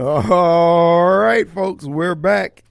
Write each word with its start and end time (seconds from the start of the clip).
All 0.00 1.18
right, 1.18 1.46
folks, 1.46 1.84
we're 1.84 2.14
back. 2.14 2.64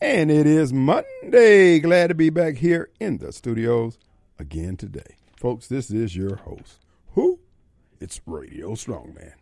And 0.00 0.30
it 0.30 0.46
is 0.46 0.72
Monday. 0.72 1.78
Glad 1.78 2.06
to 2.06 2.14
be 2.14 2.30
back 2.30 2.56
here 2.56 2.88
in 2.98 3.18
the 3.18 3.34
studios 3.34 3.98
again 4.38 4.78
today. 4.78 5.16
Folks, 5.36 5.66
this 5.66 5.90
is 5.90 6.16
your 6.16 6.36
host. 6.36 6.78
Who? 7.12 7.38
It's 8.00 8.22
Radio 8.24 8.70
Strongman. 8.70 9.34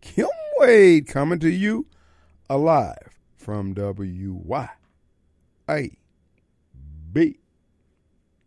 Kim 0.00 0.26
Wade 0.58 1.06
coming 1.06 1.38
to 1.38 1.48
you 1.48 1.86
alive 2.50 3.16
from 3.36 3.72
WYAB 3.72 4.66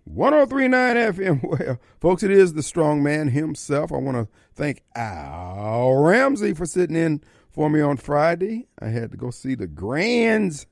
1039 0.03 0.95
FM. 0.95 1.43
Well, 1.43 1.79
folks, 2.01 2.23
it 2.23 2.31
is 2.31 2.51
the 2.51 2.63
strong 2.63 3.01
man 3.01 3.29
himself. 3.29 3.93
I 3.93 3.97
want 3.97 4.17
to 4.17 4.27
thank 4.55 4.83
Al 4.93 5.93
Ramsey 5.93 6.53
for 6.53 6.65
sitting 6.65 6.97
in 6.97 7.21
for 7.59 7.69
me 7.69 7.81
on 7.81 7.97
Friday. 7.97 8.69
I 8.81 8.87
had 8.87 9.11
to 9.11 9.17
go 9.17 9.31
see 9.31 9.53
the 9.53 9.67
grands. 9.67 10.65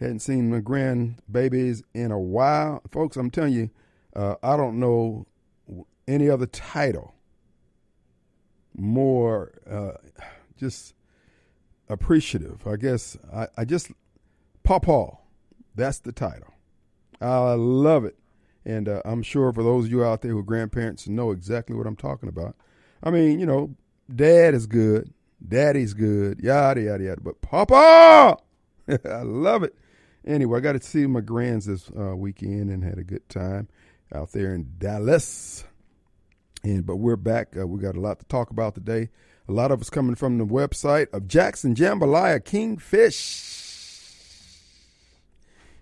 Hadn't 0.00 0.18
seen 0.18 0.50
my 0.50 0.58
grandbabies 0.58 1.84
in 1.94 2.10
a 2.10 2.18
while. 2.18 2.82
Folks, 2.90 3.16
I'm 3.16 3.30
telling 3.30 3.52
you, 3.52 3.70
uh, 4.16 4.34
I 4.42 4.56
don't 4.56 4.80
know 4.80 5.28
any 6.08 6.28
other 6.28 6.46
title 6.46 7.14
more 8.74 9.52
uh, 9.70 9.92
just 10.58 10.96
appreciative. 11.88 12.66
I 12.66 12.74
guess 12.74 13.16
I, 13.32 13.46
I 13.56 13.64
just, 13.64 13.92
Pawpaw, 14.64 15.18
that's 15.76 16.00
the 16.00 16.10
title. 16.10 16.52
I 17.20 17.52
love 17.52 18.04
it. 18.04 18.18
And 18.64 18.88
uh, 18.88 19.00
I'm 19.04 19.22
sure 19.22 19.52
for 19.52 19.62
those 19.62 19.84
of 19.84 19.92
you 19.92 20.04
out 20.04 20.22
there 20.22 20.32
who 20.32 20.40
are 20.40 20.42
grandparents 20.42 21.06
know 21.06 21.30
exactly 21.30 21.76
what 21.76 21.86
I'm 21.86 21.94
talking 21.94 22.28
about. 22.28 22.56
I 23.00 23.12
mean, 23.12 23.38
you 23.38 23.46
know, 23.46 23.76
dad 24.12 24.54
is 24.54 24.66
good, 24.66 25.12
daddy's 25.46 25.94
good, 25.94 26.40
yada, 26.40 26.80
yada, 26.80 27.04
yada. 27.04 27.20
But 27.20 27.40
Papa, 27.40 28.38
I 28.88 29.22
love 29.22 29.62
it. 29.62 29.74
Anyway, 30.26 30.58
I 30.58 30.60
got 30.60 30.72
to 30.72 30.80
see 30.80 31.06
my 31.06 31.20
grands 31.20 31.66
this 31.66 31.90
uh, 31.98 32.16
weekend 32.16 32.70
and 32.70 32.82
had 32.82 32.98
a 32.98 33.04
good 33.04 33.28
time 33.28 33.68
out 34.14 34.32
there 34.32 34.54
in 34.54 34.74
Dallas. 34.78 35.64
And 36.62 36.84
but 36.84 36.96
we're 36.96 37.16
back. 37.16 37.56
Uh, 37.56 37.66
we 37.66 37.80
got 37.80 37.96
a 37.96 38.00
lot 38.00 38.18
to 38.18 38.26
talk 38.26 38.50
about 38.50 38.74
today. 38.74 39.10
A 39.48 39.52
lot 39.52 39.70
of 39.70 39.80
us 39.80 39.90
coming 39.90 40.16
from 40.16 40.38
the 40.38 40.46
website 40.46 41.12
of 41.12 41.28
Jackson 41.28 41.76
Jambalaya 41.76 42.44
Kingfish. 42.44 43.52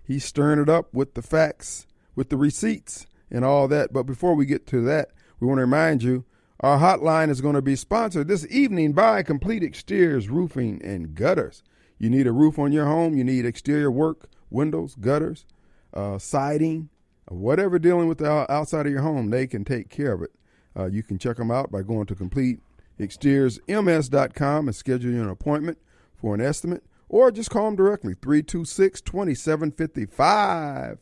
He's 0.03 0.23
stirring 0.23 0.59
it 0.59 0.69
up 0.69 0.93
with 0.93 1.15
the 1.15 1.23
facts 1.23 1.87
with 2.15 2.29
the 2.29 2.37
receipts 2.37 3.07
and 3.29 3.43
all 3.43 3.67
that. 3.67 3.91
But 3.91 4.03
before 4.03 4.35
we 4.35 4.45
get 4.45 4.67
to 4.67 4.81
that, 4.85 5.09
we 5.39 5.47
want 5.47 5.57
to 5.57 5.63
remind 5.63 6.03
you 6.03 6.25
our 6.61 6.79
hotline 6.79 7.29
is 7.29 7.41
going 7.41 7.55
to 7.55 7.61
be 7.61 7.75
sponsored 7.75 8.29
this 8.29 8.47
evening 8.49 8.93
by 8.93 9.23
Complete 9.23 9.61
Exteriors 9.61 10.29
Roofing 10.29 10.81
and 10.83 11.13
Gutters. 11.13 11.63
You 11.97 12.09
need 12.09 12.27
a 12.27 12.31
roof 12.31 12.57
on 12.57 12.71
your 12.71 12.85
home, 12.85 13.17
you 13.17 13.25
need 13.25 13.45
exterior 13.45 13.91
work, 13.91 14.29
windows, 14.49 14.95
gutters, 14.95 15.45
uh, 15.93 16.17
siding, 16.17 16.87
whatever 17.27 17.77
dealing 17.77 18.07
with 18.07 18.19
the 18.19 18.49
outside 18.51 18.85
of 18.85 18.91
your 18.91 19.01
home, 19.01 19.31
they 19.31 19.47
can 19.47 19.65
take 19.65 19.89
care 19.89 20.13
of 20.13 20.21
it. 20.21 20.31
Uh, 20.77 20.85
you 20.85 21.03
can 21.03 21.17
check 21.17 21.35
them 21.37 21.51
out 21.51 21.71
by 21.71 21.81
going 21.81 22.05
to 22.05 22.15
CompleteExteriorsMS.com 22.15 24.67
and 24.67 24.75
schedule 24.75 25.21
an 25.21 25.29
appointment 25.29 25.77
for 26.15 26.35
an 26.35 26.41
estimate, 26.41 26.83
or 27.09 27.31
just 27.31 27.49
call 27.49 27.65
them 27.65 27.75
directly 27.75 28.13
326 28.13 29.01
2755. 29.01 30.99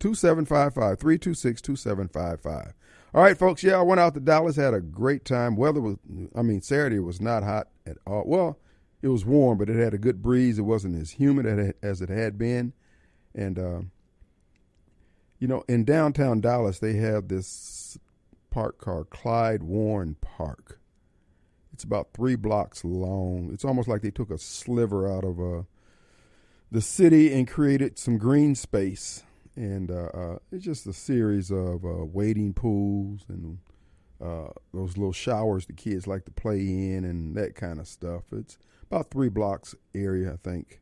2755 0.00 0.98
326 0.98 1.62
2755. 1.62 2.74
All 3.14 3.22
right, 3.22 3.38
folks. 3.38 3.62
Yeah, 3.62 3.78
I 3.78 3.82
went 3.82 4.00
out 4.00 4.14
to 4.14 4.20
Dallas, 4.20 4.56
had 4.56 4.74
a 4.74 4.80
great 4.80 5.24
time. 5.24 5.54
Weather 5.54 5.80
was, 5.80 5.98
I 6.34 6.42
mean, 6.42 6.60
Saturday 6.62 6.98
was 6.98 7.20
not 7.20 7.44
hot 7.44 7.68
at 7.86 7.96
all. 8.04 8.24
Well, 8.26 8.58
it 9.02 9.08
was 9.08 9.24
warm, 9.24 9.56
but 9.56 9.70
it 9.70 9.76
had 9.76 9.94
a 9.94 9.98
good 9.98 10.20
breeze. 10.20 10.58
It 10.58 10.62
wasn't 10.62 11.00
as 11.00 11.12
humid 11.12 11.74
as 11.80 12.02
it 12.02 12.08
had 12.08 12.36
been. 12.36 12.72
And, 13.32 13.56
uh, 13.56 13.80
you 15.38 15.46
know, 15.46 15.62
in 15.68 15.84
downtown 15.84 16.40
Dallas, 16.40 16.80
they 16.80 16.94
have 16.94 17.28
this 17.28 17.98
park 18.50 18.78
called 18.78 19.10
Clyde 19.10 19.62
Warren 19.62 20.16
Park. 20.20 20.80
It's 21.72 21.84
about 21.84 22.08
three 22.14 22.34
blocks 22.34 22.84
long. 22.84 23.50
It's 23.52 23.64
almost 23.64 23.86
like 23.86 24.02
they 24.02 24.10
took 24.10 24.30
a 24.30 24.38
sliver 24.38 25.08
out 25.08 25.24
of 25.24 25.38
uh, 25.38 25.62
the 26.72 26.80
city 26.80 27.32
and 27.32 27.46
created 27.46 27.96
some 27.96 28.18
green 28.18 28.56
space 28.56 29.23
and 29.56 29.90
uh, 29.90 30.08
uh, 30.14 30.38
it's 30.50 30.64
just 30.64 30.86
a 30.86 30.92
series 30.92 31.50
of 31.50 31.84
uh, 31.84 32.04
wading 32.04 32.54
pools 32.54 33.24
and 33.28 33.58
uh, 34.22 34.48
those 34.72 34.96
little 34.96 35.12
showers 35.12 35.66
the 35.66 35.72
kids 35.72 36.06
like 36.06 36.24
to 36.24 36.30
play 36.30 36.58
in 36.58 37.04
and 37.04 37.36
that 37.36 37.54
kind 37.54 37.78
of 37.78 37.86
stuff. 37.86 38.22
It's 38.32 38.58
about 38.90 39.10
three 39.10 39.28
blocks 39.28 39.74
area, 39.94 40.32
I 40.32 40.36
think, 40.36 40.80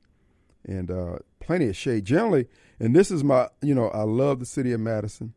and 0.65 0.91
uh, 0.91 1.19
plenty 1.41 1.69
of 1.69 1.77
shade. 1.77 2.05
Generally, 2.05 2.47
and 2.79 2.95
this 2.95 3.11
is 3.11 3.23
my, 3.23 3.49
you 3.61 3.75
know, 3.75 3.89
I 3.89 4.03
love 4.03 4.39
the 4.39 4.47
city 4.47 4.73
of 4.73 4.81
Madison, 4.81 5.35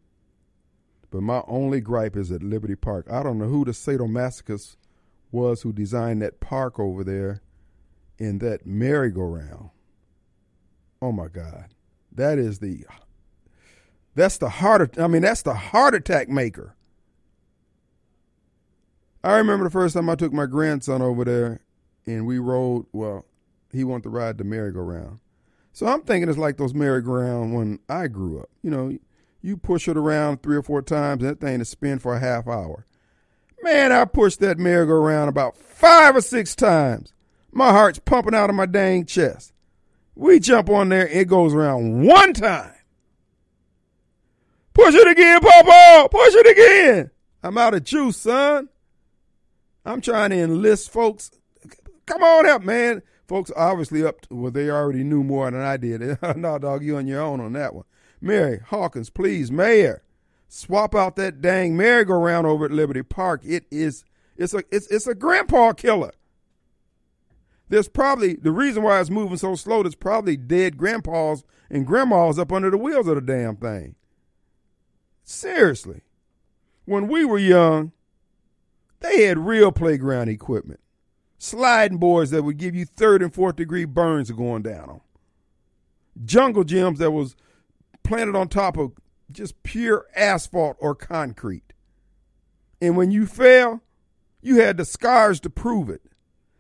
but 1.11 1.21
my 1.21 1.41
only 1.47 1.81
gripe 1.81 2.15
is 2.15 2.31
at 2.31 2.43
Liberty 2.43 2.75
Park. 2.75 3.07
I 3.09 3.23
don't 3.23 3.37
know 3.37 3.47
who 3.47 3.65
the 3.65 3.71
sadomasochist 3.71 4.77
was 5.31 5.61
who 5.61 5.73
designed 5.73 6.21
that 6.21 6.39
park 6.39 6.79
over 6.79 7.03
there 7.03 7.41
in 8.17 8.37
that 8.39 8.65
merry-go-round. 8.65 9.69
Oh 11.01 11.11
my 11.11 11.27
God, 11.27 11.73
that 12.11 12.37
is 12.37 12.59
the 12.59 12.85
that's 14.15 14.37
the 14.37 14.49
heart. 14.49 14.97
I 14.97 15.07
mean, 15.07 15.21
that's 15.21 15.41
the 15.43 15.53
heart 15.53 15.93
attack 15.93 16.29
maker. 16.29 16.75
I 19.23 19.37
remember 19.37 19.65
the 19.65 19.71
first 19.71 19.95
time 19.95 20.09
I 20.09 20.15
took 20.15 20.33
my 20.33 20.45
grandson 20.45 21.01
over 21.01 21.25
there, 21.25 21.61
and 22.05 22.27
we 22.27 22.37
rode. 22.37 22.85
Well, 22.93 23.25
he 23.71 23.83
wanted 23.83 24.03
to 24.03 24.09
ride 24.09 24.37
the 24.37 24.43
merry-go-round, 24.43 25.19
so 25.73 25.87
I'm 25.87 26.01
thinking 26.01 26.29
it's 26.29 26.37
like 26.37 26.57
those 26.57 26.73
merry-go-round 26.73 27.55
when 27.55 27.79
I 27.89 28.07
grew 28.07 28.39
up. 28.39 28.49
You 28.61 28.71
know, 28.71 28.97
you 29.41 29.57
push 29.57 29.87
it 29.87 29.97
around 29.97 30.43
three 30.43 30.55
or 30.55 30.61
four 30.61 30.81
times, 30.81 31.23
and 31.23 31.31
that 31.31 31.39
thing 31.39 31.59
to 31.59 31.65
spin 31.65 31.99
for 31.99 32.15
a 32.15 32.19
half 32.19 32.47
hour. 32.47 32.85
Man, 33.63 33.91
I 33.91 34.05
pushed 34.05 34.41
that 34.41 34.59
merry-go-round 34.59 35.27
about 35.27 35.57
five 35.57 36.15
or 36.15 36.21
six 36.21 36.55
times. 36.55 37.11
My 37.51 37.71
heart's 37.71 37.97
pumping 37.97 38.35
out 38.35 38.51
of 38.51 38.55
my 38.55 38.67
dang 38.67 39.05
chest. 39.05 39.53
We 40.13 40.39
jump 40.39 40.69
on 40.69 40.89
there, 40.89 41.07
it 41.07 41.27
goes 41.27 41.53
around 41.53 42.05
one 42.05 42.33
time. 42.33 42.74
Push 44.75 44.93
it 44.93 45.07
again, 45.07 45.39
Papa. 45.39 46.09
Push 46.11 46.35
it 46.35 46.47
again. 46.47 47.11
I'm 47.41 47.57
out 47.57 47.73
of 47.73 47.85
juice, 47.85 48.17
son. 48.17 48.67
I'm 49.85 50.01
trying 50.01 50.31
to 50.31 50.37
enlist 50.37 50.91
folks. 50.91 51.31
Come 52.05 52.21
on 52.21 52.47
up, 52.47 52.61
man. 52.61 53.01
Folks 53.25 53.51
obviously 53.55 54.05
up 54.05 54.21
to, 54.21 54.35
well, 54.35 54.51
they 54.51 54.69
already 54.69 55.03
knew 55.03 55.23
more 55.23 55.49
than 55.49 55.61
I 55.61 55.77
did. 55.77 56.19
no, 56.35 56.59
dog, 56.59 56.83
you 56.83 56.97
on 56.97 57.07
your 57.07 57.21
own 57.21 57.39
on 57.39 57.53
that 57.53 57.73
one. 57.73 57.85
Mary 58.19 58.59
Hawkins, 58.67 59.09
please, 59.09 59.49
Mayor, 59.49 60.03
swap 60.47 60.93
out 60.93 61.15
that 61.15 61.41
dang 61.41 61.77
merry-go-round 61.77 62.45
over 62.45 62.65
at 62.65 62.71
Liberty 62.71 63.01
Park. 63.01 63.41
It 63.45 63.65
is 63.71 64.03
it's 64.35 64.53
a 64.53 64.63
it's 64.71 64.87
it's 64.87 65.07
a 65.07 65.15
grandpa 65.15 65.71
killer. 65.71 66.11
There's 67.69 67.87
probably 67.87 68.35
the 68.35 68.51
reason 68.51 68.83
why 68.83 68.99
it's 68.99 69.09
moving 69.09 69.37
so 69.37 69.55
slow. 69.55 69.83
There's 69.83 69.95
probably 69.95 70.37
dead 70.37 70.77
grandpas 70.77 71.43
and 71.69 71.87
grandmas 71.87 72.37
up 72.37 72.51
under 72.51 72.69
the 72.69 72.77
wheels 72.77 73.07
of 73.07 73.15
the 73.15 73.21
damn 73.21 73.55
thing. 73.55 73.95
Seriously. 75.25 76.01
When 76.85 77.07
we 77.07 77.25
were 77.25 77.39
young, 77.39 77.91
they 78.99 79.23
had 79.23 79.39
real 79.39 79.71
playground 79.71 80.29
equipment. 80.29 80.79
Sliding 81.39 81.97
boards 81.97 82.29
that 82.29 82.43
would 82.43 82.57
give 82.57 82.75
you 82.75 82.85
third 82.85 83.23
and 83.23 83.33
fourth 83.33 83.55
degree 83.55 83.85
burns 83.85 84.29
going 84.31 84.61
down 84.61 84.87
them. 84.87 85.01
Jungle 86.23 86.63
gyms 86.63 86.99
that 86.99 87.11
was 87.11 87.35
planted 88.03 88.35
on 88.35 88.47
top 88.47 88.77
of 88.77 88.93
just 89.31 89.61
pure 89.63 90.05
asphalt 90.15 90.77
or 90.79 90.93
concrete. 90.93 91.73
And 92.79 92.95
when 92.95 93.09
you 93.09 93.25
fell, 93.25 93.81
you 94.41 94.61
had 94.61 94.77
the 94.77 94.85
scars 94.85 95.39
to 95.41 95.49
prove 95.49 95.89
it. 95.89 96.03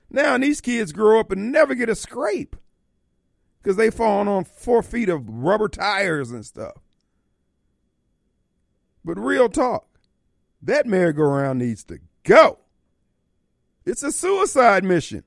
Now 0.09 0.39
these 0.39 0.59
kids 0.59 0.91
grow 0.91 1.19
up 1.19 1.31
and 1.31 1.51
never 1.51 1.75
get 1.75 1.87
a 1.87 1.95
scrape 1.95 2.55
because 3.61 3.77
they 3.77 3.91
falling 3.91 4.27
on 4.27 4.43
four 4.43 4.81
feet 4.81 5.07
of 5.09 5.29
rubber 5.29 5.69
tires 5.69 6.31
and 6.31 6.43
stuff. 6.43 6.77
But 9.05 9.19
real 9.19 9.47
talk, 9.49 9.85
that 10.63 10.87
merry-go-round 10.87 11.59
needs 11.59 11.83
to 11.85 11.99
go. 12.23 12.57
It's 13.85 14.01
a 14.01 14.11
suicide 14.11 14.83
mission. 14.83 15.23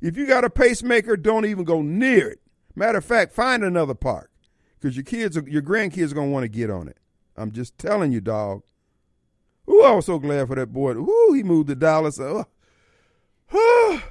If 0.00 0.16
you 0.16 0.26
got 0.26 0.44
a 0.44 0.50
pacemaker, 0.50 1.16
don't 1.16 1.46
even 1.46 1.62
go 1.62 1.80
near 1.82 2.28
it. 2.28 2.40
Matter 2.74 2.98
of 2.98 3.04
fact, 3.04 3.32
find 3.32 3.62
another 3.62 3.94
park 3.94 4.32
because 4.80 4.96
your 4.96 5.04
kids, 5.04 5.38
your 5.46 5.62
grandkids 5.62 6.10
are 6.10 6.16
gonna 6.16 6.32
want 6.32 6.42
to 6.42 6.48
get 6.48 6.68
on 6.68 6.88
it. 6.88 6.96
I'm 7.36 7.52
just 7.52 7.78
telling 7.78 8.10
you, 8.10 8.20
dog. 8.20 8.62
Ooh, 9.70 9.82
I 9.82 9.92
was 9.92 10.06
so 10.06 10.18
glad 10.18 10.48
for 10.48 10.56
that 10.56 10.72
boy. 10.72 10.94
Ooh, 10.94 11.32
he 11.32 11.44
moved 11.44 11.68
to 11.68 11.76
Dallas. 11.76 12.18
Oh. 12.18 12.44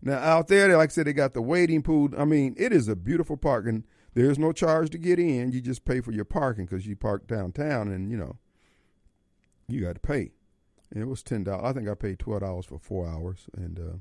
now 0.00 0.18
out 0.18 0.48
there, 0.48 0.74
like 0.74 0.90
I 0.90 0.92
said, 0.92 1.06
they 1.06 1.12
got 1.12 1.34
the 1.34 1.42
wading 1.42 1.82
pool. 1.82 2.08
I 2.16 2.24
mean, 2.24 2.54
it 2.56 2.72
is 2.72 2.88
a 2.88 2.96
beautiful 2.96 3.36
park, 3.36 3.66
and 3.66 3.84
there's 4.14 4.38
no 4.38 4.52
charge 4.52 4.90
to 4.90 4.98
get 4.98 5.18
in. 5.18 5.52
You 5.52 5.60
just 5.60 5.84
pay 5.84 6.00
for 6.00 6.12
your 6.12 6.24
parking 6.24 6.66
because 6.66 6.86
you 6.86 6.96
park 6.96 7.26
downtown, 7.26 7.88
and 7.88 8.10
you 8.10 8.16
know 8.16 8.36
you 9.68 9.80
got 9.80 9.94
to 9.94 10.00
pay. 10.00 10.32
And 10.90 11.02
it 11.02 11.06
was 11.06 11.22
ten 11.22 11.44
dollars. 11.44 11.64
I 11.64 11.72
think 11.72 11.88
I 11.88 11.94
paid 11.94 12.18
twelve 12.18 12.40
dollars 12.40 12.66
for 12.66 12.78
four 12.78 13.08
hours. 13.08 13.46
And 13.56 13.78
uh, 13.78 13.96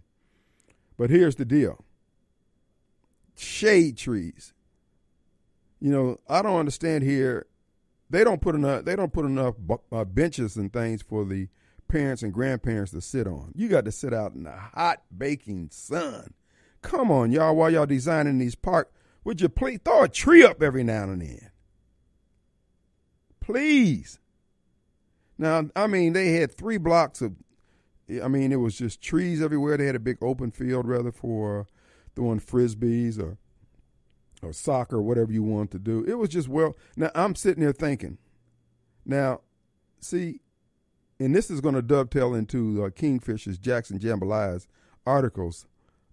but 0.97 1.09
here's 1.09 1.35
the 1.35 1.45
deal: 1.45 1.83
shade 3.35 3.97
trees. 3.97 4.53
You 5.79 5.91
know, 5.91 6.19
I 6.27 6.41
don't 6.41 6.59
understand 6.59 7.03
here. 7.03 7.45
They 8.09 8.23
don't 8.23 8.41
put 8.41 8.55
enough. 8.55 8.85
They 8.85 8.95
don't 8.95 9.13
put 9.13 9.25
enough 9.25 9.55
uh, 9.91 10.05
benches 10.05 10.55
and 10.57 10.73
things 10.73 11.01
for 11.03 11.23
the 11.25 11.47
parents 11.87 12.23
and 12.23 12.33
grandparents 12.33 12.91
to 12.91 13.01
sit 13.01 13.27
on. 13.27 13.51
You 13.55 13.67
got 13.67 13.85
to 13.85 13.91
sit 13.91 14.13
out 14.13 14.33
in 14.33 14.43
the 14.43 14.51
hot 14.51 15.03
baking 15.15 15.69
sun. 15.71 16.33
Come 16.81 17.11
on, 17.11 17.31
y'all. 17.31 17.55
While 17.55 17.71
y'all 17.71 17.85
designing 17.85 18.39
these 18.39 18.55
parks, 18.55 18.91
would 19.23 19.41
you 19.41 19.49
please 19.49 19.79
throw 19.83 20.03
a 20.03 20.09
tree 20.09 20.43
up 20.43 20.61
every 20.61 20.83
now 20.83 21.03
and 21.03 21.21
then? 21.21 21.51
Please. 23.39 24.19
Now, 25.37 25.69
I 25.75 25.87
mean, 25.87 26.13
they 26.13 26.33
had 26.33 26.51
three 26.51 26.77
blocks 26.77 27.21
of. 27.21 27.33
I 28.23 28.27
mean, 28.27 28.51
it 28.51 28.57
was 28.57 28.75
just 28.75 29.01
trees 29.01 29.41
everywhere. 29.41 29.77
They 29.77 29.85
had 29.85 29.95
a 29.95 29.99
big 29.99 30.17
open 30.21 30.51
field, 30.51 30.87
rather, 30.87 31.11
for 31.11 31.67
throwing 32.15 32.39
frisbees 32.39 33.19
or 33.19 33.37
or 34.41 34.53
soccer, 34.53 35.01
whatever 35.01 35.31
you 35.31 35.43
want 35.43 35.71
to 35.71 35.79
do. 35.79 36.03
It 36.05 36.15
was 36.15 36.29
just 36.29 36.47
well. 36.47 36.75
Now 36.95 37.11
I'm 37.15 37.35
sitting 37.35 37.63
there 37.63 37.73
thinking. 37.73 38.17
Now, 39.05 39.41
see, 39.99 40.41
and 41.19 41.35
this 41.35 41.49
is 41.49 41.61
going 41.61 41.75
to 41.75 41.81
dovetail 41.81 42.33
into 42.33 42.83
uh, 42.83 42.89
Kingfisher's 42.89 43.57
Jackson 43.57 43.99
Jambalaya's 43.99 44.67
articles 45.05 45.65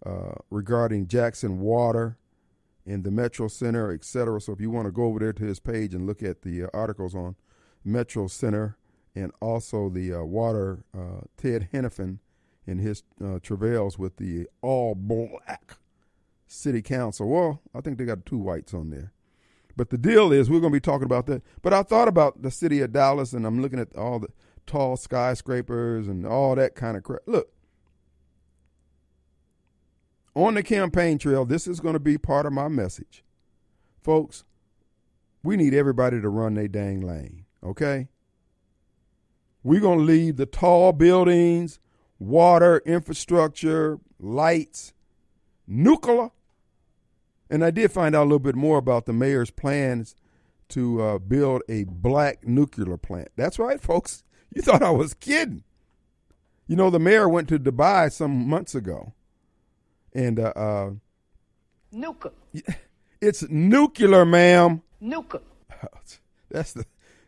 uh, 0.05 0.32
regarding 0.50 1.06
Jackson 1.06 1.61
Water 1.61 2.19
and 2.87 3.03
the 3.03 3.11
Metro 3.11 3.49
Center, 3.49 3.93
et 3.93 4.05
cetera. 4.05 4.41
So 4.41 4.53
if 4.53 4.61
you 4.61 4.71
want 4.71 4.87
to 4.87 4.93
go 4.93 5.05
over 5.05 5.19
there 5.19 5.33
to 5.33 5.44
his 5.44 5.61
page 5.61 5.93
and 5.94 6.06
look 6.06 6.23
at 6.23 6.43
the 6.43 6.65
uh, 6.65 6.69
articles 6.73 7.15
on 7.15 7.35
Metro 7.85 8.29
Center 8.29 8.77
and 9.15 9.33
also 9.41 9.88
the 9.88 10.12
uh, 10.12 10.23
water, 10.23 10.85
uh, 10.97 11.23
Ted 11.37 11.69
Henifin 11.73 12.19
in 12.67 12.79
his 12.79 13.03
uh, 13.25 13.38
travails 13.43 13.99
with 13.99 14.17
the 14.17 14.47
all 14.62 14.94
black 14.94 15.77
city 16.47 16.83
council. 16.83 17.29
Well, 17.29 17.61
I 17.75 17.81
think 17.81 17.99
they 17.99 18.05
got 18.05 18.27
two 18.27 18.38
whites 18.38 18.73
on 18.73 18.91
there. 18.91 19.12
But 19.77 19.91
the 19.91 19.99
deal 19.99 20.33
is, 20.33 20.49
we're 20.49 20.61
going 20.61 20.73
to 20.73 20.77
be 20.77 20.81
talking 20.81 21.05
about 21.05 21.27
that. 21.27 21.43
But 21.61 21.75
I 21.75 21.83
thought 21.83 22.09
about 22.09 22.43
the 22.43 22.50
city 22.50 22.81
of 22.81 22.93
Dallas, 22.93 23.33
and 23.33 23.47
I'm 23.47 23.61
looking 23.61 23.79
at 23.79 23.94
all 23.97 24.19
the 24.21 24.29
tall 24.67 24.97
skyscrapers 24.97 26.09
and 26.09 26.27
all 26.27 26.55
that 26.55 26.75
kind 26.75 26.97
of 26.97 27.03
crap. 27.03 27.21
Look, 27.27 27.53
on 30.37 30.55
the 30.55 30.62
campaign 30.62 31.19
trail, 31.19 31.44
this 31.47 31.67
is 31.67 31.81
going 31.81 31.94
to 31.94 31.99
be 31.99 32.19
part 32.19 32.47
of 32.47 32.53
my 32.53 32.69
message. 32.69 33.25
Folks, 34.03 34.44
we 35.43 35.56
need 35.56 35.75
everybody 35.75 36.21
to 36.21 36.29
run 36.29 36.55
their 36.55 36.69
dang 36.69 37.00
lane, 37.00 37.47
okay? 37.65 38.09
We're 39.62 39.81
going 39.81 40.00
to 40.00 40.05
leave 40.05 40.37
the 40.37 40.47
tall 40.47 40.93
buildings, 40.93 41.81
water, 42.19 42.83
infrastructure, 42.85 43.99
lights, 44.21 44.93
nuclear. 45.67 46.31
And 47.49 47.65
I 47.65 47.71
did 47.71 47.91
find 47.91 48.15
out 48.15 48.23
a 48.23 48.29
little 48.29 48.38
bit 48.38 48.56
more 48.56 48.77
about 48.77 49.06
the 49.06 49.12
mayor's 49.12 49.50
plans 49.50 50.15
to 50.69 51.00
uh, 51.00 51.19
build 51.19 51.62
a 51.69 51.85
black 51.85 52.47
nuclear 52.47 52.97
plant. 52.97 53.29
That's 53.37 53.59
right, 53.59 53.81
folks. 53.81 54.23
You 54.55 54.62
thought 54.62 54.83
I 54.83 54.91
was 54.91 55.12
kidding. 55.12 55.65
You 56.67 56.77
know, 56.77 56.88
the 56.88 57.00
mayor 57.00 57.29
went 57.29 57.49
to 57.49 57.59
Dubai 57.59 58.11
some 58.11 58.49
months 58.49 58.75
ago, 58.75 59.12
and 60.16 60.40
uh, 60.40 60.52
uh 60.56 60.90
nuclear. 61.92 62.34
It's 63.18 63.48
nuclear, 63.48 64.26
ma'am. 64.26 64.82
Nuclear. 65.00 65.42
That's 66.50 66.74
the 66.74 66.84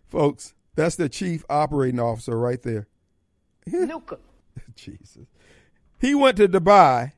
folks. 0.09 0.53
That's 0.75 0.97
the 0.97 1.09
chief 1.09 1.45
operating 1.49 1.99
officer 1.99 2.39
right 2.39 2.63
there. 2.63 2.87
nuclear. 3.67 4.21
Jesus. 4.75 5.27
He 5.99 6.15
went 6.15 6.37
to 6.37 6.47
Dubai. 6.47 7.13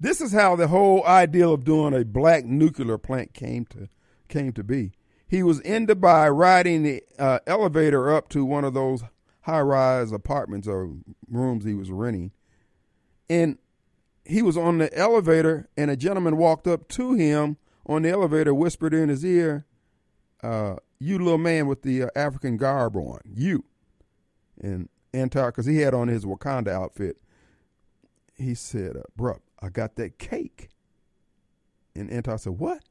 This 0.00 0.22
is 0.22 0.32
how 0.32 0.56
the 0.56 0.68
whole 0.68 1.04
idea 1.06 1.46
of 1.46 1.64
doing 1.64 1.94
a 1.94 2.04
black 2.04 2.46
nuclear 2.46 2.98
plant 2.98 3.34
came 3.34 3.66
to 3.66 3.88
came 4.28 4.52
to 4.54 4.64
be. 4.64 4.92
He 5.28 5.42
was 5.42 5.60
in 5.60 5.86
Dubai 5.86 6.34
riding 6.34 6.82
the 6.82 7.02
uh, 7.18 7.40
elevator 7.46 8.14
up 8.14 8.28
to 8.30 8.44
one 8.44 8.64
of 8.64 8.74
those 8.74 9.04
high 9.42 9.60
rise 9.60 10.10
apartments 10.10 10.66
or 10.66 10.90
rooms 11.28 11.64
he 11.64 11.74
was 11.74 11.90
renting. 11.90 12.32
And 13.28 13.58
he 14.26 14.42
was 14.42 14.56
on 14.56 14.78
the 14.78 14.96
elevator, 14.96 15.68
and 15.76 15.90
a 15.90 15.96
gentleman 15.96 16.36
walked 16.36 16.66
up 16.66 16.88
to 16.88 17.14
him 17.14 17.56
on 17.86 18.02
the 18.02 18.10
elevator, 18.10 18.52
whispered 18.54 18.92
in 18.92 19.08
his 19.08 19.24
ear, 19.24 19.64
uh, 20.42 20.76
You 20.98 21.18
little 21.18 21.38
man 21.38 21.66
with 21.66 21.82
the 21.82 22.04
uh, 22.04 22.08
African 22.16 22.56
garb 22.56 22.96
on, 22.96 23.20
you. 23.24 23.64
And 24.60 24.88
Antar, 25.14 25.46
because 25.46 25.66
he 25.66 25.78
had 25.78 25.94
on 25.94 26.08
his 26.08 26.24
Wakanda 26.24 26.68
outfit, 26.68 27.18
he 28.34 28.54
said, 28.54 28.96
uh, 28.96 29.02
Bruh, 29.18 29.40
I 29.60 29.68
got 29.68 29.96
that 29.96 30.18
cake. 30.18 30.70
And 31.94 32.10
Antar 32.10 32.38
said, 32.38 32.58
What? 32.58 32.82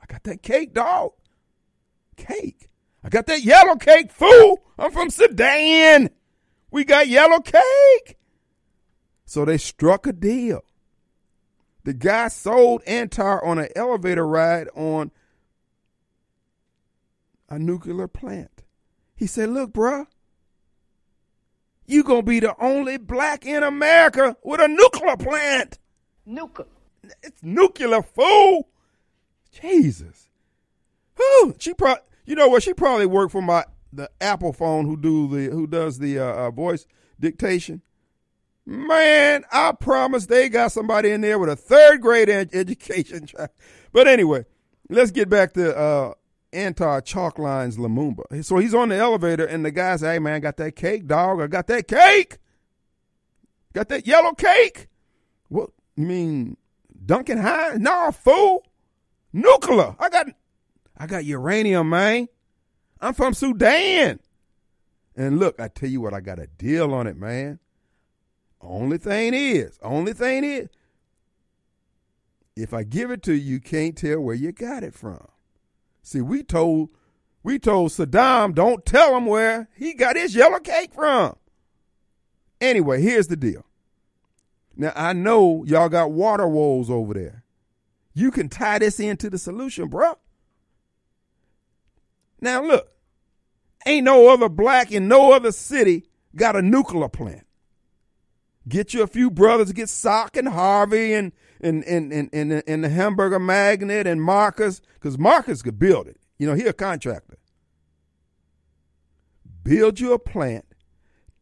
I 0.00 0.06
got 0.06 0.24
that 0.24 0.42
cake, 0.42 0.72
dog. 0.72 1.12
Cake. 2.16 2.68
I 3.02 3.08
got 3.08 3.26
that 3.26 3.42
yellow 3.42 3.76
cake, 3.76 4.12
fool. 4.12 4.62
I'm 4.78 4.92
from 4.92 5.10
Sudan. 5.10 6.10
We 6.70 6.84
got 6.84 7.08
yellow 7.08 7.40
cake. 7.40 8.18
So 9.30 9.44
they 9.44 9.58
struck 9.58 10.08
a 10.08 10.12
deal. 10.12 10.64
The 11.84 11.94
guy 11.94 12.26
sold 12.26 12.82
Antar 12.84 13.40
on 13.46 13.60
an 13.60 13.68
elevator 13.76 14.26
ride 14.26 14.66
on 14.74 15.12
a 17.48 17.56
nuclear 17.56 18.08
plant. 18.08 18.64
He 19.14 19.28
said, 19.28 19.50
Look, 19.50 19.72
bruh, 19.72 20.08
you 21.86 22.02
going 22.02 22.22
to 22.22 22.26
be 22.26 22.40
the 22.40 22.56
only 22.60 22.96
black 22.96 23.46
in 23.46 23.62
America 23.62 24.36
with 24.42 24.60
a 24.60 24.66
nuclear 24.66 25.16
plant. 25.16 25.78
Nuclear. 26.26 26.66
It's 27.22 27.40
nuclear, 27.40 28.02
fool. 28.02 28.68
Jesus. 29.52 30.28
Whew. 31.14 31.54
She 31.60 31.72
probably 31.72 32.02
you 32.24 32.34
know 32.34 32.48
what? 32.48 32.64
She 32.64 32.74
probably 32.74 33.06
worked 33.06 33.30
for 33.30 33.42
my 33.42 33.64
the 33.92 34.10
Apple 34.20 34.52
phone 34.52 34.86
who 34.86 34.96
do 34.96 35.28
the 35.28 35.54
who 35.54 35.68
does 35.68 36.00
the 36.00 36.18
uh, 36.18 36.24
uh, 36.24 36.50
voice 36.50 36.84
dictation. 37.20 37.82
Man, 38.66 39.44
I 39.50 39.72
promise 39.72 40.26
they 40.26 40.48
got 40.48 40.72
somebody 40.72 41.10
in 41.10 41.22
there 41.22 41.38
with 41.38 41.48
a 41.48 41.56
third 41.56 42.00
grade 42.00 42.28
ed- 42.28 42.50
education. 42.52 43.28
but 43.92 44.06
anyway, 44.06 44.44
let's 44.88 45.10
get 45.10 45.28
back 45.28 45.54
to 45.54 45.76
uh, 45.76 46.14
Antar 46.52 47.02
Chalklines 47.02 47.76
Lumumba. 47.78 48.44
So 48.44 48.58
he's 48.58 48.74
on 48.74 48.90
the 48.90 48.96
elevator, 48.96 49.44
and 49.44 49.64
the 49.64 49.70
guy 49.70 49.96
says, 49.96 50.12
"Hey 50.12 50.18
man, 50.18 50.40
got 50.40 50.56
that 50.58 50.76
cake, 50.76 51.06
dog. 51.06 51.40
I 51.40 51.46
got 51.46 51.66
that 51.68 51.88
cake. 51.88 52.38
Got 53.72 53.88
that 53.88 54.06
yellow 54.06 54.32
cake. 54.32 54.88
What 55.48 55.70
you 55.96 56.06
mean, 56.06 56.56
Duncan 57.06 57.38
High? 57.38 57.74
Nah, 57.76 58.10
fool. 58.10 58.64
Nuclear. 59.32 59.94
I 59.98 60.08
got 60.08 60.26
I 60.96 61.06
got 61.06 61.24
uranium, 61.24 61.88
man. 61.88 62.28
I'm 63.00 63.14
from 63.14 63.32
Sudan. 63.32 64.20
And 65.16 65.38
look, 65.38 65.60
I 65.60 65.68
tell 65.68 65.88
you 65.88 66.00
what, 66.00 66.14
I 66.14 66.20
got 66.20 66.38
a 66.38 66.46
deal 66.46 66.92
on 66.92 67.06
it, 67.06 67.16
man. 67.16 67.58
Only 68.60 68.98
thing 68.98 69.32
is, 69.34 69.78
only 69.82 70.12
thing 70.12 70.44
is, 70.44 70.68
if 72.56 72.74
I 72.74 72.82
give 72.82 73.10
it 73.10 73.22
to 73.22 73.32
you, 73.32 73.54
you 73.54 73.60
can't 73.60 73.96
tell 73.96 74.20
where 74.20 74.34
you 74.34 74.52
got 74.52 74.82
it 74.82 74.94
from. 74.94 75.26
See, 76.02 76.20
we 76.20 76.42
told 76.42 76.90
we 77.42 77.58
told 77.58 77.90
Saddam, 77.90 78.54
don't 78.54 78.84
tell 78.84 79.16
him 79.16 79.24
where 79.24 79.68
he 79.74 79.94
got 79.94 80.16
his 80.16 80.34
yellow 80.34 80.58
cake 80.58 80.92
from. 80.92 81.36
Anyway, 82.60 83.00
here's 83.00 83.28
the 83.28 83.36
deal. 83.36 83.64
Now 84.76 84.92
I 84.94 85.14
know 85.14 85.64
y'all 85.64 85.88
got 85.88 86.12
water 86.12 86.46
woes 86.46 86.90
over 86.90 87.14
there. 87.14 87.44
You 88.12 88.30
can 88.30 88.48
tie 88.48 88.78
this 88.78 89.00
into 89.00 89.30
the 89.30 89.38
solution, 89.38 89.88
bro. 89.88 90.18
Now 92.40 92.62
look, 92.62 92.88
ain't 93.86 94.04
no 94.04 94.28
other 94.28 94.48
black 94.48 94.92
in 94.92 95.08
no 95.08 95.32
other 95.32 95.52
city 95.52 96.04
got 96.36 96.56
a 96.56 96.62
nuclear 96.62 97.08
plant. 97.08 97.46
Get 98.68 98.92
you 98.92 99.02
a 99.02 99.06
few 99.06 99.30
brothers, 99.30 99.72
get 99.72 99.88
Sock 99.88 100.36
and 100.36 100.48
Harvey 100.48 101.14
and 101.14 101.32
and 101.60 101.82
and 101.84 102.12
and 102.12 102.28
and, 102.32 102.62
and 102.66 102.84
the 102.84 102.88
Hamburger 102.88 103.38
Magnet 103.38 104.06
and 104.06 104.22
Marcus, 104.22 104.80
because 104.94 105.18
Marcus 105.18 105.62
could 105.62 105.78
build 105.78 106.06
it. 106.08 106.18
You 106.38 106.46
know, 106.46 106.54
he 106.54 106.66
a 106.66 106.72
contractor. 106.72 107.38
Build 109.62 110.00
you 110.00 110.12
a 110.12 110.18
plant, 110.18 110.64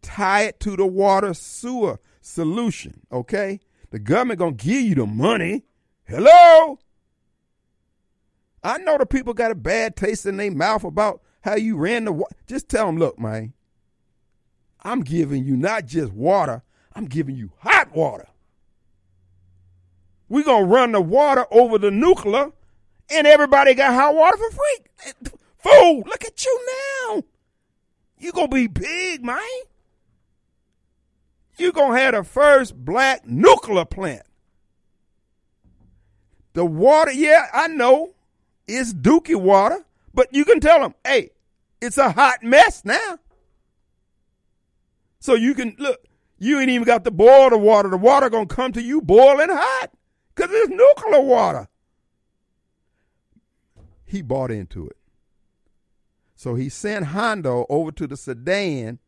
tie 0.03 0.43
it 0.43 0.61
to 0.61 0.77
the 0.77 0.87
water 0.87 1.35
sewer 1.35 2.01
solution. 2.21 3.01
Okay, 3.13 3.61
the 3.91 3.99
government 3.99 4.39
gonna 4.39 4.53
give 4.53 4.83
you 4.83 4.95
the 4.95 5.07
money. 5.07 5.65
Hello, 6.05 6.79
I 8.63 8.79
know 8.79 8.99
the 8.99 9.07
people 9.07 9.35
got 9.35 9.51
a 9.51 9.55
bad 9.55 9.97
taste 9.97 10.27
in 10.27 10.37
their 10.37 10.51
mouth 10.51 10.85
about 10.85 11.23
how 11.43 11.57
you 11.57 11.77
ran 11.77 12.05
the 12.05 12.13
water. 12.13 12.35
Just 12.47 12.69
tell 12.69 12.87
them, 12.87 12.99
look, 12.99 13.19
man, 13.19 13.55
I'm 14.83 15.03
giving 15.03 15.45
you 15.45 15.57
not 15.57 15.87
just 15.87 16.13
water, 16.13 16.63
I'm 16.99 17.07
giving 17.07 17.37
you 17.37 17.53
hot 17.59 17.95
water. 17.95 18.27
We're 20.29 20.43
going 20.43 20.65
to 20.65 20.69
run 20.69 20.91
the 20.91 21.01
water 21.01 21.47
over 21.53 21.79
the 21.79 21.93
nuclear, 21.93 22.51
and 23.09 23.25
everybody 23.25 23.75
got 23.75 23.95
hot 23.95 24.17
water 24.17 24.37
for 24.37 24.51
free. 24.51 25.31
Fool, 25.59 26.03
look 26.05 26.25
at 26.25 26.45
you 26.45 26.67
now. 26.67 27.23
you 28.19 28.33
going 28.33 28.51
to 28.51 28.55
be 28.55 28.67
big, 28.67 29.25
man. 29.25 29.39
you 31.57 31.71
going 31.71 31.95
to 31.95 32.01
have 32.01 32.15
the 32.15 32.25
first 32.25 32.75
black 32.75 33.25
nuclear 33.25 33.85
plant 33.85 34.25
The 36.55 36.65
water, 36.65 37.13
yeah, 37.13 37.47
I 37.53 37.69
know 37.69 38.15
it's 38.67 38.93
dookie 38.93 39.41
water, 39.41 39.87
but 40.13 40.35
you 40.35 40.45
can 40.45 40.59
tell 40.59 40.81
them, 40.81 40.97
hey, 41.07 41.31
it's 41.81 41.97
a 41.97 42.11
hot 42.11 42.43
mess 42.43 42.85
now. 42.85 43.21
So 45.21 45.35
you 45.35 45.55
can 45.55 45.77
look, 45.79 46.01
you 46.39 46.61
ain't 46.61 46.71
even 46.71 46.87
got 46.87 47.05
to 47.05 47.11
boil 47.11 47.51
the 47.51 47.59
water. 47.59 47.89
The 47.89 47.97
water 47.97 48.31
gonna 48.31 48.47
come 48.47 48.73
to 48.73 48.83
you 48.83 49.01
boiling 49.01 49.49
hot 49.51 49.91
because 50.35 50.51
it's 50.53 50.71
nuclear 50.71 51.21
water. 51.21 51.69
He 54.05 54.23
bought 54.23 54.51
into 54.51 54.87
it. 54.87 54.97
So 56.35 56.55
he 56.55 56.69
sent 56.69 57.07
Hondo 57.07 57.67
over 57.69 57.91
to 57.93 58.07
the 58.07 58.17
Sudan. 58.17 59.01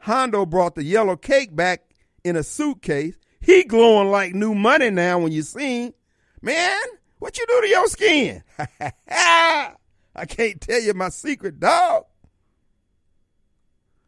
Hondo 0.00 0.44
brought 0.44 0.74
the 0.74 0.84
yellow 0.84 1.16
cake 1.16 1.56
back 1.56 1.82
in 2.22 2.36
a 2.36 2.42
suitcase. 2.42 3.18
He 3.40 3.64
glowing 3.64 4.10
like 4.10 4.34
new 4.34 4.54
money 4.54 4.90
now 4.90 5.18
when 5.18 5.32
you 5.32 5.42
see 5.42 5.86
him. 5.86 5.94
Man, 6.42 6.78
what 7.18 7.38
you 7.38 7.46
do 7.48 7.60
to 7.62 7.68
your 7.68 7.88
skin? 7.88 8.42
I 9.08 10.24
can't 10.28 10.60
tell 10.60 10.80
you 10.80 10.94
my 10.94 11.08
secret, 11.08 11.58
dog. 11.58 12.04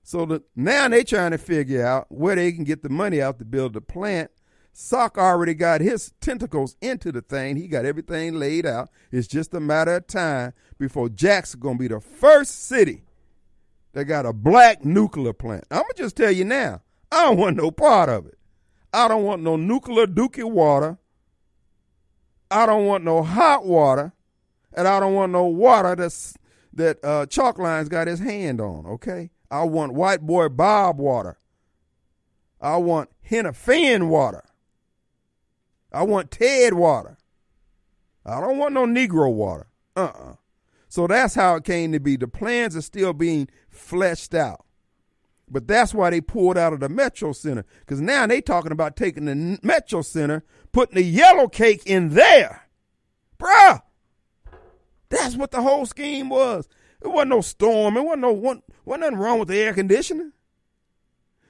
So 0.09 0.25
the, 0.25 0.43
now 0.57 0.88
they're 0.88 1.05
trying 1.05 1.33
to 1.33 1.38
figure 1.38 1.85
out 1.85 2.07
where 2.09 2.35
they 2.35 2.50
can 2.50 2.65
get 2.65 2.83
the 2.83 2.88
money 2.88 3.21
out 3.21 3.38
to 3.41 3.45
build 3.45 3.75
the 3.75 3.83
plant. 3.83 4.31
Sock 4.73 5.19
already 5.19 5.53
got 5.53 5.83
his 5.83 6.15
tentacles 6.23 6.77
into 6.81 7.12
the 7.12 7.21
thing. 7.21 7.57
He 7.57 7.69
got 7.69 7.85
everything 7.85 8.37
laid 8.37 8.65
out. 8.65 8.88
It's 9.12 9.29
just 9.29 9.53
a 9.53 9.61
matter 9.61 9.97
of 9.97 10.07
time 10.07 10.55
before 10.79 11.11
Jackson 11.11 11.61
gonna 11.61 11.77
be 11.77 11.88
the 11.88 12.00
first 12.00 12.69
city 12.69 13.03
that 13.93 14.07
got 14.07 14.25
a 14.25 14.33
black 14.33 14.83
nuclear 14.83 15.35
plant. 15.35 15.65
I'm 15.71 15.83
gonna 15.83 15.93
just 15.95 16.17
tell 16.17 16.33
you 16.33 16.47
now. 16.47 16.81
I 17.12 17.27
don't 17.27 17.37
want 17.37 17.59
no 17.59 17.71
part 17.71 18.09
of 18.09 18.25
it. 18.25 18.38
I 18.95 19.09
don't 19.09 19.25
want 19.25 19.43
no 19.43 19.57
nuclear 19.57 20.07
dookie 20.07 20.43
water. 20.43 20.97
I 22.50 22.65
don't 22.65 22.87
want 22.87 23.05
no 23.05 23.23
hot 23.23 23.67
water, 23.67 24.15
and 24.73 24.88
I 24.88 25.00
don't 25.00 25.12
want 25.12 25.33
no 25.33 25.45
water 25.45 25.95
that's 25.95 26.35
that 26.73 27.05
uh, 27.05 27.27
Chalkline's 27.27 27.91
got 27.91 28.07
his 28.07 28.21
hand 28.21 28.59
on. 28.59 28.87
Okay, 28.87 29.33
I 29.50 29.64
want 29.64 29.95
white 29.95 30.21
boy 30.21 30.49
Bob 30.49 30.99
water. 30.99 31.38
I 32.61 32.76
want 32.76 33.11
Henifin 33.28 34.09
water. 34.09 34.45
I 35.93 36.02
want 36.02 36.31
Ted 36.31 36.75
water. 36.75 37.19
I 38.26 38.40
don't 38.40 38.59
want 38.59 38.75
no 38.75 38.85
Negro 38.85 39.33
water. 39.33 39.69
Uh 39.97 40.12
uh 40.14 40.35
So 40.88 41.07
that's 41.07 41.35
how 41.35 41.57
it 41.57 41.64
came 41.64 41.93
to 41.93 42.00
be. 42.00 42.17
The 42.17 42.28
plans 42.28 42.76
are 42.76 42.83
still 42.83 43.12
being 43.12 43.49
fleshed 43.71 44.35
out. 44.35 44.64
But 45.50 45.67
that's 45.67 45.95
why 45.95 46.11
they 46.11 46.21
pulled 46.21 46.59
out 46.59 46.75
of 46.75 46.81
the 46.81 46.90
Metro 46.90 47.33
Center. 47.33 47.64
Because 47.81 48.02
now 48.02 48.26
they 48.26 48.43
talking 48.43 48.73
about 48.73 48.97
taking 48.97 49.25
the 49.25 49.59
Metro 49.62 50.02
Center, 50.02 50.45
putting 50.73 50.97
the 50.97 51.02
yellow 51.02 51.49
cake 51.49 51.83
in 51.87 52.11
there. 52.11 52.69
Bruh. 53.38 53.83
That's 55.09 55.37
what 55.37 55.50
the 55.50 55.62
whole 55.62 55.87
scheme 55.87 56.28
was. 56.28 56.69
It 57.00 57.09
wasn't 57.09 57.31
no 57.31 57.40
storm. 57.40 57.97
It 57.97 58.05
wasn't 58.05 58.23
no 58.23 58.33
one 58.33 58.62
wasn't 58.88 59.02
nothing 59.02 59.18
wrong 59.18 59.38
with 59.38 59.49
the 59.49 59.59
air 59.59 59.75
conditioning. 59.75 60.33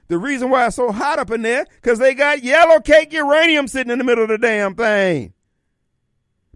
The 0.07 0.17
reason 0.17 0.49
why 0.49 0.67
it's 0.67 0.75
so 0.75 0.91
hot 0.91 1.19
up 1.19 1.31
in 1.31 1.43
there, 1.43 1.65
because 1.81 1.99
they 1.99 2.13
got 2.13 2.43
yellow 2.43 2.79
cake 2.79 3.13
uranium 3.13 3.67
sitting 3.67 3.91
in 3.91 3.99
the 3.99 4.03
middle 4.03 4.23
of 4.23 4.29
the 4.29 4.37
damn 4.37 4.75
thing. 4.75 5.33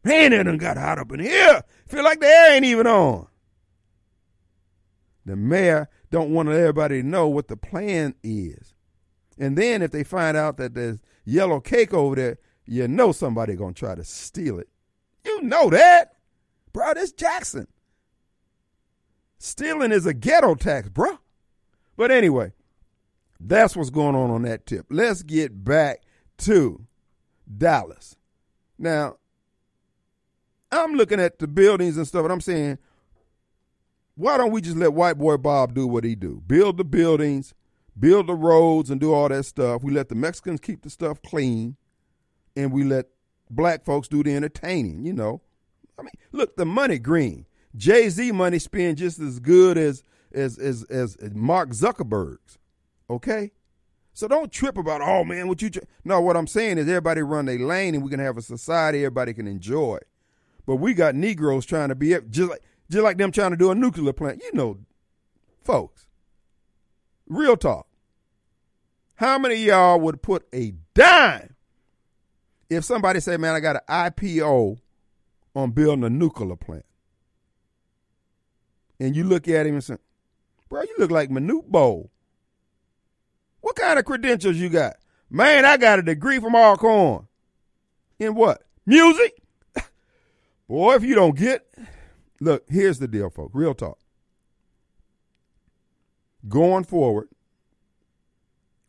Man, 0.03 0.33
it 0.33 0.43
done 0.43 0.57
got 0.57 0.77
hot 0.77 0.99
up 0.99 1.11
in 1.11 1.19
here. 1.19 1.63
Feel 1.87 2.03
like 2.03 2.19
the 2.19 2.27
air 2.27 2.53
ain't 2.53 2.65
even 2.65 2.87
on. 2.87 3.27
The 5.25 5.35
mayor 5.35 5.87
don't 6.11 6.31
want 6.31 6.49
everybody 6.49 7.01
to 7.01 7.07
know 7.07 7.27
what 7.27 7.47
the 7.47 7.55
plan 7.55 8.15
is. 8.23 8.73
And 9.37 9.57
then 9.57 9.81
if 9.81 9.91
they 9.91 10.03
find 10.03 10.35
out 10.35 10.57
that 10.57 10.73
there's 10.73 10.99
yellow 11.23 11.59
cake 11.59 11.93
over 11.93 12.15
there, 12.15 12.37
you 12.65 12.87
know 12.87 13.11
somebody 13.11 13.55
gonna 13.55 13.73
try 13.73 13.95
to 13.95 14.03
steal 14.03 14.59
it. 14.59 14.67
You 15.23 15.41
know 15.43 15.69
that. 15.69 16.15
Bro, 16.73 16.95
this 16.95 17.11
Jackson. 17.11 17.67
Stealing 19.43 19.91
is 19.91 20.05
a 20.05 20.13
ghetto 20.13 20.55
tax, 20.55 20.88
bruh. 20.88 21.17
But 21.97 22.12
anyway, 22.12 22.53
that's 23.41 23.75
what's 23.75 23.89
going 23.89 24.15
on 24.15 24.31
on 24.31 24.43
that 24.43 24.65
tip. 24.65 24.85
Let's 24.89 25.21
get 25.21 25.65
back 25.65 26.01
to 26.38 26.85
Dallas. 27.57 28.15
Now, 28.79 29.17
I'm 30.71 30.93
looking 30.93 31.19
at 31.19 31.39
the 31.39 31.47
buildings 31.50 31.97
and 31.97 32.07
stuff, 32.07 32.23
and 32.23 32.31
I'm 32.31 32.39
saying, 32.39 32.77
why 34.15 34.38
don't 34.38 34.51
we 34.51 34.62
just 34.62 34.77
let 34.77 34.93
white 34.93 35.17
boy 35.17 35.35
Bob 35.35 35.73
do 35.73 35.88
what 35.88 36.05
he 36.05 36.15
do? 36.15 36.41
Build 36.47 36.77
the 36.77 36.85
buildings, 36.85 37.53
build 38.00 38.27
the 38.27 38.35
roads, 38.35 38.89
and 38.89 39.01
do 39.01 39.13
all 39.13 39.27
that 39.27 39.43
stuff. 39.43 39.83
We 39.83 39.91
let 39.91 40.07
the 40.07 40.15
Mexicans 40.15 40.62
keep 40.62 40.83
the 40.83 40.89
stuff 40.89 41.21
clean, 41.21 41.75
and 42.55 42.71
we 42.71 42.85
let 42.85 43.07
black 43.50 43.83
folks 43.83 44.07
do 44.07 44.23
the 44.23 44.33
entertaining. 44.33 45.05
You 45.05 45.12
know, 45.12 45.41
I 46.00 46.03
mean, 46.03 46.13
look, 46.31 46.55
the 46.55 46.65
money 46.65 46.97
green. 46.97 47.45
Jay 47.75 48.09
Z 48.09 48.31
money 48.31 48.59
spent 48.59 48.99
just 48.99 49.19
as 49.19 49.39
good 49.39 49.77
as 49.77 50.03
as 50.33 50.57
as 50.57 50.83
as 50.85 51.17
Mark 51.33 51.69
Zuckerberg's. 51.69 52.57
Okay, 53.09 53.51
so 54.13 54.27
don't 54.27 54.51
trip 54.51 54.77
about 54.77 55.01
oh 55.01 55.23
man, 55.23 55.47
what 55.47 55.61
you. 55.61 55.71
No, 56.03 56.21
what 56.21 56.37
I'm 56.37 56.47
saying 56.47 56.77
is 56.77 56.87
everybody 56.87 57.21
run 57.21 57.45
their 57.45 57.59
lane, 57.59 57.95
and 57.95 58.03
we 58.03 58.09
can 58.09 58.19
have 58.19 58.37
a 58.37 58.41
society 58.41 58.99
everybody 58.99 59.33
can 59.33 59.47
enjoy. 59.47 59.99
But 60.65 60.77
we 60.77 60.93
got 60.93 61.15
Negroes 61.15 61.65
trying 61.65 61.89
to 61.89 61.95
be 61.95 62.15
just 62.29 62.49
like 62.49 62.61
just 62.89 63.03
like 63.03 63.17
them 63.17 63.31
trying 63.31 63.51
to 63.51 63.57
do 63.57 63.71
a 63.71 63.75
nuclear 63.75 64.13
plant. 64.13 64.41
You 64.43 64.51
know, 64.53 64.79
folks. 65.63 66.07
Real 67.27 67.57
talk. 67.57 67.87
How 69.15 69.37
many 69.39 69.55
y'all 69.55 69.99
would 69.99 70.21
put 70.21 70.45
a 70.53 70.73
dime 70.93 71.55
if 72.69 72.83
somebody 72.83 73.19
say, 73.19 73.37
"Man, 73.37 73.55
I 73.55 73.59
got 73.59 73.77
an 73.77 73.81
IPO 73.89 74.77
on 75.55 75.71
building 75.71 76.03
a 76.03 76.09
nuclear 76.09 76.55
plant"? 76.55 76.85
And 79.00 79.15
you 79.15 79.23
look 79.23 79.47
at 79.47 79.65
him 79.65 79.75
and 79.75 79.83
say, 79.83 79.97
"Bro, 80.69 80.83
you 80.83 80.95
look 80.97 81.12
like 81.12 81.29
Manute 81.29 81.67
Bol." 81.67 82.09
What 83.62 83.75
kind 83.75 83.97
of 83.97 84.05
credentials 84.05 84.57
you 84.57 84.69
got? 84.69 84.97
Man, 85.29 85.65
I 85.65 85.77
got 85.77 86.00
a 86.00 86.03
degree 86.03 86.39
from 86.39 86.55
Alcorn. 86.55 87.27
In 88.19 88.35
what? 88.35 88.63
Music? 88.85 89.41
Boy, 90.67 90.95
if 90.95 91.03
you 91.03 91.15
don't 91.15 91.35
get 91.35 91.65
Look, 92.43 92.65
here's 92.67 93.00
the 93.00 93.07
deal, 93.07 93.29
folks. 93.29 93.55
Real 93.55 93.73
talk. 93.73 93.97
Going 96.50 96.83
forward, 96.83 97.29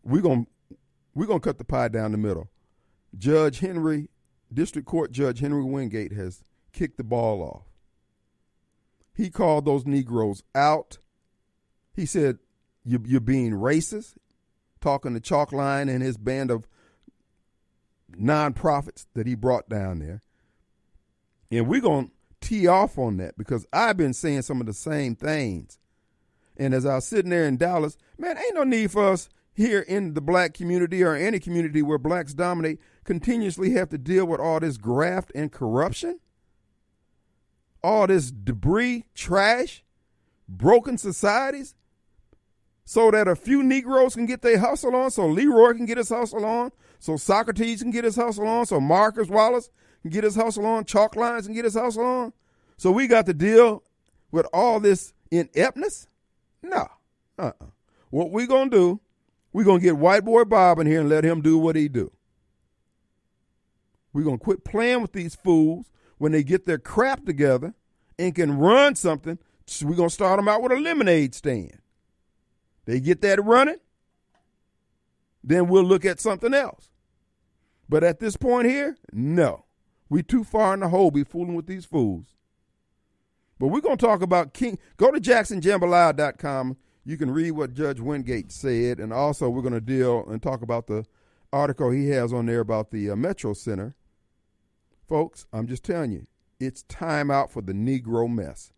we're 0.02 0.22
going 0.22 0.48
we're 1.14 1.26
to 1.26 1.38
cut 1.38 1.58
the 1.58 1.64
pie 1.64 1.86
down 1.86 2.10
the 2.10 2.18
middle. 2.18 2.50
Judge 3.16 3.60
Henry, 3.60 4.08
District 4.52 4.88
Court 4.88 5.12
Judge 5.12 5.38
Henry 5.38 5.62
Wingate 5.62 6.12
has 6.12 6.42
kicked 6.72 6.96
the 6.96 7.04
ball 7.04 7.42
off. 7.42 7.62
He 9.14 9.30
called 9.30 9.64
those 9.64 9.86
Negroes 9.86 10.42
out. 10.54 10.98
He 11.94 12.04
said, 12.04 12.38
you, 12.84 13.00
You're 13.04 13.20
being 13.20 13.52
racist, 13.52 14.16
talking 14.80 15.14
to 15.14 15.20
Chalkline 15.20 15.88
and 15.88 16.02
his 16.02 16.16
band 16.16 16.50
of 16.50 16.66
nonprofits 18.12 19.06
that 19.14 19.26
he 19.26 19.34
brought 19.34 19.68
down 19.68 20.00
there. 20.00 20.22
And 21.50 21.68
we're 21.68 21.80
going 21.80 22.08
to 22.08 22.12
tee 22.40 22.66
off 22.66 22.98
on 22.98 23.16
that 23.18 23.38
because 23.38 23.66
I've 23.72 23.96
been 23.96 24.12
saying 24.12 24.42
some 24.42 24.60
of 24.60 24.66
the 24.66 24.72
same 24.72 25.14
things. 25.14 25.78
And 26.56 26.74
as 26.74 26.86
I 26.86 26.96
was 26.96 27.06
sitting 27.06 27.30
there 27.30 27.46
in 27.46 27.56
Dallas, 27.56 27.96
man, 28.18 28.36
ain't 28.36 28.54
no 28.54 28.64
need 28.64 28.90
for 28.90 29.08
us 29.08 29.28
here 29.52 29.80
in 29.80 30.14
the 30.14 30.20
black 30.20 30.54
community 30.54 31.02
or 31.02 31.14
any 31.14 31.38
community 31.38 31.82
where 31.82 31.98
blacks 31.98 32.34
dominate 32.34 32.80
continuously 33.04 33.70
have 33.70 33.88
to 33.90 33.98
deal 33.98 34.26
with 34.26 34.40
all 34.40 34.60
this 34.60 34.76
graft 34.76 35.30
and 35.34 35.52
corruption, 35.52 36.18
all 37.84 38.06
this 38.06 38.30
debris, 38.30 39.04
trash, 39.14 39.84
broken 40.48 40.96
societies, 40.96 41.74
so 42.86 43.10
that 43.10 43.28
a 43.28 43.36
few 43.36 43.62
Negroes 43.62 44.14
can 44.14 44.24
get 44.24 44.40
their 44.40 44.58
hustle 44.58 44.96
on, 44.96 45.10
so 45.10 45.26
Leroy 45.26 45.74
can 45.74 45.84
get 45.84 45.98
his 45.98 46.08
hustle 46.08 46.44
on, 46.46 46.72
so 46.98 47.16
Socrates 47.16 47.82
can 47.82 47.90
get 47.90 48.04
his 48.04 48.16
hustle 48.16 48.48
on, 48.48 48.64
so 48.64 48.80
Marcus 48.80 49.28
Wallace 49.28 49.68
can 50.00 50.10
get 50.10 50.24
his 50.24 50.34
hustle 50.34 50.64
on, 50.64 50.84
chalk 50.86 51.14
lines 51.14 51.44
can 51.46 51.54
get 51.54 51.64
his 51.64 51.74
hustle 51.74 52.04
on. 52.04 52.32
So 52.78 52.90
we 52.90 53.06
got 53.06 53.26
to 53.26 53.34
deal 53.34 53.82
with 54.32 54.46
all 54.52 54.80
this 54.80 55.12
ineptness? 55.30 56.08
No. 56.62 56.88
Uh-uh. 57.38 57.66
What 58.10 58.30
we 58.30 58.46
gonna 58.46 58.70
do, 58.70 59.00
we 59.52 59.62
gonna 59.64 59.80
get 59.80 59.98
white 59.98 60.24
boy 60.24 60.44
Bob 60.44 60.78
in 60.78 60.86
here 60.86 61.00
and 61.00 61.08
let 61.08 61.24
him 61.24 61.42
do 61.42 61.58
what 61.58 61.76
he 61.76 61.88
do. 61.88 62.10
we 64.12 64.24
gonna 64.24 64.38
quit 64.38 64.64
playing 64.64 65.02
with 65.02 65.12
these 65.12 65.34
fools 65.34 65.90
when 66.24 66.32
they 66.32 66.42
get 66.42 66.64
their 66.64 66.78
crap 66.78 67.26
together 67.26 67.74
and 68.18 68.34
can 68.34 68.56
run 68.56 68.94
something. 68.94 69.38
So 69.66 69.84
we 69.84 69.94
gonna 69.94 70.08
start 70.08 70.38
them 70.38 70.48
out 70.48 70.62
with 70.62 70.72
a 70.72 70.76
lemonade 70.76 71.34
stand. 71.34 71.82
They 72.86 72.98
get 72.98 73.20
that 73.20 73.44
running, 73.44 73.76
then 75.42 75.68
we'll 75.68 75.84
look 75.84 76.06
at 76.06 76.20
something 76.20 76.54
else. 76.54 76.88
But 77.90 78.04
at 78.04 78.20
this 78.20 78.38
point 78.38 78.66
here, 78.66 78.96
no. 79.12 79.66
We 80.08 80.22
too 80.22 80.44
far 80.44 80.72
in 80.72 80.80
the 80.80 80.88
hole 80.88 81.10
be 81.10 81.24
fooling 81.24 81.56
with 81.56 81.66
these 81.66 81.84
fools. 81.84 82.28
But 83.58 83.66
we're 83.66 83.82
going 83.82 83.98
to 83.98 84.06
talk 84.06 84.22
about 84.22 84.54
King. 84.54 84.78
Go 84.96 85.10
to 85.10 85.20
jacksonjambalaya.com. 85.20 86.78
You 87.04 87.18
can 87.18 87.30
read 87.30 87.50
what 87.50 87.74
Judge 87.74 88.00
Wingate 88.00 88.50
said, 88.50 88.98
and 88.98 89.12
also 89.12 89.50
we're 89.50 89.60
going 89.60 89.74
to 89.74 89.80
deal 89.82 90.26
and 90.26 90.42
talk 90.42 90.62
about 90.62 90.86
the 90.86 91.04
article 91.52 91.90
he 91.90 92.08
has 92.08 92.32
on 92.32 92.46
there 92.46 92.60
about 92.60 92.92
the 92.92 93.10
uh, 93.10 93.16
Metro 93.16 93.52
Center 93.52 93.94
Folks, 95.08 95.46
I'm 95.52 95.66
just 95.66 95.84
telling 95.84 96.12
you, 96.12 96.26
it's 96.58 96.82
time 96.84 97.30
out 97.30 97.50
for 97.50 97.60
the 97.62 97.72
Negro 97.72 98.28
mess. 98.32 98.72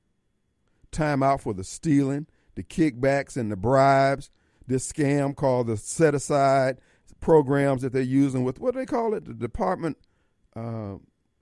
Time 0.90 1.22
out 1.22 1.40
for 1.40 1.54
the 1.54 1.64
stealing, 1.64 2.26
the 2.54 2.62
kickbacks, 2.62 3.36
and 3.36 3.50
the 3.50 3.56
bribes. 3.56 4.30
This 4.66 4.90
scam 4.90 5.36
called 5.36 5.68
the 5.68 5.76
set 5.76 6.14
aside 6.14 6.78
programs 7.20 7.82
that 7.82 7.92
they're 7.92 8.02
using 8.02 8.44
with 8.44 8.58
what 8.58 8.74
do 8.74 8.80
they 8.80 8.86
call 8.86 9.14
it? 9.14 9.24
The 9.24 9.34
Department, 9.34 9.96
uh, 10.54 10.96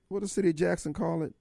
what 0.09 0.21
does 0.21 0.33
City 0.33 0.51
of 0.51 0.57
Jackson 0.57 0.93
call 0.93 1.23
it? 1.23 1.35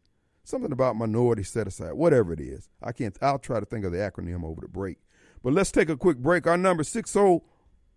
Something 0.44 0.72
about 0.72 0.96
minority 0.98 1.44
set 1.44 1.68
aside, 1.68 1.94
whatever 1.94 2.34
it 2.34 2.42
is. 2.42 2.68
I 2.82 2.92
can't. 2.92 3.18
I'll 3.22 3.40
try 3.40 3.60
to 3.60 3.66
think 3.66 3.86
of 3.86 3.94
the 3.94 4.00
acronym 4.00 4.44
over 4.44 4.62
the 4.62 4.68
break. 4.68 4.98
But 5.42 5.54
let's 5.54 5.72
take 5.72 5.90
a 5.90 5.96
quick 5.96 6.18
break. 6.18 6.48
Our 6.48 6.58
number 6.58 6.84
six 6.84 7.12
zero 7.12 7.44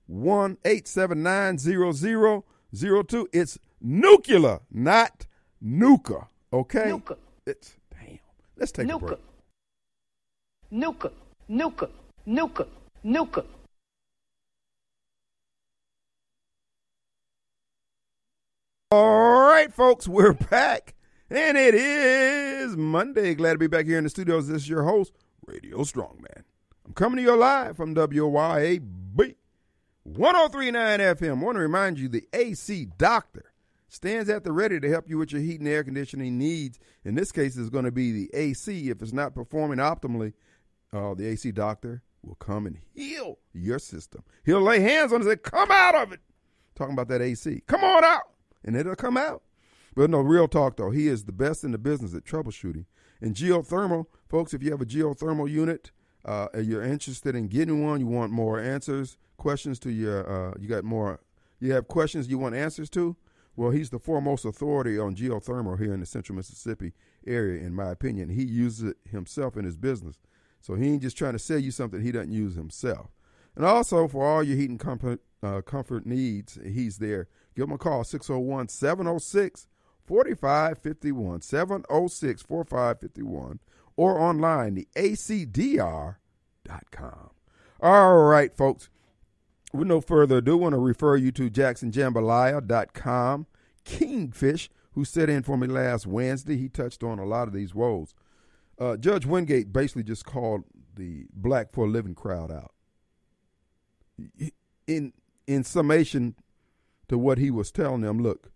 one 0.06 0.58
eight 0.64 0.86
seven 0.86 1.22
nine 1.22 1.58
zero 1.58 1.90
zero 1.90 2.44
zero 2.74 3.02
two. 3.02 3.28
It's 3.32 3.58
nuclear, 3.80 4.60
not 4.70 5.26
nuka. 5.60 6.28
Okay. 6.52 6.88
Nuka. 6.90 7.16
It's 7.46 7.74
damn. 7.90 8.18
Let's 8.56 8.72
take 8.72 8.84
a 8.84 8.88
Nuka. 8.88 9.06
break. 9.06 9.18
Nuka. 10.70 11.10
Nuka. 11.48 11.88
Nuka. 12.26 12.66
Nuka. 13.04 13.44
All 18.90 19.40
right, 19.48 19.72
folks, 19.72 20.06
we're 20.06 20.32
back. 20.32 20.94
And 21.28 21.56
it 21.56 21.74
is 21.74 22.76
Monday. 22.76 23.34
Glad 23.34 23.54
to 23.54 23.58
be 23.58 23.66
back 23.66 23.86
here 23.86 23.98
in 23.98 24.04
the 24.04 24.10
studios. 24.10 24.46
This 24.46 24.62
is 24.62 24.68
your 24.68 24.84
host, 24.84 25.12
Radio 25.46 25.78
Strongman. 25.78 26.44
I'm 26.86 26.92
coming 26.94 27.16
to 27.16 27.22
you 27.22 27.36
live 27.36 27.76
from 27.76 27.96
WYAB 27.96 29.34
1039 30.04 31.00
FM. 31.00 31.30
I 31.30 31.32
want 31.32 31.56
to 31.56 31.60
remind 31.60 31.98
you 31.98 32.08
the 32.08 32.28
AC 32.32 32.86
Doctor 32.96 33.52
stands 33.96 34.28
at 34.28 34.44
the 34.44 34.52
ready 34.52 34.78
to 34.78 34.88
help 34.88 35.08
you 35.08 35.18
with 35.18 35.32
your 35.32 35.40
heat 35.40 35.58
and 35.58 35.68
air 35.68 35.82
conditioning 35.82 36.38
needs. 36.38 36.78
In 37.04 37.14
this 37.14 37.32
case, 37.32 37.56
it's 37.56 37.70
going 37.70 37.86
to 37.86 37.90
be 37.90 38.12
the 38.12 38.30
AC. 38.34 38.90
If 38.90 39.02
it's 39.02 39.12
not 39.12 39.34
performing 39.34 39.78
optimally, 39.78 40.34
uh, 40.92 41.14
the 41.14 41.26
AC 41.26 41.50
Doctor 41.50 42.02
will 42.22 42.36
come 42.36 42.66
and 42.66 42.78
heal 42.94 43.38
your 43.52 43.78
system. 43.78 44.22
He'll 44.44 44.60
lay 44.60 44.80
hands 44.80 45.12
on 45.12 45.20
it 45.20 45.26
and 45.26 45.32
say, 45.32 45.36
Come 45.36 45.70
out 45.70 45.94
of 45.94 46.12
it. 46.12 46.20
Talking 46.76 46.92
about 46.92 47.08
that 47.08 47.22
AC. 47.22 47.62
Come 47.66 47.82
on 47.82 48.04
out. 48.04 48.22
And 48.64 48.76
it'll 48.76 48.94
come 48.94 49.16
out. 49.16 49.42
But 49.94 50.10
no, 50.10 50.20
real 50.20 50.46
talk 50.46 50.76
though, 50.76 50.90
he 50.90 51.08
is 51.08 51.24
the 51.24 51.32
best 51.32 51.64
in 51.64 51.72
the 51.72 51.78
business 51.78 52.14
at 52.14 52.24
troubleshooting. 52.24 52.84
And 53.20 53.34
geothermal, 53.34 54.06
folks, 54.28 54.52
if 54.52 54.62
you 54.62 54.70
have 54.70 54.82
a 54.82 54.86
geothermal 54.86 55.50
unit, 55.50 55.90
uh, 56.24 56.48
and 56.52 56.66
you're 56.66 56.82
interested 56.82 57.34
in 57.34 57.48
getting 57.48 57.86
one, 57.86 58.00
you 58.00 58.06
want 58.06 58.32
more 58.32 58.60
answers, 58.60 59.16
questions 59.38 59.78
to 59.78 59.90
your, 59.90 60.28
uh, 60.28 60.54
you 60.60 60.68
got 60.68 60.84
more, 60.84 61.20
you 61.60 61.72
have 61.72 61.88
questions 61.88 62.28
you 62.28 62.36
want 62.36 62.54
answers 62.54 62.90
to. 62.90 63.16
Well, 63.56 63.70
he's 63.70 63.90
the 63.90 63.98
foremost 63.98 64.44
authority 64.44 64.98
on 64.98 65.16
geothermal 65.16 65.78
here 65.78 65.94
in 65.94 66.00
the 66.00 66.06
Central 66.06 66.36
Mississippi 66.36 66.92
area, 67.26 67.64
in 67.64 67.74
my 67.74 67.90
opinion. 67.90 68.28
He 68.28 68.44
uses 68.44 68.90
it 68.90 68.96
himself 69.10 69.56
in 69.56 69.64
his 69.64 69.78
business, 69.78 70.18
so 70.60 70.74
he 70.74 70.88
ain't 70.88 71.02
just 71.02 71.16
trying 71.16 71.32
to 71.32 71.38
sell 71.38 71.58
you 71.58 71.70
something 71.70 72.02
he 72.02 72.12
doesn't 72.12 72.32
use 72.32 72.54
himself. 72.54 73.08
And 73.54 73.64
also 73.64 74.06
for 74.08 74.26
all 74.26 74.42
your 74.42 74.58
heating 74.58 74.76
comfort, 74.76 75.20
uh, 75.42 75.62
comfort 75.62 76.04
needs, 76.04 76.58
he's 76.62 76.98
there. 76.98 77.28
Give 77.54 77.64
him 77.64 77.72
a 77.72 77.78
call 77.78 78.04
601 78.04 78.68
706 78.68 79.66
4551 80.04 81.40
706 81.40 82.42
4551 82.42 83.60
or 83.96 84.20
online 84.20 84.74
the 84.74 84.86
acdr.com. 84.94 86.16
All 87.80 88.24
right, 88.24 88.54
folks. 88.54 88.90
With 89.72 89.88
no 89.88 90.00
further 90.00 90.38
ado, 90.38 90.52
I 90.52 90.60
want 90.62 90.72
to 90.74 90.78
refer 90.78 91.16
you 91.16 91.32
to 91.32 91.50
jacksonjambalaya.com. 91.50 93.46
Kingfish, 93.86 94.68
who 94.92 95.04
sat 95.04 95.30
in 95.30 95.42
for 95.42 95.56
me 95.56 95.66
last 95.66 96.06
Wednesday, 96.06 96.56
he 96.56 96.68
touched 96.68 97.02
on 97.02 97.18
a 97.18 97.24
lot 97.24 97.48
of 97.48 97.54
these 97.54 97.74
woes. 97.74 98.14
Uh, 98.78 98.96
Judge 98.96 99.24
Wingate 99.24 99.72
basically 99.72 100.02
just 100.02 100.26
called 100.26 100.64
the 100.94 101.26
black 101.32 101.72
for 101.72 101.86
a 101.86 101.88
living 101.88 102.14
crowd 102.14 102.50
out. 102.50 102.72
In 104.86 105.12
in 105.46 105.62
summation 105.64 106.34
to 107.08 107.16
what 107.16 107.38
he 107.38 107.50
was 107.50 107.70
telling 107.70 108.00
them, 108.00 108.22
look, 108.22 108.50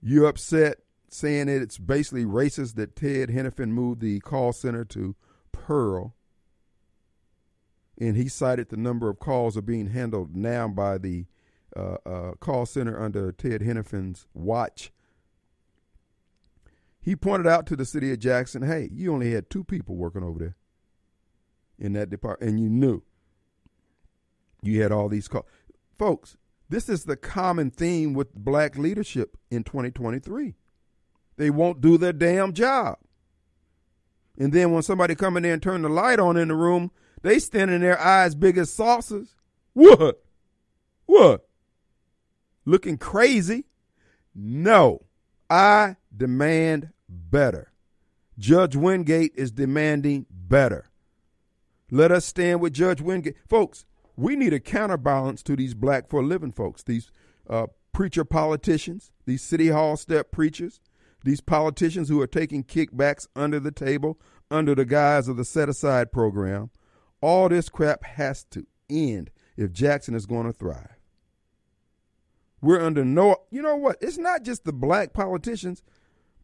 you're 0.00 0.28
upset 0.28 0.78
saying 1.08 1.46
that 1.46 1.60
it's 1.60 1.78
basically 1.78 2.24
racist 2.24 2.76
that 2.76 2.94
Ted 2.94 3.28
Henifin 3.28 3.70
moved 3.70 4.00
the 4.00 4.20
call 4.20 4.52
center 4.52 4.84
to 4.86 5.16
Pearl. 5.52 6.14
And 7.98 8.16
he 8.16 8.28
cited 8.28 8.68
the 8.68 8.76
number 8.76 9.10
of 9.10 9.18
calls 9.18 9.56
are 9.56 9.62
being 9.62 9.88
handled 9.88 10.34
now 10.34 10.68
by 10.68 10.96
the 10.96 11.26
uh, 11.76 11.96
uh, 12.06 12.32
call 12.40 12.66
center 12.66 13.00
under 13.00 13.32
Ted 13.32 13.62
Henifin's 13.62 14.26
watch. 14.34 14.92
He 17.00 17.16
pointed 17.16 17.46
out 17.46 17.66
to 17.66 17.76
the 17.76 17.84
city 17.84 18.12
of 18.12 18.18
Jackson, 18.18 18.62
hey, 18.62 18.88
you 18.92 19.12
only 19.12 19.32
had 19.32 19.48
two 19.48 19.64
people 19.64 19.96
working 19.96 20.22
over 20.22 20.38
there 20.38 20.56
in 21.78 21.94
that 21.94 22.10
department, 22.10 22.50
and 22.50 22.60
you 22.60 22.68
knew 22.68 23.02
you 24.62 24.82
had 24.82 24.92
all 24.92 25.08
these 25.08 25.28
calls. 25.28 25.46
Folks, 25.98 26.36
this 26.68 26.88
is 26.88 27.04
the 27.04 27.16
common 27.16 27.70
theme 27.70 28.12
with 28.12 28.34
black 28.34 28.76
leadership 28.76 29.36
in 29.50 29.64
2023. 29.64 30.54
They 31.36 31.50
won't 31.50 31.80
do 31.80 31.96
their 31.96 32.12
damn 32.12 32.52
job. 32.52 32.98
And 34.38 34.52
then 34.52 34.72
when 34.72 34.82
somebody 34.82 35.14
come 35.14 35.36
in 35.36 35.42
there 35.42 35.54
and 35.54 35.62
turn 35.62 35.82
the 35.82 35.88
light 35.88 36.18
on 36.18 36.36
in 36.36 36.48
the 36.48 36.54
room, 36.54 36.90
they 37.22 37.38
stand 37.38 37.70
in 37.70 37.80
their 37.80 38.00
eyes 38.00 38.34
big 38.34 38.56
as 38.56 38.72
saucers. 38.72 39.34
What? 39.72 40.22
What? 41.06 41.46
Looking 42.70 42.98
crazy? 42.98 43.64
No. 44.32 45.00
I 45.50 45.96
demand 46.16 46.90
better. 47.08 47.72
Judge 48.38 48.76
Wingate 48.76 49.32
is 49.34 49.50
demanding 49.50 50.26
better. 50.30 50.86
Let 51.90 52.12
us 52.12 52.24
stand 52.24 52.60
with 52.60 52.72
Judge 52.72 53.00
Wingate. 53.00 53.34
Folks, 53.48 53.86
we 54.16 54.36
need 54.36 54.52
a 54.52 54.60
counterbalance 54.60 55.42
to 55.42 55.56
these 55.56 55.74
black 55.74 56.08
for 56.08 56.20
a 56.20 56.24
living 56.24 56.52
folks, 56.52 56.84
these 56.84 57.10
uh, 57.48 57.66
preacher 57.92 58.24
politicians, 58.24 59.10
these 59.26 59.42
city 59.42 59.66
hall 59.66 59.96
step 59.96 60.30
preachers, 60.30 60.78
these 61.24 61.40
politicians 61.40 62.08
who 62.08 62.20
are 62.20 62.28
taking 62.28 62.62
kickbacks 62.62 63.26
under 63.34 63.58
the 63.58 63.72
table, 63.72 64.16
under 64.48 64.76
the 64.76 64.84
guise 64.84 65.26
of 65.26 65.36
the 65.36 65.44
set 65.44 65.68
aside 65.68 66.12
program. 66.12 66.70
All 67.20 67.48
this 67.48 67.68
crap 67.68 68.04
has 68.04 68.44
to 68.52 68.64
end 68.88 69.32
if 69.56 69.72
Jackson 69.72 70.14
is 70.14 70.24
going 70.24 70.46
to 70.46 70.52
thrive. 70.52 70.99
We're 72.62 72.80
under 72.80 73.04
no, 73.04 73.36
you 73.50 73.62
know 73.62 73.76
what? 73.76 73.96
It's 74.00 74.18
not 74.18 74.42
just 74.42 74.64
the 74.64 74.72
black 74.72 75.12
politicians, 75.12 75.82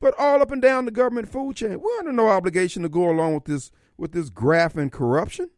but 0.00 0.14
all 0.18 0.40
up 0.40 0.50
and 0.50 0.62
down 0.62 0.84
the 0.84 0.90
government 0.90 1.30
food 1.30 1.56
chain. 1.56 1.80
We're 1.80 1.98
under 1.98 2.12
no 2.12 2.28
obligation 2.28 2.82
to 2.82 2.88
go 2.88 3.10
along 3.10 3.34
with 3.34 3.44
this 3.44 3.70
with 3.96 4.12
this 4.12 4.28
graft 4.28 4.76
and 4.76 4.92
corruption. 4.92 5.50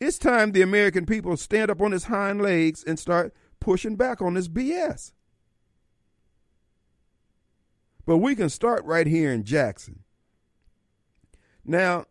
It's 0.00 0.18
time 0.18 0.52
the 0.52 0.62
American 0.62 1.06
people 1.06 1.36
stand 1.36 1.70
up 1.70 1.80
on 1.80 1.92
his 1.92 2.04
hind 2.04 2.42
legs 2.42 2.84
and 2.84 2.98
start 2.98 3.34
pushing 3.60 3.96
back 3.96 4.20
on 4.20 4.34
this 4.34 4.48
BS. 4.48 5.12
But 8.04 8.18
we 8.18 8.34
can 8.34 8.50
start 8.50 8.84
right 8.84 9.06
here 9.06 9.32
in 9.32 9.44
Jackson. 9.44 10.00
Now, 11.64 12.04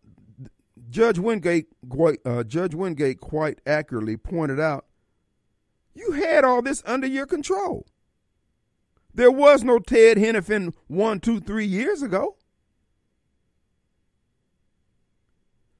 Judge 0.89 1.19
Wingate, 1.19 1.67
uh, 2.25 2.43
Judge 2.43 2.73
Wingate 2.73 3.19
quite 3.19 3.61
accurately 3.67 4.17
pointed 4.17 4.59
out, 4.59 4.85
you 5.93 6.11
had 6.13 6.43
all 6.43 6.61
this 6.61 6.83
under 6.85 7.07
your 7.07 7.25
control. 7.25 7.85
There 9.13 9.31
was 9.31 9.63
no 9.63 9.79
Ted 9.79 10.17
Henifin 10.17 10.73
one, 10.87 11.19
two, 11.19 11.39
three 11.39 11.65
years 11.65 12.01
ago. 12.01 12.37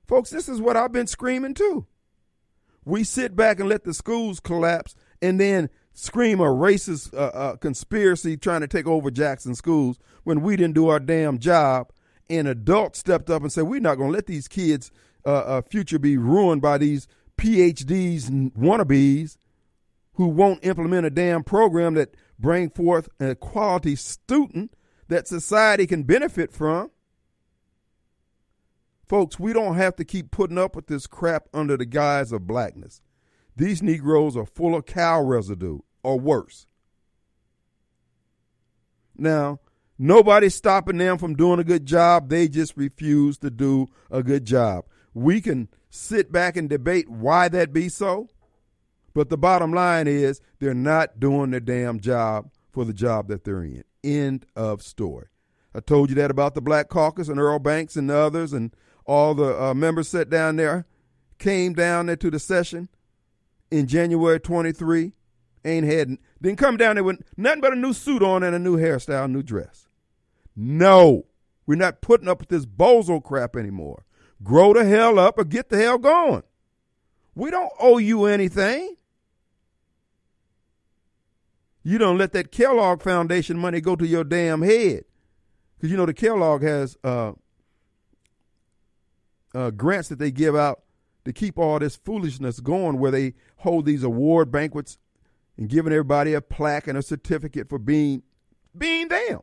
Folks, 0.08 0.30
this 0.30 0.48
is 0.48 0.62
what 0.62 0.78
I've 0.78 0.92
been 0.92 1.08
screaming 1.08 1.54
too. 1.54 1.88
We 2.86 3.04
sit 3.04 3.36
back 3.36 3.60
and 3.60 3.70
let 3.70 3.86
the 3.86 3.94
schools 3.94 4.40
collapse 4.40 4.94
and 5.22 5.40
then 5.40 5.70
scream 5.94 6.40
a 6.40 6.46
racist 6.46 7.14
uh, 7.14 7.32
uh, 7.34 7.56
conspiracy 7.56 8.36
trying 8.38 8.62
to 8.62 8.68
take 8.68 8.88
over 8.88 9.10
Jackson 9.10 9.56
schools 9.56 9.98
when 10.24 10.42
we 10.42 10.56
didn't 10.56 10.76
do 10.76 10.90
our 10.90 11.00
damn 11.00 11.40
job. 11.40 11.92
And 12.30 12.48
adults 12.48 13.00
stepped 13.00 13.30
up 13.30 13.42
and 13.42 13.52
said, 13.52 13.64
We're 13.64 13.80
not 13.80 13.96
going 13.96 14.10
to 14.12 14.16
let 14.16 14.28
these 14.28 14.48
kids' 14.48 14.92
uh, 15.26 15.30
uh, 15.30 15.62
future 15.62 16.00
be 16.00 16.18
ruined 16.18 16.62
by 16.62 16.78
these 16.78 17.08
PhDs 17.38 18.52
wannabes 18.52 19.38
who 20.16 20.28
won't 20.28 20.66
implement 20.66 21.06
a 21.06 21.10
damn 21.10 21.44
program 21.44 21.96
that 21.96 22.16
bring 22.40 22.70
forth 22.70 23.10
a 23.20 23.36
quality 23.36 23.96
student 23.96 24.74
that 25.08 25.28
society 25.28 25.88
can 25.88 26.04
benefit 26.04 26.52
from. 26.52 26.92
Folks, 29.08 29.40
we 29.40 29.54
don't 29.54 29.76
have 29.76 29.96
to 29.98 30.06
keep 30.06 30.32
putting 30.32 30.58
up 30.58 30.76
with 30.76 30.88
this 30.88 31.08
crap 31.08 31.48
under 31.54 31.78
the 31.78 31.86
guise 31.86 32.32
of 32.32 32.48
blackness. 32.48 33.02
These 33.56 33.84
Negroes 33.84 34.36
are 34.36 34.46
full 34.46 34.76
of 34.76 34.86
cow 34.86 35.22
residue 35.22 35.80
or 36.04 36.20
worse. 36.20 36.68
Now, 39.16 39.60
nobody's 40.00 40.56
stopping 40.56 40.98
them 40.98 41.18
from 41.18 41.36
doing 41.36 41.60
a 41.60 41.64
good 41.64 41.86
job. 41.86 42.30
They 42.30 42.48
just 42.48 42.76
refuse 42.76 43.38
to 43.40 43.52
do 43.52 43.90
a 44.10 44.24
good 44.24 44.46
job. 44.46 44.86
We 45.14 45.42
can 45.42 45.70
sit 45.90 46.32
back 46.32 46.58
and 46.58 46.68
debate 46.68 47.10
why 47.10 47.50
that 47.50 47.72
be 47.72 47.90
so, 47.90 48.30
But 49.14 49.30
the 49.30 49.38
bottom 49.38 49.72
line 49.72 50.08
is 50.08 50.42
they're 50.60 50.74
not 50.74 51.20
doing 51.20 51.52
their 51.52 51.60
damn 51.60 52.00
job 52.00 52.50
for 52.72 52.86
the 52.86 52.94
job 52.94 53.28
that 53.28 53.44
they're 53.44 53.64
in. 53.64 53.84
End 54.04 54.46
of 54.56 54.82
story. 54.82 55.28
I 55.76 55.80
told 55.80 56.10
you 56.10 56.16
that 56.16 56.32
about 56.32 56.56
the 56.56 56.62
Black 56.62 56.90
Caucus 56.90 57.30
and 57.30 57.40
Earl 57.40 57.60
Banks 57.60 57.96
and 57.96 58.10
the 58.10 58.16
others, 58.18 58.54
and 58.54 58.76
all 59.06 59.34
the 59.34 59.62
uh, 59.62 59.74
members 59.74 60.08
sat 60.08 60.30
down 60.30 60.56
there, 60.56 60.86
came 61.40 61.74
down 61.74 62.08
there 62.08 62.16
to 62.18 62.30
the 62.30 62.40
session 62.40 62.90
in 63.72 63.88
January 63.88 64.40
23. 64.40 65.14
Ain't 65.66 65.86
had, 65.86 66.18
didn't 66.42 66.58
come 66.58 66.78
down 66.78 66.96
there 66.96 67.04
with 67.04 67.22
nothing 67.38 67.62
but 67.62 67.74
a 67.74 67.78
new 67.78 67.94
suit 67.94 68.22
on 68.22 68.44
and 68.44 68.56
a 68.56 68.60
new 68.60 68.78
hairstyle, 68.78 69.32
new 69.32 69.42
dress. 69.42 69.88
No, 70.56 71.26
we're 71.66 71.76
not 71.76 72.02
putting 72.02 72.28
up 72.28 72.40
with 72.40 72.50
this 72.50 72.66
bozo 72.66 73.24
crap 73.24 73.56
anymore. 73.56 74.06
Grow 74.44 74.74
the 74.74 74.84
hell 74.84 75.18
up 75.18 75.38
or 75.38 75.46
get 75.46 75.70
the 75.70 75.78
hell 75.78 75.98
going. 75.98 76.44
We 77.34 77.50
don't 77.50 77.72
owe 77.80 77.98
you 77.98 78.26
anything. 78.26 78.98
You 81.84 81.98
don't 81.98 82.18
let 82.18 82.32
that 82.32 82.52
Kellogg 82.52 83.02
Foundation 83.02 83.58
money 83.58 83.82
go 83.82 83.96
to 83.96 84.08
your 84.08 84.24
damn 84.24 84.62
head. 84.62 85.04
Because 85.76 85.92
you 85.92 85.98
know 85.98 86.06
the 86.06 86.14
Kellogg 86.14 86.64
has 86.64 86.98
uh, 87.04 87.34
uh, 89.54 89.72
grants 89.72 90.08
that 90.10 90.18
they 90.18 90.32
give 90.32 90.56
out 90.56 90.84
to 91.26 91.34
keep 91.34 91.58
all 91.58 91.80
this 91.80 91.98
foolishness 91.98 92.62
going, 92.62 93.00
where 93.00 93.12
they 93.12 93.34
hold 93.58 93.86
these 93.86 94.04
award 94.04 94.52
banquets 94.52 94.98
and 95.58 95.70
giving 95.70 95.92
everybody 95.92 96.34
a 96.34 96.42
plaque 96.42 96.88
and 96.88 96.98
a 96.98 97.02
certificate 97.02 97.68
for 97.68 97.80
being 97.80 98.24
being 98.78 99.10
them. 99.10 99.42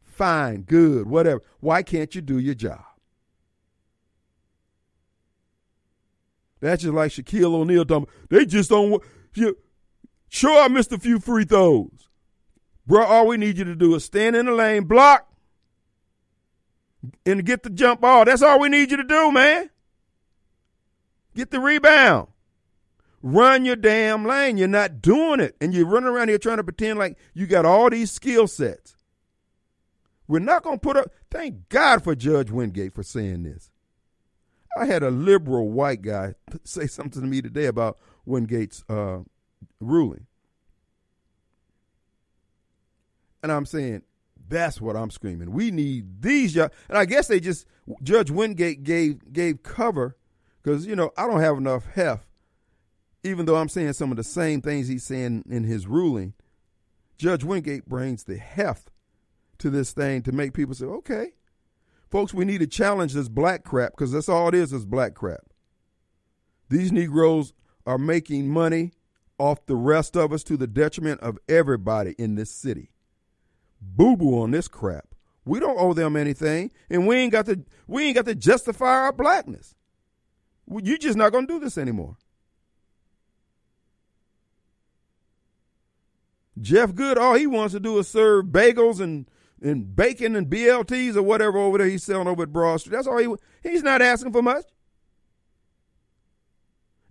Fine, 0.00 0.62
good, 0.62 1.06
whatever. 1.08 1.42
Why 1.60 1.82
can't 1.82 2.14
you 2.14 2.22
do 2.22 2.38
your 2.38 2.54
job? 2.54 2.84
That's 6.60 6.82
just 6.82 6.94
like 6.94 7.10
Shaquille 7.10 7.52
O'Neal 7.54 7.84
talking. 7.84 8.08
They 8.30 8.46
just 8.46 8.70
don't. 8.70 9.02
Sure, 10.28 10.62
I 10.62 10.68
missed 10.68 10.92
a 10.92 10.98
few 10.98 11.18
free 11.18 11.44
throws, 11.44 12.08
bro. 12.86 13.04
All 13.04 13.26
we 13.26 13.36
need 13.36 13.58
you 13.58 13.64
to 13.64 13.74
do 13.74 13.94
is 13.94 14.04
stand 14.04 14.36
in 14.36 14.46
the 14.46 14.52
lane, 14.52 14.84
block, 14.84 15.28
and 17.24 17.44
get 17.44 17.62
the 17.62 17.70
jump 17.70 18.00
ball. 18.00 18.24
That's 18.24 18.42
all 18.42 18.60
we 18.60 18.68
need 18.68 18.90
you 18.90 18.96
to 18.96 19.04
do, 19.04 19.32
man. 19.32 19.70
Get 21.34 21.50
the 21.50 21.60
rebound. 21.60 22.28
Run 23.22 23.64
your 23.64 23.76
damn 23.76 24.24
lane. 24.24 24.56
You're 24.56 24.68
not 24.68 25.02
doing 25.02 25.40
it. 25.40 25.56
And 25.60 25.74
you're 25.74 25.86
running 25.86 26.08
around 26.08 26.28
here 26.28 26.38
trying 26.38 26.58
to 26.58 26.64
pretend 26.64 26.98
like 26.98 27.18
you 27.34 27.46
got 27.46 27.66
all 27.66 27.90
these 27.90 28.10
skill 28.10 28.46
sets. 28.46 28.96
We're 30.28 30.38
not 30.38 30.62
going 30.62 30.76
to 30.76 30.80
put 30.80 30.96
up. 30.96 31.10
Thank 31.30 31.68
God 31.68 32.02
for 32.02 32.14
Judge 32.14 32.50
Wingate 32.50 32.94
for 32.94 33.02
saying 33.02 33.42
this. 33.42 33.70
I 34.78 34.86
had 34.86 35.02
a 35.02 35.10
liberal 35.10 35.70
white 35.70 36.02
guy 36.02 36.34
say 36.64 36.86
something 36.86 37.22
to 37.22 37.28
me 37.28 37.42
today 37.42 37.66
about 37.66 37.98
Wingate's 38.26 38.84
uh, 38.88 39.20
ruling. 39.80 40.26
And 43.42 43.52
I'm 43.52 43.66
saying, 43.66 44.02
that's 44.48 44.80
what 44.80 44.96
I'm 44.96 45.10
screaming. 45.10 45.52
We 45.52 45.70
need 45.70 46.22
these 46.22 46.56
And 46.56 46.70
I 46.90 47.04
guess 47.04 47.28
they 47.28 47.40
just, 47.40 47.66
Judge 48.02 48.30
Wingate 48.30 48.82
gave, 48.82 49.32
gave 49.32 49.62
cover 49.62 50.16
because, 50.62 50.86
you 50.86 50.96
know, 50.96 51.12
I 51.16 51.26
don't 51.26 51.40
have 51.40 51.58
enough 51.58 51.84
heft, 51.94 52.26
even 53.22 53.46
though 53.46 53.56
I'm 53.56 53.68
saying 53.68 53.92
some 53.94 54.10
of 54.10 54.16
the 54.16 54.24
same 54.24 54.60
things 54.60 54.88
he's 54.88 55.04
saying 55.04 55.44
in 55.48 55.64
his 55.64 55.86
ruling. 55.86 56.34
Judge 57.18 57.44
Wingate 57.44 57.86
brings 57.86 58.24
the 58.24 58.36
heft 58.36 58.90
to 59.58 59.70
this 59.70 59.92
thing 59.92 60.22
to 60.22 60.32
make 60.32 60.52
people 60.52 60.74
say, 60.74 60.84
okay, 60.86 61.32
folks, 62.10 62.34
we 62.34 62.44
need 62.44 62.58
to 62.58 62.66
challenge 62.66 63.14
this 63.14 63.28
black 63.28 63.64
crap 63.64 63.92
because 63.92 64.12
that's 64.12 64.28
all 64.28 64.48
it 64.48 64.54
is 64.54 64.72
is 64.72 64.84
black 64.84 65.14
crap. 65.14 65.44
These 66.68 66.92
Negroes 66.92 67.52
are 67.86 67.98
making 67.98 68.48
money 68.48 68.92
off 69.38 69.66
the 69.66 69.76
rest 69.76 70.16
of 70.16 70.32
us 70.32 70.42
to 70.44 70.56
the 70.56 70.66
detriment 70.66 71.20
of 71.20 71.38
everybody 71.48 72.14
in 72.18 72.34
this 72.34 72.50
city. 72.50 72.90
Boo 73.80 74.16
boo 74.16 74.40
on 74.40 74.50
this 74.50 74.68
crap. 74.68 75.14
We 75.44 75.60
don't 75.60 75.78
owe 75.78 75.92
them 75.92 76.16
anything, 76.16 76.72
and 76.90 77.06
we 77.06 77.16
ain't 77.16 77.32
got 77.32 77.46
to 77.46 77.62
we 77.86 78.04
ain't 78.04 78.16
got 78.16 78.26
to 78.26 78.34
justify 78.34 78.86
our 78.86 79.12
blackness. 79.12 79.74
You're 80.68 80.98
just 80.98 81.16
not 81.16 81.30
going 81.30 81.46
to 81.46 81.52
do 81.52 81.60
this 81.60 81.78
anymore. 81.78 82.16
Jeff 86.60 86.94
Good, 86.94 87.18
all 87.18 87.34
he 87.34 87.46
wants 87.46 87.74
to 87.74 87.80
do 87.80 87.98
is 87.98 88.08
serve 88.08 88.46
bagels 88.46 89.00
and 89.00 89.30
and 89.62 89.94
bacon 89.94 90.36
and 90.36 90.48
BLTs 90.48 91.16
or 91.16 91.22
whatever 91.22 91.58
over 91.58 91.78
there 91.78 91.86
he's 91.86 92.02
selling 92.02 92.28
over 92.28 92.42
at 92.42 92.52
Broad 92.52 92.80
Street. 92.80 92.92
That's 92.92 93.06
all 93.06 93.18
he. 93.18 93.32
He's 93.62 93.82
not 93.82 94.02
asking 94.02 94.32
for 94.32 94.42
much. 94.42 94.64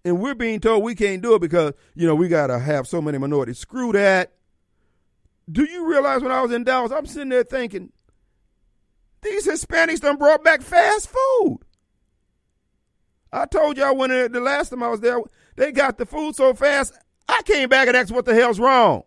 And 0.06 0.22
we're 0.22 0.36
being 0.36 0.60
told 0.60 0.84
we 0.84 0.94
can't 0.94 1.24
do 1.24 1.34
it 1.34 1.42
because 1.42 1.74
you 1.96 2.06
know 2.06 2.14
we 2.14 2.28
got 2.28 2.48
to 2.48 2.60
have 2.60 2.88
so 2.88 3.02
many 3.02 3.18
minorities. 3.18 3.58
Screw 3.58 3.92
that. 3.94 4.32
Do 5.52 5.66
you 5.66 5.90
realize 5.90 6.22
when 6.22 6.32
I 6.32 6.42
was 6.42 6.52
in 6.52 6.64
Dallas, 6.64 6.92
I'm 6.92 7.08
sitting 7.08 7.30
there 7.30 7.44
thinking, 7.44 7.92
these 9.24 9.48
Hispanics 9.48 10.02
done 10.02 10.18
brought 10.18 10.44
back 10.44 10.62
fast 10.62 11.10
food. 11.10 11.60
I 13.34 13.46
told 13.46 13.78
y'all 13.78 13.96
when 13.96 14.12
the 14.32 14.40
last 14.40 14.70
time 14.70 14.84
I 14.84 14.90
was 14.90 15.02
there, 15.02 15.20
they 15.56 15.72
got 15.72 15.98
the 15.98 16.06
food 16.06 16.36
so 16.36 16.54
fast, 16.54 16.94
I 17.28 17.42
came 17.44 17.68
back 17.68 17.88
and 17.88 17.98
asked 17.98 18.12
what 18.12 18.26
the 18.26 18.36
hell's 18.36 18.60
wrong. 18.60 19.04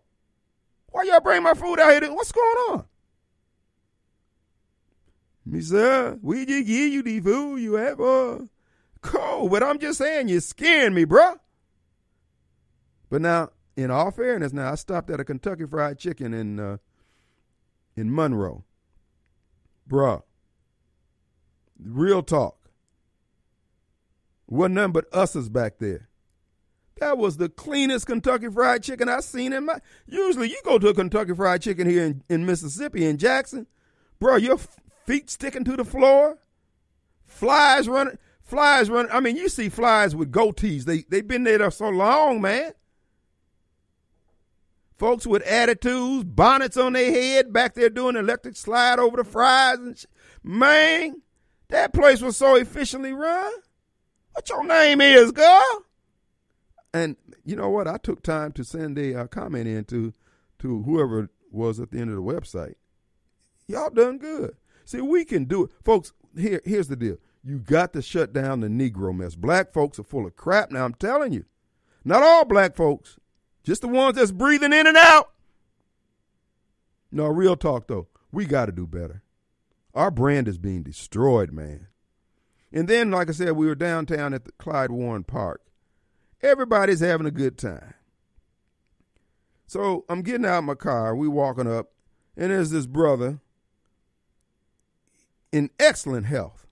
Why 0.90 1.04
y'all 1.04 1.20
bring 1.20 1.42
my 1.42 1.54
food 1.54 1.78
out 1.78 2.02
here? 2.02 2.12
What's 2.12 2.32
going 2.32 2.56
on? 2.70 2.84
Me 5.46 5.60
sir, 5.60 6.18
we 6.20 6.44
just 6.44 6.66
give 6.66 6.92
you 6.92 7.02
the 7.02 7.20
food 7.20 7.56
you 7.58 7.74
have. 7.74 8.00
Uh, 8.00 8.38
cool, 9.00 9.48
but 9.48 9.62
I'm 9.62 9.78
just 9.78 9.98
saying 9.98 10.28
you're 10.28 10.40
scaring 10.40 10.94
me, 10.94 11.04
bruh. 11.04 11.38
But 13.10 13.22
now, 13.22 13.50
in 13.76 13.90
all 13.90 14.10
fairness, 14.10 14.52
now 14.52 14.72
I 14.72 14.74
stopped 14.74 15.10
at 15.10 15.20
a 15.20 15.24
Kentucky 15.24 15.66
Fried 15.66 15.98
Chicken 15.98 16.34
in 16.34 16.60
uh, 16.60 16.76
in 17.96 18.14
Monroe, 18.14 18.64
bruh. 19.88 20.22
Real 21.80 22.22
talk. 22.22 22.70
Wasn't 24.48 24.74
nothing 24.74 24.92
but 24.92 25.06
us's 25.12 25.48
back 25.48 25.78
there. 25.78 26.08
That 27.00 27.18
was 27.18 27.36
the 27.36 27.48
cleanest 27.48 28.06
Kentucky 28.06 28.48
Fried 28.48 28.82
Chicken 28.82 29.08
I've 29.08 29.24
seen 29.24 29.52
in 29.52 29.66
my. 29.66 29.78
Usually, 30.06 30.48
you 30.48 30.58
go 30.64 30.78
to 30.78 30.88
a 30.88 30.94
Kentucky 30.94 31.34
Fried 31.34 31.62
Chicken 31.62 31.88
here 31.88 32.04
in, 32.04 32.24
in 32.28 32.46
Mississippi 32.46 33.06
in 33.06 33.18
Jackson, 33.18 33.66
bro. 34.18 34.36
Your 34.36 34.58
feet 35.06 35.30
sticking 35.30 35.64
to 35.64 35.76
the 35.76 35.84
floor, 35.84 36.38
flies 37.24 37.88
running, 37.88 38.18
flies 38.48 38.88
running. 38.88 39.12
I 39.12 39.20
mean, 39.20 39.36
you 39.36 39.48
see 39.48 39.68
flies 39.68 40.16
with 40.16 40.32
goatees. 40.32 40.84
They 40.84 41.02
they've 41.08 41.26
been 41.26 41.44
there 41.44 41.70
so 41.70 41.88
long, 41.90 42.40
man. 42.40 42.72
Folks 44.96 45.26
with 45.26 45.42
attitudes, 45.42 46.24
bonnets 46.24 46.76
on 46.76 46.94
their 46.94 47.12
head, 47.12 47.52
back 47.52 47.74
there 47.74 47.90
doing 47.90 48.16
electric 48.16 48.56
slide 48.56 48.98
over 48.98 49.18
the 49.18 49.24
fries 49.24 49.78
and 49.78 49.96
sh- 49.96 50.06
man, 50.42 51.22
that 51.68 51.92
place 51.92 52.20
was 52.20 52.36
so 52.36 52.56
efficiently 52.56 53.12
run. 53.12 53.52
What 54.32 54.48
your 54.48 54.64
name 54.64 55.00
is, 55.00 55.30
girl? 55.30 55.84
And 56.92 57.16
you 57.44 57.54
know 57.54 57.68
what? 57.68 57.86
I 57.86 57.98
took 57.98 58.22
time 58.22 58.50
to 58.52 58.64
send 58.64 58.98
a 58.98 59.14
uh, 59.14 59.26
comment 59.28 59.68
in 59.68 59.84
to 59.84 60.12
to 60.60 60.82
whoever 60.82 61.28
was 61.52 61.78
at 61.78 61.92
the 61.92 61.98
end 61.98 62.10
of 62.10 62.16
the 62.16 62.22
website. 62.22 62.74
Y'all 63.68 63.90
done 63.90 64.18
good. 64.18 64.56
See, 64.84 65.00
we 65.00 65.24
can 65.24 65.44
do 65.44 65.64
it. 65.64 65.70
Folks, 65.84 66.12
here, 66.36 66.62
here's 66.64 66.88
the 66.88 66.96
deal. 66.96 67.18
You 67.48 67.58
got 67.58 67.94
to 67.94 68.02
shut 68.02 68.34
down 68.34 68.60
the 68.60 68.68
Negro 68.68 69.16
mess. 69.16 69.34
Black 69.34 69.72
folks 69.72 69.98
are 69.98 70.04
full 70.04 70.26
of 70.26 70.36
crap. 70.36 70.70
Now, 70.70 70.84
I'm 70.84 70.92
telling 70.92 71.32
you, 71.32 71.46
not 72.04 72.22
all 72.22 72.44
black 72.44 72.76
folks, 72.76 73.18
just 73.64 73.80
the 73.80 73.88
ones 73.88 74.16
that's 74.16 74.32
breathing 74.32 74.74
in 74.74 74.86
and 74.86 74.98
out. 74.98 75.30
No, 77.10 77.24
real 77.24 77.56
talk, 77.56 77.86
though. 77.86 78.08
We 78.30 78.44
got 78.44 78.66
to 78.66 78.72
do 78.72 78.86
better. 78.86 79.22
Our 79.94 80.10
brand 80.10 80.46
is 80.46 80.58
being 80.58 80.82
destroyed, 80.82 81.50
man. 81.50 81.86
And 82.70 82.86
then, 82.86 83.10
like 83.10 83.30
I 83.30 83.32
said, 83.32 83.52
we 83.52 83.66
were 83.66 83.74
downtown 83.74 84.34
at 84.34 84.44
the 84.44 84.52
Clyde 84.52 84.90
Warren 84.90 85.24
Park. 85.24 85.62
Everybody's 86.42 87.00
having 87.00 87.26
a 87.26 87.30
good 87.30 87.56
time. 87.56 87.94
So 89.66 90.04
I'm 90.10 90.20
getting 90.20 90.44
out 90.44 90.58
of 90.58 90.64
my 90.64 90.74
car. 90.74 91.16
We 91.16 91.28
walking 91.28 91.66
up, 91.66 91.92
and 92.36 92.50
there's 92.50 92.68
this 92.68 92.86
brother 92.86 93.38
in 95.50 95.70
excellent 95.80 96.26
health. 96.26 96.66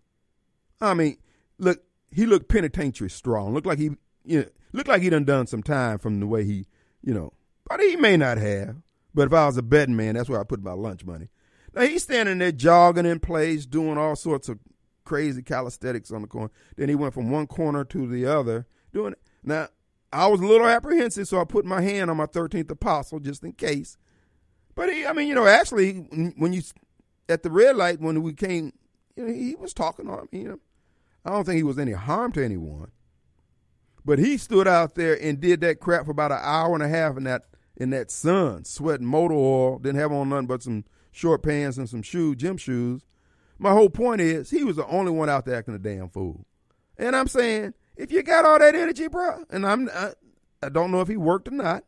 I 0.80 0.94
mean, 0.94 1.16
look, 1.58 1.82
he 2.10 2.26
looked 2.26 2.48
penitentiary 2.48 3.10
strong. 3.10 3.54
Looked 3.54 3.66
like 3.66 3.78
he, 3.78 3.90
you 4.24 4.40
know, 4.40 4.46
looked 4.72 4.88
like 4.88 5.02
he 5.02 5.10
done 5.10 5.24
done 5.24 5.46
some 5.46 5.62
time 5.62 5.98
from 5.98 6.20
the 6.20 6.26
way 6.26 6.44
he, 6.44 6.66
you 7.02 7.14
know, 7.14 7.32
but 7.68 7.80
he 7.80 7.96
may 7.96 8.16
not 8.16 8.38
have. 8.38 8.76
But 9.14 9.28
if 9.28 9.32
I 9.32 9.46
was 9.46 9.56
a 9.56 9.62
betting 9.62 9.96
man, 9.96 10.14
that's 10.14 10.28
where 10.28 10.40
I 10.40 10.44
put 10.44 10.62
my 10.62 10.72
lunch 10.72 11.04
money. 11.04 11.28
Now 11.74 11.82
he's 11.82 12.02
standing 12.02 12.38
there 12.38 12.52
jogging 12.52 13.06
in 13.06 13.20
place, 13.20 13.66
doing 13.66 13.98
all 13.98 14.16
sorts 14.16 14.48
of 14.48 14.58
crazy 15.04 15.42
calisthenics 15.42 16.10
on 16.10 16.22
the 16.22 16.28
corner. 16.28 16.50
Then 16.76 16.88
he 16.88 16.94
went 16.94 17.14
from 17.14 17.30
one 17.30 17.46
corner 17.46 17.84
to 17.84 18.06
the 18.06 18.26
other 18.26 18.66
doing 18.92 19.12
it. 19.12 19.20
Now 19.42 19.68
I 20.12 20.26
was 20.26 20.40
a 20.40 20.46
little 20.46 20.66
apprehensive, 20.66 21.28
so 21.28 21.40
I 21.40 21.44
put 21.44 21.64
my 21.64 21.80
hand 21.80 22.10
on 22.10 22.16
my 22.16 22.26
thirteenth 22.26 22.70
apostle 22.70 23.20
just 23.20 23.42
in 23.42 23.52
case. 23.52 23.96
But 24.74 24.92
he, 24.92 25.06
I 25.06 25.12
mean, 25.12 25.28
you 25.28 25.34
know, 25.34 25.46
actually, 25.46 25.94
when 26.36 26.52
you 26.52 26.62
at 27.28 27.42
the 27.42 27.50
red 27.50 27.76
light 27.76 28.00
when 28.00 28.22
we 28.22 28.32
came, 28.34 28.72
you 29.16 29.26
know, 29.26 29.32
he 29.32 29.54
was 29.54 29.72
talking 29.72 30.08
on 30.08 30.28
me. 30.32 30.40
You 30.40 30.48
know, 30.48 30.60
I 31.26 31.30
don't 31.30 31.44
think 31.44 31.56
he 31.56 31.64
was 31.64 31.78
any 31.78 31.92
harm 31.92 32.30
to 32.32 32.44
anyone. 32.44 32.92
But 34.04 34.20
he 34.20 34.36
stood 34.36 34.68
out 34.68 34.94
there 34.94 35.20
and 35.20 35.40
did 35.40 35.60
that 35.62 35.80
crap 35.80 36.04
for 36.04 36.12
about 36.12 36.30
an 36.30 36.38
hour 36.40 36.72
and 36.72 36.82
a 36.82 36.88
half 36.88 37.16
in 37.16 37.24
that 37.24 37.46
in 37.76 37.90
that 37.90 38.10
sun, 38.10 38.64
sweating 38.64 39.06
motor 39.06 39.34
oil, 39.34 39.78
didn't 39.78 39.98
have 39.98 40.12
on 40.12 40.30
nothing 40.30 40.46
but 40.46 40.62
some 40.62 40.84
short 41.10 41.42
pants 41.42 41.76
and 41.76 41.88
some 41.88 42.00
shoes, 42.00 42.36
gym 42.36 42.56
shoes. 42.56 43.02
My 43.58 43.72
whole 43.72 43.90
point 43.90 44.20
is 44.20 44.48
he 44.48 44.64
was 44.64 44.76
the 44.76 44.86
only 44.86 45.10
one 45.10 45.28
out 45.28 45.44
there 45.44 45.56
acting 45.56 45.74
a 45.74 45.78
damn 45.78 46.08
fool. 46.08 46.46
And 46.96 47.14
I'm 47.14 47.26
saying, 47.26 47.74
if 47.96 48.12
you 48.12 48.22
got 48.22 48.46
all 48.46 48.58
that 48.58 48.74
energy, 48.74 49.08
bro, 49.08 49.44
and 49.50 49.66
I'm 49.66 49.90
I, 49.92 50.12
I 50.62 50.68
don't 50.68 50.92
know 50.92 51.00
if 51.00 51.08
he 51.08 51.16
worked 51.16 51.48
or 51.48 51.52
not, 51.52 51.84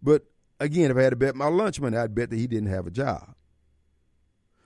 but 0.00 0.24
again, 0.60 0.92
if 0.92 0.96
I 0.96 1.02
had 1.02 1.10
to 1.10 1.16
bet 1.16 1.34
my 1.34 1.48
lunch 1.48 1.80
money, 1.80 1.96
I'd 1.96 2.14
bet 2.14 2.30
that 2.30 2.36
he 2.36 2.46
didn't 2.46 2.70
have 2.70 2.86
a 2.86 2.92
job. 2.92 3.34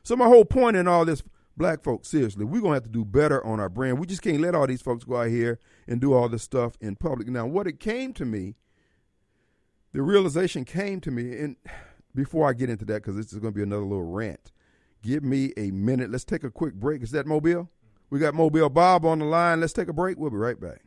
So 0.05 0.17
my 0.17 0.27
whole 0.27 0.45
point 0.45 0.77
in 0.77 0.87
all 0.87 1.05
this, 1.05 1.23
black 1.63 1.81
folks, 1.85 2.09
seriously, 2.09 2.45
we're 2.45 2.61
gonna 2.61 2.75
have 2.75 2.83
to 2.83 2.89
do 2.89 3.05
better 3.05 3.45
on 3.47 3.61
our 3.61 3.69
brand. 3.69 4.01
We 4.01 4.07
just 4.09 4.21
can't 4.21 4.41
let 4.41 4.53
all 4.53 4.67
these 4.67 4.83
folks 4.83 5.05
go 5.05 5.19
out 5.19 5.29
here 5.29 5.61
and 5.87 6.01
do 6.01 6.13
all 6.13 6.29
this 6.29 6.43
stuff 6.43 6.77
in 6.81 6.97
public. 6.97 7.29
Now, 7.29 7.47
what 7.47 7.69
it 7.69 7.79
came 7.79 8.13
to 8.15 8.25
me, 8.25 8.57
the 9.93 10.03
realization 10.03 10.65
came 10.65 11.01
to 11.03 11.13
me, 11.13 11.39
and 11.39 11.55
before 12.17 12.49
I 12.49 12.53
get 12.53 12.69
into 12.69 12.85
that, 12.87 13.05
because 13.05 13.15
this 13.15 13.33
is 13.33 13.39
gonna 13.39 13.53
be 13.53 13.63
another 13.63 13.85
little 13.85 14.03
rant, 14.03 14.51
give 15.03 15.23
me 15.23 15.53
a 15.57 15.71
minute. 15.71 16.11
Let's 16.11 16.25
take 16.25 16.43
a 16.43 16.51
quick 16.51 16.75
break. 16.75 17.01
Is 17.01 17.13
that 17.13 17.29
Mobile? 17.29 17.71
We 18.11 18.19
got 18.19 18.35
Mobile 18.35 18.69
Bob 18.69 19.05
on 19.05 19.21
the 19.21 19.25
line. 19.25 19.61
Let's 19.61 19.73
take 19.73 19.87
a 19.87 19.93
break. 19.93 20.19
We'll 20.19 20.31
be 20.31 20.37
right 20.39 20.59
back. 20.59 20.83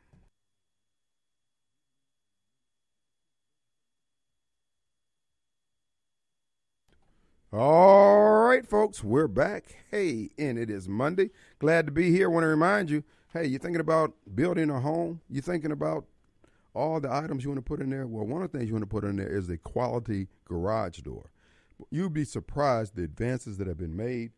All 7.57 8.41
right, 8.41 8.67
folks, 8.67 9.01
we're 9.01 9.29
back. 9.29 9.77
Hey, 9.89 10.29
and 10.37 10.59
it 10.59 10.69
is 10.69 10.89
Monday. 10.89 11.29
Glad 11.57 11.85
to 11.85 11.91
be 11.93 12.11
here. 12.11 12.29
Want 12.29 12.43
to 12.43 12.47
remind 12.47 12.89
you, 12.89 13.05
hey, 13.31 13.45
you're 13.45 13.61
thinking 13.61 13.79
about 13.79 14.11
building 14.35 14.69
a 14.69 14.81
home? 14.81 15.21
You're 15.29 15.41
thinking 15.41 15.71
about 15.71 16.03
all 16.73 16.99
the 16.99 17.09
items 17.09 17.45
you 17.45 17.51
want 17.51 17.59
to 17.59 17.65
put 17.65 17.79
in 17.79 17.91
there? 17.91 18.07
Well, 18.07 18.25
one 18.25 18.41
of 18.41 18.51
the 18.51 18.57
things 18.57 18.67
you 18.67 18.75
want 18.75 18.83
to 18.83 18.93
put 18.93 19.05
in 19.05 19.15
there 19.15 19.33
is 19.33 19.49
a 19.49 19.57
quality 19.57 20.27
garage 20.43 20.99
door. 20.99 21.29
You'd 21.89 22.11
be 22.11 22.25
surprised 22.25 22.97
the 22.97 23.03
advances 23.03 23.57
that 23.57 23.67
have 23.67 23.77
been 23.77 23.95
made 23.95 24.33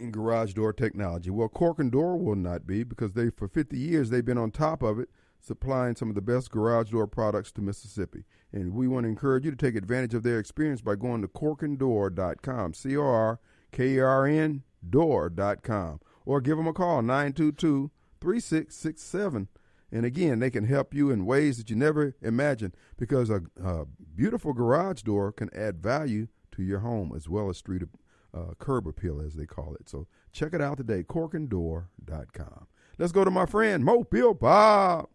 in 0.00 0.10
garage 0.10 0.54
door 0.54 0.72
technology. 0.72 1.30
Well, 1.30 1.48
Cork 1.48 1.78
and 1.78 1.92
Door 1.92 2.18
will 2.18 2.34
not 2.34 2.66
be 2.66 2.82
because 2.82 3.12
they 3.12 3.30
for 3.30 3.46
50 3.46 3.78
years 3.78 4.10
they've 4.10 4.24
been 4.24 4.36
on 4.36 4.50
top 4.50 4.82
of 4.82 4.98
it, 4.98 5.08
supplying 5.42 5.96
some 5.96 6.08
of 6.08 6.14
the 6.14 6.22
best 6.22 6.50
garage 6.50 6.90
door 6.90 7.06
products 7.06 7.50
to 7.52 7.60
Mississippi. 7.60 8.24
And 8.52 8.74
we 8.74 8.86
want 8.86 9.04
to 9.04 9.08
encourage 9.08 9.44
you 9.44 9.50
to 9.50 9.56
take 9.56 9.74
advantage 9.74 10.14
of 10.14 10.22
their 10.22 10.38
experience 10.38 10.80
by 10.80 10.94
going 10.94 11.20
to 11.22 11.28
corkanddoor.com, 11.28 12.74
C 12.74 12.96
O 12.96 13.02
R 13.02 13.40
K 13.72 13.98
A 13.98 14.04
R 14.04 14.26
N 14.26 14.62
door.com, 14.88 16.00
or 16.24 16.40
give 16.40 16.56
them 16.56 16.66
a 16.66 16.72
call 16.72 17.02
922 17.02 17.90
3667. 18.20 19.48
And 19.90 20.06
again, 20.06 20.38
they 20.38 20.50
can 20.50 20.64
help 20.64 20.94
you 20.94 21.10
in 21.10 21.26
ways 21.26 21.58
that 21.58 21.68
you 21.68 21.76
never 21.76 22.14
imagined 22.22 22.74
because 22.96 23.28
a, 23.28 23.42
a 23.62 23.84
beautiful 24.14 24.54
garage 24.54 25.02
door 25.02 25.32
can 25.32 25.50
add 25.54 25.82
value 25.82 26.28
to 26.52 26.62
your 26.62 26.78
home 26.78 27.12
as 27.14 27.28
well 27.28 27.50
as 27.50 27.58
street 27.58 27.82
uh, 28.32 28.54
curb 28.58 28.86
appeal, 28.86 29.20
as 29.20 29.34
they 29.34 29.44
call 29.44 29.74
it. 29.74 29.88
So 29.88 30.06
check 30.32 30.54
it 30.54 30.62
out 30.62 30.78
today, 30.78 31.02
corkanddoor.com. 31.02 32.66
Let's 32.98 33.12
go 33.12 33.24
to 33.24 33.30
my 33.30 33.46
friend 33.46 33.84
Mobile 33.84 34.34
Bob. 34.34 35.08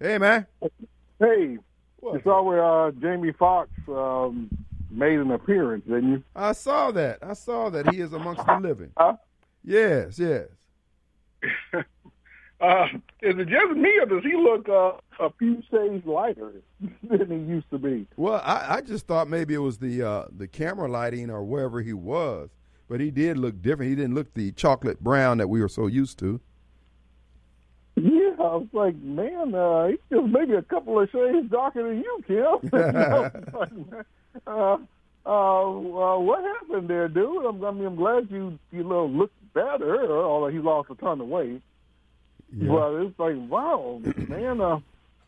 Hey, 0.00 0.18
man. 0.18 0.46
Hey, 1.18 1.58
What? 2.00 2.14
you 2.14 2.20
saw 2.22 2.42
where 2.42 2.64
uh, 2.64 2.90
Jamie 2.92 3.32
Foxx 3.32 3.70
um, 3.88 4.48
made 4.90 5.18
an 5.18 5.30
appearance, 5.32 5.84
didn't 5.86 6.10
you? 6.10 6.22
I 6.36 6.52
saw 6.52 6.90
that. 6.92 7.18
I 7.22 7.32
saw 7.32 7.68
that 7.70 7.92
he 7.92 8.00
is 8.00 8.12
amongst 8.12 8.46
the 8.46 8.58
living. 8.60 8.92
Huh? 8.96 9.16
Yes, 9.64 10.18
yes. 10.18 10.48
Uh, 12.60 12.86
is 13.22 13.38
it 13.38 13.46
just 13.46 13.70
me, 13.76 14.00
or 14.00 14.06
does 14.06 14.24
he 14.24 14.34
look 14.36 14.68
uh, 14.68 14.90
a 15.24 15.30
few 15.38 15.62
shades 15.70 16.04
lighter 16.04 16.54
than 17.08 17.30
he 17.30 17.36
used 17.36 17.70
to 17.70 17.78
be? 17.78 18.04
Well, 18.16 18.42
I, 18.44 18.78
I 18.78 18.80
just 18.80 19.06
thought 19.06 19.28
maybe 19.28 19.54
it 19.54 19.58
was 19.58 19.78
the 19.78 20.02
uh, 20.02 20.24
the 20.36 20.48
camera 20.48 20.88
lighting 20.90 21.30
or 21.30 21.44
wherever 21.44 21.80
he 21.82 21.92
was, 21.92 22.50
but 22.88 22.98
he 22.98 23.12
did 23.12 23.38
look 23.38 23.62
different. 23.62 23.90
He 23.90 23.94
didn't 23.94 24.16
look 24.16 24.34
the 24.34 24.50
chocolate 24.50 24.98
brown 24.98 25.38
that 25.38 25.46
we 25.46 25.60
were 25.60 25.68
so 25.68 25.86
used 25.86 26.18
to. 26.18 26.40
I 28.48 28.56
was 28.56 28.68
like, 28.72 28.96
man, 28.96 29.54
uh, 29.54 29.88
he's 29.88 29.98
just 30.10 30.26
maybe 30.26 30.54
a 30.54 30.62
couple 30.62 31.00
of 31.00 31.10
shades 31.10 31.50
darker 31.50 31.88
than 31.88 31.98
you, 31.98 32.24
Kim. 32.26 32.70
You 32.72 32.92
know, 32.92 34.04
uh, 34.46 34.78
uh, 35.26 35.28
uh, 35.30 36.18
what 36.18 36.42
happened 36.44 36.88
there, 36.88 37.08
dude? 37.08 37.44
I'm, 37.44 37.64
I 37.64 37.70
mean, 37.70 37.86
I'm 37.86 37.96
glad 37.96 38.30
you 38.30 38.58
you 38.72 38.84
know 38.84 39.06
look 39.06 39.30
better, 39.54 40.10
although 40.22 40.48
he 40.48 40.58
lost 40.58 40.90
a 40.90 40.94
ton 40.94 41.20
of 41.20 41.28
weight. 41.28 41.62
Yeah. 42.56 42.68
But 42.68 42.94
it's 43.02 43.18
like, 43.18 43.36
wow, 43.50 44.00
man. 44.28 44.60
Uh, 44.60 44.78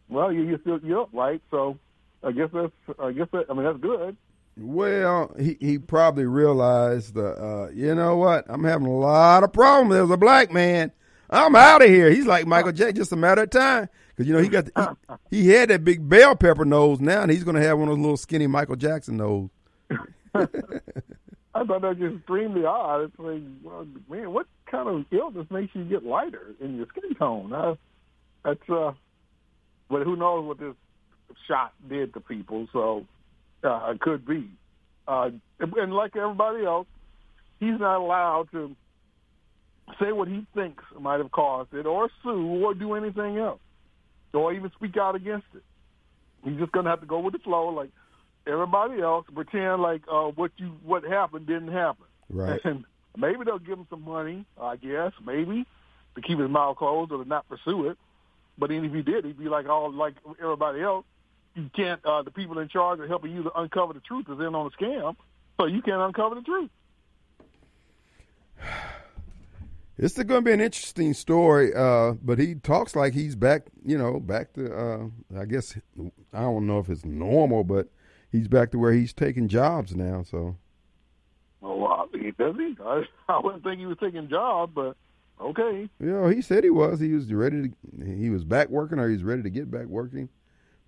well, 0.08 0.32
you 0.32 0.42
you 0.42 0.58
still 0.62 0.80
you're 0.82 1.02
up, 1.02 1.10
right? 1.12 1.40
So 1.50 1.78
I 2.22 2.32
guess 2.32 2.48
that's 2.52 2.72
I 2.98 3.12
guess 3.12 3.28
that 3.32 3.46
I 3.50 3.54
mean 3.54 3.64
that's 3.64 3.78
good. 3.78 4.16
Well, 4.56 5.34
he, 5.38 5.56
he 5.60 5.78
probably 5.78 6.26
realized, 6.26 7.16
uh, 7.16 7.22
uh, 7.22 7.70
you 7.72 7.94
know 7.94 8.16
what? 8.16 8.44
I'm 8.48 8.64
having 8.64 8.88
a 8.88 8.96
lot 8.96 9.42
of 9.42 9.52
problems. 9.52 9.94
as 9.94 10.10
a 10.10 10.16
black 10.18 10.52
man. 10.52 10.92
I'm 11.30 11.54
out 11.54 11.82
of 11.82 11.88
here. 11.88 12.10
He's 12.10 12.26
like 12.26 12.46
Michael 12.46 12.72
Jackson, 12.72 12.96
just 12.96 13.12
a 13.12 13.16
matter 13.16 13.42
of 13.42 13.50
time. 13.50 13.88
Because, 14.08 14.26
you 14.26 14.34
know, 14.34 14.42
he 14.42 14.48
got 14.48 14.66
the, 14.66 14.96
he, 15.30 15.42
he 15.42 15.48
had 15.48 15.70
that 15.70 15.84
big 15.84 16.06
bell 16.08 16.34
pepper 16.34 16.64
nose 16.64 17.00
now, 17.00 17.22
and 17.22 17.30
he's 17.30 17.44
going 17.44 17.54
to 17.56 17.62
have 17.62 17.78
one 17.78 17.88
of 17.88 17.96
those 17.96 18.02
little 18.02 18.16
skinny 18.16 18.46
Michael 18.46 18.76
Jackson 18.76 19.16
nose. 19.16 19.48
I 20.34 21.64
thought 21.64 21.82
that 21.82 21.98
was 21.98 22.14
extremely 22.14 22.64
odd. 22.64 23.02
It's 23.02 23.18
like, 23.18 23.42
well, 23.62 23.86
man, 24.08 24.32
what 24.32 24.46
kind 24.70 24.88
of 24.88 25.04
illness 25.10 25.46
makes 25.50 25.74
you 25.74 25.84
get 25.84 26.04
lighter 26.04 26.54
in 26.60 26.76
your 26.76 26.86
skin 26.86 27.14
tone? 27.14 27.52
Uh, 27.52 27.74
that's 28.44 28.70
uh, 28.70 28.92
but 29.88 30.02
who 30.02 30.16
knows 30.16 30.46
what 30.46 30.58
this 30.58 30.74
shot 31.48 31.72
did 31.88 32.14
to 32.14 32.20
people? 32.20 32.68
So 32.72 33.06
uh, 33.64 33.92
it 33.92 34.00
could 34.00 34.24
be. 34.24 34.48
Uh, 35.08 35.30
and, 35.58 35.72
and 35.74 35.92
like 35.92 36.14
everybody 36.14 36.64
else, 36.64 36.86
he's 37.58 37.78
not 37.80 37.98
allowed 38.00 38.48
to 38.52 38.76
say 39.98 40.12
what 40.12 40.28
he 40.28 40.46
thinks 40.54 40.84
might 40.98 41.18
have 41.18 41.30
caused 41.30 41.72
it, 41.74 41.86
or 41.86 42.10
sue, 42.22 42.64
or 42.64 42.74
do 42.74 42.94
anything 42.94 43.38
else, 43.38 43.60
or 44.32 44.52
even 44.52 44.70
speak 44.76 44.96
out 44.96 45.14
against 45.14 45.46
it. 45.54 45.62
He's 46.44 46.58
just 46.58 46.72
gonna 46.72 46.90
have 46.90 47.00
to 47.00 47.06
go 47.06 47.20
with 47.20 47.32
the 47.32 47.38
flow, 47.40 47.68
like 47.68 47.90
everybody 48.46 49.00
else, 49.00 49.26
pretend 49.32 49.82
like 49.82 50.02
uh, 50.10 50.28
what 50.28 50.52
you 50.56 50.68
what 50.84 51.04
happened 51.04 51.46
didn't 51.46 51.72
happen. 51.72 52.06
Right. 52.28 52.60
And 52.64 52.84
maybe 53.16 53.44
they'll 53.44 53.58
give 53.58 53.78
him 53.78 53.86
some 53.90 54.04
money, 54.04 54.44
I 54.60 54.76
guess, 54.76 55.12
maybe, 55.24 55.66
to 56.14 56.22
keep 56.22 56.38
his 56.38 56.50
mouth 56.50 56.76
closed 56.76 57.12
or 57.12 57.22
to 57.22 57.28
not 57.28 57.48
pursue 57.48 57.88
it. 57.88 57.98
But 58.58 58.70
even 58.70 58.86
if 58.86 58.92
he 58.94 59.02
did, 59.02 59.24
he'd 59.24 59.38
be 59.38 59.48
like 59.48 59.68
all 59.68 59.92
like 59.92 60.14
everybody 60.40 60.82
else. 60.82 61.04
You 61.54 61.70
can't. 61.74 62.04
Uh, 62.04 62.22
the 62.22 62.30
people 62.30 62.58
in 62.58 62.68
charge 62.68 63.00
of 63.00 63.08
helping 63.08 63.32
you 63.32 63.42
to 63.44 63.58
uncover 63.58 63.92
the 63.92 64.00
truth 64.00 64.26
is 64.28 64.38
in 64.38 64.54
on 64.54 64.66
a 64.66 64.82
scam, 64.82 65.16
so 65.58 65.66
you 65.66 65.82
can't 65.82 66.00
uncover 66.00 66.36
the 66.36 66.42
truth. 66.42 66.70
It's 70.02 70.14
going 70.14 70.28
to 70.28 70.40
be 70.40 70.52
an 70.52 70.62
interesting 70.62 71.12
story, 71.12 71.74
uh, 71.74 72.12
but 72.22 72.38
he 72.38 72.54
talks 72.54 72.96
like 72.96 73.12
he's 73.12 73.36
back, 73.36 73.66
you 73.84 73.98
know, 73.98 74.18
back 74.18 74.54
to, 74.54 74.74
uh, 74.74 75.06
I 75.38 75.44
guess, 75.44 75.76
I 76.32 76.40
don't 76.40 76.66
know 76.66 76.78
if 76.78 76.88
it's 76.88 77.04
normal, 77.04 77.64
but 77.64 77.88
he's 78.32 78.48
back 78.48 78.70
to 78.70 78.78
where 78.78 78.94
he's 78.94 79.12
taking 79.12 79.46
jobs 79.46 79.94
now. 79.94 80.22
So, 80.22 80.56
Oh, 81.62 81.76
well, 81.76 82.08
he 82.14 82.30
does 82.30 82.56
he? 82.56 82.74
I, 82.82 83.02
I 83.28 83.40
wouldn't 83.40 83.62
think 83.62 83.78
he 83.78 83.84
was 83.84 83.98
taking 84.00 84.30
jobs, 84.30 84.72
but 84.74 84.96
okay. 85.38 85.86
you 86.00 86.10
know, 86.10 86.28
he 86.28 86.40
said 86.40 86.64
he 86.64 86.70
was. 86.70 86.98
He 86.98 87.12
was 87.12 87.30
ready 87.30 87.68
to, 87.68 88.04
he 88.04 88.30
was 88.30 88.42
back 88.42 88.70
working 88.70 88.98
or 88.98 89.10
he's 89.10 89.22
ready 89.22 89.42
to 89.42 89.50
get 89.50 89.70
back 89.70 89.84
working. 89.84 90.30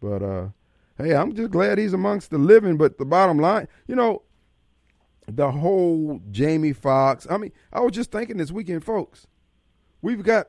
But, 0.01 0.23
uh, 0.23 0.49
hey, 0.97 1.15
I'm 1.15 1.35
just 1.35 1.51
glad 1.51 1.77
he's 1.77 1.93
amongst 1.93 2.31
the 2.31 2.39
living. 2.39 2.79
But 2.79 2.97
the 2.97 3.05
bottom 3.05 3.39
line, 3.39 3.69
you 3.87 3.95
know, 3.95 4.23
the 5.29 5.51
whole 5.51 6.21
Jamie 6.31 6.73
Foxx. 6.73 7.27
I 7.31 7.37
mean, 7.37 7.53
I 7.73 7.81
was 7.81 7.93
just 7.93 8.11
thinking 8.11 8.37
this 8.39 8.51
weekend, 8.53 8.85
folks. 8.85 9.27
We've 10.01 10.23
got, 10.23 10.49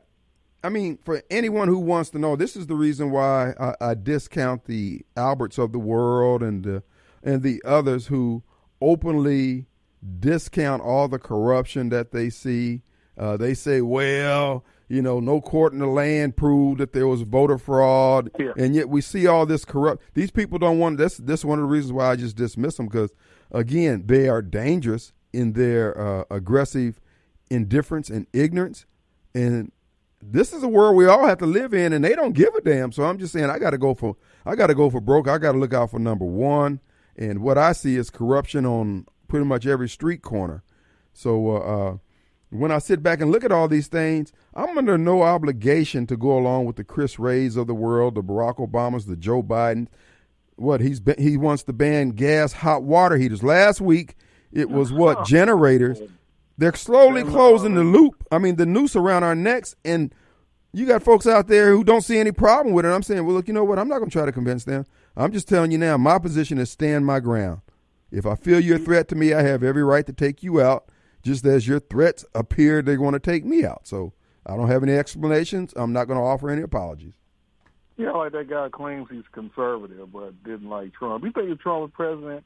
I 0.63 0.69
mean, 0.69 0.97
for 1.03 1.21
anyone 1.29 1.67
who 1.67 1.77
wants 1.79 2.09
to 2.11 2.19
know, 2.19 2.35
this 2.35 2.55
is 2.55 2.67
the 2.67 2.75
reason 2.75 3.11
why 3.11 3.53
I, 3.59 3.75
I 3.89 3.93
discount 3.93 4.65
the 4.65 5.01
Alberts 5.15 5.57
of 5.57 5.71
the 5.71 5.79
world 5.79 6.41
and 6.41 6.63
the 6.63 6.83
and 7.23 7.41
the 7.43 7.61
others 7.63 8.07
who 8.07 8.43
openly 8.81 9.67
discount 10.19 10.81
all 10.81 11.07
the 11.07 11.19
corruption 11.19 11.89
that 11.89 12.11
they 12.11 12.29
see. 12.29 12.81
Uh, 13.17 13.37
they 13.37 13.53
say, 13.53 13.79
well, 13.79 14.65
you 14.89 15.01
know, 15.01 15.19
no 15.19 15.39
court 15.39 15.71
in 15.71 15.79
the 15.79 15.85
land 15.87 16.35
proved 16.35 16.79
that 16.79 16.93
there 16.93 17.07
was 17.07 17.21
voter 17.21 17.57
fraud, 17.57 18.29
Yeah. 18.39 18.51
and 18.57 18.75
yet 18.75 18.89
we 18.89 19.01
see 19.01 19.27
all 19.27 19.45
this 19.45 19.63
corrupt. 19.65 20.01
These 20.15 20.31
people 20.31 20.57
don't 20.59 20.79
want. 20.79 20.97
This 20.97 21.17
this 21.17 21.41
is 21.41 21.45
one 21.45 21.59
of 21.59 21.63
the 21.63 21.69
reasons 21.71 21.93
why 21.93 22.09
I 22.09 22.15
just 22.15 22.35
dismiss 22.35 22.75
them 22.75 22.87
because, 22.87 23.11
again, 23.53 24.03
they 24.05 24.27
are 24.27 24.41
dangerous 24.41 25.13
in 25.31 25.53
their 25.53 25.97
uh, 25.99 26.23
aggressive 26.29 26.99
indifference 27.49 28.09
and 28.09 28.27
ignorance, 28.33 28.85
and 29.33 29.71
this 30.21 30.53
is 30.53 30.63
a 30.63 30.67
world 30.67 30.95
we 30.95 31.05
all 31.05 31.27
have 31.27 31.37
to 31.39 31.45
live 31.45 31.73
in, 31.73 31.93
and 31.93 32.03
they 32.03 32.15
don't 32.15 32.33
give 32.33 32.53
a 32.55 32.61
damn. 32.61 32.91
So 32.91 33.03
I'm 33.03 33.17
just 33.17 33.33
saying, 33.33 33.49
I 33.49 33.59
got 33.59 33.71
to 33.71 33.77
go 33.77 33.93
for 33.93 34.15
I 34.45 34.55
got 34.55 34.67
to 34.67 34.75
go 34.75 34.89
for 34.89 35.01
broke. 35.01 35.27
I 35.27 35.37
got 35.37 35.53
to 35.53 35.57
look 35.57 35.73
out 35.73 35.91
for 35.91 35.99
number 35.99 36.25
one, 36.25 36.79
and 37.15 37.39
what 37.39 37.57
I 37.57 37.73
see 37.73 37.95
is 37.95 38.09
corruption 38.09 38.65
on 38.65 39.05
pretty 39.27 39.45
much 39.45 39.65
every 39.65 39.89
street 39.89 40.21
corner. 40.21 40.63
So 41.13 41.51
uh, 41.51 41.59
uh, 41.59 41.97
when 42.49 42.71
I 42.71 42.79
sit 42.79 43.01
back 43.03 43.21
and 43.21 43.31
look 43.31 43.43
at 43.43 43.51
all 43.51 43.67
these 43.67 43.87
things, 43.87 44.31
I'm 44.53 44.77
under 44.77 44.97
no 44.97 45.23
obligation 45.23 46.07
to 46.07 46.17
go 46.17 46.37
along 46.37 46.65
with 46.65 46.75
the 46.75 46.83
Chris 46.83 47.19
Wrays 47.19 47.55
of 47.55 47.67
the 47.67 47.75
world, 47.75 48.15
the 48.15 48.23
Barack 48.23 48.57
Obamas, 48.57 49.07
the 49.07 49.15
Joe 49.15 49.43
Biden. 49.43 49.87
What 50.55 50.81
he's 50.81 50.99
been, 50.99 51.15
he 51.17 51.37
wants 51.37 51.63
to 51.63 51.73
ban 51.73 52.09
gas, 52.11 52.53
hot 52.53 52.83
water 52.83 53.17
heaters. 53.17 53.43
Last 53.43 53.81
week 53.81 54.15
it 54.51 54.69
was 54.69 54.91
what 54.93 55.17
oh. 55.19 55.23
generators. 55.23 55.99
They're 56.57 56.75
slowly 56.75 57.23
closing 57.23 57.73
the 57.73 57.83
loop. 57.83 58.23
I 58.31 58.37
mean, 58.37 58.57
the 58.57 58.65
noose 58.65 58.95
around 58.95 59.23
our 59.23 59.33
necks, 59.33 59.75
and 59.83 60.13
you 60.71 60.85
got 60.85 61.01
folks 61.01 61.25
out 61.25 61.47
there 61.47 61.71
who 61.71 61.83
don't 61.83 62.03
see 62.03 62.19
any 62.19 62.31
problem 62.31 62.73
with 62.73 62.85
it. 62.85 62.89
I'm 62.89 63.01
saying, 63.03 63.25
well, 63.25 63.35
look, 63.35 63.47
you 63.47 63.53
know 63.53 63.63
what? 63.63 63.79
I'm 63.79 63.87
not 63.87 63.97
going 63.97 64.09
to 64.09 64.13
try 64.13 64.25
to 64.25 64.31
convince 64.31 64.63
them. 64.63 64.85
I'm 65.15 65.31
just 65.31 65.47
telling 65.47 65.71
you 65.71 65.79
now. 65.79 65.97
My 65.97 66.19
position 66.19 66.59
is 66.59 66.69
stand 66.69 67.05
my 67.05 67.19
ground. 67.19 67.61
If 68.11 68.27
I 68.27 68.35
feel 68.35 68.59
you're 68.59 68.75
a 68.75 68.79
threat 68.79 69.07
to 69.07 69.15
me, 69.15 69.33
I 69.33 69.41
have 69.41 69.63
every 69.63 69.83
right 69.83 70.05
to 70.05 70.13
take 70.13 70.43
you 70.43 70.61
out 70.61 70.85
just 71.23 71.45
as 71.45 71.67
your 71.67 71.79
threats 71.79 72.25
appear 72.35 72.81
they're 72.81 72.97
going 72.97 73.13
to 73.13 73.19
take 73.19 73.45
me 73.45 73.65
out. 73.65 73.87
So 73.87 74.13
I 74.45 74.55
don't 74.55 74.67
have 74.67 74.83
any 74.83 74.93
explanations. 74.93 75.73
I'm 75.75 75.93
not 75.93 76.05
going 76.05 76.19
to 76.19 76.25
offer 76.25 76.49
any 76.49 76.61
apologies. 76.61 77.13
Yeah, 77.97 78.11
like 78.11 78.31
that 78.31 78.49
guy 78.49 78.69
claims 78.69 79.07
he's 79.11 79.23
conservative 79.31 80.11
but 80.11 80.43
didn't 80.43 80.69
like 80.69 80.93
Trump. 80.93 81.23
You 81.23 81.31
think 81.31 81.49
if 81.49 81.59
Trump 81.59 81.81
was 81.81 81.91
president, 81.93 82.43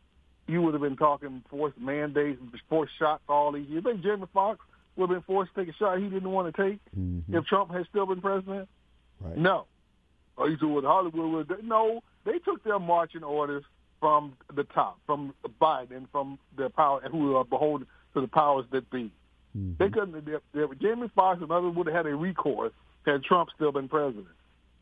you 0.47 0.61
would 0.61 0.73
have 0.73 0.81
been 0.81 0.97
talking 0.97 1.43
forced 1.49 1.77
mandates, 1.77 2.39
and 2.39 2.51
forced 2.69 2.93
shots 2.99 3.23
all 3.29 3.51
these 3.51 3.67
years. 3.67 3.83
You 3.83 3.91
think 3.91 4.03
Jamie 4.03 4.27
Foxx 4.33 4.59
would 4.95 5.09
have 5.09 5.17
been 5.17 5.23
forced 5.23 5.53
to 5.55 5.65
take 5.65 5.73
a 5.73 5.77
shot 5.77 5.99
he 5.99 6.09
didn't 6.09 6.31
want 6.31 6.53
to 6.53 6.63
take 6.69 6.79
mm-hmm. 6.97 7.35
if 7.35 7.45
Trump 7.45 7.71
had 7.71 7.85
still 7.89 8.05
been 8.05 8.21
president? 8.21 8.67
Right. 9.21 9.37
No. 9.37 9.65
Or 10.35 10.49
you 10.49 10.67
what 10.67 10.83
Hollywood 10.83 11.49
would 11.49 11.63
no, 11.63 12.01
they 12.25 12.39
took 12.39 12.63
their 12.63 12.79
marching 12.79 13.23
orders 13.23 13.63
from 13.99 14.33
the 14.55 14.63
top, 14.63 14.99
from 15.05 15.33
Biden 15.59 16.07
from 16.11 16.37
the 16.55 16.69
power 16.69 17.01
who 17.09 17.35
are 17.35 17.43
beholden 17.43 17.87
to 18.13 18.21
the 18.21 18.27
powers 18.27 18.65
that 18.71 18.89
be. 18.91 19.11
Mm-hmm. 19.57 19.71
They 19.79 19.89
couldn't. 19.89 20.25
They, 20.25 20.33
they, 20.53 20.65
Jamie 20.79 21.09
Foxx 21.15 21.41
and 21.41 21.51
others 21.51 21.73
would 21.75 21.87
have 21.87 21.95
had 21.95 22.05
a 22.05 22.15
recourse 22.15 22.73
had 23.07 23.23
Trump 23.23 23.49
still 23.55 23.71
been 23.71 23.87
president, 23.87 24.27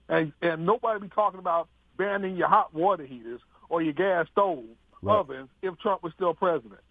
and 0.09 0.33
and 0.41 0.65
nobody 0.65 0.99
be 0.99 1.09
talking 1.09 1.39
about 1.39 1.67
banning 1.97 2.35
your 2.35 2.47
hot 2.47 2.73
water 2.73 3.05
heaters 3.05 3.41
or 3.69 3.81
your 3.81 3.93
gas 3.93 4.27
stove 4.31 4.63
right. 5.01 5.15
ovens 5.15 5.49
if 5.61 5.77
Trump 5.79 6.03
was 6.03 6.13
still 6.13 6.33
president. 6.33 6.81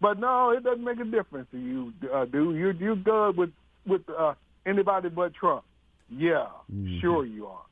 But 0.00 0.18
no, 0.18 0.50
it 0.50 0.62
doesn't 0.62 0.84
make 0.84 1.00
a 1.00 1.04
difference 1.04 1.48
to 1.50 1.58
you, 1.58 1.92
uh, 2.12 2.24
dude. 2.24 2.56
You're 2.56 2.72
you're 2.72 2.96
good 2.96 3.36
with 3.36 3.50
with 3.86 4.02
uh, 4.08 4.34
anybody 4.66 5.08
but 5.08 5.34
Trump. 5.34 5.64
Yeah, 6.10 6.46
mm-hmm. 6.72 7.00
sure 7.00 7.24
you 7.24 7.46
are. 7.46 7.62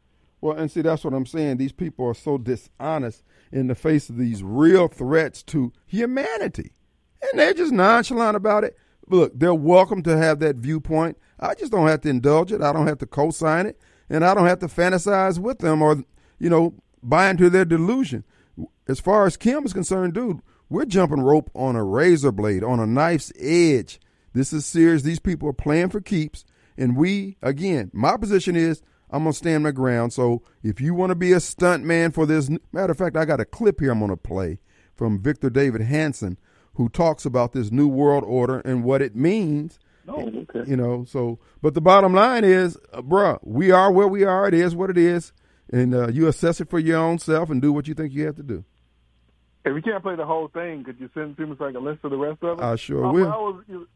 Well, 0.40 0.56
and 0.56 0.70
see, 0.70 0.82
that's 0.82 1.02
what 1.02 1.14
I'm 1.14 1.26
saying. 1.26 1.56
These 1.56 1.72
people 1.72 2.06
are 2.06 2.14
so 2.14 2.36
dishonest 2.36 3.24
in 3.50 3.68
the 3.68 3.74
face 3.74 4.10
of 4.10 4.18
these 4.18 4.42
real 4.42 4.86
threats 4.86 5.42
to 5.44 5.72
humanity 5.86 6.72
and 7.22 7.40
they're 7.40 7.54
just 7.54 7.72
nonchalant 7.72 8.36
about 8.36 8.64
it. 8.64 8.76
Look, 9.08 9.32
they're 9.38 9.54
welcome 9.54 10.02
to 10.02 10.16
have 10.16 10.40
that 10.40 10.56
viewpoint. 10.56 11.16
I 11.38 11.54
just 11.54 11.70
don't 11.72 11.86
have 11.86 12.00
to 12.02 12.08
indulge 12.08 12.52
it. 12.52 12.62
I 12.62 12.72
don't 12.72 12.86
have 12.86 12.98
to 12.98 13.06
co-sign 13.06 13.66
it, 13.66 13.80
and 14.08 14.24
I 14.24 14.34
don't 14.34 14.46
have 14.46 14.60
to 14.60 14.66
fantasize 14.66 15.38
with 15.38 15.58
them 15.58 15.82
or, 15.82 16.02
you 16.38 16.50
know, 16.50 16.74
buy 17.02 17.30
into 17.30 17.50
their 17.50 17.64
delusion. 17.64 18.24
As 18.88 19.00
far 19.00 19.26
as 19.26 19.36
Kim 19.36 19.64
is 19.64 19.72
concerned, 19.72 20.14
dude, 20.14 20.40
we're 20.68 20.84
jumping 20.84 21.20
rope 21.20 21.50
on 21.54 21.76
a 21.76 21.84
razor 21.84 22.32
blade, 22.32 22.64
on 22.64 22.80
a 22.80 22.86
knife's 22.86 23.32
edge. 23.38 24.00
This 24.32 24.52
is 24.52 24.66
serious. 24.66 25.02
These 25.02 25.20
people 25.20 25.48
are 25.48 25.54
playing 25.54 25.90
for 25.90 26.00
keeps, 26.00 26.44
and 26.76 26.96
we, 26.96 27.36
again, 27.42 27.90
my 27.92 28.16
position 28.16 28.56
is 28.56 28.82
I'm 29.10 29.22
gonna 29.22 29.32
stand 29.32 29.62
my 29.62 29.70
ground. 29.70 30.12
So 30.12 30.42
if 30.62 30.80
you 30.80 30.94
want 30.94 31.10
to 31.10 31.14
be 31.14 31.32
a 31.32 31.40
stunt 31.40 31.84
man 31.84 32.10
for 32.12 32.26
this, 32.26 32.50
matter 32.72 32.92
of 32.92 32.98
fact, 32.98 33.16
I 33.16 33.24
got 33.24 33.40
a 33.40 33.44
clip 33.44 33.80
here 33.80 33.92
I'm 33.92 34.00
gonna 34.00 34.16
play 34.16 34.58
from 34.94 35.22
Victor 35.22 35.50
David 35.50 35.82
Hanson 35.82 36.38
who 36.74 36.88
talks 36.88 37.24
about 37.24 37.52
this 37.52 37.70
new 37.70 37.88
world 37.88 38.24
order 38.24 38.60
and 38.60 38.84
what 38.84 39.00
it 39.00 39.16
means. 39.16 39.78
Oh, 40.08 40.20
okay. 40.20 40.70
You 40.70 40.76
know, 40.76 41.04
so 41.04 41.38
but 41.62 41.74
the 41.74 41.80
bottom 41.80 42.14
line 42.14 42.44
is, 42.44 42.78
uh, 42.92 43.02
bruh, 43.02 43.38
we 43.42 43.70
are 43.70 43.90
where 43.90 44.08
we 44.08 44.24
are. 44.24 44.46
It 44.46 44.54
is 44.54 44.74
what 44.74 44.90
it 44.90 44.98
is, 44.98 45.32
and 45.72 45.94
uh, 45.94 46.08
you 46.08 46.28
assess 46.28 46.60
it 46.60 46.70
for 46.70 46.78
your 46.78 46.98
own 46.98 47.18
self 47.18 47.50
and 47.50 47.60
do 47.60 47.72
what 47.72 47.88
you 47.88 47.94
think 47.94 48.12
you 48.12 48.26
have 48.26 48.36
to 48.36 48.42
do. 48.42 48.64
If 49.64 49.74
you 49.74 49.82
can't 49.82 50.02
play 50.02 50.14
the 50.14 50.24
whole 50.24 50.48
thing, 50.48 50.84
could 50.84 51.00
you 51.00 51.10
send 51.12 51.36
to 51.36 51.46
me 51.46 51.56
so 51.58 51.64
I 51.64 51.72
can 51.72 51.84
listen 51.84 52.02
to 52.02 52.08
the 52.10 52.16
rest 52.16 52.42
of 52.42 52.60
it? 52.60 52.62
I 52.62 52.76
sure 52.76 53.04
um, 53.04 53.14
will. 53.14 53.26
I 53.26 53.36
was, 53.36 53.86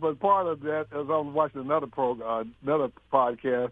but 0.00 0.18
part 0.18 0.48
of 0.48 0.60
that, 0.62 0.86
as 0.90 1.06
I 1.08 1.18
was 1.18 1.32
watching 1.32 1.60
another 1.60 1.86
program, 1.86 2.28
uh, 2.28 2.44
another 2.62 2.92
podcast, 3.12 3.70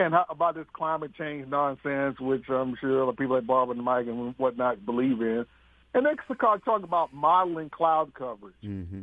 and 0.00 0.12
how, 0.12 0.26
about 0.28 0.56
this 0.56 0.66
climate 0.72 1.12
change 1.16 1.46
nonsense, 1.48 2.18
which 2.18 2.48
I'm 2.48 2.76
sure 2.80 3.06
the 3.06 3.12
people 3.12 3.36
like 3.36 3.46
Barbara 3.46 3.76
and 3.76 3.84
Mike 3.84 4.06
and 4.06 4.34
whatnot 4.38 4.84
believe 4.84 5.20
in. 5.20 5.46
And 5.94 6.04
next, 6.04 6.26
talk 6.40 6.82
about 6.82 7.12
modeling 7.12 7.70
cloud 7.70 8.12
coverage. 8.14 8.54
Mm-hmm. 8.64 9.02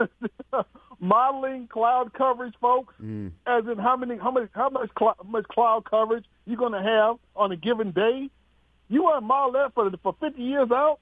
modeling 1.00 1.66
cloud 1.66 2.12
coverage, 2.12 2.54
folks. 2.60 2.94
Mm. 3.02 3.32
As 3.46 3.64
in 3.66 3.78
how 3.78 3.96
many, 3.96 4.16
how 4.16 4.30
much, 4.30 4.48
how 4.52 4.68
much, 4.68 4.90
cl- 4.98 5.16
much 5.24 5.46
cloud 5.48 5.84
coverage 5.88 6.24
you're 6.46 6.56
going 6.56 6.72
to 6.72 6.82
have 6.82 7.16
on 7.34 7.52
a 7.52 7.56
given 7.56 7.92
day. 7.92 8.28
You 8.88 9.04
want 9.04 9.22
to 9.22 9.26
model 9.26 9.52
that 9.52 9.74
for 9.74 9.90
for 10.02 10.16
50 10.20 10.42
years 10.42 10.70
out? 10.70 10.98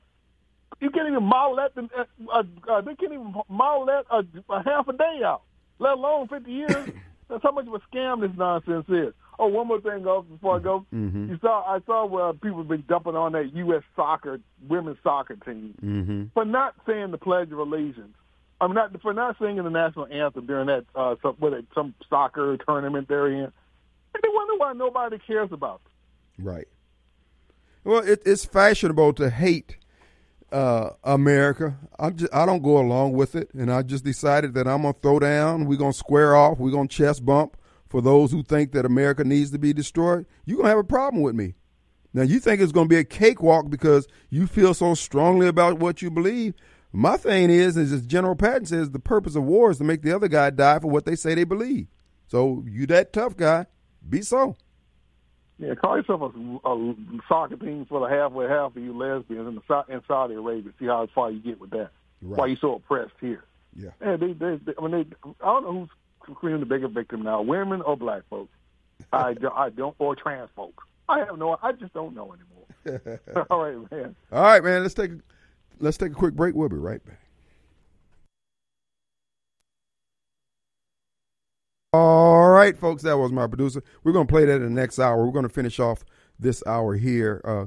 You 0.81 0.91
can't 0.91 1.09
even 1.09 1.25
model 1.25 1.57
that. 1.57 1.73
Uh, 1.77 2.05
uh, 2.33 2.43
uh, 2.71 2.81
they 2.83 2.95
can't 2.95 3.13
even 3.13 3.35
model 3.49 3.87
that 3.87 4.05
a, 4.11 4.25
a 4.53 4.63
half 4.63 4.87
a 4.89 4.93
day 4.93 5.21
out, 5.25 5.43
let 5.79 5.95
alone 5.95 6.29
50 6.29 6.51
years. 6.51 6.91
That's 7.29 7.43
how 7.43 7.53
much 7.53 7.67
of 7.67 7.75
a 7.75 7.81
scam 7.95 8.21
this 8.21 8.37
nonsense 8.37 8.87
is. 8.89 9.13
Oh, 9.39 9.47
one 9.47 9.69
more 9.69 9.81
thing, 9.81 10.03
go 10.03 10.23
before 10.23 10.57
I 10.57 10.59
go. 10.61 10.87
Mm-hmm. 10.93 11.31
You 11.31 11.39
saw, 11.41 11.63
I 11.63 11.81
saw 11.87 12.07
where 12.07 12.33
people 12.33 12.59
have 12.59 12.69
been 12.69 12.85
dumping 12.89 13.15
on 13.15 13.33
that 13.33 13.55
U.S. 13.55 13.83
soccer 13.95 14.41
women's 14.69 14.99
soccer 15.05 15.37
team 15.37 15.75
mm-hmm. 15.81 16.25
for 16.35 16.45
not 16.45 16.75
saying 16.87 17.13
the 17.13 17.19
Pledge 17.19 17.53
of 17.53 17.59
Allegiance. 17.59 18.17
I'm 18.61 18.75
not 18.75 19.01
for 19.01 19.12
not 19.12 19.37
singing 19.38 19.62
the 19.62 19.71
national 19.71 20.07
anthem 20.07 20.47
during 20.47 20.66
that 20.66 20.85
uh, 20.94 21.16
some, 21.23 21.37
what, 21.38 21.53
some 21.75 21.94
soccer 22.09 22.57
tournament 22.57 23.09
they're 23.09 23.29
in. 23.29 23.44
And 23.44 24.23
they 24.23 24.29
wonder 24.33 24.57
why 24.57 24.73
nobody 24.73 25.18
cares 25.18 25.51
about 25.53 25.81
them. 25.85 26.47
Right. 26.47 26.68
Well, 27.85 28.03
it, 28.03 28.23
it's 28.27 28.44
fashionable 28.44 29.12
to 29.14 29.31
hate 29.31 29.77
uh, 30.51 30.90
America. 31.05 31.77
I 31.99 32.11
just 32.11 32.35
I 32.35 32.47
don't 32.47 32.62
go 32.62 32.79
along 32.79 33.12
with 33.12 33.35
it, 33.35 33.53
and 33.55 33.73
I 33.73 33.83
just 33.83 34.05
decided 34.05 34.55
that 34.55 34.66
I'm 34.66 34.83
gonna 34.83 34.94
throw 34.94 35.18
down. 35.18 35.66
We're 35.66 35.79
gonna 35.79 35.92
square 35.92 36.35
off. 36.35 36.59
We're 36.59 36.73
gonna 36.73 36.88
chest 36.88 37.25
bump 37.25 37.57
for 37.88 38.03
those 38.03 38.31
who 38.31 38.42
think 38.42 38.73
that 38.73 38.85
America 38.85 39.25
needs 39.25 39.51
to 39.51 39.59
be 39.59 39.73
destroyed, 39.73 40.27
you're 40.44 40.62
to 40.62 40.68
have 40.68 40.79
a 40.79 40.85
problem 40.85 41.23
with 41.23 41.35
me. 41.35 41.55
Now, 42.12 42.23
you 42.23 42.40
think 42.40 42.61
it's 42.61 42.73
to 42.73 42.85
be 42.85 42.97
a 42.97 43.05
cakewalk 43.05 43.71
because 43.71 44.07
you 44.31 44.47
feel 44.47 44.75
so 44.75 44.94
strongly 44.94 45.47
about 45.47 45.79
what 45.79 46.03
you 46.03 46.11
believe. 46.11 46.55
My 46.92 47.16
thing 47.16 47.51
is, 47.51 47.77
is 47.77 47.92
as 47.92 48.07
General 48.07 48.35
Patton 48.35 48.66
says, 48.66 48.90
the 48.90 48.98
purpose 48.98 49.37
of 49.37 49.44
war 49.44 49.70
is 49.70 49.79
to 49.79 49.85
make 49.85 50.03
the 50.03 50.14
other 50.14 50.29
guy 50.29 50.51
die 50.51 50.79
for 50.79 50.88
what 50.88 51.05
they 51.05 51.16
say 51.16 51.35
they 51.35 51.44
believe. 51.44 51.87
So 52.29 52.64
you 52.66 52.87
that 52.87 53.12
tough 53.12 53.37
guy, 53.37 53.66
be 54.09 54.22
so. 54.22 54.57
Yeah, 55.59 55.74
call 55.74 55.96
yourself 55.96 56.22
a, 56.22 56.68
a 56.68 56.94
soccer 57.29 57.57
team 57.57 57.85
for 57.88 58.01
the 58.01 58.14
halfway 58.14 58.48
half 58.48 58.77
of 58.77 58.83
you 58.83 58.96
lesbians 58.96 59.48
in, 59.48 59.55
the, 59.57 59.85
in 59.92 60.03
Saudi 60.07 60.35
Arabia. 60.35 60.72
See 60.79 60.87
how 60.87 61.07
far 61.14 61.31
you 61.31 61.40
get 61.40 61.61
with 61.61 61.70
that. 61.70 61.90
Right. 62.22 62.38
Why 62.38 62.46
you 62.46 62.57
so 62.57 62.77
oppressed 62.77 63.14
here? 63.20 63.44
Yeah. 63.74 63.90
Yeah, 64.01 64.16
they, 64.16 64.33
they, 64.33 64.57
they, 64.57 64.72
I 64.79 64.87
mean, 64.87 64.90
they, 65.24 65.31
I 65.42 65.46
don't 65.46 65.64
know 65.64 65.88
who's 66.20 66.37
creating 66.37 66.61
the 66.61 66.66
bigger 66.66 66.88
victim 66.88 67.22
now, 67.22 67.42
women 67.42 67.83
or 67.83 67.96
black 67.96 68.22
folks. 68.31 68.53
I 69.12 69.35
don't, 69.35 69.55
I 69.55 69.70
don't, 69.70 69.94
or 69.98 70.14
trans 70.14 70.51
folks. 70.55 70.85
I 71.09 71.20
have 71.20 71.38
no, 71.38 71.59
I 71.62 71.72
just 71.72 71.92
don't 71.92 72.14
know 72.14 72.35
anymore. 72.35 73.20
All 73.51 73.62
right, 73.62 73.90
man. 73.90 74.16
All 74.31 74.42
right, 74.42 74.62
man. 74.62 74.83
Let's 74.83 74.94
take, 74.94 75.12
let's 75.81 75.97
take 75.97 76.12
a 76.12 76.14
quick 76.14 76.35
break. 76.35 76.55
We'll 76.55 76.69
be 76.69 76.77
right 76.77 77.05
back. 77.05 77.21
All 81.95 82.51
right, 82.51 82.77
folks, 82.77 83.03
that 83.05 83.17
was 83.17 83.33
my 83.33 83.47
producer. 83.47 83.83
We're 84.05 84.12
going 84.12 84.27
to 84.27 84.31
play 84.31 84.45
that 84.45 84.57
in 84.57 84.62
the 84.62 84.81
next 84.81 84.99
hour. 84.99 85.25
We're 85.25 85.33
going 85.33 85.45
to 85.45 85.49
finish 85.49 85.81
off 85.81 86.05
this 86.38 86.62
hour 86.67 86.97
here. 86.97 87.41
Uh, 87.45 87.67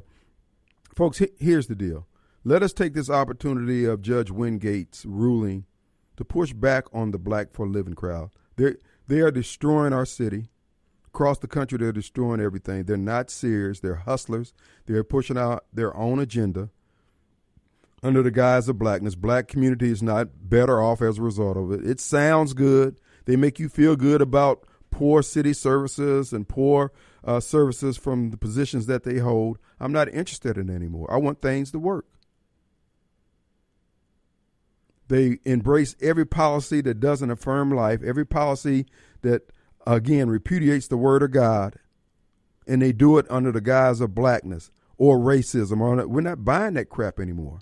folks, 0.96 1.22
here's 1.40 1.68
the 1.68 1.76
deal. 1.76 2.08
Let 2.44 2.62
us 2.62 2.72
take 2.72 2.94
this 2.94 3.10
opportunity 3.10 3.86
of 3.86 4.02
Judge 4.02 4.30
Wingate's 4.30 5.06
ruling 5.06 5.66
to 6.18 6.26
push 6.26 6.54
back 6.54 6.86
on 6.94 7.12
the 7.12 7.18
black 7.18 7.52
for 7.52 7.68
living 7.68 7.96
crowd. 7.96 8.30
They're, 8.58 8.78
they 9.08 9.22
are 9.22 9.32
destroying 9.32 9.94
our 9.94 10.06
city. 10.06 10.50
Across 11.08 11.40
the 11.40 11.48
country, 11.48 11.80
they're 11.80 11.92
destroying 11.92 12.40
everything. 12.40 12.84
They're 12.84 12.98
not 12.98 13.30
serious. 13.32 13.80
They're 13.80 13.96
hustlers. 13.96 14.54
They're 14.86 15.04
pushing 15.04 15.38
out 15.38 15.66
their 15.74 15.96
own 15.98 16.20
agenda 16.20 16.70
under 18.04 18.24
the 18.24 18.32
guise 18.32 18.68
of 18.68 18.80
blackness. 18.80 19.16
Black 19.16 19.48
community 19.48 19.92
is 19.92 20.02
not 20.02 20.50
better 20.50 20.82
off 20.82 21.02
as 21.02 21.18
a 21.18 21.22
result 21.22 21.58
of 21.58 21.72
it. 21.72 21.86
It 21.86 22.00
sounds 22.00 22.54
good. 22.54 23.00
They 23.26 23.36
make 23.36 23.60
you 23.60 23.70
feel 23.70 23.96
good 23.96 24.22
about 24.22 24.66
poor 24.90 25.22
city 25.22 25.54
services 25.54 26.34
and 26.34 26.48
poor 26.48 26.92
uh, 27.24 27.40
services 27.40 27.98
from 27.98 28.32
the 28.32 28.38
positions 28.38 28.88
that 28.88 29.04
they 29.04 29.20
hold. 29.20 29.58
I'm 29.80 29.92
not 29.92 30.10
interested 30.10 30.58
in 30.58 30.70
anymore. 30.70 31.12
I 31.12 31.18
want 31.18 31.42
things 31.42 31.72
to 31.72 31.80
work. 31.80 32.06
They 35.08 35.40
embrace 35.46 35.96
every 36.02 36.26
policy 36.26 36.82
that 36.82 37.00
doesn't 37.00 37.32
affirm 37.32 37.70
life, 37.72 38.02
every 38.02 38.26
policy 38.26 38.86
that, 39.22 39.52
again, 39.86 40.30
repudiates 40.30 40.88
the 40.88 40.98
word 40.98 41.22
of 41.22 41.32
God, 41.32 41.76
and 42.66 42.82
they 42.82 42.94
do 42.94 43.18
it 43.18 43.26
under 43.30 43.52
the 43.52 43.60
guise 43.60 44.00
of 44.00 44.16
blackness 44.16 44.72
or 44.98 45.20
racism. 45.20 46.08
We're 46.08 46.22
not 46.22 46.46
buying 46.46 46.76
that 46.76 46.90
crap 46.90 47.20
anymore. 47.20 47.60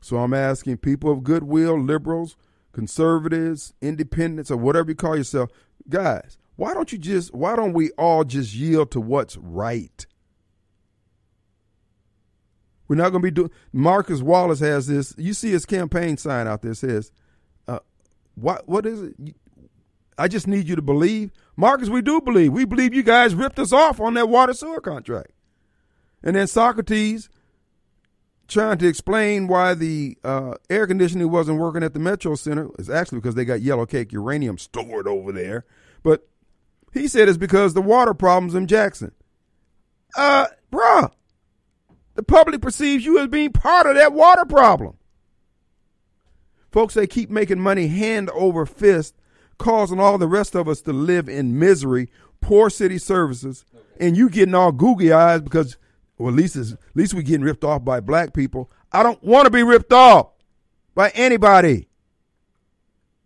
So 0.00 0.18
I'm 0.18 0.34
asking 0.34 0.78
people 0.78 1.10
of 1.10 1.22
goodwill, 1.22 1.78
liberals, 1.78 2.36
conservatives, 2.72 3.74
independents, 3.80 4.50
or 4.50 4.56
whatever 4.56 4.90
you 4.90 4.96
call 4.96 5.16
yourself, 5.16 5.50
guys, 5.88 6.38
why 6.56 6.74
don't 6.74 6.92
you 6.92 6.98
just 6.98 7.34
why 7.34 7.56
don't 7.56 7.72
we 7.72 7.90
all 7.92 8.24
just 8.24 8.54
yield 8.54 8.90
to 8.92 9.00
what's 9.00 9.36
right? 9.36 10.06
We're 12.86 12.96
not 12.96 13.10
going 13.10 13.22
to 13.22 13.26
be 13.26 13.30
doing. 13.30 13.50
Marcus 13.72 14.20
Wallace 14.20 14.60
has 14.60 14.88
this. 14.88 15.14
You 15.16 15.32
see 15.32 15.52
his 15.52 15.64
campaign 15.64 16.16
sign 16.16 16.48
out 16.48 16.62
there 16.62 16.74
says, 16.74 17.12
uh, 17.68 17.78
"What? 18.34 18.68
What 18.68 18.84
is 18.84 19.00
it? 19.00 19.14
I 20.18 20.28
just 20.28 20.48
need 20.48 20.68
you 20.68 20.76
to 20.76 20.82
believe, 20.82 21.30
Marcus. 21.56 21.88
We 21.88 22.02
do 22.02 22.20
believe. 22.20 22.52
We 22.52 22.64
believe 22.64 22.92
you 22.92 23.04
guys 23.04 23.34
ripped 23.34 23.60
us 23.60 23.72
off 23.72 24.00
on 24.00 24.14
that 24.14 24.28
water 24.28 24.52
sewer 24.54 24.80
contract." 24.80 25.30
And 26.22 26.36
then 26.36 26.46
Socrates 26.46 27.30
trying 28.50 28.78
to 28.78 28.86
explain 28.86 29.46
why 29.46 29.74
the 29.74 30.18
uh, 30.24 30.54
air 30.68 30.86
conditioning 30.86 31.30
wasn't 31.30 31.58
working 31.58 31.82
at 31.82 31.94
the 31.94 32.00
Metro 32.00 32.34
Center 32.34 32.68
is 32.78 32.90
actually 32.90 33.18
because 33.18 33.34
they 33.34 33.44
got 33.44 33.62
yellow 33.62 33.86
cake 33.86 34.12
uranium 34.12 34.58
stored 34.58 35.06
over 35.06 35.32
there. 35.32 35.64
But 36.02 36.28
he 36.92 37.08
said 37.08 37.28
it's 37.28 37.38
because 37.38 37.74
the 37.74 37.80
water 37.80 38.12
problems 38.12 38.54
in 38.54 38.66
Jackson. 38.66 39.12
Uh, 40.16 40.46
bruh, 40.72 41.12
the 42.14 42.22
public 42.22 42.60
perceives 42.60 43.04
you 43.04 43.18
as 43.18 43.28
being 43.28 43.52
part 43.52 43.86
of 43.86 43.94
that 43.94 44.12
water 44.12 44.44
problem. 44.44 44.96
Folks, 46.72 46.94
they 46.94 47.06
keep 47.06 47.30
making 47.30 47.60
money 47.60 47.88
hand 47.88 48.30
over 48.30 48.66
fist, 48.66 49.14
causing 49.58 50.00
all 50.00 50.18
the 50.18 50.28
rest 50.28 50.54
of 50.54 50.68
us 50.68 50.80
to 50.82 50.92
live 50.92 51.28
in 51.28 51.58
misery, 51.58 52.10
poor 52.40 52.70
city 52.70 52.98
services, 52.98 53.64
and 53.98 54.16
you 54.16 54.28
getting 54.28 54.54
all 54.54 54.72
googly 54.72 55.12
eyes 55.12 55.40
because, 55.40 55.76
well, 56.20 56.32
at 56.32 56.36
least, 56.36 56.56
at 56.56 56.78
least 56.94 57.14
we 57.14 57.22
getting 57.22 57.44
ripped 57.44 57.64
off 57.64 57.84
by 57.84 58.00
black 58.00 58.34
people. 58.34 58.70
I 58.92 59.02
don't 59.02 59.22
want 59.22 59.46
to 59.46 59.50
be 59.50 59.62
ripped 59.62 59.92
off 59.92 60.32
by 60.94 61.10
anybody. 61.10 61.88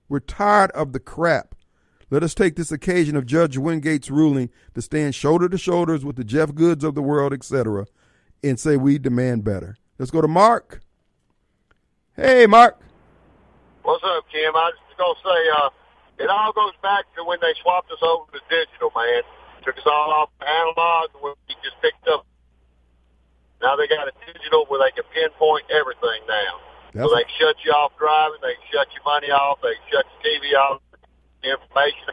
We're 0.09 0.21
tired 0.21 0.71
of 0.73 0.93
the 0.93 1.01
crap. 1.01 1.57
Let 2.11 2.23
us 2.23 2.35
take 2.35 2.55
this 2.55 2.71
occasion 2.71 3.17
of 3.17 3.27
Judge 3.27 3.57
Wingate's 3.57 4.11
ruling 4.11 4.51
to 4.75 4.83
stand 4.83 5.17
shoulder 5.17 5.49
to 5.49 5.59
shoulders 5.59 6.05
with 6.05 6.15
the 6.15 6.23
Jeff 6.23 6.55
Goods 6.55 6.85
of 6.85 6.95
the 6.95 7.03
world, 7.03 7.33
etc., 7.33 7.87
and 8.45 8.61
say 8.61 8.77
we 8.77 8.99
demand 8.99 9.43
better. 9.43 9.77
Let's 9.99 10.13
go 10.13 10.21
to 10.21 10.29
Mark. 10.29 10.81
Hey, 12.15 12.47
Mark. 12.47 12.79
What's 13.83 14.05
up, 14.05 14.25
Kim? 14.31 14.55
I 14.55 14.71
was 14.71 14.75
just 14.87 14.99
gonna 14.99 15.19
say, 15.25 15.51
uh, 15.59 15.71
it 16.25 16.31
all 16.31 16.53
goes 16.53 16.75
back 16.81 17.07
to 17.17 17.25
when 17.25 17.39
they 17.41 17.55
swapped 17.61 17.91
us 17.91 17.99
over 18.03 18.31
to 18.33 18.41
digital, 18.49 18.93
man. 18.95 19.23
Took 19.65 19.79
us 19.79 19.87
all 19.87 20.13
off 20.13 20.31
analog, 20.41 21.11
and 21.15 21.35
we 21.49 21.55
just 21.65 21.81
picked 21.83 22.07
up. 22.07 22.25
Now 23.65 23.81
they 23.81 23.89
got 23.89 24.05
a 24.05 24.13
digital 24.29 24.69
where 24.69 24.85
they 24.85 24.93
can 24.93 25.09
pinpoint 25.09 25.65
everything 25.73 26.21
now. 26.29 26.53
That's 26.93 27.09
so 27.09 27.17
they 27.17 27.25
can 27.25 27.37
shut 27.41 27.57
you 27.65 27.73
off 27.73 27.97
driving, 27.97 28.39
they 28.45 28.53
can 28.61 28.69
shut 28.69 28.87
your 28.93 29.05
money 29.09 29.33
off, 29.33 29.59
they 29.65 29.73
can 29.73 29.89
shut 29.89 30.05
your 30.05 30.21
TV 30.21 30.45
off, 30.53 30.85
the 31.41 31.57
information, 31.57 32.13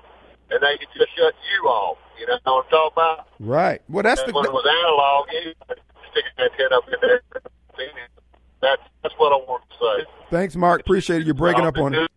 and 0.49 0.63
they 0.63 0.79
can 0.79 0.87
just 0.95 1.11
shut 1.11 1.35
you 1.35 1.67
off. 1.67 1.99
You 2.15 2.31
know 2.31 2.39
what 2.47 2.65
I'm 2.65 2.71
talking 2.71 2.95
about? 2.95 3.27
right. 3.43 3.81
Well, 3.91 4.03
that's 4.03 4.23
And 4.23 4.31
the 4.31 4.33
when 4.33 4.47
it 4.47 4.53
was 4.55 4.63
analog, 4.63 5.27
you 5.35 5.51
stick 6.15 6.25
an 6.39 6.47
antenna 6.47 6.79
up 6.79 6.87
in 6.87 6.99
there. 7.03 7.21
That's 8.61 8.81
that's 9.03 9.15
what 9.17 9.33
I 9.33 9.37
want 9.43 9.63
to 9.67 9.75
say. 9.75 10.09
Thanks, 10.29 10.55
Mark. 10.55 10.81
Appreciate 10.81 11.21
it. 11.21 11.25
You're 11.25 11.33
breaking 11.33 11.65
up 11.65 11.77
on 11.77 11.93
it. 11.95 12.11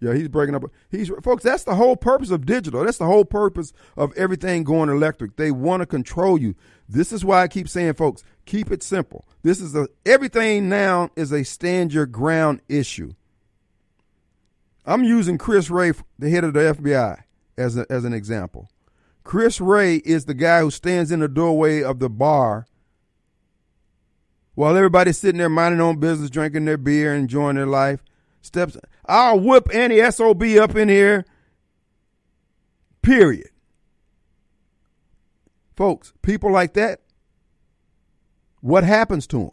Yeah, 0.00 0.14
he's 0.14 0.28
breaking 0.28 0.54
up. 0.54 0.64
He's 0.90 1.10
folks. 1.22 1.44
That's 1.44 1.64
the 1.64 1.74
whole 1.74 1.96
purpose 1.96 2.30
of 2.30 2.46
digital. 2.46 2.84
That's 2.84 2.98
the 2.98 3.06
whole 3.06 3.26
purpose 3.26 3.72
of 3.96 4.16
everything 4.16 4.64
going 4.64 4.88
electric. 4.88 5.36
They 5.36 5.50
want 5.50 5.80
to 5.82 5.86
control 5.86 6.38
you. 6.38 6.54
This 6.88 7.12
is 7.12 7.24
why 7.24 7.42
I 7.42 7.48
keep 7.48 7.68
saying, 7.68 7.94
folks, 7.94 8.24
keep 8.46 8.70
it 8.70 8.82
simple. 8.82 9.26
This 9.42 9.60
is 9.60 9.74
a 9.76 9.88
everything 10.06 10.70
now 10.70 11.10
is 11.16 11.32
a 11.32 11.44
stand 11.44 11.92
your 11.92 12.06
ground 12.06 12.62
issue. 12.68 13.12
I'm 14.86 15.04
using 15.04 15.36
Chris 15.36 15.68
Wray, 15.68 15.92
the 16.18 16.30
head 16.30 16.44
of 16.44 16.54
the 16.54 16.60
FBI, 16.60 17.22
as 17.58 17.76
a, 17.76 17.84
as 17.90 18.04
an 18.04 18.14
example. 18.14 18.70
Chris 19.22 19.60
Wray 19.60 19.96
is 19.96 20.24
the 20.24 20.34
guy 20.34 20.60
who 20.60 20.70
stands 20.70 21.12
in 21.12 21.20
the 21.20 21.28
doorway 21.28 21.82
of 21.82 21.98
the 21.98 22.08
bar 22.08 22.66
while 24.54 24.76
everybody's 24.76 25.18
sitting 25.18 25.38
there 25.38 25.48
minding 25.48 25.78
their 25.78 25.86
own 25.86 26.00
business, 26.00 26.30
drinking 26.30 26.64
their 26.64 26.78
beer, 26.78 27.14
enjoying 27.14 27.56
their 27.56 27.66
life. 27.66 28.02
Steps, 28.42 28.76
I'll 29.06 29.38
whip 29.38 29.68
any 29.72 30.00
SOB 30.10 30.42
up 30.60 30.74
in 30.76 30.88
here. 30.88 31.24
Period. 33.02 33.48
Folks, 35.76 36.12
people 36.22 36.52
like 36.52 36.74
that, 36.74 37.00
what 38.60 38.84
happens 38.84 39.26
to 39.28 39.38
them? 39.38 39.50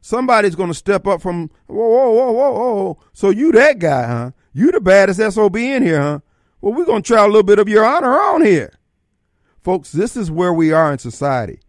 Somebody's 0.00 0.56
going 0.56 0.68
to 0.68 0.74
step 0.74 1.06
up 1.06 1.22
from, 1.22 1.50
whoa, 1.66 1.76
whoa, 1.76 2.10
whoa, 2.10 2.32
whoa, 2.32 2.52
whoa. 2.52 2.98
So 3.12 3.30
you 3.30 3.52
that 3.52 3.78
guy, 3.78 4.06
huh? 4.06 4.30
You 4.52 4.70
the 4.70 4.80
baddest 4.80 5.20
SOB 5.34 5.56
in 5.56 5.82
here, 5.82 6.00
huh? 6.00 6.20
Well, 6.60 6.74
we're 6.74 6.84
going 6.84 7.02
to 7.02 7.06
try 7.06 7.24
a 7.24 7.26
little 7.26 7.42
bit 7.42 7.58
of 7.58 7.68
your 7.68 7.84
honor 7.84 8.18
on 8.18 8.44
here. 8.44 8.74
Folks, 9.62 9.92
this 9.92 10.16
is 10.16 10.30
where 10.30 10.52
we 10.52 10.72
are 10.72 10.92
in 10.92 10.98
society. 10.98 11.60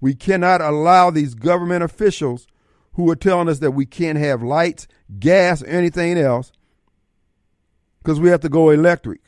We 0.00 0.14
cannot 0.14 0.60
allow 0.60 1.10
these 1.10 1.34
government 1.34 1.84
officials 1.84 2.46
who 2.94 3.08
are 3.10 3.16
telling 3.16 3.48
us 3.48 3.60
that 3.60 3.72
we 3.72 3.86
can't 3.86 4.18
have 4.18 4.42
lights, 4.42 4.88
gas, 5.18 5.62
or 5.62 5.66
anything 5.66 6.18
else 6.18 6.52
because 8.04 8.20
we 8.20 8.28
have 8.28 8.40
to 8.40 8.48
go 8.48 8.70
electric. 8.70 9.20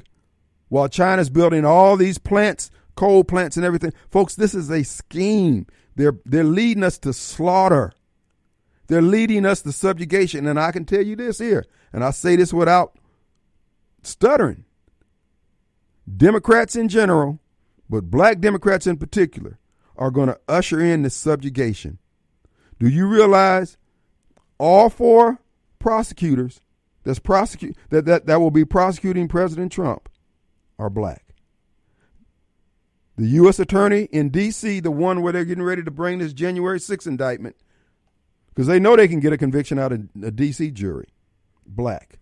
While 0.68 0.88
China's 0.88 1.30
building 1.30 1.64
all 1.64 1.96
these 1.96 2.18
plants, 2.18 2.70
coal 2.94 3.24
plants 3.24 3.56
and 3.56 3.64
everything. 3.64 3.92
Folks, 4.10 4.34
this 4.34 4.54
is 4.54 4.70
a 4.70 4.82
scheme. 4.82 5.66
They're 5.94 6.18
they're 6.24 6.44
leading 6.44 6.82
us 6.82 6.98
to 6.98 7.12
slaughter. 7.12 7.92
They're 8.88 9.02
leading 9.02 9.46
us 9.46 9.62
to 9.62 9.72
subjugation. 9.72 10.46
And 10.46 10.58
I 10.60 10.72
can 10.72 10.84
tell 10.84 11.02
you 11.02 11.16
this 11.16 11.38
here, 11.38 11.64
and 11.92 12.04
I 12.04 12.10
say 12.10 12.36
this 12.36 12.52
without 12.52 12.98
stuttering. 14.02 14.64
Democrats 16.16 16.76
in 16.76 16.88
general, 16.88 17.40
but 17.88 18.10
black 18.10 18.40
Democrats 18.40 18.86
in 18.86 18.96
particular, 18.96 19.58
are 19.96 20.10
going 20.10 20.28
to 20.28 20.38
usher 20.48 20.80
in 20.80 21.02
this 21.02 21.14
subjugation. 21.14 21.98
Do 22.78 22.88
you 22.88 23.06
realize 23.06 23.76
all 24.58 24.90
four 24.90 25.40
prosecutors 25.86 26.62
that's 27.04 27.20
prosecute 27.20 27.76
that, 27.90 28.06
that, 28.06 28.26
that 28.26 28.40
will 28.40 28.50
be 28.50 28.64
prosecuting 28.64 29.28
President 29.28 29.70
Trump 29.70 30.08
are 30.80 30.90
black. 30.90 31.26
The 33.14 33.28
U.S. 33.28 33.60
attorney 33.60 34.08
in 34.10 34.30
D.C., 34.30 34.80
the 34.80 34.90
one 34.90 35.22
where 35.22 35.32
they're 35.32 35.44
getting 35.44 35.62
ready 35.62 35.84
to 35.84 35.90
bring 35.92 36.18
this 36.18 36.32
January 36.32 36.80
6th 36.80 37.06
indictment, 37.06 37.54
because 38.48 38.66
they 38.66 38.80
know 38.80 38.96
they 38.96 39.06
can 39.06 39.20
get 39.20 39.32
a 39.32 39.38
conviction 39.38 39.78
out 39.78 39.92
of 39.92 40.08
a 40.24 40.32
D.C. 40.32 40.72
jury, 40.72 41.06
black. 41.64 42.18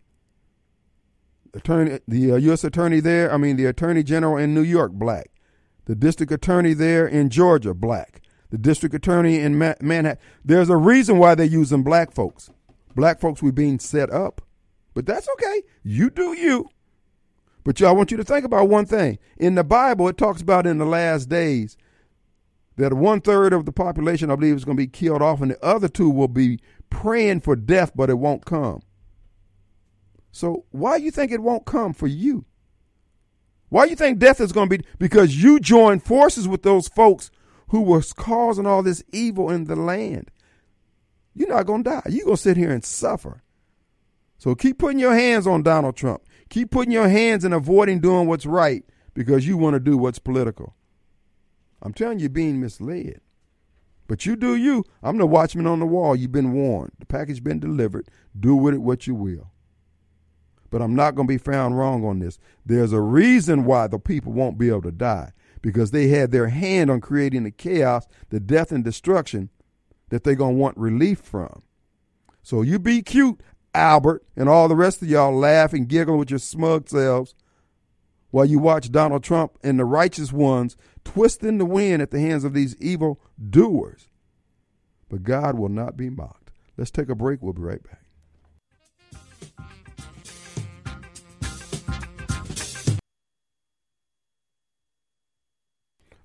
Attorney, 1.55 2.01
the 2.07 2.33
uh, 2.33 2.37
U.S. 2.37 2.65
attorney 2.65 3.01
there, 3.01 3.33
I 3.33 3.39
mean, 3.39 3.57
the 3.57 3.65
attorney 3.65 4.03
general 4.03 4.37
in 4.37 4.53
New 4.53 4.61
York, 4.61 4.93
black. 4.93 5.31
The 5.87 5.95
district 5.95 6.31
attorney 6.31 6.75
there 6.75 7.07
in 7.07 7.31
Georgia, 7.31 7.73
black. 7.73 8.21
The 8.51 8.59
district 8.59 8.95
attorney 8.95 9.39
in 9.39 9.57
Ma- 9.57 9.75
Manhattan. 9.81 10.23
There's 10.45 10.69
a 10.69 10.77
reason 10.77 11.17
why 11.17 11.35
they're 11.35 11.47
using 11.47 11.83
black 11.83 12.13
folks. 12.13 12.51
Black 12.95 13.21
folks 13.21 13.43
were 13.43 13.53
being 13.53 13.79
set 13.79 14.11
up. 14.11 14.41
But 14.95 15.07
that's 15.07 15.29
okay. 15.29 15.63
You 15.83 16.11
do 16.11 16.37
you. 16.37 16.69
But 17.65 17.81
y'all, 17.81 17.89
I 17.89 17.93
want 17.93 18.11
you 18.11 18.17
to 18.19 18.25
think 18.25 18.45
about 18.45 18.69
one 18.69 18.87
thing. 18.87 19.19
In 19.39 19.55
the 19.55 19.65
Bible, 19.65 20.09
it 20.09 20.19
talks 20.19 20.43
about 20.43 20.67
in 20.67 20.79
the 20.79 20.85
last 20.85 21.29
days 21.29 21.77
that 22.77 22.93
one 22.93 23.21
third 23.21 23.53
of 23.53 23.65
the 23.65 23.73
population, 23.73 24.31
I 24.31 24.37
believe, 24.37 24.57
is 24.57 24.65
going 24.65 24.77
to 24.77 24.83
be 24.83 24.87
killed 24.87 25.23
off, 25.23 25.41
and 25.41 25.51
the 25.51 25.65
other 25.65 25.89
two 25.89 26.11
will 26.11 26.29
be 26.29 26.61
praying 26.91 27.41
for 27.41 27.57
death, 27.57 27.93
but 27.95 28.11
it 28.11 28.19
won't 28.19 28.45
come. 28.45 28.83
So 30.31 30.65
why 30.71 30.97
you 30.97 31.11
think 31.11 31.33
it 31.33 31.43
won't 31.43 31.65
come 31.65 31.95
for 31.95 32.07
you? 32.07 32.45
Why 33.69 33.85
you 33.87 33.97
think 33.97 34.19
death 34.19 34.41
is 34.41 34.53
going 34.53 34.69
to 34.69 34.79
be? 34.79 34.85
Because 34.99 35.43
you 35.43 35.59
joined 35.59 36.03
forces 36.05 36.47
with 36.47 36.63
those 36.63 36.89
folks 36.89 37.31
who 37.69 37.81
was 37.81 38.13
causing 38.13 38.67
all 38.67 38.83
this 38.83 39.03
evil 39.13 39.51
in 39.51 39.65
the 39.65 39.77
land. 39.77 40.31
You're 41.35 41.49
not 41.49 41.67
going 41.67 41.85
to 41.85 41.91
die. 41.91 42.03
You're 42.09 42.27
going 42.27 42.37
to 42.37 42.43
sit 42.43 42.57
here 42.57 42.71
and 42.71 42.85
suffer. 42.85 43.43
So 44.39 44.55
keep 44.55 44.79
putting 44.79 44.99
your 44.99 45.15
hands 45.15 45.47
on 45.47 45.63
Donald 45.63 45.97
Trump. 45.97 46.23
Keep 46.51 46.71
putting 46.71 46.93
your 46.93 47.09
hands 47.09 47.45
and 47.45 47.55
avoiding 47.55 48.01
doing 48.01 48.27
what's 48.27 48.47
right 48.47 48.85
because 49.15 49.47
you 49.47 49.57
want 49.57 49.75
to 49.75 49.81
do 49.81 49.97
what's 49.97 50.19
political. 50.19 50.75
I'm 51.83 51.93
telling 51.93 52.19
you, 52.19 52.29
being 52.29 52.61
misled. 52.61 53.21
But 54.07 54.27
you 54.27 54.37
do 54.37 54.55
you. 54.55 54.85
I'm 55.03 55.17
the 55.17 55.27
watchman 55.27 55.67
on 55.67 55.81
the 55.81 55.87
wall. 55.87 56.15
You've 56.15 56.33
been 56.33 56.53
warned. 56.53 56.93
The 56.99 57.07
package 57.07 57.43
been 57.43 57.59
delivered. 57.59 58.09
Do 58.39 58.55
with 58.55 58.75
it 58.75 58.83
what 58.83 59.07
you 59.07 59.15
will. 59.15 59.51
But 60.71 60.83
I'm 60.83 60.95
not 60.95 61.15
going 61.15 61.29
to 61.29 61.33
be 61.33 61.39
found 61.39 61.79
wrong 61.79 62.05
on 62.05 62.19
this. 62.19 62.39
There's 62.67 62.93
a 62.93 63.01
reason 63.01 63.65
why 63.65 63.87
the 63.87 63.99
people 63.99 64.33
won't 64.33 64.59
be 64.59 64.69
able 64.69 64.83
to 64.83 64.93
die 64.93 65.33
because 65.63 65.91
they 65.91 66.09
had 66.09 66.31
their 66.31 66.49
hand 66.49 66.91
on 66.91 67.01
creating 67.01 67.45
the 67.45 67.51
chaos, 67.51 68.07
the 68.31 68.41
death 68.41 68.73
and 68.73 68.85
destruction 68.85 69.51
that 70.15 70.23
they're 70.23 70.37
going 70.37 70.55
to 70.55 70.61
want 70.61 70.79
relief 70.79 71.19
from. 71.19 71.65
So 72.45 72.63
you 72.63 72.79
be 72.79 73.03
cute, 73.03 73.41
Albert, 73.75 74.25
and 74.37 74.49
all 74.49 74.69
the 74.69 74.77
rest 74.77 75.03
of 75.03 75.09
y'all 75.09 75.37
laugh 75.37 75.73
and 75.73 75.89
giggle 75.89 76.17
with 76.17 76.31
your 76.31 76.39
smug 76.39 76.89
selves 76.89 77.35
while 78.31 78.45
you 78.45 78.61
watch 78.61 78.93
Donald 78.93 79.25
Trump 79.25 79.59
and 79.65 79.77
the 79.77 79.85
righteous 79.85 80.33
ones 80.33 80.77
twisting 81.05 81.59
the 81.59 81.67
wind 81.67 82.01
at 82.01 82.13
the 82.13 82.21
hands 82.21 82.45
of 82.45 82.55
these 82.55 82.77
evil 82.77 83.21
doers. 83.51 84.09
But 85.09 85.25
God 85.25 85.59
will 85.59 85.69
not 85.69 85.97
be 85.97 86.11
mocked. 86.11 86.53
Let's 86.77 86.93
take 86.93 87.09
a 87.09 87.17
break. 87.17 87.43
We'll 87.43 87.53
be 87.53 87.63
right 87.63 87.83
back. 87.83 88.04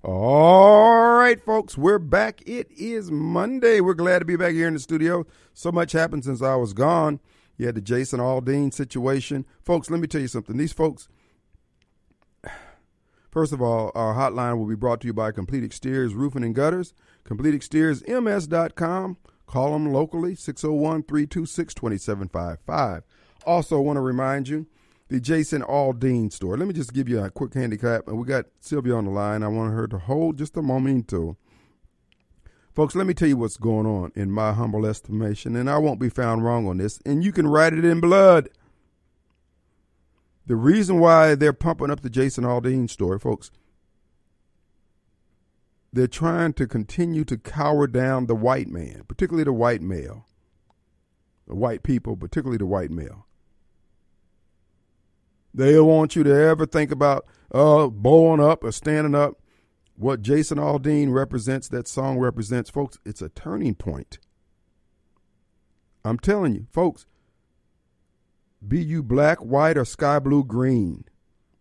All 0.02 1.10
right, 1.18 1.38
folks, 1.38 1.76
we're 1.76 1.98
back. 1.98 2.40
It 2.46 2.70
is 2.70 3.10
Monday. 3.10 3.82
We're 3.82 3.92
glad 3.92 4.20
to 4.20 4.24
be 4.24 4.34
back 4.34 4.52
here 4.52 4.66
in 4.66 4.72
the 4.72 4.80
studio. 4.80 5.26
So 5.52 5.70
much 5.70 5.92
happened 5.92 6.24
since 6.24 6.40
I 6.40 6.54
was 6.54 6.72
gone. 6.72 7.20
You 7.58 7.66
had 7.66 7.74
the 7.74 7.82
Jason 7.82 8.18
Aldean 8.18 8.72
situation. 8.72 9.44
Folks, 9.62 9.90
let 9.90 10.00
me 10.00 10.06
tell 10.06 10.22
you 10.22 10.28
something. 10.28 10.56
These 10.56 10.72
folks, 10.72 11.10
first 13.30 13.52
of 13.52 13.60
all, 13.60 13.92
our 13.94 14.14
hotline 14.14 14.56
will 14.56 14.64
be 14.66 14.74
brought 14.74 15.02
to 15.02 15.06
you 15.06 15.12
by 15.12 15.32
Complete 15.32 15.64
Exteriors 15.64 16.14
Roofing 16.14 16.44
and 16.44 16.54
Gutters, 16.54 16.94
Complete 17.24 17.54
Exteriors 17.54 18.02
CompleteExteriorsMS.com. 18.04 19.18
Call 19.44 19.72
them 19.72 19.92
locally, 19.92 20.34
601 20.34 21.02
326 21.02 21.74
2755. 21.74 23.02
Also, 23.44 23.78
want 23.78 23.98
to 23.98 24.00
remind 24.00 24.48
you, 24.48 24.66
the 25.10 25.20
Jason 25.20 25.62
Aldean 25.62 26.32
story. 26.32 26.56
Let 26.56 26.68
me 26.68 26.72
just 26.72 26.94
give 26.94 27.08
you 27.08 27.22
a 27.22 27.30
quick 27.30 27.52
handicap. 27.54 28.06
And 28.06 28.16
we 28.16 28.24
got 28.24 28.46
Sylvia 28.60 28.94
on 28.94 29.06
the 29.06 29.10
line. 29.10 29.42
I 29.42 29.48
want 29.48 29.74
her 29.74 29.88
to 29.88 29.98
hold 29.98 30.38
just 30.38 30.56
a 30.56 30.62
moment 30.62 31.08
to. 31.08 31.36
Folks, 32.72 32.94
let 32.94 33.08
me 33.08 33.14
tell 33.14 33.28
you 33.28 33.36
what's 33.36 33.56
going 33.56 33.86
on 33.86 34.12
in 34.14 34.30
my 34.30 34.52
humble 34.52 34.86
estimation, 34.86 35.56
and 35.56 35.68
I 35.68 35.78
won't 35.78 35.98
be 35.98 36.08
found 36.08 36.44
wrong 36.44 36.68
on 36.68 36.78
this, 36.78 37.00
and 37.04 37.24
you 37.24 37.32
can 37.32 37.48
write 37.48 37.72
it 37.72 37.84
in 37.84 38.00
blood. 38.00 38.48
The 40.46 40.54
reason 40.54 41.00
why 41.00 41.34
they're 41.34 41.52
pumping 41.52 41.90
up 41.90 42.00
the 42.00 42.08
Jason 42.08 42.44
Aldean 42.44 42.88
story, 42.88 43.18
folks, 43.18 43.50
they're 45.92 46.06
trying 46.06 46.52
to 46.54 46.68
continue 46.68 47.24
to 47.24 47.36
cower 47.36 47.88
down 47.88 48.26
the 48.26 48.36
white 48.36 48.68
man, 48.68 49.02
particularly 49.08 49.44
the 49.44 49.52
white 49.52 49.82
male, 49.82 50.26
the 51.48 51.56
white 51.56 51.82
people, 51.82 52.16
particularly 52.16 52.58
the 52.58 52.66
white 52.66 52.92
male. 52.92 53.26
They 55.52 55.72
don't 55.72 55.86
want 55.86 56.16
you 56.16 56.22
to 56.24 56.34
ever 56.34 56.66
think 56.66 56.90
about 56.90 57.26
uh, 57.52 57.88
bowing 57.88 58.40
up 58.40 58.64
or 58.64 58.72
standing 58.72 59.14
up. 59.14 59.34
What 59.96 60.22
Jason 60.22 60.58
Aldean 60.58 61.12
represents, 61.12 61.68
that 61.68 61.86
song 61.86 62.18
represents, 62.18 62.70
folks, 62.70 62.98
it's 63.04 63.20
a 63.20 63.28
turning 63.28 63.74
point. 63.74 64.18
I'm 66.04 66.18
telling 66.18 66.54
you, 66.54 66.66
folks, 66.72 67.04
be 68.66 68.82
you 68.82 69.02
black, 69.02 69.38
white, 69.38 69.76
or 69.76 69.84
sky 69.84 70.18
blue, 70.18 70.44
green, 70.44 71.04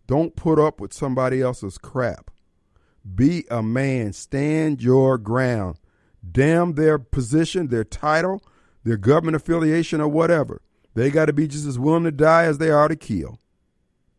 don't 0.08 0.36
put 0.36 0.58
up 0.58 0.80
with 0.80 0.94
somebody 0.94 1.42
else's 1.42 1.78
crap. 1.78 2.32
Be 3.16 3.46
a 3.50 3.62
man. 3.62 4.14
Stand 4.14 4.82
your 4.82 5.18
ground. 5.18 5.78
Damn 6.30 6.74
their 6.74 7.00
position, 7.00 7.68
their 7.68 7.84
title, 7.84 8.42
their 8.84 8.98
government 8.98 9.36
affiliation, 9.36 10.02
or 10.02 10.08
whatever. 10.08 10.62
They 10.96 11.10
got 11.10 11.26
to 11.26 11.34
be 11.34 11.48
just 11.48 11.66
as 11.66 11.80
willing 11.80 12.04
to 12.04 12.12
die 12.12 12.44
as 12.44 12.58
they 12.58 12.70
are 12.70 12.88
to 12.88 12.96
kill. 12.96 13.39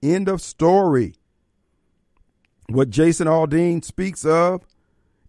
End 0.03 0.29
of 0.29 0.41
story. 0.41 1.15
What 2.69 2.91
Jason 2.91 3.27
Aldean 3.27 3.85
speaks 3.85 4.25
of 4.25 4.65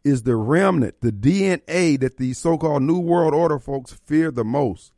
is 0.03 0.23
the 0.23 0.35
remnant, 0.35 1.01
the 1.01 1.11
DNA 1.11 1.99
that 1.99 2.17
the 2.17 2.33
so 2.33 2.57
called 2.57 2.83
New 2.83 2.99
World 2.99 3.33
Order 3.33 3.59
folks 3.59 3.93
fear 3.93 4.31
the 4.31 4.45
most. 4.45 4.93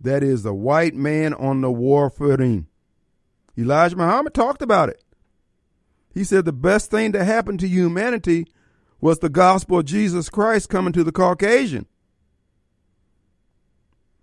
That 0.00 0.22
is 0.22 0.42
the 0.42 0.54
white 0.54 0.94
man 0.94 1.34
on 1.34 1.62
the 1.62 1.70
war 1.70 2.10
footing. 2.10 2.66
Elijah 3.58 3.96
Muhammad 3.96 4.34
talked 4.34 4.62
about 4.62 4.88
it. 4.88 5.02
He 6.12 6.24
said 6.24 6.44
the 6.44 6.52
best 6.52 6.90
thing 6.90 7.12
to 7.12 7.24
happen 7.24 7.58
to 7.58 7.68
humanity 7.68 8.46
was 9.00 9.18
the 9.18 9.28
gospel 9.28 9.80
of 9.80 9.84
Jesus 9.84 10.28
Christ 10.28 10.68
coming 10.68 10.92
to 10.92 11.04
the 11.04 11.12
Caucasian. 11.12 11.86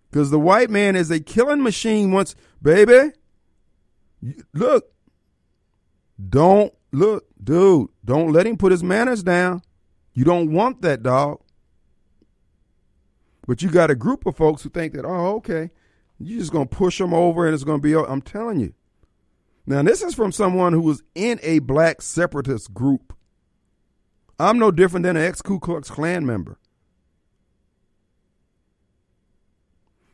Because 0.10 0.30
the 0.30 0.40
white 0.40 0.70
man 0.70 0.96
is 0.96 1.10
a 1.10 1.20
killing 1.20 1.64
machine 1.64 2.12
once, 2.12 2.36
baby. 2.62 3.14
Look, 4.54 4.86
don't 6.30 6.74
look, 6.92 7.26
dude, 7.44 7.90
don't 8.06 8.32
let 8.32 8.48
him 8.48 8.58
put 8.58 8.72
his 8.72 8.84
manners 8.84 9.24
down. 9.24 9.62
You 10.14 10.24
don't 10.24 10.52
want 10.52 10.82
that 10.82 11.04
dog. 11.04 11.42
But 13.46 13.62
you 13.62 13.70
got 13.70 13.92
a 13.92 13.96
group 13.96 14.26
of 14.26 14.38
folks 14.38 14.64
who 14.64 14.70
think 14.70 14.94
that, 14.94 15.06
oh, 15.06 15.36
okay, 15.36 15.72
you're 16.20 16.40
just 16.40 16.52
going 16.52 16.68
to 16.68 16.76
push 16.76 16.98
them 16.98 17.14
over 17.14 17.46
and 17.46 17.54
it's 17.54 17.66
going 17.66 17.82
to 17.82 17.84
be, 17.84 17.96
I'm 17.96 18.22
telling 18.22 18.60
you. 18.60 18.74
Now, 19.66 19.82
this 19.82 20.02
is 20.02 20.14
from 20.14 20.32
someone 20.32 20.74
who 20.74 20.82
was 20.82 21.04
in 21.16 21.40
a 21.42 21.60
black 21.60 22.02
separatist 22.02 22.74
group. 22.74 23.14
I'm 24.40 24.60
no 24.60 24.72
different 24.72 25.04
than 25.04 25.18
an 25.18 25.24
ex 25.24 25.42
Ku 25.42 25.60
Klux 25.60 25.90
Klan 25.90 26.26
member. 26.26 26.58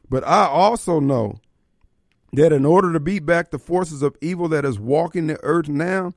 But 0.10 0.24
I 0.24 0.46
also 0.46 1.00
know 1.00 1.40
that 2.34 2.52
in 2.52 2.66
order 2.66 2.94
to 2.94 3.00
beat 3.00 3.26
back 3.26 3.52
the 3.52 3.60
forces 3.60 4.02
of 4.02 4.16
evil 4.22 4.48
that 4.50 4.66
is 4.66 4.80
walking 4.80 5.28
the 5.28 5.40
earth 5.44 5.68
now, 5.68 6.14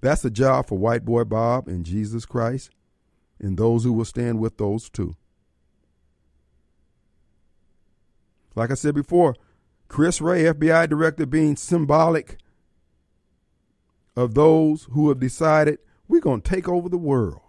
that's 0.00 0.24
a 0.24 0.30
job 0.30 0.68
for 0.68 0.78
White 0.78 1.04
Boy 1.04 1.24
Bob 1.24 1.68
and 1.68 1.84
Jesus 1.84 2.26
Christ 2.26 2.70
and 3.38 3.56
those 3.56 3.84
who 3.84 3.92
will 3.92 4.04
stand 4.04 4.40
with 4.40 4.56
those 4.58 4.88
two. 4.88 5.14
Like 8.54 8.70
I 8.70 8.74
said 8.74 8.94
before, 8.94 9.36
Chris 9.88 10.20
Wray, 10.20 10.44
FBI 10.44 10.88
director, 10.88 11.26
being 11.26 11.56
symbolic 11.56 12.38
of 14.16 14.34
those 14.34 14.84
who 14.92 15.08
have 15.10 15.20
decided 15.20 15.78
we're 16.08 16.20
going 16.20 16.40
to 16.40 16.50
take 16.50 16.68
over 16.68 16.88
the 16.88 16.96
world. 16.96 17.40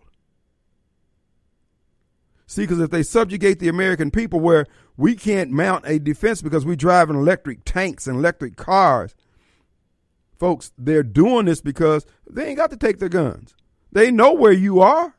See, 2.45 2.63
because 2.63 2.79
if 2.79 2.89
they 2.89 3.03
subjugate 3.03 3.59
the 3.59 3.67
American 3.67 4.11
people 4.11 4.39
where 4.39 4.67
we 4.97 5.15
can't 5.15 5.51
mount 5.51 5.85
a 5.87 5.99
defense 5.99 6.41
because 6.41 6.65
we 6.65 6.75
drive 6.75 7.09
in 7.09 7.15
electric 7.15 7.63
tanks 7.63 8.07
and 8.07 8.17
electric 8.17 8.55
cars, 8.55 9.15
folks, 10.39 10.71
they're 10.77 11.03
doing 11.03 11.45
this 11.45 11.61
because 11.61 12.05
they 12.27 12.47
ain't 12.47 12.57
got 12.57 12.71
to 12.71 12.77
take 12.77 12.97
their 12.97 13.07
guns. 13.07 13.55
They 13.91 14.11
know 14.11 14.33
where 14.33 14.51
you 14.51 14.81
are. 14.81 15.15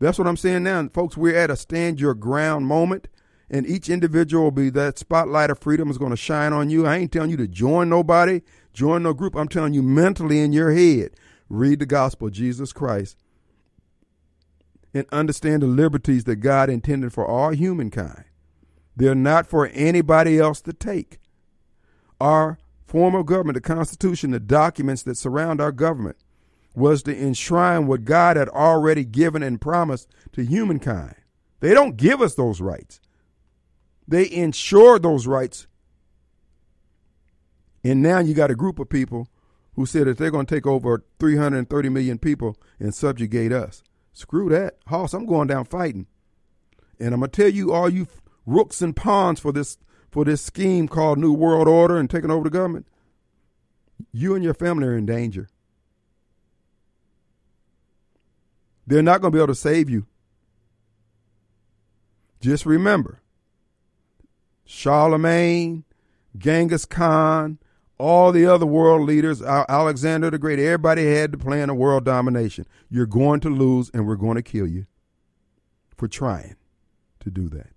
That's 0.00 0.18
what 0.18 0.28
I'm 0.28 0.36
saying 0.36 0.62
now. 0.62 0.86
Folks, 0.88 1.16
we're 1.16 1.36
at 1.36 1.50
a 1.50 1.56
stand 1.56 1.98
your 1.98 2.14
ground 2.14 2.66
moment, 2.66 3.08
and 3.50 3.66
each 3.66 3.88
individual 3.88 4.44
will 4.44 4.50
be 4.52 4.70
that 4.70 4.98
spotlight 4.98 5.50
of 5.50 5.58
freedom 5.58 5.90
is 5.90 5.98
going 5.98 6.12
to 6.12 6.16
shine 6.16 6.52
on 6.52 6.70
you. 6.70 6.86
I 6.86 6.98
ain't 6.98 7.10
telling 7.10 7.30
you 7.30 7.36
to 7.38 7.48
join 7.48 7.88
nobody, 7.88 8.42
join 8.72 9.02
no 9.02 9.12
group. 9.12 9.34
I'm 9.34 9.48
telling 9.48 9.74
you 9.74 9.82
mentally 9.82 10.40
in 10.40 10.52
your 10.52 10.72
head, 10.72 11.12
read 11.48 11.80
the 11.80 11.86
gospel 11.86 12.28
of 12.28 12.34
Jesus 12.34 12.72
Christ 12.72 13.16
and 14.94 15.06
understand 15.12 15.62
the 15.62 15.66
liberties 15.66 16.24
that 16.24 16.36
God 16.36 16.70
intended 16.70 17.12
for 17.12 17.26
all 17.26 17.50
humankind. 17.50 18.24
They're 18.96 19.14
not 19.14 19.46
for 19.46 19.68
anybody 19.68 20.38
else 20.38 20.60
to 20.62 20.72
take. 20.72 21.18
Our 22.20 22.58
form 22.84 23.14
of 23.14 23.26
government, 23.26 23.54
the 23.54 23.60
Constitution, 23.60 24.30
the 24.30 24.40
documents 24.40 25.02
that 25.04 25.16
surround 25.16 25.60
our 25.60 25.72
government, 25.72 26.16
was 26.74 27.02
to 27.02 27.16
enshrine 27.16 27.86
what 27.86 28.04
God 28.04 28.36
had 28.36 28.48
already 28.48 29.04
given 29.04 29.42
and 29.42 29.60
promised 29.60 30.08
to 30.32 30.44
humankind. 30.44 31.14
They 31.60 31.74
don't 31.74 31.96
give 31.96 32.20
us 32.22 32.34
those 32.34 32.60
rights, 32.60 33.00
they 34.06 34.30
ensure 34.30 34.98
those 34.98 35.26
rights. 35.26 35.66
And 37.84 38.02
now 38.02 38.18
you 38.18 38.34
got 38.34 38.50
a 38.50 38.56
group 38.56 38.80
of 38.80 38.88
people 38.88 39.28
who 39.74 39.86
said 39.86 40.08
that 40.08 40.18
they're 40.18 40.32
going 40.32 40.46
to 40.46 40.54
take 40.54 40.66
over 40.66 41.04
330 41.20 41.88
million 41.88 42.18
people 42.18 42.56
and 42.80 42.92
subjugate 42.92 43.52
us. 43.52 43.84
Screw 44.12 44.48
that. 44.50 44.78
Hoss, 44.86 45.14
I'm 45.14 45.26
going 45.26 45.48
down 45.48 45.64
fighting. 45.64 46.06
And 46.98 47.14
I'm 47.14 47.20
gonna 47.20 47.28
tell 47.28 47.48
you 47.48 47.72
all 47.72 47.88
you 47.88 48.08
rooks 48.46 48.82
and 48.82 48.96
pawns 48.96 49.38
for 49.38 49.52
this 49.52 49.78
for 50.10 50.24
this 50.24 50.42
scheme 50.42 50.88
called 50.88 51.18
New 51.18 51.32
World 51.32 51.68
Order 51.68 51.98
and 51.98 52.08
taking 52.08 52.30
over 52.30 52.44
the 52.44 52.50
government, 52.50 52.86
you 54.12 54.34
and 54.34 54.42
your 54.42 54.54
family 54.54 54.86
are 54.86 54.96
in 54.96 55.06
danger. 55.06 55.48
They're 58.86 59.02
not 59.02 59.20
going 59.20 59.32
to 59.32 59.36
be 59.36 59.40
able 59.40 59.48
to 59.48 59.54
save 59.54 59.90
you. 59.90 60.06
Just 62.40 62.64
remember 62.64 63.20
Charlemagne, 64.64 65.84
Genghis 66.36 66.86
Khan, 66.86 67.58
all 67.98 68.32
the 68.32 68.46
other 68.46 68.66
world 68.66 69.06
leaders, 69.06 69.42
Alexander 69.42 70.30
the 70.30 70.38
Great, 70.38 70.58
everybody 70.58 71.04
had 71.06 71.32
to 71.32 71.38
plan 71.38 71.68
a 71.68 71.74
world 71.74 72.04
domination. 72.04 72.64
You're 72.88 73.06
going 73.06 73.40
to 73.40 73.50
lose, 73.50 73.90
and 73.92 74.06
we're 74.06 74.16
going 74.16 74.36
to 74.36 74.42
kill 74.42 74.66
you 74.66 74.86
for 75.96 76.08
trying 76.08 76.56
to 77.20 77.30
do 77.30 77.48
that. 77.48 77.72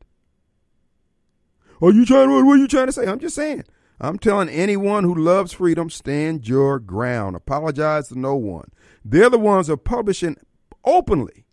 Are 1.81 1.91
you 1.91 2.05
trying? 2.05 2.29
What 2.29 2.53
are 2.53 2.57
you 2.57 2.67
trying 2.67 2.85
to 2.85 2.91
say? 2.91 3.07
I'm 3.07 3.19
just 3.19 3.35
saying. 3.35 3.63
I'm 3.99 4.19
telling 4.19 4.49
anyone 4.49 5.03
who 5.03 5.13
loves 5.13 5.53
freedom, 5.53 5.89
stand 5.89 6.47
your 6.47 6.79
ground. 6.79 7.35
Apologize 7.35 8.07
to 8.09 8.17
no 8.17 8.35
one. 8.35 8.69
They're 9.03 9.29
the 9.29 9.39
ones 9.39 9.67
who 9.67 9.73
are 9.73 9.77
publishing 9.77 10.37
openly. 10.85 11.45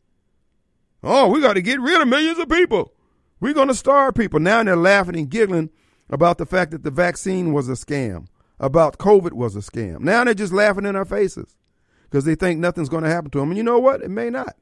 Oh, 1.03 1.29
we 1.29 1.41
got 1.41 1.55
to 1.55 1.63
get 1.63 1.81
rid 1.81 2.01
of 2.01 2.09
millions 2.09 2.39
of 2.39 2.49
people. 2.49 2.93
We're 3.41 3.55
going 3.55 3.69
to 3.69 3.75
starve 3.75 4.15
people. 4.15 4.41
Now 4.41 4.63
they're 4.63 4.77
laughing 4.77 5.17
and 5.17 5.31
giggling 5.31 5.71
about 6.11 6.39
the 6.39 6.47
fact 6.47 6.71
that 6.73 6.83
the 6.83 6.91
vaccine 6.91 7.53
was 7.53 7.69
a 7.69 7.73
scam 7.73 8.27
about 8.61 8.99
COVID 8.99 9.33
was 9.33 9.57
a 9.57 9.61
scam. 9.61 10.01
Now 10.01 10.25
they're 10.25 10.35
just 10.35 10.53
laughing 10.53 10.87
in 10.87 10.97
our 10.97 11.05
faces 11.05 11.57
because 12.05 12.25
they 12.25 12.35
think 12.35 12.59
nothing's 12.59 12.89
going 12.89 13.05
to 13.05 13.11
happen 13.11 13.31
to 13.31 13.39
them. 13.39 13.51
And 13.51 13.57
you 13.57 13.63
know 13.63 13.79
what? 13.79 14.03
It 14.03 14.11
may 14.11 14.31
not. 14.31 14.57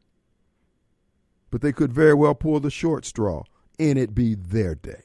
But 1.51 1.61
they 1.61 1.73
could 1.73 1.93
very 1.93 2.15
well 2.15 2.35
pull 2.35 2.61
the 2.61 2.71
short 2.71 3.05
straw 3.05 3.45
and 3.79 3.99
it 3.99 4.15
be 4.15 4.35
their 4.35 4.75
day. 4.75 5.03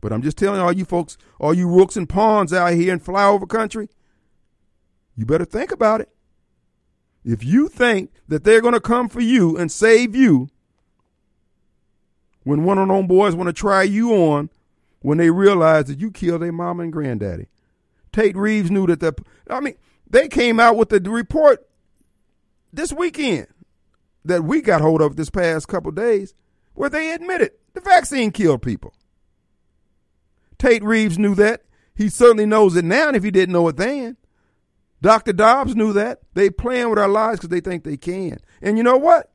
But 0.00 0.12
I'm 0.12 0.22
just 0.22 0.36
telling 0.36 0.60
all 0.60 0.72
you 0.72 0.84
folks, 0.84 1.16
all 1.38 1.54
you 1.54 1.68
rooks 1.68 1.96
and 1.96 2.08
pawns 2.08 2.52
out 2.52 2.72
here 2.74 2.92
in 2.92 3.00
flyover 3.00 3.48
country, 3.48 3.88
you 5.16 5.24
better 5.24 5.44
think 5.44 5.70
about 5.70 6.00
it. 6.00 6.08
If 7.24 7.44
you 7.44 7.68
think 7.68 8.10
that 8.26 8.42
they're 8.42 8.60
going 8.60 8.74
to 8.74 8.80
come 8.80 9.08
for 9.08 9.20
you 9.20 9.56
and 9.56 9.70
save 9.70 10.16
you 10.16 10.48
when 12.42 12.64
one 12.64 12.78
of 12.78 12.88
them 12.88 13.06
boys 13.06 13.36
want 13.36 13.46
to 13.46 13.52
try 13.52 13.84
you 13.84 14.12
on 14.12 14.50
when 15.00 15.18
they 15.18 15.30
realize 15.30 15.86
that 15.86 16.00
you 16.00 16.10
killed 16.10 16.42
their 16.42 16.52
mama 16.52 16.82
and 16.82 16.92
granddaddy. 16.92 17.46
Tate 18.12 18.36
Reeves 18.36 18.70
knew 18.70 18.86
that 18.86 19.00
the 19.00 19.14
I 19.48 19.60
mean, 19.60 19.74
they 20.08 20.28
came 20.28 20.60
out 20.60 20.76
with 20.76 20.90
the 20.90 21.00
report 21.00 21.66
this 22.72 22.92
weekend 22.92 23.46
that 24.24 24.44
we 24.44 24.60
got 24.60 24.80
hold 24.80 25.02
of 25.02 25.16
this 25.16 25.30
past 25.30 25.68
couple 25.68 25.90
days 25.90 26.34
where 26.74 26.90
they 26.90 27.12
admitted 27.12 27.52
the 27.74 27.80
vaccine 27.80 28.30
killed 28.30 28.62
people. 28.62 28.94
Tate 30.58 30.84
Reeves 30.84 31.18
knew 31.18 31.34
that. 31.34 31.62
He 31.94 32.08
certainly 32.08 32.46
knows 32.46 32.76
it 32.76 32.84
now 32.84 33.08
and 33.08 33.16
if 33.16 33.24
he 33.24 33.30
didn't 33.30 33.52
know 33.52 33.68
it 33.68 33.76
then. 33.76 34.16
Dr. 35.00 35.32
Dobbs 35.32 35.74
knew 35.74 35.92
that. 35.94 36.20
They 36.34 36.48
playing 36.48 36.88
with 36.88 36.98
our 36.98 37.08
lives 37.08 37.40
because 37.40 37.48
they 37.48 37.60
think 37.60 37.82
they 37.82 37.96
can. 37.96 38.38
And 38.62 38.76
you 38.76 38.84
know 38.84 38.96
what? 38.96 39.32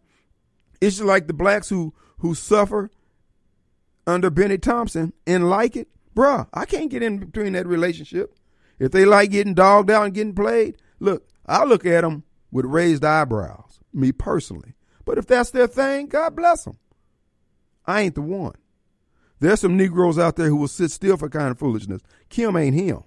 It's 0.80 0.98
just 0.98 1.08
like 1.08 1.28
the 1.28 1.34
blacks 1.34 1.70
who 1.70 1.94
who 2.20 2.34
suffer 2.34 2.90
under 4.08 4.30
Bennie 4.30 4.58
Thompson 4.58 5.14
and 5.28 5.50
like 5.50 5.76
it. 5.76 5.90
Bruh, 6.16 6.48
I 6.54 6.66
can't 6.66 6.90
get 6.90 7.04
in 7.04 7.20
between 7.20 7.54
that 7.54 7.68
relationship. 7.68 8.34
If 8.80 8.92
they 8.92 9.06
like 9.06 9.32
getting 9.32 9.54
dogged 9.54 9.90
out 9.90 10.06
and 10.06 10.14
getting 10.14 10.36
played, 10.36 10.78
look, 11.00 11.28
I 11.46 11.64
look 11.64 11.86
at 11.86 12.02
them 12.02 12.24
with 12.52 12.66
raised 12.66 13.04
eyebrows, 13.04 13.80
me 13.94 14.12
personally. 14.12 14.76
But 15.06 15.18
if 15.18 15.26
that's 15.26 15.52
their 15.52 15.68
thing, 15.68 16.08
God 16.08 16.36
bless 16.36 16.66
them. 16.66 16.78
I 17.86 18.02
ain't 18.02 18.16
the 18.16 18.22
one. 18.22 18.56
There's 19.40 19.62
some 19.62 19.78
Negroes 19.78 20.18
out 20.18 20.36
there 20.36 20.50
who 20.50 20.58
will 20.58 20.68
sit 20.68 20.92
still 20.92 21.18
for 21.18 21.30
kind 21.30 21.50
of 21.50 21.60
foolishness. 21.60 22.02
Kim 22.30 22.56
ain't 22.58 22.76
him. 22.76 23.04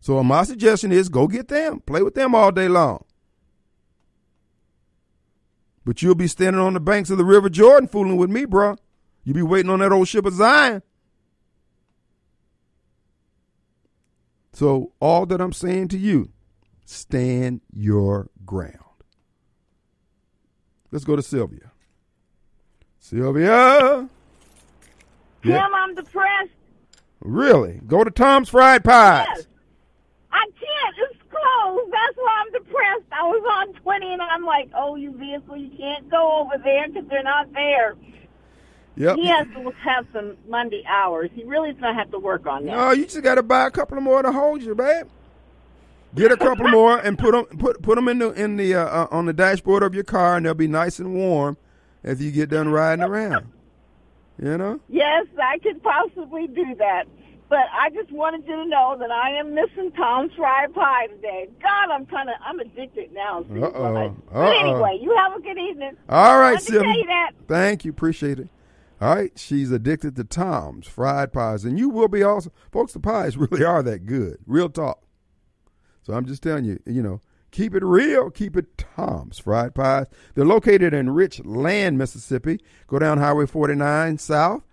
So 0.00 0.22
my 0.24 0.44
suggestion 0.44 0.92
is 0.92 1.08
go 1.08 1.26
get 1.26 1.48
them. 1.48 1.80
Play 1.80 2.02
with 2.02 2.14
them 2.14 2.34
all 2.34 2.50
day 2.52 2.68
long. 2.68 3.04
But 5.84 6.02
you'll 6.02 6.14
be 6.14 6.26
standing 6.26 6.60
on 6.60 6.74
the 6.74 6.80
banks 6.80 7.10
of 7.10 7.18
the 7.18 7.24
River 7.24 7.48
Jordan 7.48 7.88
fooling 7.88 8.16
with 8.16 8.30
me, 8.30 8.44
bro. 8.44 8.76
You'll 9.24 9.34
be 9.34 9.42
waiting 9.42 9.70
on 9.70 9.80
that 9.80 9.92
old 9.92 10.08
ship 10.08 10.24
of 10.24 10.34
Zion. 10.34 10.82
So 14.60 14.92
all 15.00 15.24
that 15.24 15.40
I'm 15.40 15.54
saying 15.54 15.88
to 15.88 15.96
you, 15.96 16.32
stand 16.84 17.62
your 17.72 18.28
ground. 18.44 18.76
Let's 20.90 21.06
go 21.06 21.16
to 21.16 21.22
Sylvia. 21.22 21.72
Sylvia. 22.98 24.06
Tim, 25.42 25.50
Yeah. 25.50 25.66
I'm 25.66 25.94
depressed. 25.94 26.50
Really? 27.20 27.80
Go 27.86 28.04
to 28.04 28.10
Tom's 28.10 28.50
Fried 28.50 28.84
Pies. 28.84 29.26
Yes. 29.34 29.46
I 30.30 30.44
can't. 30.44 31.10
It's 31.10 31.22
closed. 31.30 31.90
That's 31.90 32.16
why 32.18 32.44
I'm 32.44 32.52
depressed. 32.52 33.06
I 33.12 33.22
was 33.22 33.66
on 33.66 33.74
20 33.80 34.12
and 34.12 34.20
I'm 34.20 34.44
like, 34.44 34.68
oh, 34.76 34.94
you 34.96 35.16
vehicle, 35.16 35.56
you 35.56 35.70
can't 35.74 36.10
go 36.10 36.38
over 36.42 36.62
there 36.62 36.86
because 36.86 37.08
they're 37.08 37.22
not 37.22 37.50
there. 37.54 37.96
Yep. 38.96 39.16
He 39.16 39.26
has 39.28 39.46
to 39.54 39.70
have 39.82 40.06
some 40.12 40.36
Monday 40.48 40.84
hours. 40.86 41.30
He 41.34 41.44
really 41.44 41.72
does 41.72 41.80
not 41.80 41.94
have 41.94 42.10
to 42.10 42.18
work 42.18 42.46
on 42.46 42.66
that. 42.66 42.76
No, 42.76 42.90
you 42.90 43.04
just 43.04 43.22
got 43.22 43.36
to 43.36 43.42
buy 43.42 43.66
a 43.66 43.70
couple 43.70 43.96
of 43.96 44.02
more 44.02 44.22
to 44.22 44.32
hold 44.32 44.62
you, 44.62 44.74
babe. 44.74 45.06
Get 46.14 46.32
a 46.32 46.36
couple 46.36 46.66
more 46.68 46.98
and 46.98 47.16
put 47.18 47.32
them 47.32 47.44
put 47.58 47.82
put 47.82 47.94
them 47.94 48.08
in 48.08 48.18
the 48.18 48.30
in 48.32 48.56
the 48.56 48.74
uh, 48.74 48.84
uh, 48.84 49.06
on 49.12 49.26
the 49.26 49.32
dashboard 49.32 49.84
of 49.84 49.94
your 49.94 50.02
car, 50.02 50.36
and 50.36 50.44
they'll 50.44 50.54
be 50.54 50.66
nice 50.66 50.98
and 50.98 51.14
warm 51.14 51.56
after 52.04 52.24
you 52.24 52.32
get 52.32 52.50
done 52.50 52.68
riding 52.68 53.04
around. 53.04 53.46
You 54.42 54.58
know. 54.58 54.80
Yes, 54.88 55.26
I 55.40 55.58
could 55.58 55.82
possibly 55.82 56.48
do 56.48 56.74
that. 56.78 57.04
But 57.48 57.66
I 57.72 57.90
just 57.90 58.12
wanted 58.12 58.46
you 58.46 58.54
to 58.56 58.64
know 58.64 58.96
that 58.98 59.10
I 59.10 59.30
am 59.38 59.54
missing 59.54 59.90
Tom's 59.96 60.32
fried 60.34 60.72
pie 60.72 61.08
today. 61.08 61.48
God, 61.60 61.90
I'm 61.90 62.06
kind 62.06 62.28
of 62.28 62.36
I'm 62.44 62.60
addicted 62.60 63.12
now. 63.12 63.44
see, 63.52 63.60
Uh-oh. 63.60 64.14
but- 64.32 64.56
anyway, 64.56 64.98
you 65.02 65.14
have 65.16 65.34
a 65.36 65.40
good 65.40 65.58
evening. 65.58 65.96
All 66.08 66.38
right, 66.38 66.52
Wanted 66.52 66.66
to 66.66 66.72
tell 66.80 66.96
you 66.96 67.06
that. 67.06 67.32
Thank 67.48 67.84
you, 67.84 67.90
appreciate 67.90 68.38
it. 68.38 68.48
All 69.00 69.14
right, 69.14 69.32
she's 69.38 69.70
addicted 69.70 70.14
to 70.16 70.24
Tom's 70.24 70.86
fried 70.86 71.32
pies, 71.32 71.64
and 71.64 71.78
you 71.78 71.88
will 71.88 72.08
be 72.08 72.22
also, 72.22 72.52
folks. 72.70 72.92
The 72.92 73.00
pies 73.00 73.36
really 73.38 73.64
are 73.64 73.82
that 73.82 74.04
good. 74.04 74.38
Real 74.46 74.68
talk. 74.68 75.02
So 76.02 76.12
I'm 76.12 76.26
just 76.26 76.42
telling 76.42 76.64
you, 76.64 76.80
you 76.84 77.02
know, 77.02 77.20
keep 77.50 77.74
it 77.74 77.82
real, 77.82 78.30
keep 78.30 78.56
it 78.56 78.76
Tom's 78.76 79.38
fried 79.38 79.74
pies. 79.74 80.06
They're 80.34 80.44
located 80.44 80.92
in 80.92 81.10
Richland, 81.10 81.96
Mississippi. 81.96 82.60
Go 82.88 82.98
down 82.98 83.18
Highway 83.18 83.46
49 83.46 84.18
south. 84.18 84.64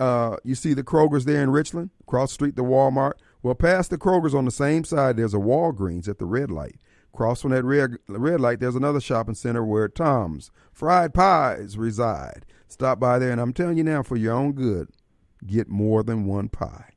Uh, 0.00 0.36
you 0.42 0.54
see 0.54 0.74
the 0.74 0.82
Kroger's 0.82 1.24
there 1.24 1.42
in 1.42 1.50
Richland. 1.50 1.90
Cross 2.06 2.32
street, 2.32 2.56
the 2.56 2.64
Walmart. 2.64 3.14
Well, 3.42 3.54
past 3.54 3.90
the 3.90 3.98
Kroger's 3.98 4.34
on 4.34 4.46
the 4.46 4.50
same 4.50 4.82
side, 4.84 5.16
there's 5.16 5.34
a 5.34 5.38
Walgreens 5.38 6.08
at 6.08 6.18
the 6.18 6.26
red 6.26 6.50
light. 6.50 6.76
Cross 7.12 7.42
from 7.42 7.50
that 7.50 7.64
red, 7.64 7.96
red 8.08 8.40
light, 8.40 8.60
there's 8.60 8.76
another 8.76 9.00
shopping 9.00 9.34
center 9.34 9.64
where 9.64 9.88
Tom's 9.88 10.50
Fried 10.72 11.12
Pies 11.12 11.76
reside. 11.76 12.46
Stop 12.70 13.00
by 13.00 13.18
there, 13.18 13.32
and 13.32 13.40
I'm 13.40 13.52
telling 13.52 13.76
you 13.76 13.84
now, 13.84 14.02
for 14.02 14.16
your 14.16 14.32
own 14.32 14.52
good, 14.52 14.88
get 15.46 15.68
more 15.68 16.02
than 16.02 16.24
one 16.24 16.48
pie. 16.48 16.90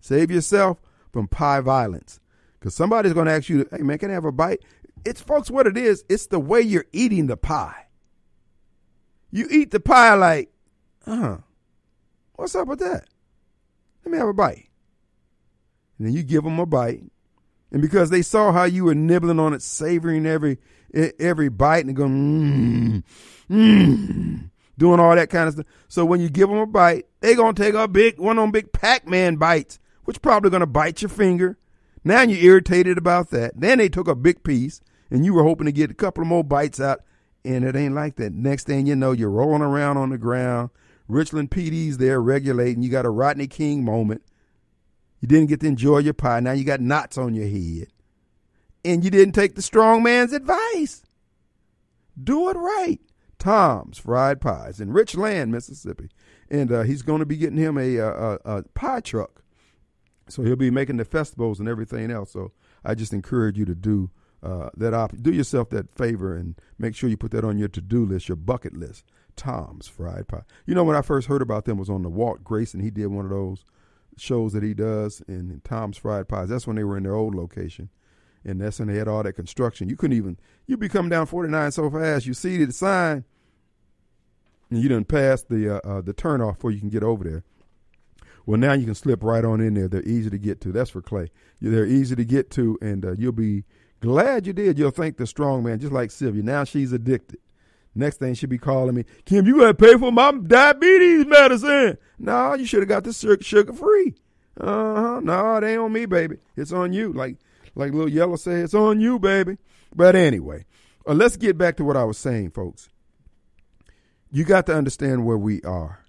Save 0.00 0.30
yourself 0.30 0.80
from 1.12 1.28
pie 1.28 1.60
violence. 1.60 2.20
Because 2.58 2.74
somebody's 2.74 3.14
going 3.14 3.26
to 3.26 3.32
ask 3.32 3.48
you, 3.48 3.66
hey, 3.70 3.78
man, 3.78 3.98
can 3.98 4.10
I 4.10 4.14
have 4.14 4.24
a 4.24 4.32
bite? 4.32 4.62
It's, 5.04 5.20
folks, 5.20 5.50
what 5.50 5.66
it 5.66 5.76
is, 5.76 6.04
it's 6.08 6.26
the 6.26 6.38
way 6.38 6.60
you're 6.60 6.86
eating 6.92 7.26
the 7.26 7.36
pie. 7.36 7.86
You 9.30 9.46
eat 9.50 9.70
the 9.70 9.80
pie 9.80 10.14
like, 10.14 10.52
uh, 11.06 11.38
what's 12.34 12.54
up 12.54 12.68
with 12.68 12.78
that? 12.80 13.04
Let 14.04 14.12
me 14.12 14.18
have 14.18 14.28
a 14.28 14.34
bite. 14.34 14.68
And 15.98 16.06
then 16.06 16.14
you 16.14 16.22
give 16.22 16.44
them 16.44 16.58
a 16.58 16.66
bite. 16.66 17.02
And 17.70 17.82
because 17.82 18.10
they 18.10 18.22
saw 18.22 18.52
how 18.52 18.64
you 18.64 18.84
were 18.84 18.94
nibbling 18.94 19.40
on 19.40 19.52
it, 19.52 19.62
savoring 19.62 20.26
every 20.26 20.58
every 21.18 21.48
bite 21.48 21.84
and 21.84 21.96
going, 21.96 23.02
mmm, 23.50 23.50
mmm, 23.50 24.50
doing 24.78 25.00
all 25.00 25.14
that 25.14 25.30
kind 25.30 25.48
of 25.48 25.54
stuff. 25.54 25.66
So 25.88 26.04
when 26.04 26.20
you 26.20 26.28
give 26.28 26.48
them 26.48 26.58
a 26.58 26.66
bite, 26.66 27.06
they 27.20 27.34
to 27.56 27.62
take 27.62 27.74
a 27.74 27.88
big, 27.88 28.18
one 28.18 28.36
them 28.36 28.50
big 28.50 28.72
Pac-Man 28.72 29.36
bites, 29.36 29.78
which 30.04 30.22
probably 30.22 30.50
to 30.60 30.66
bite 30.66 31.02
your 31.02 31.08
finger. 31.08 31.58
Now 32.02 32.22
you're 32.22 32.52
irritated 32.52 32.98
about 32.98 33.30
that. 33.30 33.52
Then 33.58 33.78
they 33.78 33.88
took 33.88 34.08
a 34.08 34.14
big 34.14 34.42
piece 34.44 34.80
and 35.10 35.24
you 35.24 35.34
were 35.34 35.42
hoping 35.42 35.66
to 35.66 35.72
get 35.72 35.90
a 35.90 35.94
couple 35.94 36.22
of 36.22 36.28
more 36.28 36.44
bites 36.44 36.80
out 36.80 37.02
and 37.44 37.64
it 37.64 37.76
ain't 37.76 37.94
like 37.94 38.16
that. 38.16 38.32
Next 38.32 38.66
thing 38.66 38.86
you 38.86 38.96
know, 38.96 39.12
you're 39.12 39.30
rolling 39.30 39.62
around 39.62 39.96
on 39.96 40.10
the 40.10 40.18
ground. 40.18 40.70
Richland 41.08 41.50
PD's 41.50 41.98
there 41.98 42.20
regulating. 42.20 42.82
You 42.82 42.90
got 42.90 43.06
a 43.06 43.10
Rodney 43.10 43.46
King 43.46 43.84
moment. 43.84 44.22
You 45.20 45.28
didn't 45.28 45.48
get 45.48 45.60
to 45.60 45.66
enjoy 45.66 45.98
your 45.98 46.14
pie. 46.14 46.40
Now 46.40 46.52
you 46.52 46.64
got 46.64 46.80
knots 46.80 47.16
on 47.16 47.34
your 47.34 47.48
head. 47.48 47.88
And 48.84 49.04
you 49.04 49.10
didn't 49.10 49.32
take 49.32 49.54
the 49.54 49.62
strong 49.62 50.02
man's 50.02 50.32
advice. 50.32 51.02
Do 52.22 52.50
it 52.50 52.56
right. 52.56 53.00
Tom's 53.44 53.98
Fried 53.98 54.40
Pies 54.40 54.80
in 54.80 54.90
Richland, 54.90 55.52
Mississippi. 55.52 56.08
And 56.50 56.72
uh, 56.72 56.80
he's 56.80 57.02
going 57.02 57.18
to 57.18 57.26
be 57.26 57.36
getting 57.36 57.58
him 57.58 57.76
a, 57.76 57.98
a, 57.98 58.38
a 58.46 58.62
pie 58.72 59.00
truck. 59.00 59.42
So 60.30 60.42
he'll 60.42 60.56
be 60.56 60.70
making 60.70 60.96
the 60.96 61.04
festivals 61.04 61.60
and 61.60 61.68
everything 61.68 62.10
else. 62.10 62.32
So 62.32 62.52
I 62.86 62.94
just 62.94 63.12
encourage 63.12 63.58
you 63.58 63.66
to 63.66 63.74
do 63.74 64.10
uh, 64.42 64.70
that. 64.78 64.94
Op- 64.94 65.20
do 65.20 65.30
yourself 65.30 65.68
that 65.70 65.94
favor 65.94 66.34
and 66.34 66.58
make 66.78 66.96
sure 66.96 67.10
you 67.10 67.18
put 67.18 67.32
that 67.32 67.44
on 67.44 67.58
your 67.58 67.68
to-do 67.68 68.06
list, 68.06 68.30
your 68.30 68.36
bucket 68.36 68.74
list. 68.74 69.04
Tom's 69.36 69.88
Fried 69.88 70.26
Pie. 70.26 70.44
You 70.64 70.74
know, 70.74 70.84
when 70.84 70.96
I 70.96 71.02
first 71.02 71.28
heard 71.28 71.42
about 71.42 71.66
them 71.66 71.76
was 71.76 71.90
on 71.90 72.02
the 72.02 72.08
Walt 72.08 72.42
Grayson. 72.44 72.80
He 72.80 72.90
did 72.90 73.08
one 73.08 73.26
of 73.26 73.30
those 73.30 73.66
shows 74.16 74.54
that 74.54 74.62
he 74.62 74.72
does 74.72 75.20
in 75.28 75.60
Tom's 75.64 75.98
Fried 75.98 76.28
Pies. 76.28 76.48
That's 76.48 76.66
when 76.66 76.76
they 76.76 76.84
were 76.84 76.96
in 76.96 77.02
their 77.02 77.14
old 77.14 77.34
location. 77.34 77.90
And 78.42 78.58
that's 78.58 78.78
when 78.78 78.88
they 78.88 78.96
had 78.96 79.08
all 79.08 79.22
that 79.22 79.34
construction. 79.34 79.90
You 79.90 79.96
couldn't 79.96 80.16
even, 80.16 80.38
you'd 80.66 80.80
be 80.80 80.88
coming 80.88 81.10
down 81.10 81.26
49 81.26 81.72
so 81.72 81.90
fast, 81.90 82.24
you 82.24 82.32
see 82.32 82.64
the 82.64 82.72
sign, 82.72 83.24
and 84.74 84.82
you 84.82 84.88
done 84.88 85.04
passed 85.04 85.48
the, 85.48 85.76
uh, 85.76 85.80
uh, 85.88 86.00
the 86.00 86.12
turnoff 86.12 86.54
before 86.54 86.70
you 86.70 86.80
can 86.80 86.90
get 86.90 87.02
over 87.02 87.24
there. 87.24 87.44
Well, 88.46 88.58
now 88.58 88.74
you 88.74 88.84
can 88.84 88.94
slip 88.94 89.22
right 89.22 89.44
on 89.44 89.60
in 89.60 89.74
there. 89.74 89.88
They're 89.88 90.02
easy 90.02 90.28
to 90.30 90.38
get 90.38 90.60
to. 90.62 90.72
That's 90.72 90.90
for 90.90 91.00
Clay. 91.00 91.30
They're 91.60 91.86
easy 91.86 92.14
to 92.14 92.24
get 92.24 92.50
to, 92.52 92.78
and 92.82 93.04
uh, 93.04 93.12
you'll 93.12 93.32
be 93.32 93.64
glad 94.00 94.46
you 94.46 94.52
did. 94.52 94.78
You'll 94.78 94.90
thank 94.90 95.16
the 95.16 95.26
strong 95.26 95.62
man, 95.62 95.78
just 95.78 95.92
like 95.92 96.10
Sylvia. 96.10 96.42
Now 96.42 96.64
she's 96.64 96.92
addicted. 96.92 97.38
Next 97.94 98.18
thing 98.18 98.34
she'll 98.34 98.50
be 98.50 98.58
calling 98.58 98.96
me, 98.96 99.04
Kim, 99.24 99.46
you 99.46 99.60
got 99.60 99.66
to 99.68 99.74
pay 99.74 99.96
for 99.96 100.10
my 100.10 100.32
diabetes 100.32 101.26
medicine. 101.26 101.96
No, 102.18 102.54
you 102.54 102.66
should 102.66 102.80
have 102.80 102.88
got 102.88 103.04
this 103.04 103.24
sugar 103.40 103.72
free. 103.72 104.14
Uh 104.60 104.94
huh. 104.94 105.20
No, 105.20 105.56
it 105.56 105.64
ain't 105.64 105.80
on 105.80 105.92
me, 105.92 106.04
baby. 106.06 106.36
It's 106.56 106.72
on 106.72 106.92
you. 106.92 107.12
Like 107.12 107.36
like 107.74 107.92
little 107.92 108.08
yellow 108.08 108.36
said, 108.36 108.64
it's 108.64 108.74
on 108.74 109.00
you, 109.00 109.18
baby. 109.18 109.58
But 109.94 110.16
anyway, 110.16 110.64
uh, 111.06 111.14
let's 111.14 111.36
get 111.36 111.56
back 111.56 111.76
to 111.76 111.84
what 111.84 111.96
I 111.96 112.04
was 112.04 112.18
saying, 112.18 112.50
folks. 112.50 112.88
You 114.34 114.42
got 114.42 114.66
to 114.66 114.76
understand 114.76 115.24
where 115.24 115.38
we 115.38 115.62
are. 115.62 116.04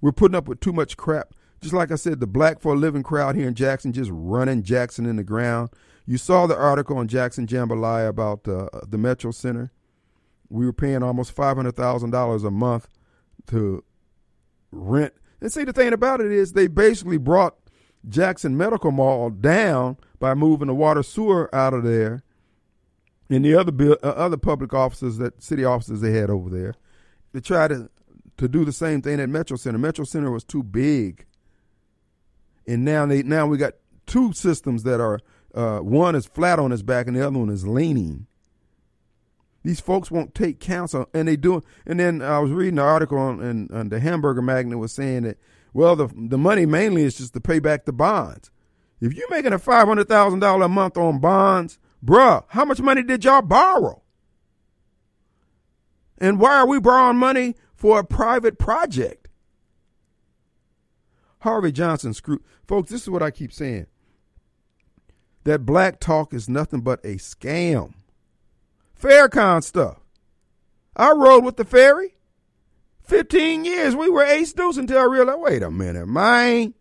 We're 0.00 0.10
putting 0.10 0.34
up 0.34 0.48
with 0.48 0.58
too 0.58 0.72
much 0.72 0.96
crap. 0.96 1.32
Just 1.60 1.72
like 1.72 1.92
I 1.92 1.94
said, 1.94 2.18
the 2.18 2.26
Black 2.26 2.60
for 2.60 2.74
a 2.74 2.76
Living 2.76 3.04
crowd 3.04 3.36
here 3.36 3.46
in 3.46 3.54
Jackson 3.54 3.92
just 3.92 4.10
running 4.12 4.64
Jackson 4.64 5.06
in 5.06 5.14
the 5.14 5.22
ground. 5.22 5.70
You 6.06 6.18
saw 6.18 6.48
the 6.48 6.56
article 6.56 6.98
on 6.98 7.06
Jackson 7.06 7.46
Jambalaya 7.46 8.08
about 8.08 8.48
uh, 8.48 8.68
the 8.88 8.98
Metro 8.98 9.30
Center. 9.30 9.70
We 10.48 10.66
were 10.66 10.72
paying 10.72 11.04
almost 11.04 11.30
five 11.30 11.56
hundred 11.56 11.76
thousand 11.76 12.10
dollars 12.10 12.42
a 12.42 12.50
month 12.50 12.88
to 13.46 13.84
rent. 14.72 15.14
And 15.40 15.52
see, 15.52 15.62
the 15.62 15.72
thing 15.72 15.92
about 15.92 16.20
it 16.20 16.32
is, 16.32 16.52
they 16.52 16.66
basically 16.66 17.16
brought 17.16 17.54
Jackson 18.08 18.56
Medical 18.56 18.90
Mall 18.90 19.30
down 19.30 19.98
by 20.18 20.34
moving 20.34 20.66
the 20.66 20.74
water 20.74 21.04
sewer 21.04 21.48
out 21.54 21.74
of 21.74 21.84
there 21.84 22.24
and 23.30 23.44
the 23.44 23.54
other 23.54 23.72
uh, 24.02 24.08
other 24.08 24.36
public 24.36 24.74
officers 24.74 25.18
that 25.18 25.40
city 25.40 25.64
officers 25.64 26.00
they 26.00 26.12
had 26.12 26.28
over 26.28 26.50
there, 26.50 26.74
they 27.36 27.40
try 27.42 27.68
to 27.68 27.90
to 28.38 28.48
do 28.48 28.64
the 28.64 28.72
same 28.72 29.02
thing 29.02 29.20
at 29.20 29.28
Metro 29.28 29.58
Center. 29.58 29.76
Metro 29.76 30.06
Center 30.06 30.30
was 30.30 30.42
too 30.42 30.62
big, 30.62 31.26
and 32.66 32.82
now 32.82 33.04
they 33.04 33.22
now 33.22 33.46
we 33.46 33.58
got 33.58 33.74
two 34.06 34.32
systems 34.32 34.84
that 34.84 35.02
are 35.02 35.20
uh, 35.54 35.80
one 35.80 36.14
is 36.14 36.24
flat 36.24 36.58
on 36.58 36.72
its 36.72 36.80
back 36.80 37.06
and 37.06 37.14
the 37.14 37.26
other 37.26 37.38
one 37.38 37.50
is 37.50 37.66
leaning. 37.66 38.26
These 39.64 39.80
folks 39.80 40.10
won't 40.10 40.34
take 40.34 40.60
counsel, 40.60 41.10
and 41.12 41.28
they 41.28 41.36
do. 41.36 41.60
And 41.84 42.00
then 42.00 42.22
I 42.22 42.38
was 42.38 42.52
reading 42.52 42.78
an 42.78 42.84
article 42.86 43.18
on, 43.18 43.42
on, 43.42 43.68
on 43.70 43.88
the 43.90 44.00
Hamburger 44.00 44.40
Magnet 44.40 44.78
was 44.78 44.94
saying 44.94 45.24
that 45.24 45.36
well, 45.74 45.94
the 45.94 46.08
the 46.16 46.38
money 46.38 46.64
mainly 46.64 47.02
is 47.02 47.18
just 47.18 47.34
to 47.34 47.40
pay 47.42 47.58
back 47.58 47.84
the 47.84 47.92
bonds. 47.92 48.50
If 48.98 49.12
you're 49.12 49.28
making 49.28 49.52
a 49.52 49.58
five 49.58 49.86
hundred 49.86 50.08
thousand 50.08 50.40
dollar 50.40 50.64
a 50.64 50.68
month 50.70 50.96
on 50.96 51.18
bonds, 51.18 51.78
bruh, 52.02 52.44
how 52.48 52.64
much 52.64 52.80
money 52.80 53.02
did 53.02 53.26
y'all 53.26 53.42
borrow? 53.42 54.00
And 56.18 56.40
why 56.40 56.56
are 56.56 56.66
we 56.66 56.80
borrowing 56.80 57.18
money 57.18 57.56
for 57.74 57.98
a 57.98 58.04
private 58.04 58.58
project? 58.58 59.28
Harvey 61.40 61.72
Johnson 61.72 62.14
screw 62.14 62.40
folks, 62.66 62.90
this 62.90 63.02
is 63.02 63.10
what 63.10 63.22
I 63.22 63.30
keep 63.30 63.52
saying. 63.52 63.86
That 65.44 65.64
black 65.64 66.00
talk 66.00 66.34
is 66.34 66.48
nothing 66.48 66.80
but 66.80 67.04
a 67.04 67.16
scam. 67.16 67.94
Farrakhan 69.00 69.62
stuff. 69.62 69.98
I 70.96 71.12
rode 71.12 71.44
with 71.44 71.56
the 71.56 71.64
ferry. 71.64 72.16
15 73.02 73.64
years. 73.64 73.94
We 73.94 74.08
were 74.08 74.24
ace 74.24 74.52
deuce 74.52 74.76
until 74.76 74.98
I 74.98 75.04
realized, 75.04 75.38
wait 75.40 75.62
a 75.62 75.70
minute, 75.70 76.06
man. 76.06 76.74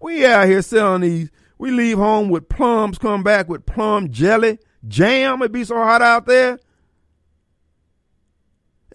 We 0.00 0.26
out 0.26 0.48
here 0.48 0.62
selling 0.62 1.02
these. 1.02 1.30
We 1.56 1.70
leave 1.70 1.98
home 1.98 2.28
with 2.28 2.48
plums, 2.48 2.98
come 2.98 3.22
back 3.22 3.48
with 3.48 3.64
plum 3.64 4.10
jelly, 4.10 4.58
jam. 4.88 5.40
It 5.42 5.52
be 5.52 5.64
so 5.64 5.76
hot 5.76 6.02
out 6.02 6.26
there. 6.26 6.58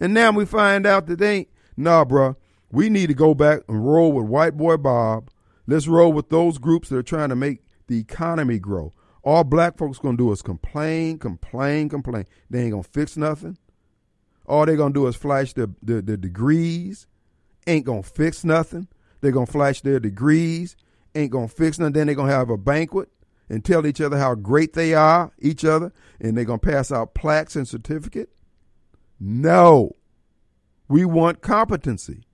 And 0.00 0.14
now 0.14 0.32
we 0.32 0.46
find 0.46 0.86
out 0.86 1.06
that 1.06 1.18
they 1.18 1.36
ain't. 1.36 1.48
Nah, 1.76 2.04
bruh. 2.04 2.36
We 2.72 2.88
need 2.88 3.08
to 3.08 3.14
go 3.14 3.34
back 3.34 3.60
and 3.68 3.84
roll 3.84 4.12
with 4.12 4.26
White 4.26 4.56
Boy 4.56 4.76
Bob. 4.76 5.30
Let's 5.66 5.88
roll 5.88 6.12
with 6.12 6.30
those 6.30 6.58
groups 6.58 6.88
that 6.88 6.96
are 6.96 7.02
trying 7.02 7.28
to 7.28 7.36
make 7.36 7.62
the 7.86 7.98
economy 7.98 8.58
grow. 8.58 8.92
All 9.22 9.44
black 9.44 9.76
folks 9.76 9.98
gonna 9.98 10.16
do 10.16 10.32
is 10.32 10.40
complain, 10.40 11.18
complain, 11.18 11.88
complain. 11.88 12.24
They 12.48 12.62
ain't 12.62 12.70
gonna 12.70 12.82
fix 12.82 13.16
nothing. 13.16 13.58
All 14.46 14.64
they're 14.66 14.76
gonna 14.76 14.94
do 14.94 15.06
is 15.06 15.16
flash 15.16 15.52
their, 15.52 15.68
their, 15.82 16.00
their 16.00 16.16
degrees. 16.16 17.06
Ain't 17.66 17.84
gonna 17.84 18.02
fix 18.02 18.44
nothing. 18.44 18.88
They're 19.20 19.32
gonna 19.32 19.46
flash 19.46 19.82
their 19.82 20.00
degrees. 20.00 20.76
Ain't 21.14 21.32
gonna 21.32 21.48
fix 21.48 21.78
nothing. 21.78 21.92
Then 21.92 22.06
they're 22.06 22.16
gonna 22.16 22.32
have 22.32 22.50
a 22.50 22.56
banquet 22.56 23.10
and 23.48 23.64
tell 23.64 23.86
each 23.86 24.00
other 24.00 24.16
how 24.16 24.34
great 24.34 24.72
they 24.72 24.94
are, 24.94 25.32
each 25.38 25.64
other, 25.64 25.92
and 26.20 26.36
they're 26.36 26.44
gonna 26.44 26.58
pass 26.58 26.90
out 26.90 27.14
plaques 27.14 27.56
and 27.56 27.68
certificate. 27.68 28.30
No. 29.20 29.96
We 30.88 31.04
want 31.04 31.42
competency. 31.42 32.24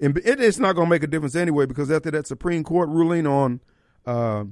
And 0.00 0.18
it's 0.24 0.58
not 0.58 0.74
going 0.74 0.86
to 0.86 0.90
make 0.90 1.04
a 1.04 1.06
difference 1.06 1.36
anyway 1.36 1.66
because 1.66 1.90
after 1.90 2.10
that 2.10 2.26
Supreme 2.26 2.64
Court 2.64 2.88
ruling 2.88 3.24
on 3.24 3.60
uh, 4.04 4.44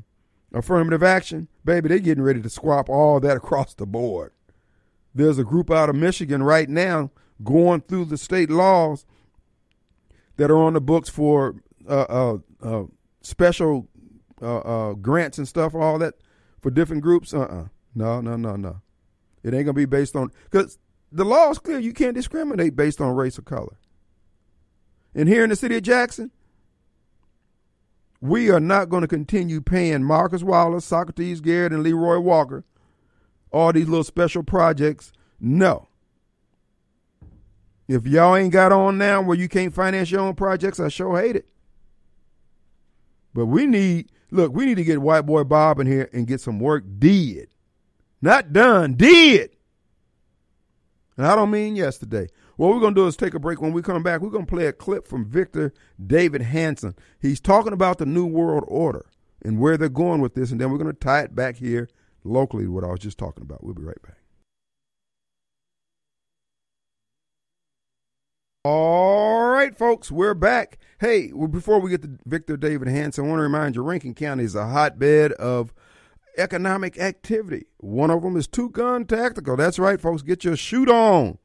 affirmative 0.53 1.03
action, 1.03 1.49
baby, 1.65 1.89
they're 1.89 1.99
getting 1.99 2.23
ready 2.23 2.41
to 2.41 2.51
swap 2.51 2.89
all 2.89 3.19
that 3.19 3.37
across 3.37 3.75
the 3.75 3.87
board. 3.87 4.33
There's 5.13 5.39
a 5.39 5.45
group 5.45 5.71
out 5.71 5.89
of 5.89 5.97
Michigan 5.97 6.43
right 6.45 6.69
now 6.69 7.11
going 7.43 7.81
through 7.81 8.05
the 8.05 8.19
state 8.19 8.51
laws 8.51 9.05
that 10.37 10.53
are 10.53 10.57
on 10.57 10.75
the 10.75 10.81
books 10.81 11.09
for 11.09 11.57
uh, 11.89 12.07
uh, 12.09 12.39
uh 12.63 12.85
special 13.23 13.89
uh, 14.41 14.59
uh, 14.59 14.93
grants 14.95 15.39
and 15.39 15.49
stuff, 15.49 15.75
all 15.75 15.99
that 15.99 16.15
for 16.61 16.71
different 16.71 17.03
groups. 17.03 17.35
Uh 17.35 17.41
uh 17.41 17.65
No, 17.95 18.21
no, 18.21 18.37
no, 18.37 18.57
no. 18.57 18.81
It 19.43 19.55
ain't 19.55 19.67
to 19.67 19.73
be 19.73 19.87
based 19.87 20.17
on, 20.17 20.31
because 20.51 20.79
the 21.11 21.25
law 21.25 21.51
is 21.51 21.59
clear. 21.59 21.79
You 21.79 21.93
can't 21.93 22.15
discriminate 22.15 22.77
based 22.77 23.01
on 23.01 23.15
race 23.15 23.39
or 23.39 23.43
color. 23.43 23.77
And 25.15 25.29
here 25.29 25.45
in 25.45 25.51
the 25.51 25.57
city 25.57 25.77
of 25.77 25.83
Jackson, 25.83 26.31
we 28.21 28.51
are 28.51 28.61
not 28.61 28.91
going 28.91 29.01
to 29.01 29.09
continue 29.09 29.61
paying 29.61 30.05
Marcus 30.05 30.43
Wallace, 30.43 30.85
Socrates 30.85 31.41
Garrett, 31.41 31.73
and 31.73 31.83
Leroy 31.83 32.19
Walker 32.19 32.65
all 33.53 33.73
these 33.73 33.89
little 33.89 34.05
special 34.05 34.43
projects. 34.43 35.13
No. 35.41 35.89
If 37.89 38.07
y'all 38.07 38.37
ain't 38.37 38.53
got 38.53 38.73
on 38.73 38.99
now 38.99 39.21
where 39.21 39.37
you 39.37 39.49
can't 39.49 39.75
finance 39.75 40.11
your 40.11 40.21
own 40.21 40.35
projects, 40.35 40.79
I 40.79 40.89
sure 40.89 41.21
hate 41.21 41.37
it. 41.37 41.47
But 43.35 43.47
we 43.47 43.67
need, 43.67 44.11
look, 44.31 44.53
we 44.53 44.67
need 44.67 44.77
to 44.77 44.85
get 44.85 45.03
White 45.03 45.23
Boy 45.23 45.45
Bob 45.45 45.81
in 45.81 45.87
here 45.87 46.09
and 46.13 46.27
get 46.27 46.41
some 46.41 46.61
work 46.61 46.85
did. 46.99 47.50
Not 48.23 48.53
done, 48.53 48.95
did. 48.95 49.57
And 51.17 51.27
I 51.27 51.35
don't 51.35 51.51
mean 51.51 51.77
yesterday. 51.77 52.29
What 52.57 52.71
we're 52.71 52.81
going 52.81 52.95
to 52.95 53.01
do 53.01 53.07
is 53.07 53.17
take 53.17 53.35
a 53.35 53.39
break. 53.39 53.63
When 53.63 53.73
we 53.73 53.81
come 53.83 54.03
back, 54.03 54.21
we're 54.21 54.31
going 54.31 54.45
to 54.45 54.53
play 54.53 54.67
a 54.67 54.73
clip 54.73 55.09
from 55.09 55.25
Victor 55.25 55.73
David 56.05 56.43
Hanson. 56.43 56.95
He's 57.21 57.41
talking 57.41 57.73
about 57.73 57.99
the 57.99 58.07
New 58.07 58.27
World 58.27 58.65
Order 58.69 59.07
and 59.43 59.59
where 59.59 59.79
they're 59.79 59.89
going 59.89 60.21
with 60.21 60.35
this, 60.35 60.51
and 60.51 60.61
then 60.61 60.71
we're 60.71 60.79
going 60.79 60.93
to 60.93 60.99
tie 60.99 61.21
it 61.21 61.35
back 61.35 61.57
here 61.57 61.89
locally 62.25 62.65
to 62.65 62.71
what 62.71 62.85
I 62.85 62.89
was 62.89 63.01
just 63.01 63.17
talking 63.17 63.43
about. 63.43 63.65
We'll 63.65 63.75
be 63.75 63.83
right 63.83 64.03
back. 64.03 64.17
All 68.63 69.49
right, 69.49 69.75
folks, 69.75 70.11
we're 70.11 70.35
back. 70.35 70.79
Hey, 71.01 71.33
before 71.33 71.81
we 71.81 71.89
get 71.89 72.03
to 72.03 72.19
Victor 72.27 72.59
David 72.59 72.89
Hanson, 72.89 73.25
I 73.25 73.29
want 73.29 73.39
to 73.39 73.43
remind 73.43 73.75
you 73.75 73.83
Rankin 73.83 74.13
County 74.13 74.45
is 74.45 74.55
a 74.55 74.67
hotbed 74.67 75.33
of 75.33 75.73
economic 76.37 76.99
activity. 76.99 77.67
One 77.79 78.11
of 78.11 78.23
them 78.23 78.37
is 78.37 78.47
Two 78.47 78.71
Gun 78.71 79.05
Tactical. 79.05 79.57
That's 79.57 79.79
right, 79.79 80.01
folks. 80.01 80.23
Get 80.23 80.45
your 80.45 80.57
shoot 80.57 80.89
on. 80.89 81.39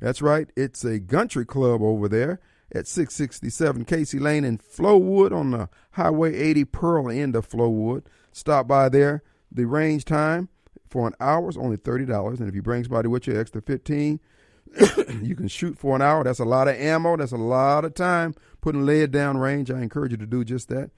That's 0.00 0.22
right. 0.22 0.48
It's 0.56 0.84
a 0.84 0.98
country 1.00 1.44
club 1.44 1.82
over 1.82 2.08
there 2.08 2.40
at 2.72 2.86
667 2.86 3.84
Casey 3.84 4.18
Lane 4.18 4.44
in 4.44 4.58
Flowood 4.58 5.32
on 5.32 5.50
the 5.50 5.68
Highway 5.92 6.36
80 6.36 6.64
Pearl 6.66 7.10
end 7.10 7.36
of 7.36 7.48
Flowood. 7.48 8.04
Stop 8.32 8.68
by 8.68 8.88
there. 8.88 9.22
The 9.52 9.66
range 9.66 10.04
time 10.04 10.48
for 10.88 11.06
an 11.06 11.14
hour 11.20 11.48
is 11.48 11.56
only 11.56 11.76
$30. 11.76 12.40
And 12.40 12.48
if 12.48 12.54
you 12.54 12.62
bring 12.62 12.84
somebody 12.84 13.08
with 13.08 13.26
you, 13.26 13.38
extra 13.38 13.60
15 13.60 14.20
you 15.22 15.34
can 15.34 15.48
shoot 15.48 15.78
for 15.78 15.96
an 15.96 16.02
hour. 16.02 16.24
That's 16.24 16.38
a 16.38 16.44
lot 16.44 16.68
of 16.68 16.76
ammo. 16.76 17.16
That's 17.16 17.32
a 17.32 17.36
lot 17.36 17.84
of 17.84 17.94
time 17.94 18.34
putting 18.60 18.86
lead 18.86 19.10
down 19.10 19.38
range. 19.38 19.70
I 19.70 19.80
encourage 19.80 20.12
you 20.12 20.18
to 20.18 20.26
do 20.26 20.44
just 20.44 20.68
that. 20.68 20.90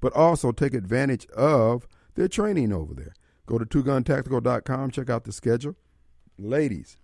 But 0.00 0.12
also 0.12 0.52
take 0.52 0.74
advantage 0.74 1.26
of 1.30 1.86
their 2.14 2.28
training 2.28 2.72
over 2.72 2.94
there. 2.94 3.14
Go 3.46 3.58
to 3.58 3.66
twoguntactical.com, 3.66 4.90
check 4.90 5.10
out 5.10 5.24
the 5.24 5.32
schedule. 5.32 5.76
Ladies, 6.38 6.96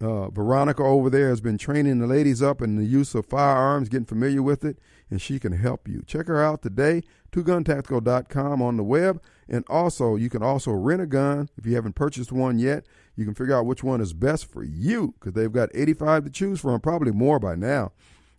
uh, 0.00 0.30
Veronica 0.30 0.82
over 0.82 1.10
there 1.10 1.28
has 1.28 1.40
been 1.40 1.58
training 1.58 1.98
the 1.98 2.06
ladies 2.06 2.42
up 2.42 2.62
in 2.62 2.76
the 2.76 2.84
use 2.84 3.14
of 3.14 3.26
firearms, 3.26 3.88
getting 3.88 4.06
familiar 4.06 4.42
with 4.42 4.64
it, 4.64 4.78
and 5.10 5.20
she 5.20 5.38
can 5.38 5.52
help 5.52 5.88
you. 5.88 6.02
Check 6.06 6.26
her 6.26 6.42
out 6.42 6.62
today, 6.62 7.02
twoguntactical.com 7.32 8.62
on 8.62 8.76
the 8.76 8.82
web. 8.82 9.22
And 9.48 9.64
also, 9.68 10.16
you 10.16 10.30
can 10.30 10.42
also 10.42 10.70
rent 10.70 11.02
a 11.02 11.06
gun 11.06 11.48
if 11.56 11.66
you 11.66 11.74
haven't 11.74 11.94
purchased 11.94 12.32
one 12.32 12.58
yet. 12.58 12.86
You 13.16 13.24
can 13.24 13.34
figure 13.34 13.56
out 13.56 13.66
which 13.66 13.82
one 13.82 14.00
is 14.00 14.12
best 14.12 14.46
for 14.46 14.62
you 14.62 15.14
because 15.18 15.34
they've 15.34 15.52
got 15.52 15.70
85 15.74 16.24
to 16.24 16.30
choose 16.30 16.60
from, 16.60 16.80
probably 16.80 17.12
more 17.12 17.38
by 17.38 17.54
now. 17.54 17.92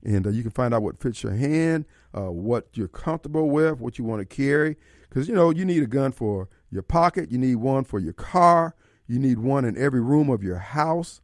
And 0.04 0.26
uh, 0.26 0.32
you 0.32 0.42
can 0.42 0.52
find 0.52 0.74
out 0.74 0.82
what 0.82 1.00
fits 1.00 1.22
your 1.22 1.34
hand, 1.34 1.86
uh, 2.18 2.32
what 2.32 2.70
you're 2.74 2.88
comfortable 2.88 3.50
with, 3.50 3.80
what 3.80 4.00
you 4.00 4.06
want 4.06 4.28
to 4.28 4.36
carry. 4.36 4.78
Because, 5.12 5.28
you 5.28 5.36
know, 5.36 5.50
you 5.50 5.66
need 5.66 5.84
a 5.84 5.88
gun 5.88 6.14
for 6.14 6.48
your 6.72 6.84
pocket, 6.84 7.30
you 7.30 7.38
need 7.38 7.56
one 7.56 7.84
for 7.84 8.00
your 8.00 8.14
car, 8.14 8.76
you 9.08 9.20
need 9.20 9.40
one 9.40 9.66
in 9.66 9.78
every 9.78 10.00
room 10.00 10.30
of 10.30 10.42
your 10.42 10.58
house. 10.58 11.20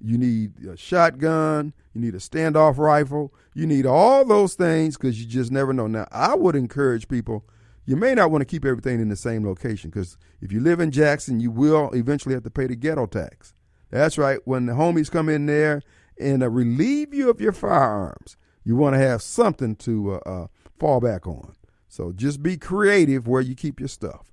You 0.00 0.18
need 0.18 0.64
a 0.64 0.76
shotgun. 0.76 1.72
You 1.92 2.00
need 2.00 2.14
a 2.14 2.18
standoff 2.18 2.78
rifle. 2.78 3.34
You 3.54 3.66
need 3.66 3.86
all 3.86 4.24
those 4.24 4.54
things 4.54 4.96
because 4.96 5.20
you 5.20 5.26
just 5.26 5.50
never 5.50 5.72
know. 5.72 5.86
Now, 5.86 6.06
I 6.12 6.34
would 6.34 6.54
encourage 6.54 7.08
people, 7.08 7.44
you 7.84 7.96
may 7.96 8.14
not 8.14 8.30
want 8.30 8.42
to 8.42 8.46
keep 8.46 8.64
everything 8.64 9.00
in 9.00 9.08
the 9.08 9.16
same 9.16 9.44
location 9.44 9.90
because 9.90 10.16
if 10.40 10.52
you 10.52 10.60
live 10.60 10.80
in 10.80 10.90
Jackson, 10.90 11.40
you 11.40 11.50
will 11.50 11.90
eventually 11.92 12.34
have 12.34 12.44
to 12.44 12.50
pay 12.50 12.66
the 12.66 12.76
ghetto 12.76 13.06
tax. 13.06 13.54
That's 13.90 14.18
right. 14.18 14.38
When 14.44 14.66
the 14.66 14.74
homies 14.74 15.10
come 15.10 15.28
in 15.28 15.46
there 15.46 15.82
and 16.20 16.42
uh, 16.42 16.50
relieve 16.50 17.14
you 17.14 17.30
of 17.30 17.40
your 17.40 17.52
firearms, 17.52 18.36
you 18.64 18.76
want 18.76 18.94
to 18.94 19.00
have 19.00 19.22
something 19.22 19.74
to 19.76 20.14
uh, 20.14 20.28
uh, 20.28 20.46
fall 20.78 21.00
back 21.00 21.26
on. 21.26 21.54
So 21.88 22.12
just 22.12 22.42
be 22.42 22.56
creative 22.56 23.26
where 23.26 23.40
you 23.40 23.54
keep 23.54 23.80
your 23.80 23.88
stuff. 23.88 24.32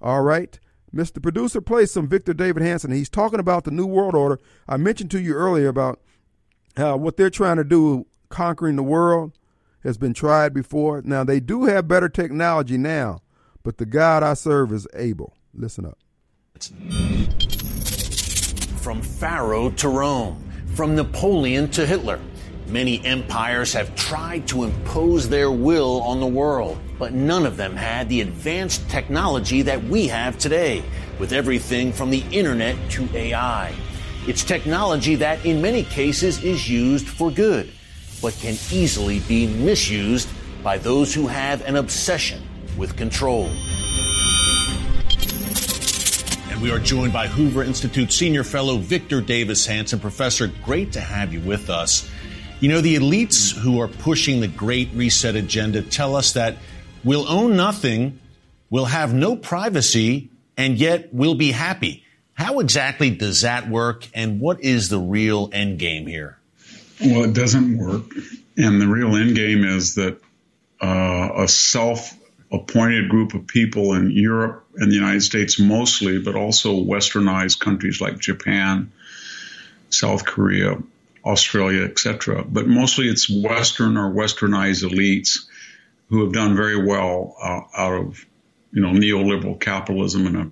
All 0.00 0.22
right. 0.22 0.58
Mr. 0.94 1.20
Producer 1.20 1.60
plays 1.60 1.90
some 1.90 2.08
Victor 2.08 2.32
David 2.32 2.62
Hanson. 2.62 2.92
He's 2.92 3.08
talking 3.08 3.40
about 3.40 3.64
the 3.64 3.72
New 3.72 3.86
World 3.86 4.14
Order. 4.14 4.38
I 4.68 4.76
mentioned 4.76 5.10
to 5.12 5.20
you 5.20 5.34
earlier 5.34 5.68
about 5.68 6.00
uh, 6.76 6.96
what 6.96 7.16
they're 7.16 7.30
trying 7.30 7.56
to 7.56 7.64
do, 7.64 8.06
conquering 8.28 8.76
the 8.76 8.82
world, 8.82 9.32
has 9.82 9.98
been 9.98 10.14
tried 10.14 10.54
before. 10.54 11.02
Now, 11.04 11.24
they 11.24 11.40
do 11.40 11.64
have 11.64 11.88
better 11.88 12.08
technology 12.08 12.78
now, 12.78 13.20
but 13.62 13.78
the 13.78 13.86
God 13.86 14.22
I 14.22 14.34
serve 14.34 14.72
is 14.72 14.86
able. 14.94 15.36
Listen 15.52 15.84
up. 15.84 15.98
From 18.80 19.02
Pharaoh 19.02 19.70
to 19.70 19.88
Rome, 19.88 20.42
from 20.74 20.94
Napoleon 20.94 21.70
to 21.70 21.86
Hitler, 21.86 22.20
many 22.68 23.04
empires 23.04 23.72
have 23.72 23.94
tried 23.94 24.46
to 24.48 24.64
impose 24.64 25.28
their 25.28 25.50
will 25.50 26.02
on 26.02 26.20
the 26.20 26.26
world. 26.26 26.78
But 27.04 27.12
none 27.12 27.44
of 27.44 27.58
them 27.58 27.76
had 27.76 28.08
the 28.08 28.22
advanced 28.22 28.88
technology 28.88 29.60
that 29.60 29.84
we 29.84 30.06
have 30.06 30.38
today, 30.38 30.82
with 31.18 31.34
everything 31.34 31.92
from 31.92 32.08
the 32.08 32.24
internet 32.30 32.74
to 32.88 33.06
AI. 33.14 33.74
It's 34.26 34.42
technology 34.42 35.14
that 35.16 35.44
in 35.44 35.60
many 35.60 35.82
cases 35.82 36.42
is 36.42 36.66
used 36.66 37.06
for 37.06 37.30
good, 37.30 37.70
but 38.22 38.32
can 38.40 38.54
easily 38.72 39.20
be 39.20 39.46
misused 39.46 40.30
by 40.62 40.78
those 40.78 41.12
who 41.12 41.26
have 41.26 41.60
an 41.66 41.76
obsession 41.76 42.40
with 42.78 42.96
control. 42.96 43.50
And 46.48 46.62
we 46.62 46.70
are 46.70 46.78
joined 46.78 47.12
by 47.12 47.26
Hoover 47.26 47.64
Institute 47.64 48.14
Senior 48.14 48.44
Fellow 48.44 48.78
Victor 48.78 49.20
Davis 49.20 49.66
Hanson. 49.66 50.00
Professor, 50.00 50.50
great 50.64 50.90
to 50.92 51.00
have 51.00 51.34
you 51.34 51.40
with 51.40 51.68
us. 51.68 52.08
You 52.60 52.70
know, 52.70 52.80
the 52.80 52.96
elites 52.96 53.54
who 53.54 53.78
are 53.78 53.88
pushing 53.88 54.40
the 54.40 54.48
Great 54.48 54.88
Reset 54.94 55.36
agenda 55.36 55.82
tell 55.82 56.16
us 56.16 56.32
that 56.32 56.56
we'll 57.04 57.28
own 57.28 57.56
nothing, 57.56 58.18
we'll 58.70 58.86
have 58.86 59.14
no 59.14 59.36
privacy, 59.36 60.30
and 60.56 60.78
yet 60.78 61.12
we'll 61.12 61.34
be 61.34 61.52
happy. 61.52 62.04
How 62.34 62.58
exactly 62.60 63.10
does 63.10 63.42
that 63.42 63.68
work, 63.68 64.08
and 64.14 64.40
what 64.40 64.60
is 64.62 64.88
the 64.88 64.98
real 64.98 65.50
end 65.52 65.78
game 65.78 66.06
here? 66.06 66.38
Well, 67.00 67.24
it 67.24 67.34
doesn't 67.34 67.78
work. 67.78 68.04
And 68.56 68.80
the 68.80 68.88
real 68.88 69.16
end 69.16 69.34
game 69.34 69.64
is 69.64 69.96
that 69.96 70.20
uh, 70.80 71.30
a 71.36 71.48
self 71.48 72.16
appointed 72.52 73.08
group 73.08 73.34
of 73.34 73.46
people 73.46 73.94
in 73.94 74.10
Europe 74.10 74.66
and 74.76 74.90
the 74.90 74.94
United 74.94 75.22
States 75.22 75.58
mostly, 75.58 76.20
but 76.20 76.34
also 76.34 76.74
westernized 76.74 77.60
countries 77.60 78.00
like 78.00 78.18
Japan, 78.18 78.92
South 79.90 80.24
Korea, 80.24 80.78
Australia, 81.24 81.82
etc. 81.84 82.44
But 82.44 82.66
mostly 82.66 83.08
it's 83.08 83.30
Western 83.30 83.96
or 83.96 84.10
westernized 84.10 84.88
elites 84.88 85.46
who 86.14 86.22
have 86.22 86.32
done 86.32 86.54
very 86.54 86.86
well 86.86 87.34
uh, 87.42 87.60
out 87.76 87.92
of 87.92 88.24
you 88.70 88.80
know 88.80 88.90
neoliberal 88.90 89.58
capitalism 89.58 90.26
and 90.28 90.36
have 90.36 90.50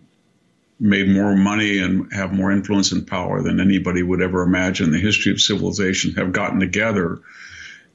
made 0.80 1.08
more 1.08 1.36
money 1.36 1.78
and 1.78 2.12
have 2.12 2.32
more 2.32 2.50
influence 2.50 2.90
and 2.90 3.06
power 3.06 3.42
than 3.42 3.60
anybody 3.60 4.02
would 4.02 4.20
ever 4.20 4.42
imagine. 4.42 4.86
In 4.86 4.92
the 4.92 4.98
history 4.98 5.30
of 5.30 5.40
civilization 5.40 6.14
have 6.14 6.32
gotten 6.32 6.58
together 6.58 7.20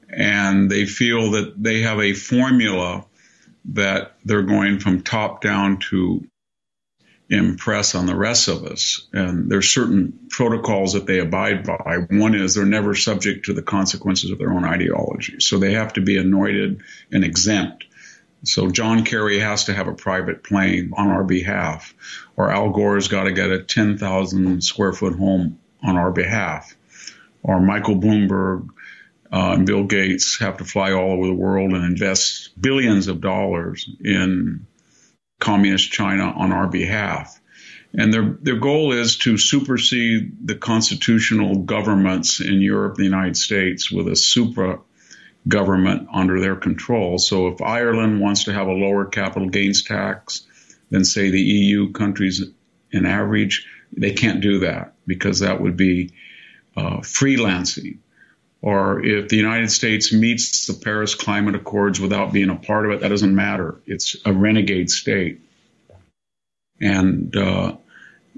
and 0.08 0.70
they 0.70 0.86
feel 0.86 1.32
that 1.32 1.62
they 1.62 1.82
have 1.82 2.00
a 2.00 2.14
formula 2.14 3.04
that 3.66 4.16
they're 4.24 4.40
going 4.40 4.78
from 4.78 5.02
top 5.02 5.42
down 5.42 5.78
to 5.90 6.26
impress 7.30 7.94
on 7.94 8.06
the 8.06 8.16
rest 8.16 8.48
of 8.48 8.64
us. 8.64 9.06
And 9.12 9.50
there's 9.50 9.70
certain 9.70 10.28
protocols 10.30 10.94
that 10.94 11.06
they 11.06 11.18
abide 11.18 11.66
by. 11.66 11.98
One 12.08 12.34
is 12.34 12.54
they're 12.54 12.64
never 12.64 12.94
subject 12.94 13.46
to 13.46 13.52
the 13.52 13.62
consequences 13.62 14.30
of 14.30 14.38
their 14.38 14.52
own 14.52 14.64
ideology. 14.64 15.40
So 15.40 15.58
they 15.58 15.72
have 15.72 15.92
to 15.94 16.00
be 16.00 16.16
anointed 16.16 16.80
and 17.12 17.24
exempt. 17.24 17.84
So 18.44 18.70
John 18.70 19.04
Kerry 19.04 19.40
has 19.40 19.64
to 19.64 19.74
have 19.74 19.88
a 19.88 19.94
private 19.94 20.42
plane 20.42 20.92
on 20.96 21.08
our 21.08 21.24
behalf, 21.24 21.94
or 22.36 22.50
Al 22.50 22.70
Gore's 22.70 23.08
got 23.08 23.24
to 23.24 23.32
get 23.32 23.50
a 23.50 23.62
10,000 23.62 24.62
square 24.62 24.92
foot 24.92 25.16
home 25.16 25.58
on 25.82 25.96
our 25.96 26.12
behalf, 26.12 26.74
or 27.42 27.60
Michael 27.60 27.96
Bloomberg 27.96 28.68
uh, 29.32 29.54
and 29.54 29.66
Bill 29.66 29.84
Gates 29.84 30.38
have 30.38 30.58
to 30.58 30.64
fly 30.64 30.92
all 30.92 31.12
over 31.12 31.26
the 31.26 31.34
world 31.34 31.72
and 31.72 31.84
invest 31.84 32.58
billions 32.60 33.08
of 33.08 33.20
dollars 33.20 33.90
in 34.02 34.66
communist 35.38 35.90
China 35.90 36.24
on 36.24 36.52
our 36.52 36.66
behalf. 36.66 37.40
And 37.94 38.12
their, 38.12 38.36
their 38.42 38.58
goal 38.58 38.92
is 38.92 39.16
to 39.18 39.38
supersede 39.38 40.46
the 40.46 40.54
constitutional 40.54 41.60
governments 41.60 42.40
in 42.40 42.60
Europe 42.60 42.96
and 42.96 43.04
the 43.04 43.08
United 43.08 43.36
States 43.36 43.90
with 43.90 44.08
a 44.08 44.16
supra 44.16 44.80
government 45.46 46.08
under 46.12 46.40
their 46.40 46.56
control. 46.56 47.18
So 47.18 47.48
if 47.48 47.62
Ireland 47.62 48.20
wants 48.20 48.44
to 48.44 48.52
have 48.52 48.66
a 48.66 48.72
lower 48.72 49.06
capital 49.06 49.48
gains 49.48 49.82
tax 49.82 50.46
than, 50.90 51.04
say, 51.04 51.30
the 51.30 51.40
EU 51.40 51.92
countries 51.92 52.44
in 52.90 53.06
average, 53.06 53.66
they 53.96 54.12
can't 54.12 54.42
do 54.42 54.60
that 54.60 54.94
because 55.06 55.40
that 55.40 55.60
would 55.60 55.76
be 55.76 56.12
uh, 56.76 56.98
freelancing 56.98 57.98
or 58.60 59.04
if 59.04 59.28
the 59.28 59.36
United 59.36 59.70
States 59.70 60.12
meets 60.12 60.66
the 60.66 60.74
Paris 60.74 61.14
Climate 61.14 61.54
Accords 61.54 62.00
without 62.00 62.32
being 62.32 62.50
a 62.50 62.56
part 62.56 62.86
of 62.86 62.92
it, 62.92 63.00
that 63.00 63.08
doesn't 63.08 63.34
matter. 63.34 63.80
It's 63.86 64.16
a 64.24 64.32
renegade 64.32 64.90
state. 64.90 65.40
And 66.80 67.36
uh, 67.36 67.76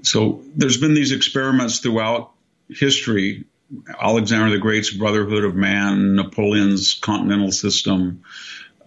so 0.03 0.43
there's 0.55 0.77
been 0.77 0.93
these 0.93 1.11
experiments 1.11 1.79
throughout 1.79 2.31
history. 2.69 3.45
Alexander 3.99 4.51
the 4.51 4.59
Great's 4.59 4.91
Brotherhood 4.91 5.43
of 5.43 5.55
Man, 5.55 6.15
Napoleon's 6.15 6.93
Continental 6.93 7.51
System, 7.51 8.23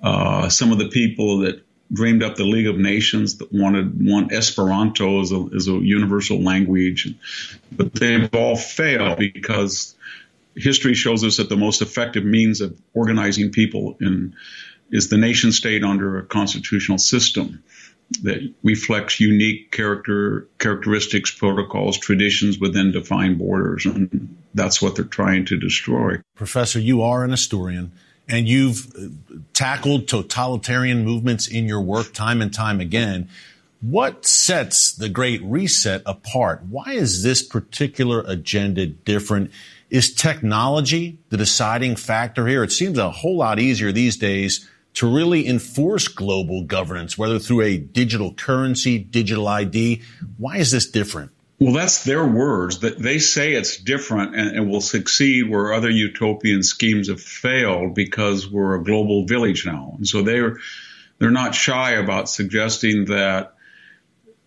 uh, 0.03 0.49
some 0.49 0.73
of 0.73 0.79
the 0.79 0.89
people 0.89 1.39
that 1.39 1.65
dreamed 1.93 2.23
up 2.23 2.37
the 2.37 2.45
League 2.45 2.67
of 2.67 2.77
Nations 2.77 3.39
that 3.39 3.53
wanted 3.53 4.07
one 4.07 4.33
Esperanto 4.33 5.21
as 5.21 5.33
a, 5.33 5.49
as 5.55 5.69
a 5.69 5.73
universal 5.73 6.43
language, 6.43 7.15
but 7.73 7.95
they've 7.95 8.33
all 8.35 8.57
failed 8.57 9.19
because 9.19 9.95
history 10.57 10.95
shows 10.95 11.25
us 11.25 11.39
that 11.39 11.49
the 11.49 11.57
most 11.57 11.83
effective 11.83 12.25
means 12.25 12.61
of 12.61 12.81
organizing 12.93 13.51
people 13.51 13.97
in, 14.01 14.35
is 14.91 15.09
the 15.09 15.17
nation 15.17 15.53
state 15.53 15.83
under 15.83 16.19
a 16.19 16.27
constitutional 16.27 16.99
system 16.99 17.63
that 18.23 18.53
reflects 18.63 19.19
unique 19.19 19.71
character 19.71 20.47
characteristics, 20.59 21.31
protocols, 21.31 21.99
traditions 21.99 22.59
within 22.59 22.93
defined 22.93 23.39
borders, 23.39 23.87
and 23.87 24.37
that's 24.53 24.81
what 24.81 24.95
they're 24.95 25.05
trying 25.05 25.47
to 25.47 25.59
destroy. 25.59 26.21
Professor, 26.37 26.79
you 26.79 27.03
are 27.03 27.25
an 27.25 27.31
historian. 27.31 27.93
And 28.27 28.49
you've 28.49 28.91
uh, 28.97 29.37
tackled 29.53 30.09
totalitarian 30.09 31.05
movements 31.05 31.47
in 31.47 31.67
your 31.67 31.83
work 31.83 32.15
time 32.15 32.41
and 32.41 32.53
time 32.53 32.81
again. 32.81 33.29
What 33.83 34.25
sets 34.25 34.93
the 34.93 35.11
Great 35.11 35.43
Reset 35.43 36.01
apart? 36.07 36.63
Why 36.71 36.93
is 36.93 37.23
this 37.23 37.43
particular 37.43 38.25
agenda 38.27 38.87
different? 38.87 39.51
Is 39.95 40.13
technology 40.13 41.21
the 41.29 41.37
deciding 41.37 41.95
factor 41.95 42.49
here? 42.49 42.65
It 42.65 42.73
seems 42.73 42.99
a 42.99 43.13
whole 43.13 43.37
lot 43.37 43.61
easier 43.61 43.93
these 43.93 44.17
days 44.17 44.69
to 44.95 45.07
really 45.07 45.47
enforce 45.47 46.09
global 46.09 46.65
governance, 46.65 47.17
whether 47.17 47.39
through 47.39 47.61
a 47.61 47.79
digital 47.79 48.35
currency, 48.35 48.99
digital 48.99 49.47
ID. 49.47 50.03
Why 50.37 50.57
is 50.57 50.73
this 50.73 50.91
different? 50.91 51.31
Well, 51.61 51.73
that's 51.73 52.03
their 52.03 52.27
words. 52.27 52.81
That 52.81 52.99
they 52.99 53.21
say 53.21 53.53
it's 53.53 53.77
different 53.77 54.35
and, 54.35 54.57
and 54.57 54.69
will 54.69 54.81
succeed 54.81 55.49
where 55.49 55.73
other 55.73 55.91
utopian 55.91 56.65
schemes 56.65 57.07
have 57.07 57.23
failed 57.23 57.95
because 57.95 58.51
we're 58.51 58.75
a 58.75 58.83
global 58.83 59.27
village 59.27 59.65
now. 59.65 59.95
And 59.97 60.09
so 60.09 60.23
they're 60.23 60.59
they're 61.21 61.31
not 61.31 61.55
shy 61.55 61.93
about 61.93 62.29
suggesting 62.29 63.05
that 63.05 63.54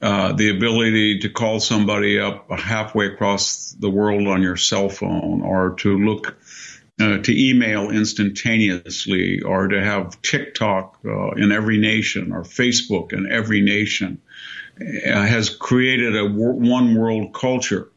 uh, 0.02 0.34
the 0.34 0.50
ability 0.50 1.20
to 1.20 1.30
call 1.30 1.60
somebody 1.60 2.20
up 2.20 2.50
halfway 2.52 3.08
across 3.08 3.76
the 3.80 3.90
world 3.90 4.28
on 4.28 4.44
your 4.44 4.56
cell 4.56 4.90
phone 4.90 5.42
or 5.42 5.72
to 5.76 5.98
look 5.98 6.38
uh, 7.00 7.20
to 7.20 7.50
email 7.50 7.90
instantaneously 7.90 9.42
or 9.42 9.68
to 9.68 9.84
have 9.84 10.22
TikTok 10.22 11.00
uh, 11.06 11.32
in 11.32 11.52
every 11.52 11.78
nation 11.78 12.32
or 12.32 12.44
Facebook 12.44 13.14
in 13.14 13.32
every 13.32 13.62
nation 13.62 14.22
uh, 14.80 15.26
has 15.26 15.50
created 15.50 16.16
a 16.16 16.26
one 16.26 16.96
world 16.96 17.34
culture. 17.34 17.90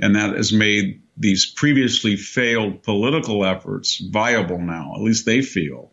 And 0.00 0.14
that 0.14 0.36
has 0.36 0.52
made 0.52 1.02
these 1.16 1.46
previously 1.46 2.16
failed 2.16 2.84
political 2.84 3.44
efforts 3.44 3.98
viable 3.98 4.58
now. 4.58 4.92
At 4.94 5.02
least 5.02 5.26
they 5.26 5.42
feel 5.42 5.90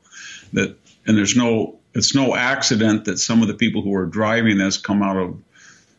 that, 0.54 0.78
and 1.08 1.18
there's 1.18 1.36
no, 1.36 1.80
it's 1.96 2.14
no 2.14 2.36
accident 2.36 3.06
that 3.06 3.18
some 3.18 3.42
of 3.42 3.48
the 3.48 3.56
people 3.56 3.82
who 3.82 3.96
are 3.96 4.06
driving 4.06 4.60
this 4.60 4.78
come 4.78 5.02
out 5.02 5.18
of 5.18 5.42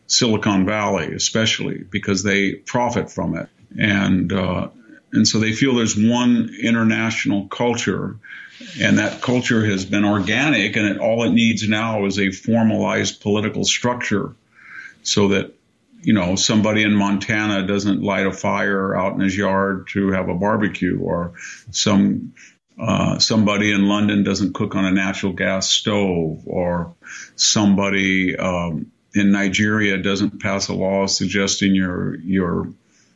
Silicon 0.07 0.65
Valley, 0.65 1.13
especially 1.13 1.79
because 1.79 2.23
they 2.23 2.53
profit 2.53 3.11
from 3.11 3.37
it, 3.37 3.49
and 3.77 4.31
uh, 4.31 4.69
and 5.11 5.27
so 5.27 5.39
they 5.39 5.51
feel 5.51 5.75
there's 5.75 5.97
one 5.97 6.49
international 6.61 7.47
culture, 7.47 8.17
and 8.79 8.97
that 8.97 9.21
culture 9.21 9.65
has 9.65 9.85
been 9.85 10.05
organic, 10.05 10.75
and 10.77 10.87
it, 10.87 10.97
all 10.99 11.23
it 11.23 11.31
needs 11.31 11.67
now 11.67 12.05
is 12.05 12.19
a 12.19 12.31
formalized 12.31 13.21
political 13.21 13.65
structure, 13.65 14.33
so 15.03 15.29
that 15.29 15.53
you 16.01 16.13
know 16.13 16.37
somebody 16.37 16.83
in 16.83 16.95
Montana 16.95 17.67
doesn't 17.67 18.01
light 18.01 18.27
a 18.27 18.31
fire 18.31 18.95
out 18.95 19.13
in 19.13 19.19
his 19.19 19.35
yard 19.35 19.87
to 19.89 20.11
have 20.11 20.29
a 20.29 20.35
barbecue, 20.35 20.97
or 20.99 21.33
some 21.71 22.33
uh, 22.79 23.19
somebody 23.19 23.73
in 23.73 23.87
London 23.89 24.23
doesn't 24.23 24.53
cook 24.53 24.75
on 24.75 24.85
a 24.85 24.91
natural 24.91 25.33
gas 25.33 25.69
stove, 25.69 26.43
or 26.45 26.95
somebody 27.35 28.37
um, 28.37 28.91
in 29.17 29.31
Nigeria 29.31 29.97
doesn't 29.97 30.41
pass 30.41 30.67
a 30.67 30.73
law 30.73 31.07
suggesting 31.07 31.75
your 31.75 32.15
your 32.21 32.69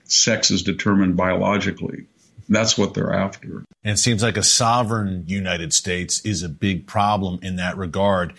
sex 0.05 0.51
is 0.51 0.63
determined 0.63 1.15
biologically. 1.15 2.05
That's 2.49 2.77
what 2.77 2.93
they're 2.93 3.13
after. 3.13 3.63
And 3.83 3.93
it 3.93 3.97
seems 3.97 4.21
like 4.21 4.35
a 4.35 4.43
sovereign 4.43 5.23
United 5.27 5.73
States 5.73 6.25
is 6.25 6.43
a 6.43 6.49
big 6.49 6.85
problem 6.85 7.39
in 7.41 7.55
that 7.55 7.77
regard. 7.77 8.33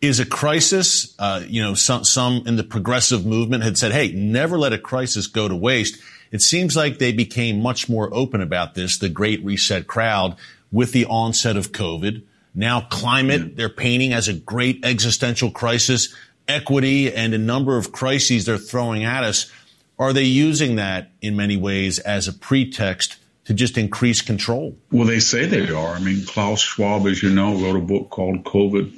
Is 0.00 0.20
a 0.20 0.24
crisis, 0.24 1.14
uh, 1.18 1.42
you 1.46 1.60
know, 1.60 1.74
some, 1.74 2.04
some 2.04 2.44
in 2.46 2.54
the 2.54 2.62
progressive 2.62 3.26
movement 3.26 3.64
had 3.64 3.76
said, 3.76 3.90
hey, 3.90 4.12
never 4.12 4.56
let 4.56 4.72
a 4.72 4.78
crisis 4.78 5.26
go 5.26 5.48
to 5.48 5.56
waste. 5.56 6.00
It 6.30 6.40
seems 6.40 6.76
like 6.76 6.98
they 6.98 7.10
became 7.10 7.60
much 7.60 7.88
more 7.88 8.08
open 8.14 8.40
about 8.40 8.74
this, 8.74 8.96
the 8.96 9.08
great 9.08 9.44
reset 9.44 9.88
crowd, 9.88 10.36
with 10.70 10.92
the 10.92 11.04
onset 11.06 11.56
of 11.56 11.72
COVID 11.72 12.22
Now 12.54 12.80
climate, 12.80 13.56
they're 13.56 13.68
painting 13.68 14.12
as 14.12 14.26
a 14.26 14.34
great 14.34 14.84
existential 14.84 15.50
crisis, 15.50 16.14
equity 16.48 17.12
and 17.12 17.34
a 17.34 17.38
number 17.38 17.76
of 17.76 17.92
crises 17.92 18.46
they're 18.46 18.58
throwing 18.58 19.04
at 19.04 19.22
us. 19.22 19.50
Are 19.98 20.12
they 20.12 20.24
using 20.24 20.76
that 20.76 21.10
in 21.20 21.36
many 21.36 21.56
ways 21.56 21.98
as 21.98 22.28
a 22.28 22.32
pretext 22.32 23.16
to 23.44 23.54
just 23.54 23.76
increase 23.78 24.20
control? 24.20 24.76
Well, 24.90 25.06
they 25.06 25.20
say 25.20 25.46
they 25.46 25.70
are. 25.70 25.94
I 25.94 26.00
mean, 26.00 26.24
Klaus 26.26 26.60
Schwab, 26.60 27.06
as 27.06 27.22
you 27.22 27.30
know, 27.30 27.54
wrote 27.54 27.76
a 27.76 27.80
book 27.80 28.10
called 28.10 28.44
COVID 28.44 28.94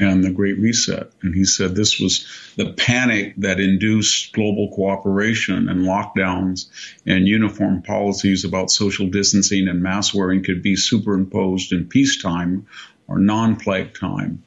and 0.00 0.24
the 0.24 0.30
Great 0.30 0.58
Reset. 0.58 1.10
And 1.22 1.34
he 1.34 1.44
said 1.44 1.74
this 1.74 2.00
was 2.00 2.26
the 2.56 2.72
panic 2.72 3.34
that 3.38 3.60
induced 3.60 4.32
global 4.32 4.72
cooperation 4.74 5.68
and 5.68 5.82
lockdowns 5.86 6.68
and 7.06 7.26
uniform 7.26 7.82
policies 7.82 8.44
about 8.44 8.70
social 8.70 9.08
distancing 9.08 9.68
and 9.68 9.82
mask 9.82 10.14
wearing 10.14 10.42
could 10.42 10.62
be 10.62 10.76
superimposed 10.76 11.72
in 11.72 11.88
peacetime 11.88 12.66
or 13.06 13.18
non 13.18 13.56
plague 13.56 13.94
time. 13.94 14.42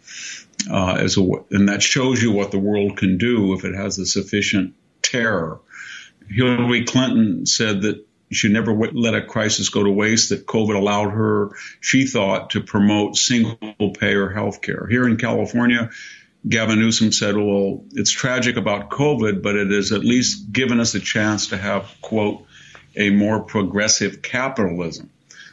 Uh, 0.69 0.97
as 0.99 1.17
a, 1.17 1.21
and 1.51 1.69
that 1.69 1.83
shows 1.83 2.21
you 2.21 2.31
what 2.31 2.51
the 2.51 2.59
world 2.59 2.97
can 2.97 3.17
do 3.17 3.53
if 3.53 3.65
it 3.65 3.75
has 3.75 3.99
a 3.99 4.05
sufficient 4.05 4.73
terror. 5.01 5.59
Hillary 6.29 6.85
Clinton 6.85 7.45
said 7.45 7.83
that 7.83 8.05
she 8.31 8.49
never 8.49 8.73
let 8.73 9.13
a 9.13 9.21
crisis 9.21 9.69
go 9.69 9.83
to 9.83 9.91
waste, 9.91 10.29
that 10.29 10.47
COVID 10.47 10.75
allowed 10.75 11.11
her, 11.11 11.51
she 11.79 12.07
thought, 12.07 12.51
to 12.51 12.61
promote 12.61 13.15
single 13.15 13.93
payer 13.99 14.29
health 14.29 14.61
care. 14.61 14.87
Here 14.87 15.07
in 15.07 15.17
California, 15.17 15.91
Gavin 16.47 16.79
Newsom 16.79 17.11
said, 17.11 17.35
well, 17.35 17.83
it's 17.91 18.11
tragic 18.11 18.57
about 18.57 18.89
COVID, 18.89 19.41
but 19.41 19.55
it 19.55 19.69
has 19.69 19.91
at 19.91 20.01
least 20.01 20.51
given 20.51 20.79
us 20.79 20.95
a 20.95 20.99
chance 20.99 21.47
to 21.47 21.57
have, 21.57 21.89
quote, 22.01 22.45
a 22.95 23.09
more 23.11 23.41
progressive 23.41 24.21
capitalism. 24.21 25.09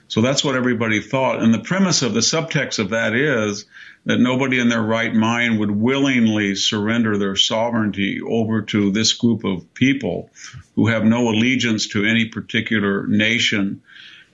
So 0.09 0.21
that's 0.21 0.45
what 0.45 0.57
everybody 0.57 1.01
thought. 1.01 1.43
And 1.43 1.55
the 1.55 1.59
premise 1.59 2.03
of 2.03 2.15
the 2.15 2.21
subtext 2.21 2.79
of 2.79 2.91
that 2.91 3.15
is 3.15 3.65
that 4.05 4.19
nobody 4.19 4.59
in 4.59 4.69
their 4.69 4.83
right 4.83 5.15
mind 5.15 5.59
would 5.61 5.71
willingly 5.71 6.55
surrender 6.55 7.17
their 7.17 7.37
sovereignty 7.37 8.21
over 8.21 8.63
to 8.63 8.91
this 8.91 9.13
group 9.13 9.45
of 9.45 9.73
people 9.75 10.31
who 10.75 10.89
have 10.89 11.05
no 11.05 11.29
allegiance 11.29 11.89
to 11.89 12.05
any 12.05 12.27
particular 12.27 13.07
nation 13.07 13.83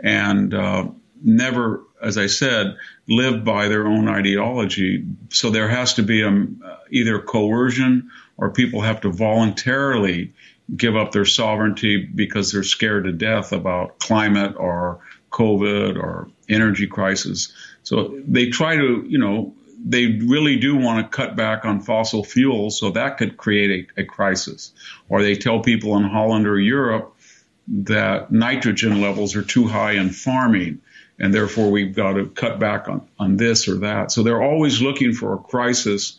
and 0.03 0.55
uh, 0.55 0.87
never, 1.23 1.83
as 2.03 2.17
I 2.17 2.27
said, 2.27 2.77
live 3.09 3.45
by 3.45 3.69
their 3.69 3.87
own 3.87 4.09
ideology. 4.09 5.05
So 5.31 5.51
there 5.51 5.69
has 5.69 5.95
to 5.95 6.03
be 6.03 6.23
a, 6.23 6.29
um, 6.29 6.63
either 6.91 7.19
coercion 7.21 8.11
or 8.37 8.51
people 8.51 8.81
have 8.81 9.03
to 9.03 9.11
voluntarily 9.11 10.33
give 10.75 10.97
up 10.97 11.13
their 11.13 11.25
sovereignty 11.25 12.05
because 12.05 12.53
they're 12.53 12.63
scared 12.63 13.05
to 13.05 13.13
death 13.13 13.53
about 13.53 13.99
climate 13.99 14.55
or 14.57 15.01
COVID 15.31 15.97
or 15.97 16.29
energy 16.49 16.87
crisis. 16.87 17.53
So 17.83 18.21
they 18.27 18.51
try 18.51 18.77
to, 18.77 19.05
you 19.07 19.19
know, 19.19 19.55
they 19.85 20.07
really 20.07 20.57
do 20.57 20.77
want 20.77 21.05
to 21.05 21.17
cut 21.17 21.37
back 21.37 21.65
on 21.65 21.81
fossil 21.81 22.25
fuels, 22.25 22.79
so 22.79 22.91
that 22.91 23.19
could 23.19 23.37
create 23.37 23.89
a, 23.97 24.03
a 24.03 24.05
crisis. 24.05 24.73
Or 25.09 25.23
they 25.23 25.37
tell 25.37 25.61
people 25.61 25.97
in 25.97 26.05
Holland 26.05 26.47
or 26.47 26.59
Europe 26.59 27.15
that 27.69 28.33
nitrogen 28.33 29.01
levels 29.01 29.37
are 29.37 29.43
too 29.43 29.67
high 29.67 29.93
in 29.93 30.11
farming, 30.11 30.81
and 31.19 31.33
therefore 31.33 31.71
we've 31.71 31.95
got 31.95 32.15
to 32.15 32.27
cut 32.27 32.59
back 32.59 32.89
on, 32.89 33.07
on 33.19 33.37
this 33.37 33.69
or 33.69 33.77
that. 33.81 34.11
So 34.11 34.23
they're 34.23 34.43
always 34.43 34.81
looking 34.81 35.13
for 35.13 35.35
a 35.35 35.39
crisis 35.39 36.19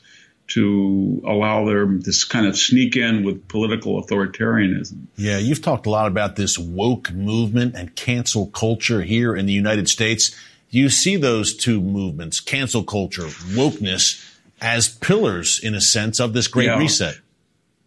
to 0.49 1.21
allow 1.27 1.65
them 1.65 2.01
to 2.01 2.11
kind 2.27 2.47
of 2.47 2.57
sneak 2.57 2.95
in 2.95 3.23
with 3.23 3.47
political 3.47 4.03
authoritarianism. 4.03 5.05
Yeah, 5.15 5.37
you've 5.37 5.61
talked 5.61 5.85
a 5.85 5.91
lot 5.91 6.07
about 6.07 6.35
this 6.35 6.57
woke 6.57 7.11
movement 7.11 7.75
and 7.75 7.95
cancel 7.95 8.47
culture 8.47 9.01
here 9.01 9.35
in 9.35 9.45
the 9.45 9.53
United 9.53 9.87
States. 9.89 10.35
Do 10.71 10.77
you 10.77 10.89
see 10.89 11.15
those 11.15 11.55
two 11.55 11.81
movements, 11.81 12.39
cancel 12.39 12.83
culture, 12.83 13.23
wokeness, 13.23 14.25
as 14.61 14.87
pillars, 14.87 15.59
in 15.63 15.73
a 15.73 15.81
sense, 15.81 16.19
of 16.19 16.33
this 16.33 16.47
great 16.47 16.67
yeah. 16.67 16.77
reset? 16.77 17.15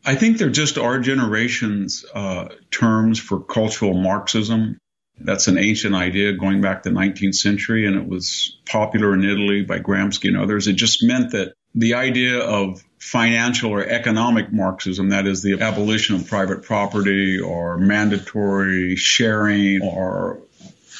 I 0.05 0.17
think 0.17 0.39
they're 0.39 0.51
just 0.51 0.79
our 0.79 0.99
generation's 0.99 2.05
uh, 2.13 2.49
terms 2.73 3.21
for 3.21 3.39
cultural 3.41 3.95
Marxism. 3.95 4.79
That's 5.21 5.47
an 5.47 5.59
ancient 5.59 5.95
idea 5.95 6.33
going 6.33 6.61
back 6.61 6.83
to 6.83 6.91
the 6.91 6.97
19th 6.97 7.37
century, 7.37 7.87
and 7.87 7.95
it 7.95 8.07
was 8.07 8.59
popular 8.67 9.15
in 9.15 9.25
Italy 9.25 9.63
by 9.63 9.79
Gramsci 9.79 10.29
and 10.29 10.37
others. 10.37 10.67
It 10.67 10.73
just 10.73 11.05
meant 11.05 11.33
that 11.33 11.55
the 11.75 11.95
idea 11.95 12.41
of 12.41 12.83
financial 12.99 13.71
or 13.71 13.85
economic 13.85 14.53
Marxism, 14.53 15.11
that 15.11 15.27
is 15.27 15.43
the 15.43 15.61
abolition 15.61 16.17
of 16.17 16.27
private 16.27 16.63
property 16.63 17.39
or 17.39 17.79
mandatory 17.79 18.97
sharing 18.97 19.83
or 19.83 20.41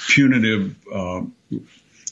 punitive 0.09 0.77
uh, 0.93 1.23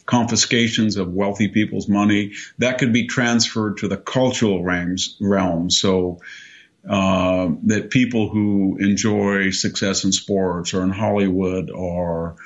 confiscations 0.06 0.96
of 0.96 1.12
wealthy 1.12 1.48
people's 1.48 1.88
money, 1.88 2.32
that 2.58 2.78
could 2.78 2.92
be 2.92 3.06
transferred 3.06 3.78
to 3.78 3.88
the 3.88 3.96
cultural 3.96 4.62
realms, 4.62 5.16
realm. 5.20 5.70
So 5.70 6.20
uh, 6.88 7.50
that 7.64 7.90
people 7.90 8.28
who 8.28 8.78
enjoy 8.80 9.50
success 9.50 10.04
in 10.04 10.12
sports 10.12 10.74
or 10.74 10.82
in 10.82 10.90
Hollywood 10.90 11.70
or 11.70 12.36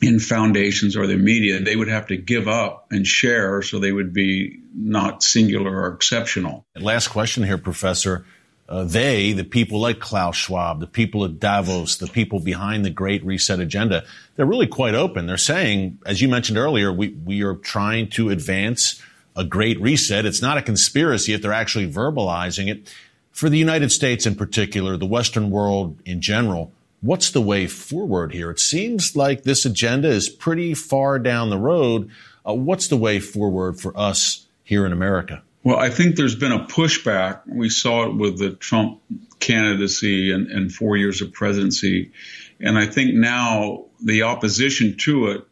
in 0.00 0.20
foundations 0.20 0.96
or 0.96 1.06
the 1.06 1.16
media, 1.16 1.60
they 1.60 1.76
would 1.76 1.88
have 1.88 2.06
to 2.06 2.16
give 2.16 2.48
up 2.48 2.86
and 2.90 3.06
share 3.06 3.62
so 3.62 3.78
they 3.78 3.92
would 3.92 4.12
be 4.12 4.58
not 4.74 5.22
singular 5.22 5.82
or 5.82 5.94
exceptional. 5.94 6.64
Last 6.76 7.08
question 7.08 7.42
here, 7.42 7.58
Professor 7.58 8.24
uh, 8.68 8.84
they, 8.84 9.32
the 9.32 9.44
people 9.44 9.80
like 9.80 9.98
Klaus 9.98 10.36
Schwab, 10.36 10.80
the 10.80 10.86
people 10.86 11.24
at 11.24 11.40
Davos, 11.40 11.96
the 11.96 12.06
people 12.06 12.38
behind 12.38 12.84
the 12.84 12.90
Great 12.90 13.24
Reset 13.24 13.60
agenda, 13.60 14.04
they're 14.36 14.44
really 14.44 14.66
quite 14.66 14.94
open. 14.94 15.26
They're 15.26 15.38
saying, 15.38 15.98
as 16.04 16.20
you 16.20 16.28
mentioned 16.28 16.58
earlier, 16.58 16.92
we, 16.92 17.08
we 17.08 17.42
are 17.42 17.54
trying 17.54 18.10
to 18.10 18.28
advance 18.28 19.02
a 19.34 19.44
Great 19.44 19.80
Reset. 19.80 20.26
It's 20.26 20.42
not 20.42 20.58
a 20.58 20.62
conspiracy 20.62 21.32
if 21.32 21.40
they're 21.40 21.52
actually 21.52 21.90
verbalizing 21.90 22.68
it. 22.68 22.92
For 23.32 23.48
the 23.48 23.56
United 23.56 23.90
States 23.90 24.26
in 24.26 24.34
particular, 24.34 24.96
the 24.96 25.06
Western 25.06 25.48
world 25.48 25.98
in 26.04 26.20
general, 26.20 26.72
what's 27.00 27.30
the 27.30 27.40
way 27.40 27.68
forward 27.68 28.34
here? 28.34 28.50
It 28.50 28.60
seems 28.60 29.16
like 29.16 29.44
this 29.44 29.64
agenda 29.64 30.08
is 30.08 30.28
pretty 30.28 30.74
far 30.74 31.18
down 31.18 31.48
the 31.48 31.58
road. 31.58 32.10
Uh, 32.46 32.54
what's 32.54 32.88
the 32.88 32.96
way 32.96 33.18
forward 33.18 33.80
for 33.80 33.96
us 33.96 34.46
here 34.62 34.84
in 34.84 34.92
America? 34.92 35.42
Well, 35.64 35.76
I 35.76 35.90
think 35.90 36.16
there's 36.16 36.36
been 36.36 36.52
a 36.52 36.66
pushback. 36.66 37.42
We 37.46 37.68
saw 37.68 38.04
it 38.06 38.14
with 38.14 38.38
the 38.38 38.50
Trump 38.50 39.02
candidacy 39.40 40.32
and, 40.32 40.46
and 40.50 40.72
four 40.72 40.96
years 40.96 41.20
of 41.20 41.32
presidency. 41.32 42.12
And 42.60 42.78
I 42.78 42.86
think 42.86 43.14
now 43.14 43.86
the 44.02 44.22
opposition 44.22 44.96
to 44.98 45.28
it, 45.28 45.44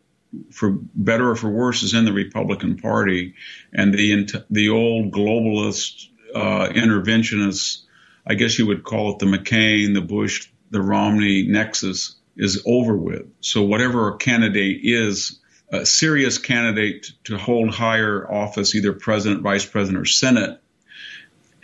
for 0.53 0.71
better 0.95 1.31
or 1.31 1.37
for 1.37 1.51
worse, 1.51 1.83
is 1.83 1.95
in 1.95 2.05
the 2.05 2.13
Republican 2.13 2.77
Party. 2.79 3.35
And 3.73 3.93
the, 3.93 4.45
the 4.51 4.69
old 4.69 5.13
globalist, 5.13 6.09
uh, 6.35 6.69
interventionists, 6.69 7.83
I 8.27 8.35
guess 8.35 8.59
you 8.59 8.67
would 8.67 8.85
call 8.85 9.13
it 9.13 9.19
the 9.19 9.27
McCain, 9.27 9.95
the 9.95 10.03
Bush, 10.03 10.49
the 10.71 10.83
Romney 10.83 11.47
nexus 11.49 12.17
is 12.37 12.63
over 12.67 12.97
with. 12.97 13.27
So 13.41 13.63
whatever 13.63 14.09
a 14.09 14.19
candidate 14.19 14.81
is, 14.83 15.41
a 15.71 15.85
serious 15.85 16.39
candidate 16.39 17.12
to 17.25 17.37
hold 17.37 17.75
higher 17.75 18.31
office, 18.31 18.75
either 18.75 18.93
president, 18.93 19.43
vice 19.43 19.67
president, 19.67 20.03
or 20.03 20.05
senate, 20.05 20.61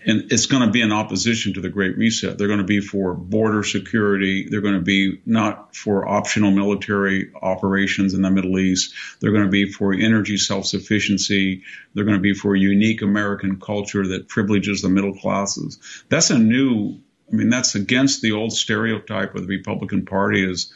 and 0.04 0.32
it's 0.32 0.46
going 0.46 0.66
to 0.66 0.72
be 0.72 0.80
in 0.80 0.90
opposition 0.90 1.54
to 1.54 1.60
the 1.60 1.68
Great 1.68 1.96
Reset. 1.96 2.36
They're 2.36 2.48
going 2.48 2.58
to 2.58 2.64
be 2.64 2.80
for 2.80 3.14
border 3.14 3.62
security. 3.62 4.48
They're 4.48 4.60
going 4.60 4.74
to 4.74 4.80
be 4.80 5.20
not 5.24 5.76
for 5.76 6.08
optional 6.08 6.50
military 6.50 7.30
operations 7.40 8.14
in 8.14 8.22
the 8.22 8.30
Middle 8.30 8.58
East. 8.58 8.94
They're 9.20 9.30
going 9.30 9.44
to 9.44 9.50
be 9.50 9.70
for 9.70 9.92
energy 9.92 10.38
self-sufficiency. 10.38 11.62
They're 11.94 12.04
going 12.04 12.16
to 12.16 12.22
be 12.22 12.34
for 12.34 12.56
a 12.56 12.58
unique 12.58 13.02
American 13.02 13.60
culture 13.60 14.04
that 14.08 14.26
privileges 14.28 14.82
the 14.82 14.88
middle 14.88 15.14
classes. 15.14 15.78
That's 16.08 16.30
a 16.30 16.38
new, 16.38 16.98
I 17.32 17.36
mean, 17.36 17.48
that's 17.48 17.76
against 17.76 18.22
the 18.22 18.32
old 18.32 18.52
stereotype 18.52 19.36
of 19.36 19.42
the 19.42 19.56
Republican 19.56 20.04
Party 20.04 20.50
as 20.50 20.72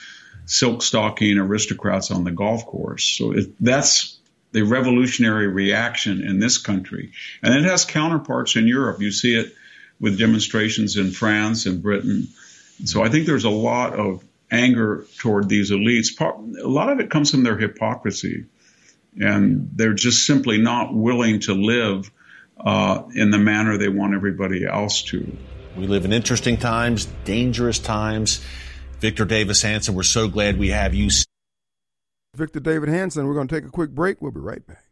silk 0.47 0.83
stocking 0.83 1.39
aristocrats 1.39 2.11
on 2.11 2.25
the 2.25 2.31
golf 2.31 2.67
course. 2.67 3.05
So 3.05 3.33
it, 3.33 3.55
that's 3.61 4.19
the 4.53 4.63
revolutionary 4.63 5.49
reaction 5.49 6.23
in 6.23 6.39
this 6.39 6.59
country. 6.59 7.13
And 7.43 7.55
it 7.55 7.69
has 7.69 7.85
counterparts 7.85 8.57
in 8.57 8.67
Europe. 8.67 9.01
You 9.01 9.11
see 9.13 9.35
it 9.35 9.53
with 10.01 10.19
demonstrations 10.19 10.97
in 10.97 11.11
France 11.11 11.67
and 11.67 11.83
Britain. 11.83 12.29
So 12.85 13.03
I 13.03 13.09
think 13.09 13.27
there's 13.27 13.45
a 13.45 13.51
lot 13.51 13.95
of 13.95 14.25
anger 14.51 15.05
toward 15.19 15.49
these 15.49 15.71
elites. 15.71 16.19
A 16.21 16.69
lot 16.69 16.91
of 16.91 17.01
it 17.01 17.11
comes 17.11 17.31
from 17.31 17.43
their 17.43 17.59
hypocrisy. 17.59 18.47
And 19.19 19.71
they're 19.75 19.95
just 19.95 20.27
simply 20.27 20.59
not 20.59 20.95
willing 20.95 21.41
to 21.41 21.55
live 21.55 22.11
uh, 22.59 23.03
in 23.15 23.31
the 23.31 23.39
manner 23.39 23.79
they 23.79 23.89
want 23.89 24.15
everybody 24.15 24.65
else 24.65 25.03
to. 25.03 25.37
We 25.77 25.87
live 25.87 26.05
in 26.05 26.13
interesting 26.13 26.57
times, 26.57 27.07
dangerous 27.25 27.79
times. 27.79 28.41
Victor 29.01 29.25
Davis 29.25 29.63
Hanson, 29.63 29.95
we're 29.95 30.03
so 30.03 30.29
glad 30.29 30.59
we 30.59 30.69
have 30.69 30.95
you. 30.95 31.11
Victor 32.35 32.61
David 32.61 32.89
Hanson, 32.89 33.27
we're 33.27 33.35
going 33.35 33.49
to 33.49 33.55
take 33.55 33.65
a 33.65 33.71
quick 33.71 33.91
break. 33.91 34.23
We'll 34.23 34.31
be 34.31 34.41
right 34.41 34.67
back. 34.67 34.85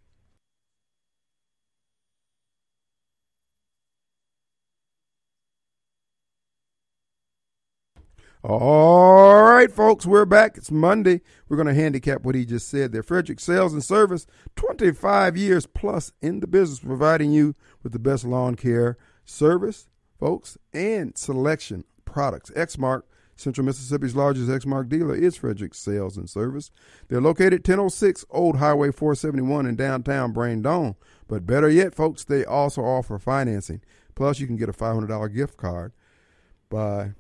All 8.43 9.43
right. 9.43 9.73
folks, 9.73 10.05
we're 10.05 10.27
back. 10.27 10.59
It's 10.59 10.71
Monday. 10.71 11.23
We're 11.49 11.57
going 11.57 11.67
to 11.67 11.75
handicap 11.75 12.25
what 12.25 12.35
he 12.35 12.45
just 12.45 12.69
said 12.69 12.93
there. 12.93 13.03
Frederick 13.03 13.41
Sales 13.41 13.73
and 13.73 13.83
Service, 13.83 14.27
25 14.57 15.35
years 15.39 15.67
plus 15.67 16.13
in 16.21 16.41
the 16.41 16.47
business, 16.47 16.81
providing 16.81 17.33
you 17.33 17.55
with 17.83 17.93
the 17.93 17.99
best 17.99 18.25
lawn 18.25 18.55
care 18.55 18.99
service, 19.25 19.89
folks, 20.21 20.59
and 20.75 21.17
selection 21.17 21.85
products. 22.05 22.51
Exmark, 22.51 23.05
Central 23.37 23.65
Mississippi's 23.65 24.17
largest 24.17 24.49
Exmark 24.49 24.89
dealer, 24.89 25.15
is 25.15 25.37
Frederick 25.37 25.75
Sales 25.75 26.17
and 26.17 26.29
Service. 26.29 26.71
They're 27.09 27.21
located 27.21 27.67
1006 27.67 28.25
Old 28.31 28.57
Highway 28.57 28.93
471 28.93 29.67
in 29.67 29.77
downtown 29.77 30.33
Brandon. 30.33 30.95
But 31.27 31.47
better 31.47 31.69
yet, 31.69 31.95
folks, 31.95 32.25
they 32.25 32.45
also 32.45 32.83
offer 32.83 33.19
financing. 33.19 33.81
Plus, 34.15 34.39
you 34.39 34.47
can 34.47 34.57
get 34.57 34.69
a 34.69 34.73
$500 34.73 35.35
gift 35.35 35.57
card 35.57 35.93
by 36.69 37.15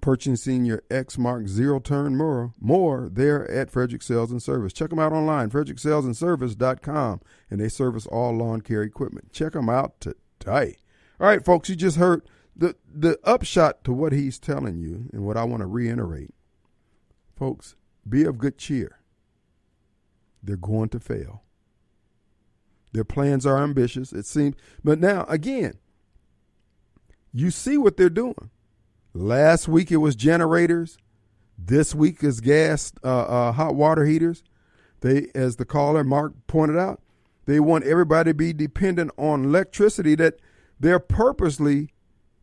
purchasing 0.00 0.64
your 0.64 0.82
Exmark 0.90 1.48
zero 1.48 1.80
turn 1.80 2.16
more 2.16 2.54
more 2.60 3.08
there 3.10 3.50
at 3.50 3.70
Frederick 3.70 4.02
Sales 4.02 4.30
and 4.30 4.42
Service. 4.42 4.72
Check 4.72 4.90
them 4.90 4.98
out 4.98 5.12
online, 5.12 5.50
fredericksalesandservice.com, 5.50 7.20
and 7.50 7.60
they 7.60 7.68
service 7.68 8.06
all 8.06 8.36
lawn 8.36 8.60
care 8.60 8.82
equipment. 8.82 9.32
Check 9.32 9.52
them 9.52 9.68
out 9.68 10.00
today. 10.00 10.76
All 11.18 11.26
right, 11.26 11.44
folks, 11.44 11.68
you 11.68 11.76
just 11.76 11.96
heard 11.96 12.22
the 12.56 12.76
the 12.92 13.18
upshot 13.24 13.84
to 13.84 13.92
what 13.92 14.12
he's 14.12 14.38
telling 14.38 14.78
you 14.78 15.08
and 15.12 15.24
what 15.24 15.36
I 15.36 15.44
want 15.44 15.60
to 15.60 15.66
reiterate. 15.66 16.34
Folks, 17.36 17.74
be 18.08 18.24
of 18.24 18.38
good 18.38 18.58
cheer. 18.58 18.98
They're 20.42 20.56
going 20.56 20.88
to 20.90 21.00
fail. 21.00 21.42
Their 22.92 23.04
plans 23.04 23.46
are 23.46 23.62
ambitious, 23.62 24.12
it 24.12 24.26
seems. 24.26 24.56
But 24.82 24.98
now, 24.98 25.24
again, 25.28 25.78
you 27.32 27.50
see 27.50 27.78
what 27.78 27.96
they're 27.96 28.10
doing. 28.10 28.50
Last 29.14 29.68
week 29.68 29.90
it 29.90 29.98
was 29.98 30.16
generators. 30.16 30.98
This 31.56 31.94
week 31.94 32.24
is 32.24 32.40
gas, 32.40 32.92
uh, 33.04 33.22
uh, 33.22 33.52
hot 33.52 33.74
water 33.74 34.04
heaters. 34.04 34.42
They, 35.00 35.28
as 35.34 35.56
the 35.56 35.64
caller 35.64 36.04
Mark 36.04 36.32
pointed 36.46 36.78
out, 36.78 37.00
they 37.46 37.60
want 37.60 37.84
everybody 37.84 38.30
to 38.30 38.34
be 38.34 38.52
dependent 38.52 39.10
on 39.16 39.44
electricity 39.44 40.14
that 40.16 40.40
they're 40.78 40.98
purposely 40.98 41.90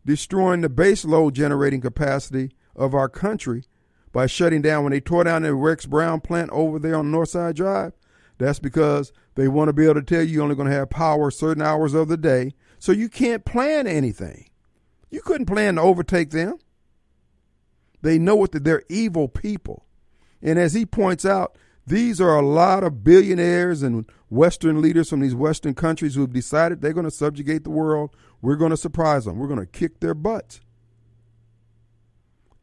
destroying 0.08 0.62
the 0.62 0.70
base 0.70 1.04
load 1.06 1.36
generating 1.36 1.82
capacity 1.82 2.50
of 2.76 2.96
our 2.96 3.10
country 3.10 3.66
by 4.14 4.26
shutting 4.26 4.62
down. 4.62 4.84
When 4.84 4.92
they 4.92 5.02
tore 5.02 5.26
down 5.26 5.44
the 5.44 5.54
Rex 5.54 5.86
Brown 5.86 6.22
plant 6.22 6.50
over 6.52 6.80
there 6.80 6.96
on 6.96 7.12
Northside 7.12 7.56
Drive, 7.56 7.92
that's 8.38 8.58
because 8.58 9.12
they 9.36 9.50
want 9.50 9.68
to 9.68 9.74
be 9.74 9.84
able 9.84 9.96
to 9.96 10.02
tell 10.02 10.24
you 10.24 10.36
you're 10.36 10.44
only 10.44 10.56
going 10.56 10.70
to 10.70 10.76
have 10.76 10.90
power 10.90 11.30
certain 11.30 11.62
hours 11.62 11.94
of 11.94 12.08
the 12.08 12.18
day, 12.18 12.54
so 12.80 12.92
you 12.92 13.10
can't 13.10 13.46
plan 13.46 13.86
anything. 13.86 14.50
You 15.12 15.22
couldn't 15.22 15.46
plan 15.46 15.76
to 15.76 15.82
overtake 15.82 16.32
them. 16.32 16.58
They 18.02 18.18
know 18.18 18.36
what 18.36 18.52
they're 18.52 18.84
evil 18.90 19.28
people. 19.28 19.86
And 20.42 20.58
as 20.58 20.74
he 20.74 20.86
points 20.86 21.26
out, 21.26 21.58
these 21.86 22.22
are 22.22 22.36
a 22.36 22.46
lot 22.46 22.84
of 22.84 23.04
billionaires 23.04 23.82
and 23.82 24.06
Western 24.30 24.82
leaders 24.82 25.10
from 25.10 25.20
these 25.20 25.36
Western 25.36 25.74
countries 25.74 26.16
who 26.16 26.22
have 26.22 26.34
decided 26.34 26.82
they're 26.82 26.94
going 26.94 27.06
to 27.06 27.12
subjugate 27.12 27.64
the 27.64 27.70
world. 27.70 28.12
We're 28.42 28.56
going 28.56 28.72
to 28.72 28.78
surprise 28.78 29.26
them. 29.26 29.38
We're 29.38 29.48
going 29.48 29.60
to 29.60 29.66
kick 29.66 30.00
their 30.00 30.14
butts. 30.14 30.62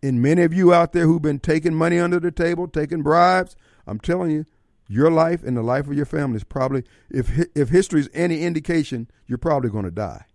And 0.03 0.21
many 0.21 0.43
of 0.43 0.53
you 0.53 0.73
out 0.73 0.93
there 0.93 1.07
who've 1.07 1.23
been 1.23 1.41
taking 1.41 1.75
money 1.75 1.99
under 1.99 2.21
the 2.21 2.31
table, 2.31 2.69
taking 2.69 3.03
bribes, 3.03 3.57
I'm 3.87 3.99
telling 3.99 4.31
you, 4.31 4.47
your 4.87 5.11
life 5.11 5.43
and 5.43 5.57
the 5.57 5.63
life 5.63 5.87
of 5.87 5.95
your 5.95 6.05
family 6.05 6.37
is 6.37 6.45
probably, 6.45 6.85
if, 7.11 7.31
if 7.55 7.71
history 7.71 8.01
is 8.01 8.11
any 8.13 8.43
indication, 8.43 9.11
you're 9.27 9.39
probably 9.39 9.71
going 9.71 9.87
to 9.87 9.91
die 9.91 10.27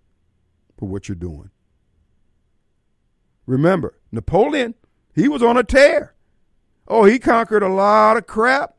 for 0.77 0.87
what 0.87 1.07
you're 1.07 1.15
doing. 1.15 1.51
Remember, 3.45 3.95
Napoleon, 4.11 4.73
he 5.13 5.27
was 5.27 5.43
on 5.43 5.57
a 5.57 5.63
tear. 5.63 6.15
Oh, 6.87 7.03
he 7.05 7.19
conquered 7.19 7.63
a 7.63 7.69
lot 7.69 8.17
of 8.17 8.25
crap. 8.25 8.75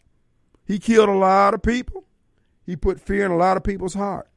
He 0.66 0.78
killed 0.78 1.08
a 1.08 1.12
lot 1.12 1.54
of 1.54 1.62
people. 1.62 2.04
He 2.66 2.76
put 2.76 3.00
fear 3.00 3.24
in 3.24 3.30
a 3.30 3.36
lot 3.36 3.56
of 3.56 3.62
people's 3.62 3.94
heart. 3.94 4.28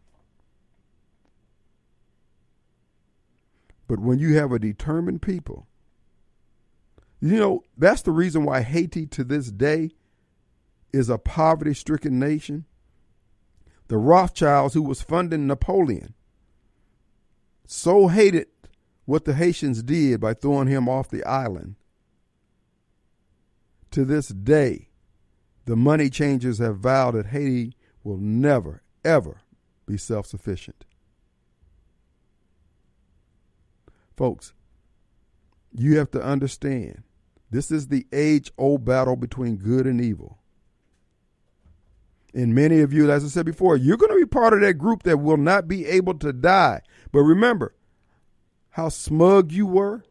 But 3.88 4.00
when 4.00 4.20
you 4.20 4.36
have 4.36 4.52
a 4.52 4.60
determined 4.60 5.22
people, 5.22 5.68
you 7.20 7.38
know, 7.38 7.64
that's 7.78 8.02
the 8.02 8.12
reason 8.12 8.44
why 8.44 8.62
Haiti 8.62 9.06
to 9.08 9.24
this 9.24 9.52
day 9.52 9.92
is 10.92 11.10
a 11.10 11.18
poverty 11.18 11.74
stricken 11.74 12.20
nation. 12.20 12.66
The 13.88 13.98
Rothschilds, 13.98 14.74
who 14.74 14.82
was 14.82 15.02
funding 15.02 15.48
Napoleon, 15.48 16.14
so 17.66 18.08
hated 18.08 18.48
what 19.06 19.26
the 19.26 19.34
Haitians 19.34 19.84
did 19.84 20.20
by 20.20 20.34
throwing 20.34 20.68
him 20.68 20.88
off 20.88 21.10
the 21.10 21.24
island. 21.24 21.76
To 23.92 24.06
this 24.06 24.30
day, 24.30 24.90
the 25.66 25.76
money 25.76 26.10
changers 26.10 26.60
have 26.60 26.80
vowed 26.80 27.16
that 27.16 27.28
Haiti 27.28 27.76
will 28.04 28.18
never, 28.18 28.82
ever 29.06 29.42
be 29.86 29.98
self 29.98 30.26
sufficient. 30.26 30.86
Folks, 34.16 34.54
you 35.74 35.98
have 35.98 36.12
to 36.12 36.22
understand 36.22 37.04
this 37.50 37.72
is 37.72 37.88
the 37.88 38.06
age 38.12 38.52
old 38.58 38.86
battle 38.86 39.16
between 39.16 39.58
good 39.58 39.86
and 39.86 40.02
evil. 40.02 40.40
And 42.34 42.56
many 42.56 42.82
of 42.82 42.92
you, 42.92 43.12
as 43.12 43.24
I 43.24 43.28
said 43.28 43.46
before, 43.46 43.78
you're 43.78 43.98
going 43.98 44.12
to 44.12 44.18
be 44.18 44.26
part 44.26 44.54
of 44.54 44.62
that 44.62 44.76
group 44.76 45.04
that 45.04 45.18
will 45.18 45.38
not 45.38 45.68
be 45.68 45.86
able 45.86 46.16
to 46.16 46.34
die. 46.34 46.82
But 47.12 47.20
remember, 47.20 47.76
how 48.72 48.90
smug 48.90 49.52
you 49.52 49.68
were 49.68 50.04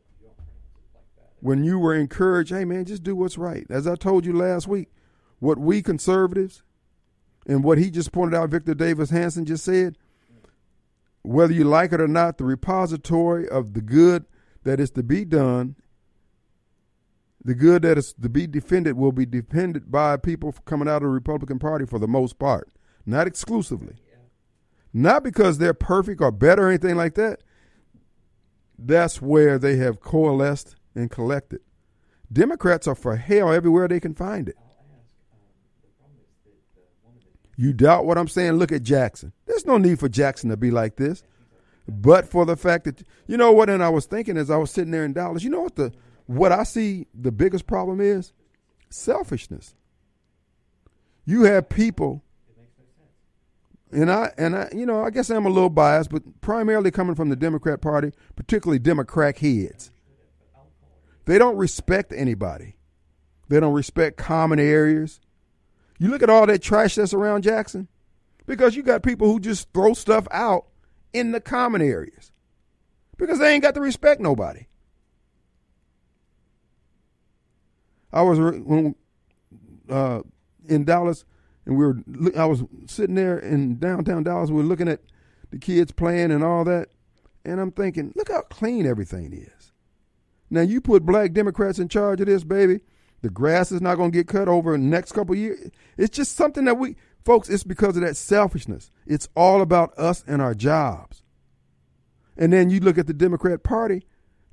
when 1.41 1.65
you 1.65 1.81
were 1.81 1.95
encouraged, 1.95 2.53
hey 2.53 2.65
man, 2.65 2.85
just 2.85 3.03
do 3.03 3.17
what's 3.17 3.37
right. 3.37 3.67
As 3.69 3.89
I 3.89 3.97
told 3.97 4.25
you 4.25 4.33
last 4.33 4.69
week, 4.69 4.89
what 5.41 5.59
we 5.59 5.83
conservatives 5.83 6.63
and 7.45 7.65
what 7.65 7.79
he 7.79 7.91
just 7.91 8.13
pointed 8.13 8.37
out, 8.37 8.51
Victor 8.51 8.75
Davis 8.75 9.11
Hanson 9.11 9.45
just 9.45 9.65
said, 9.65 9.99
whether 11.23 11.53
you 11.53 11.65
like 11.65 11.93
it 11.93 12.01
or 12.01 12.09
not, 12.09 12.39
the 12.39 12.45
repository 12.45 13.49
of 13.49 13.75
the 13.75 13.81
good 13.81 14.25
that 14.65 14.81
is 14.81 14.91
to 14.93 15.03
be 15.03 15.25
done, 15.25 15.77
the 17.45 17.55
good 17.55 17.83
that 17.83 17.99
is 17.99 18.13
to 18.15 18.29
be 18.29 18.47
defended 18.47 18.97
will 18.97 19.13
be 19.13 19.27
defended 19.27 19.91
by 19.91 20.17
people 20.17 20.55
coming 20.65 20.89
out 20.89 20.97
of 20.97 21.03
the 21.03 21.09
Republican 21.09 21.59
Party 21.59 21.87
for 21.87 21.99
the 21.99 22.09
most 22.09 22.39
part, 22.39 22.69
not 23.05 23.27
exclusively. 23.27 23.97
Not 24.93 25.25
because 25.25 25.59
they're 25.59 25.75
perfect 25.75 26.21
or 26.21 26.31
better 26.31 26.67
or 26.67 26.69
anything 26.69 26.97
like 26.97 27.15
that 27.15 27.43
that's 28.87 29.23
where 29.23 29.59
they 29.59 29.77
have 29.77 30.01
coalesced 30.01 30.77
and 30.95 31.11
collected. 31.11 31.61
Democrats 32.33 32.87
are 32.87 32.95
for 32.95 33.17
hell 33.17 33.53
everywhere 33.53 33.89
they 33.89 34.01
can 34.01 34.15
find 34.15 34.49
it. 34.49 34.57
You 37.57 37.73
doubt 37.73 38.07
what 38.07 38.19
I'm 38.19 38.29
saying? 38.29 38.53
Look 38.53 38.73
at 38.73 38.83
Jackson. 38.83 39.33
There's 39.47 39.67
no 39.67 39.79
need 39.79 39.99
for 39.99 40.09
Jackson 40.09 40.51
to 40.51 40.57
be 40.57 40.71
like 40.71 40.97
this. 40.97 41.23
But 41.89 42.29
for 42.29 42.47
the 42.47 42.57
fact 42.57 42.85
that 42.85 43.03
you 43.27 43.37
know 43.37 43.53
what, 43.53 43.69
and 43.69 43.83
I 43.83 43.89
was 43.89 44.07
thinking 44.07 44.37
as 44.37 44.51
I 44.51 44.57
was 44.57 44.71
sitting 44.71 44.93
there 44.93 45.05
in 45.05 45.13
Dallas, 45.13 45.43
you 45.43 45.51
know 45.51 45.63
what 45.63 45.77
the 45.77 45.93
what 46.27 46.53
I 46.53 46.63
see 46.63 47.07
the 47.15 47.33
biggest 47.33 47.67
problem 47.67 48.01
is? 48.01 48.33
Selfishness. 48.89 49.75
You 51.25 51.43
have 51.43 51.69
people 51.69 52.23
and 53.93 54.11
I 54.11 54.33
and 54.39 54.57
I 54.57 54.69
you 54.75 54.87
know 54.87 55.05
I 55.05 55.11
guess 55.11 55.31
I'm 55.31 55.47
a 55.47 55.51
little 55.51 55.71
biased, 55.71 56.11
but 56.11 56.41
primarily 56.41 56.91
coming 56.91 57.15
from 57.15 57.29
the 57.29 57.37
Democrat 57.37 57.81
Party, 57.81 58.13
particularly 58.37 58.79
Democrat 58.79 59.39
heads. 59.39 59.91
They 61.25 61.39
don't 61.39 61.57
respect 61.57 62.13
anybody. 62.15 62.77
They 63.49 63.61
don't 63.61 63.75
respect 63.75 64.17
common 64.17 64.59
areas. 64.59 65.21
You 66.03 66.09
look 66.09 66.25
at 66.25 66.31
all 66.31 66.47
that 66.47 66.61
trash 66.61 66.97
that's 66.97 67.15
around 67.15 67.43
Jackson, 67.43 67.87
because 68.45 68.75
you 68.75 68.83
got 68.83 69.05
people 69.05 69.29
who 69.29 69.39
just 69.39 69.73
throw 69.73 69.95
stuff 69.95 70.27
out 70.33 70.67
in 71.13 71.31
the 71.31 71.41
common 71.41 71.81
areas 71.81 72.33
because 73.17 73.39
they 73.39 73.55
ain't 73.55 73.63
got 73.63 73.75
to 73.75 73.81
respect 73.81 74.21
nobody. 74.21 74.67
I 78.13 78.23
was 78.23 78.41
when 78.41 78.97
uh, 79.89 80.23
in 80.67 80.85
Dallas 80.85 81.25
and 81.67 81.79
we 81.79 81.87
were 81.87 82.03
I 82.37 82.47
was 82.47 82.65
sitting 82.87 83.15
there 83.15 83.39
in 83.39 83.79
downtown 83.79 84.25
Dallas. 84.25 84.51
We 84.51 84.57
were 84.57 84.63
looking 84.65 84.89
at 84.89 85.03
the 85.53 85.59
kids 85.59 85.93
playing 85.93 86.33
and 86.33 86.43
all 86.43 86.65
that, 86.65 86.89
and 87.45 87.61
I'm 87.61 87.71
thinking, 87.71 88.13
look 88.17 88.29
how 88.29 88.43
clean 88.43 88.87
everything 88.87 89.33
is. 89.33 89.71
Now 90.51 90.63
you 90.63 90.81
put 90.81 91.07
black 91.07 91.33
Democrats 91.33 91.79
in 91.79 91.87
charge 91.87 92.21
of 92.21 92.27
this, 92.27 92.43
baby. 92.43 92.81
The 93.23 93.31
grass 93.31 93.73
is 93.73 93.81
not 93.81 93.97
going 93.97 94.11
to 94.11 94.17
get 94.17 94.29
cut 94.29 94.49
over 94.49 94.73
the 94.73 94.79
next 94.79 95.13
couple 95.13 95.35
years. 95.35 95.71
It's 95.97 96.15
just 96.15 96.37
something 96.37 96.65
that 96.65 96.77
we, 96.77 96.97
folks. 97.25 97.49
It's 97.49 97.65
because 97.65 97.97
of 97.97 98.03
that 98.03 98.17
selfishness. 98.17 98.91
It's 99.07 99.29
all 99.35 99.63
about 99.63 99.97
us 99.97 100.25
and 100.27 100.43
our 100.43 100.55
jobs. 100.55 101.23
And 102.37 102.53
then 102.53 102.71
you 102.71 102.81
look 102.81 102.99
at 102.99 103.07
the 103.07 103.13
Democrat 103.13 103.63
Party, 103.63 104.05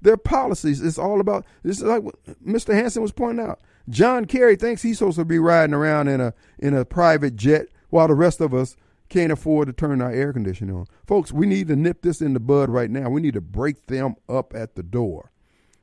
their 0.01 0.17
policies. 0.17 0.81
It's 0.81 0.99
all 0.99 1.19
about. 1.19 1.45
This 1.63 1.77
is 1.77 1.83
like 1.83 2.03
what 2.03 2.15
Mr. 2.45 2.73
Hanson 2.73 3.01
was 3.01 3.11
pointing 3.11 3.45
out. 3.45 3.59
John 3.89 4.25
Kerry 4.25 4.55
thinks 4.55 4.81
he's 4.81 4.99
supposed 4.99 5.17
to 5.17 5.25
be 5.25 5.39
riding 5.39 5.73
around 5.73 6.07
in 6.07 6.21
a 6.21 6.33
in 6.59 6.75
a 6.75 6.85
private 6.85 7.35
jet 7.35 7.67
while 7.89 8.07
the 8.07 8.13
rest 8.13 8.39
of 8.39 8.53
us 8.53 8.77
can't 9.09 9.31
afford 9.31 9.67
to 9.67 9.73
turn 9.73 10.01
our 10.01 10.11
air 10.11 10.31
conditioning 10.31 10.75
on. 10.75 10.85
Folks, 11.07 11.31
we 11.31 11.47
need 11.47 11.67
to 11.67 11.75
nip 11.75 12.03
this 12.03 12.21
in 12.21 12.33
the 12.33 12.39
bud 12.39 12.69
right 12.69 12.91
now. 12.91 13.09
We 13.09 13.21
need 13.21 13.33
to 13.33 13.41
break 13.41 13.87
them 13.87 14.15
up 14.29 14.53
at 14.55 14.75
the 14.75 14.83
door. 14.83 15.31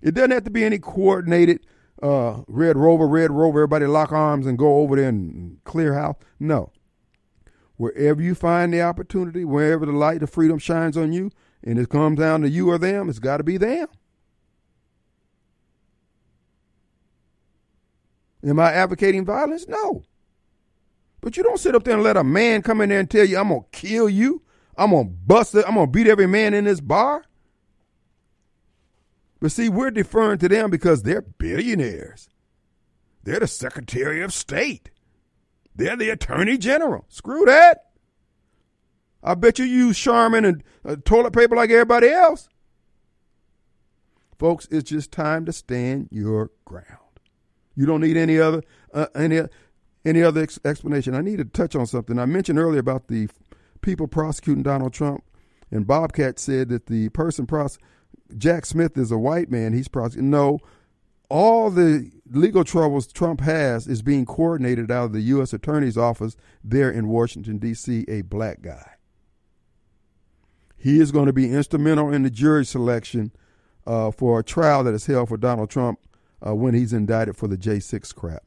It 0.00 0.14
doesn't 0.14 0.30
have 0.30 0.44
to 0.44 0.50
be 0.50 0.64
any 0.64 0.78
coordinated 0.78 1.66
uh, 2.02 2.43
Red 2.47 2.77
Rover, 2.77 3.06
Red 3.06 3.31
Rover, 3.31 3.60
everybody 3.60 3.86
lock 3.86 4.12
arms 4.12 4.47
and 4.47 4.59
go 4.59 4.78
over 4.78 4.97
there 4.97 5.09
and 5.09 5.62
clear 5.64 5.94
house. 5.94 6.16
No. 6.39 6.73
Wherever 7.77 8.23
you 8.23 8.35
find 8.35 8.73
the 8.73 8.82
opportunity, 8.82 9.44
wherever 9.44 9.85
the 9.85 9.93
light 9.93 10.23
of 10.23 10.31
freedom 10.31 10.59
shines 10.59 10.97
on 10.97 11.12
you, 11.12 11.31
and 11.62 11.78
it 11.78 11.89
comes 11.89 12.18
down 12.18 12.43
to 12.43 12.48
you 12.48 12.70
or 12.70 12.78
them, 12.78 13.09
it's 13.09 13.18
got 13.18 13.39
to 13.39 13.44
be 13.44 13.56
them. 13.56 13.89
Am 18.47 18.60
I 18.60 18.73
advocating 18.73 19.24
violence? 19.24 19.66
No. 19.66 20.05
But 21.20 21.36
you 21.36 21.43
don't 21.43 21.59
sit 21.59 21.74
up 21.74 21.85
there 21.85 21.94
and 21.94 22.02
let 22.05 22.16
a 22.16 22.23
man 22.23 22.62
come 22.62 22.81
in 22.81 22.90
there 22.90 23.01
and 23.01 23.10
tell 23.10 23.24
you, 23.24 23.39
I'm 23.39 23.48
going 23.48 23.62
to 23.62 23.78
kill 23.78 24.09
you. 24.09 24.43
I'm 24.78 24.90
going 24.90 25.09
to 25.09 25.12
bust 25.12 25.55
it. 25.55 25.64
I'm 25.66 25.74
going 25.74 25.86
to 25.86 25.93
beat 25.93 26.06
every 26.06 26.28
man 26.28 26.55
in 26.55 26.64
this 26.64 26.81
bar. 26.81 27.24
But 29.40 29.52
see, 29.52 29.68
we're 29.68 29.90
deferring 29.90 30.38
to 30.38 30.48
them 30.48 30.70
because 30.70 31.02
they're 31.02 31.22
billionaires. 31.22 32.28
They're 33.22 33.40
the 33.40 33.46
Secretary 33.46 34.22
of 34.22 34.32
State. 34.32 34.90
They're 35.74 35.96
the 35.96 36.10
Attorney 36.10 36.56
General. 36.56 37.04
Screw 37.08 37.44
that. 37.44 37.90
I 39.22 39.34
bet 39.34 39.58
you 39.58 39.64
use 39.64 39.98
Charmin 39.98 40.44
and 40.44 40.64
uh, 40.84 40.96
toilet 41.04 41.32
paper 41.32 41.56
like 41.56 41.70
everybody 41.70 42.08
else. 42.08 42.48
Folks, 44.38 44.68
it's 44.70 44.90
just 44.90 45.10
time 45.10 45.44
to 45.46 45.52
stand 45.52 46.08
your 46.10 46.50
ground. 46.64 46.86
You 47.74 47.86
don't 47.86 48.00
need 48.00 48.16
any 48.16 48.38
other 48.38 48.62
uh, 48.94 49.06
any 49.14 49.40
any 50.04 50.22
other 50.22 50.42
ex- 50.42 50.60
explanation. 50.64 51.14
I 51.14 51.20
need 51.20 51.38
to 51.38 51.44
touch 51.44 51.74
on 51.74 51.86
something. 51.86 52.18
I 52.18 52.26
mentioned 52.26 52.58
earlier 52.58 52.80
about 52.80 53.08
the 53.08 53.28
people 53.80 54.06
prosecuting 54.06 54.62
Donald 54.62 54.92
Trump, 54.92 55.24
and 55.70 55.86
Bobcat 55.86 56.38
said 56.38 56.68
that 56.68 56.86
the 56.86 57.08
person 57.10 57.46
pros 57.46 57.78
Jack 58.36 58.66
Smith 58.66 58.97
is 58.97 59.11
a 59.11 59.19
white 59.19 59.51
man. 59.51 59.73
He's 59.73 59.89
prosecuting. 59.89 60.31
No, 60.31 60.59
all 61.28 61.70
the 61.70 62.11
legal 62.31 62.65
troubles 62.65 63.12
Trump 63.12 63.40
has 63.40 63.86
is 63.86 64.03
being 64.03 64.27
coordinated 64.27 64.90
out 64.90 65.07
of 65.07 65.12
the 65.12 65.20
U.S. 65.23 65.53
Attorney's 65.53 65.98
Office 65.98 66.36
there 66.62 66.90
in 66.90 67.09
Washington, 67.09 67.59
D.C., 67.59 68.05
a 68.09 68.23
black 68.23 68.62
guy. 68.62 68.93
He 70.77 71.01
is 71.01 71.11
going 71.11 71.27
to 71.27 71.32
be 71.32 71.53
instrumental 71.53 72.12
in 72.12 72.23
the 72.23 72.31
jury 72.31 72.65
selection 72.65 73.32
uh, 73.86 74.11
for 74.11 74.39
a 74.39 74.44
trial 74.44 74.85
that 74.85 74.94
is 74.94 75.07
held 75.07 75.28
for 75.28 75.36
Donald 75.36 75.70
Trump 75.70 75.98
uh, 76.47 76.55
when 76.55 76.74
he's 76.74 76.93
indicted 76.93 77.36
for 77.36 77.48
the 77.48 77.57
J6 77.57 78.15
crap. 78.15 78.44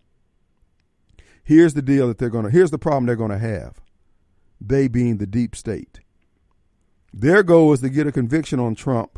Here's 1.44 1.74
the 1.74 1.82
deal 1.82 2.08
that 2.08 2.18
they're 2.18 2.30
going 2.30 2.46
to, 2.46 2.52
here's 2.52 2.72
the 2.72 2.78
problem 2.78 3.06
they're 3.06 3.16
going 3.16 3.32
to 3.32 3.40
have. 3.40 3.82
They 4.62 4.88
being 4.88 5.18
the 5.18 5.28
deep 5.28 5.56
state. 5.56 6.02
Their 7.12 7.44
goal 7.44 7.74
is 7.74 7.82
to 7.82 7.90
get 7.90 8.08
a 8.08 8.12
conviction 8.12 8.60
on 8.60 8.76
Trump 8.76 9.18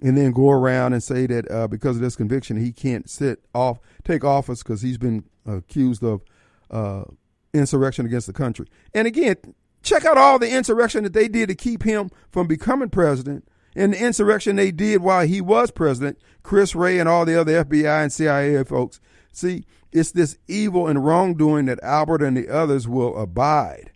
and 0.00 0.16
then 0.16 0.32
go 0.32 0.50
around 0.50 0.92
and 0.92 1.02
say 1.02 1.26
that 1.26 1.50
uh, 1.50 1.66
because 1.68 1.96
of 1.96 2.02
this 2.02 2.16
conviction 2.16 2.56
he 2.56 2.72
can't 2.72 3.08
sit 3.08 3.40
off 3.54 3.80
take 4.04 4.24
office 4.24 4.62
because 4.62 4.82
he's 4.82 4.98
been 4.98 5.24
accused 5.46 6.02
of 6.02 6.22
uh, 6.70 7.04
insurrection 7.52 8.06
against 8.06 8.26
the 8.26 8.32
country. 8.32 8.66
And 8.94 9.06
again 9.06 9.36
check 9.82 10.04
out 10.04 10.18
all 10.18 10.38
the 10.38 10.50
insurrection 10.50 11.04
that 11.04 11.12
they 11.12 11.28
did 11.28 11.48
to 11.48 11.54
keep 11.54 11.82
him 11.82 12.10
from 12.30 12.46
becoming 12.46 12.90
president 12.90 13.48
and 13.76 13.92
the 13.92 14.04
insurrection 14.04 14.56
they 14.56 14.72
did 14.72 15.00
while 15.00 15.26
he 15.26 15.40
was 15.40 15.70
president 15.70 16.18
chris 16.42 16.74
wray 16.74 16.98
and 16.98 17.08
all 17.08 17.24
the 17.24 17.40
other 17.40 17.64
fbi 17.64 18.02
and 18.02 18.12
cia 18.12 18.64
folks. 18.64 19.00
See 19.32 19.64
it's 19.92 20.12
this 20.12 20.36
evil 20.46 20.86
and 20.86 21.04
wrongdoing 21.04 21.66
that 21.66 21.82
albert 21.82 22.22
and 22.22 22.36
the 22.36 22.48
others 22.48 22.86
will 22.86 23.16
abide 23.16 23.92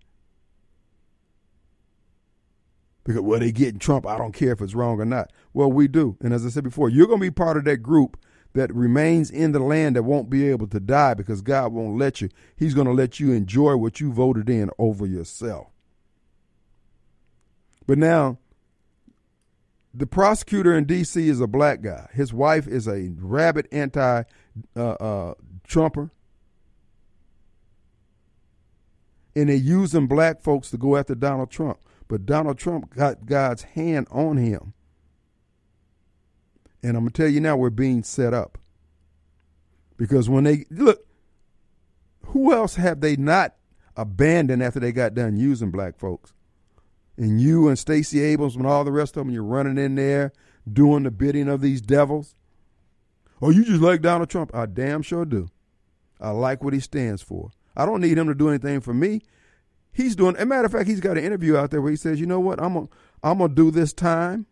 because 3.05 3.21
well 3.21 3.41
they 3.41 3.53
getting 3.53 3.79
Trump. 3.79 4.07
I 4.07 4.19
don't 4.19 4.33
care 4.33 4.53
if 4.53 4.61
it's 4.61 4.75
wrong 4.75 5.01
or 5.01 5.05
not. 5.05 5.33
Well, 5.53 5.71
we 5.71 5.89
do, 5.89 6.17
and 6.21 6.33
as 6.33 6.47
I 6.47 6.49
said 6.49 6.65
before, 6.65 6.89
you're 6.89 7.07
going 7.07 7.21
to 7.21 7.27
be 7.27 7.31
part 7.31 7.57
of 7.57 7.65
that 7.65 7.79
group 7.79 8.17
that 8.55 8.75
remains 8.75 9.31
in 9.31 9.53
the 9.53 9.59
land 9.59 9.97
that 9.97 10.03
won't 10.03 10.29
be 10.29 10.49
able 10.49 10.67
to 10.69 10.81
die 10.81 11.15
because 11.15 11.41
God 11.41 11.73
won't 11.73 11.97
let 11.97 12.21
you. 12.21 12.29
He's 12.57 12.75
going 12.75 12.87
to 12.87 12.93
let 12.93 13.19
you 13.19 13.33
enjoy 13.33 13.77
what 13.77 14.01
you 14.01 14.13
voted 14.13 14.51
in 14.51 14.71
over 14.79 15.07
yourself. 15.07 15.69
But 17.87 17.99
now, 17.99 18.39
the 19.95 20.07
prosecutor 20.07 20.77
in 20.77 20.85
D.C. 20.85 21.29
is 21.29 21.41
a 21.41 21.47
black 21.47 21.83
guy. 21.83 22.09
His 22.13 22.33
wife 22.33 22.67
is 22.67 22.87
a 22.87 23.11
rabid 23.17 23.69
anti 23.73 24.23
uh, 24.77 24.81
uh, 24.81 25.35
Trumper. 25.67 26.11
And 29.35 29.49
they're 29.49 29.57
using 29.57 30.07
black 30.07 30.43
folks 30.43 30.71
to 30.71 30.77
go 30.77 30.97
after 30.97 31.15
Donald 31.15 31.51
Trump. 31.51 31.79
But 32.13 32.27
Donald 32.27 32.59
Trump 32.59 32.95
got 32.95 33.25
God's 33.25 33.63
hand 33.63 34.07
on 34.11 34.37
him. 34.37 34.75
And 36.83 36.95
I'm 36.95 37.05
going 37.05 37.13
to 37.13 37.23
tell 37.23 37.31
you 37.31 37.41
now, 37.41 37.57
we're 37.57 37.71
being 37.71 38.03
set 38.03 38.35
up. 38.35 38.59
Because 39.97 40.29
when 40.29 40.45
they 40.45 40.67
look, 40.69 41.07
who 42.27 42.53
else 42.53 42.75
have 42.75 43.01
they 43.01 43.17
not 43.17 43.55
abandoned 43.97 44.63
after 44.63 44.79
they 44.79 44.93
got 44.93 45.15
done 45.15 45.39
using 45.39 45.71
black 45.71 45.99
folks? 45.99 46.35
And 47.17 47.41
you 47.41 47.67
and 47.69 47.79
Stacey 47.79 48.21
Abrams 48.21 48.57
and 48.57 48.67
all 48.67 48.85
the 48.85 48.93
rest 48.93 49.17
of 49.17 49.25
them, 49.25 49.33
you're 49.33 49.43
running 49.43 49.79
in 49.79 49.95
there 49.95 50.35
doing 50.71 51.05
the 51.05 51.11
bidding 51.11 51.49
of 51.49 51.63
these 51.63 51.81
devils. 51.81 52.35
Oh, 53.41 53.49
you 53.49 53.65
just 53.65 53.81
like 53.81 54.03
Donald 54.03 54.29
Trump? 54.29 54.55
I 54.55 54.67
damn 54.67 55.01
sure 55.01 55.25
do. 55.25 55.49
I 56.21 56.29
like 56.33 56.63
what 56.63 56.75
he 56.75 56.81
stands 56.81 57.23
for. 57.23 57.53
I 57.75 57.87
don't 57.87 58.03
need 58.03 58.19
him 58.19 58.27
to 58.27 58.35
do 58.35 58.51
anything 58.51 58.83
for 58.83 58.93
me. 58.93 59.23
He's 59.93 60.17
doing. 60.17 60.37
a 60.39 60.47
matter 60.47 60.65
of 60.65 60.73
fact, 60.73 60.89
he's 60.89 61.01
got 61.01 61.19
an 61.19 61.25
interview 61.25 61.57
out 61.57 61.71
there 61.71 61.83
where 61.83 61.91
he 61.91 61.97
says, 61.97 62.19
"You 62.19 62.27
know 62.27 62.41
what? 62.41 62.61
I'm 62.61 62.75
gonna 62.75 62.89
I'm 63.23 63.39
gonna 63.39 63.55
do 63.55 63.71
this 63.71 63.93
time. 63.93 64.47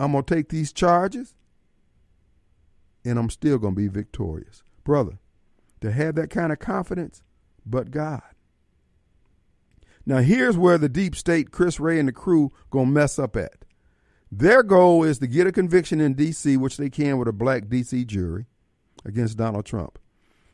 I'm 0.00 0.12
gonna 0.12 0.22
take 0.22 0.48
these 0.48 0.72
charges, 0.72 1.34
and 3.04 3.18
I'm 3.18 3.30
still 3.30 3.58
gonna 3.58 3.74
be 3.74 3.88
victorious, 3.88 4.62
brother." 4.84 5.18
To 5.82 5.92
have 5.92 6.16
that 6.16 6.30
kind 6.30 6.52
of 6.52 6.58
confidence, 6.58 7.22
but 7.64 7.90
God. 7.90 8.22
Now 10.04 10.18
here's 10.18 10.56
where 10.56 10.78
the 10.78 10.88
deep 10.88 11.14
state, 11.14 11.50
Chris 11.52 11.78
Wray 11.78 11.98
and 11.98 12.08
the 12.08 12.12
crew, 12.12 12.50
gonna 12.70 12.90
mess 12.90 13.18
up 13.18 13.36
at. 13.36 13.64
Their 14.32 14.62
goal 14.62 15.04
is 15.04 15.18
to 15.18 15.26
get 15.26 15.46
a 15.46 15.52
conviction 15.52 16.00
in 16.00 16.14
D.C., 16.14 16.56
which 16.56 16.78
they 16.78 16.90
can 16.90 17.18
with 17.18 17.28
a 17.28 17.32
black 17.32 17.68
D.C. 17.68 18.04
jury 18.06 18.46
against 19.04 19.36
Donald 19.36 19.66
Trump, 19.66 19.98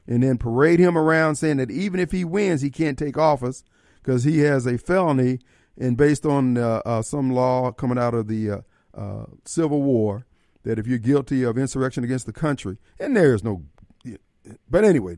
and 0.07 0.23
then 0.23 0.39
parade 0.39 0.81
him 0.81 0.99
around 0.99 1.37
saying 1.37 1.57
that 1.59 1.71
even 1.71 2.01
if 2.01 2.13
he 2.13 2.25
wins, 2.25 2.63
he 2.63 2.71
can't 2.71 2.99
take 2.99 3.17
office 3.17 3.65
because 4.05 4.25
he 4.25 4.41
has 4.41 4.67
a 4.67 4.77
felony, 4.77 5.41
and 5.79 5.97
based 5.97 6.27
on 6.27 6.59
uh, 6.59 6.83
uh, 6.85 7.03
some 7.03 7.31
law 7.31 7.73
coming 7.73 7.99
out 7.99 8.15
of 8.15 8.29
the 8.29 8.51
uh, 8.51 8.61
uh, 8.95 9.25
Civil 9.45 9.83
War, 9.83 10.27
that 10.63 10.79
if 10.79 10.87
you're 10.87 10.99
guilty 10.99 11.43
of 11.43 11.57
insurrection 11.57 12.05
against 12.05 12.27
the 12.27 12.33
country, 12.33 12.77
and 13.01 13.17
there 13.17 13.35
is 13.35 13.43
no, 13.43 13.65
but 14.71 14.85
anyway, 14.85 15.17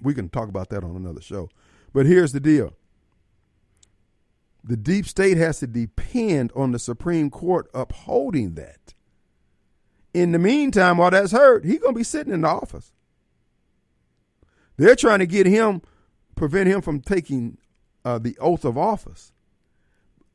we 0.00 0.14
can 0.14 0.28
talk 0.28 0.48
about 0.48 0.68
that 0.68 0.84
on 0.84 0.94
another 0.94 1.22
show. 1.22 1.48
But 1.92 2.06
here's 2.06 2.32
the 2.32 2.40
deal. 2.40 2.74
The 4.62 4.76
deep 4.76 5.06
state 5.06 5.38
has 5.38 5.60
to 5.60 5.66
depend 5.66 6.52
on 6.54 6.72
the 6.72 6.78
Supreme 6.78 7.30
Court 7.30 7.70
upholding 7.72 8.54
that. 8.54 8.94
In 10.12 10.32
the 10.32 10.38
meantime, 10.38 10.98
while 10.98 11.10
that's 11.10 11.32
heard, 11.32 11.64
he's 11.64 11.78
going 11.78 11.94
to 11.94 11.98
be 11.98 12.04
sitting 12.04 12.32
in 12.32 12.42
the 12.42 12.48
office. 12.48 12.92
They're 14.76 14.96
trying 14.96 15.20
to 15.20 15.26
get 15.26 15.46
him, 15.46 15.80
prevent 16.36 16.68
him 16.68 16.82
from 16.82 17.00
taking 17.00 17.58
uh, 18.08 18.18
the 18.18 18.38
oath 18.38 18.64
of 18.64 18.78
office. 18.78 19.32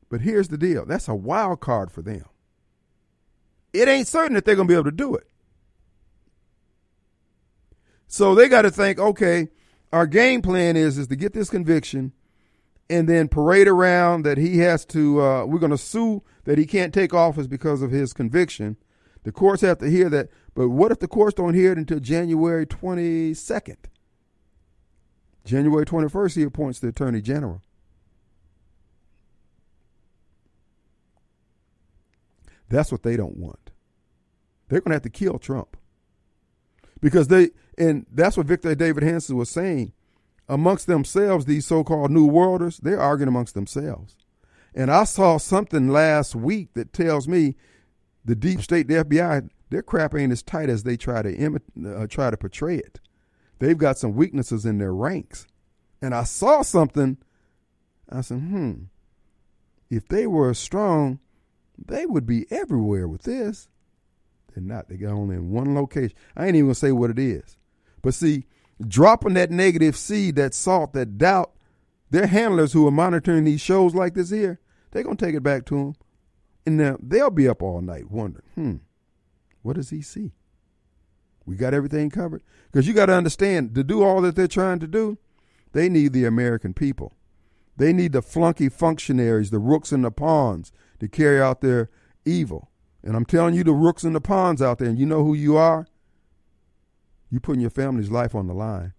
But 0.08 0.22
here's 0.22 0.50
the 0.50 0.60
deal 0.60 0.86
that's 0.86 1.08
a 1.08 1.16
wild 1.16 1.60
card 1.60 1.92
for 1.92 2.04
them. 2.04 2.26
It 3.74 3.88
ain't 3.88 4.08
certain 4.08 4.36
that 4.36 4.46
they're 4.46 4.56
going 4.56 4.68
to 4.68 4.72
be 4.72 4.76
able 4.76 4.92
to 4.92 4.92
do 4.92 5.16
it. 5.16 5.28
So 8.06 8.36
they 8.36 8.48
got 8.48 8.62
to 8.62 8.70
think, 8.70 9.00
okay, 9.00 9.48
our 9.92 10.06
game 10.06 10.44
plan 10.44 10.78
is 10.78 11.00
is 11.00 11.08
to 11.08 11.16
get 11.16 11.34
this 11.34 11.50
conviction 11.50 12.14
and 12.92 13.10
then 13.10 13.28
parade 13.28 13.68
around 13.68 14.22
that 14.24 14.38
he 14.38 14.60
has 14.60 14.86
to 14.86 15.20
uh, 15.20 15.46
we're 15.46 15.58
going 15.58 15.72
to 15.72 15.78
sue 15.78 16.22
that 16.44 16.60
he 16.60 16.68
can't 16.68 16.94
take 16.94 17.12
office 17.12 17.48
because 17.48 17.82
of 17.82 17.90
his 17.90 18.14
conviction. 18.14 18.78
The 19.24 19.32
courts 19.32 19.64
have 19.64 19.80
to 19.80 19.90
hear 19.90 20.10
that, 20.10 20.30
but 20.54 20.70
what 20.70 20.92
if 20.92 21.00
the 21.00 21.08
courts 21.08 21.34
don't 21.36 21.56
hear 21.56 21.72
it 21.72 21.80
until 21.80 22.00
January 22.00 22.68
22nd? 22.68 23.78
January 25.46 25.86
21st, 25.86 26.36
he 26.36 26.44
appoints 26.44 26.80
the 26.80 26.88
Attorney 26.88 27.22
General. 27.22 27.62
That's 32.70 32.92
what 32.92 33.04
they 33.04 33.18
don't 33.18 33.38
want. 33.38 33.72
They're 34.70 34.80
going 34.80 34.92
to 34.92 34.96
have 34.96 35.04
to 35.04 35.10
kill 35.10 35.38
Trump. 35.38 35.78
Because 37.02 37.28
they, 37.28 37.52
and 37.78 38.06
that's 38.12 38.38
what 38.38 38.48
Victor 38.48 38.74
David 38.74 39.04
Hanson 39.04 39.36
was 39.36 39.50
saying. 39.50 39.92
Amongst 40.48 40.88
themselves, 40.88 41.46
these 41.46 41.66
so 41.66 41.84
called 41.84 42.12
New 42.12 42.26
Worlders, 42.26 42.78
they're 42.78 43.00
arguing 43.00 43.28
amongst 43.28 43.54
themselves. 43.54 44.16
And 44.74 44.90
I 44.90 45.04
saw 45.04 45.38
something 45.38 45.90
last 45.90 46.36
week 46.36 46.74
that 46.74 46.94
tells 46.94 47.28
me 47.28 47.56
the 48.26 48.36
deep 48.36 48.62
state, 48.62 48.88
the 48.88 49.04
FBI, 49.04 49.50
their 49.70 49.84
crap 49.84 50.16
ain't 50.16 50.32
as 50.32 50.42
tight 50.42 50.70
as 50.70 50.84
they 50.84 50.98
try 50.98 51.22
to 51.22 51.60
uh, 51.86 52.08
try 52.08 52.32
to 52.32 52.38
portray 52.38 52.78
it 52.78 53.00
they've 53.64 53.78
got 53.78 53.98
some 53.98 54.16
weaknesses 54.16 54.66
in 54.66 54.78
their 54.78 54.94
ranks. 54.94 55.48
And 56.02 56.14
I 56.14 56.24
saw 56.24 56.64
something. 56.64 57.18
I 58.10 58.22
said, 58.22 58.40
hmm, 58.40 58.74
if 59.90 60.08
they 60.08 60.28
were 60.28 60.54
strong, 60.54 61.20
they 61.78 62.06
would 62.06 62.26
be 62.26 62.46
everywhere 62.52 63.08
with 63.08 63.24
this. 63.24 63.70
They're 64.54 64.64
not. 64.64 64.90
They 64.90 64.98
got 64.98 65.14
only 65.14 65.38
in 65.38 65.52
one 65.52 65.74
location. 65.74 66.16
I 66.36 66.46
ain't 66.46 66.56
even 66.56 66.68
gonna 66.68 66.76
say 66.76 66.92
what 66.92 67.10
it 67.10 67.18
is. 67.18 67.58
But 68.02 68.14
see, 68.14 68.46
dropping 68.86 69.34
that 69.36 69.50
negative 69.50 69.96
seed, 69.96 70.36
that 70.36 70.54
salt, 70.54 70.94
that 70.94 71.18
doubt, 71.18 71.54
their 72.12 72.28
handlers 72.28 72.74
who 72.74 72.86
are 72.86 72.92
monitoring 72.92 73.46
these 73.46 73.62
shows 73.62 73.96
like 73.96 74.14
this 74.14 74.30
here, 74.30 74.60
they're 74.92 75.04
gonna 75.04 75.16
take 75.16 75.36
it 75.36 75.42
back 75.42 75.66
to 75.68 75.76
them, 75.76 75.96
and 76.66 76.78
now 76.78 76.98
they'll 77.02 77.32
be 77.32 77.48
up 77.48 77.64
all 77.64 77.82
night 77.82 78.12
wondering, 78.12 78.46
hmm, 78.56 78.76
what 79.62 79.78
does 79.78 79.90
he 79.90 80.02
see? 80.02 80.34
We 81.46 81.56
got 81.56 81.74
everything 81.74 82.10
covered 82.10 82.42
because 82.72 82.88
you 82.88 82.94
got 82.94 83.08
to 83.08 83.14
understand 83.14 83.76
to 83.76 83.84
do 83.84 84.04
all 84.04 84.22
that 84.22 84.36
they're 84.36 84.48
trying 84.48 84.80
to 84.80 84.88
do, 84.88 85.18
they 85.74 85.90
need 85.90 86.14
the 86.14 86.26
American 86.26 86.74
people. 86.74 87.14
They 87.76 87.92
need 87.92 88.14
the 88.14 88.22
flunky 88.22 88.70
functionaries, 88.70 89.50
the 89.50 89.60
rooks 89.60 89.92
and 89.92 90.06
the 90.06 90.12
pawns, 90.12 90.72
to 91.00 91.08
carry 91.08 91.42
out 91.42 91.62
their 91.62 91.90
evil. 92.24 92.70
And 93.04 93.16
I'm 93.16 93.26
telling 93.26 93.56
you, 93.56 93.64
the 93.64 93.74
rooks 93.74 94.04
and 94.04 94.16
the 94.16 94.22
pawns 94.22 94.62
out 94.62 94.78
there, 94.78 94.88
and 94.88 94.98
you 94.98 95.06
know 95.06 95.24
who 95.24 95.34
you 95.34 95.58
are? 95.58 95.88
You 97.30 97.40
putting 97.40 97.62
your 97.62 97.72
family's 97.72 98.12
life 98.12 98.36
on 98.36 98.48
the 98.48 98.54
line. 98.54 98.94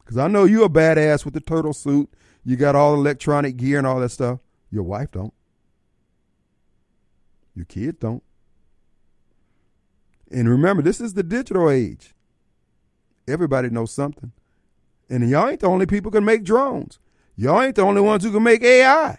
Because 0.00 0.16
I 0.16 0.26
know 0.26 0.44
you're 0.44 0.64
a 0.64 0.70
badass 0.70 1.24
with 1.24 1.34
the 1.34 1.40
turtle 1.40 1.74
suit. 1.74 2.08
You 2.44 2.56
got 2.56 2.74
all 2.74 2.94
electronic 2.94 3.58
gear 3.58 3.76
and 3.76 3.86
all 3.86 4.00
that 4.00 4.08
stuff. 4.08 4.40
Your 4.70 4.82
wife 4.82 5.10
don't. 5.12 5.34
Your 7.54 7.66
kids 7.66 7.98
don't. 8.00 8.22
And 10.30 10.48
remember, 10.48 10.82
this 10.82 11.00
is 11.00 11.14
the 11.14 11.22
digital 11.22 11.70
age. 11.70 12.14
Everybody 13.26 13.70
knows 13.70 13.92
something. 13.92 14.32
And 15.08 15.28
y'all 15.28 15.48
ain't 15.48 15.60
the 15.60 15.66
only 15.66 15.86
people 15.86 16.10
can 16.10 16.24
make 16.24 16.44
drones. 16.44 16.98
Y'all 17.36 17.62
ain't 17.62 17.76
the 17.76 17.82
only 17.82 18.00
ones 18.00 18.24
who 18.24 18.32
can 18.32 18.42
make 18.42 18.62
AI. 18.62 19.18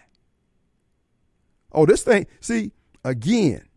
Oh, 1.72 1.86
this 1.86 2.02
thing, 2.02 2.26
see, 2.40 2.72
again, 3.04 3.68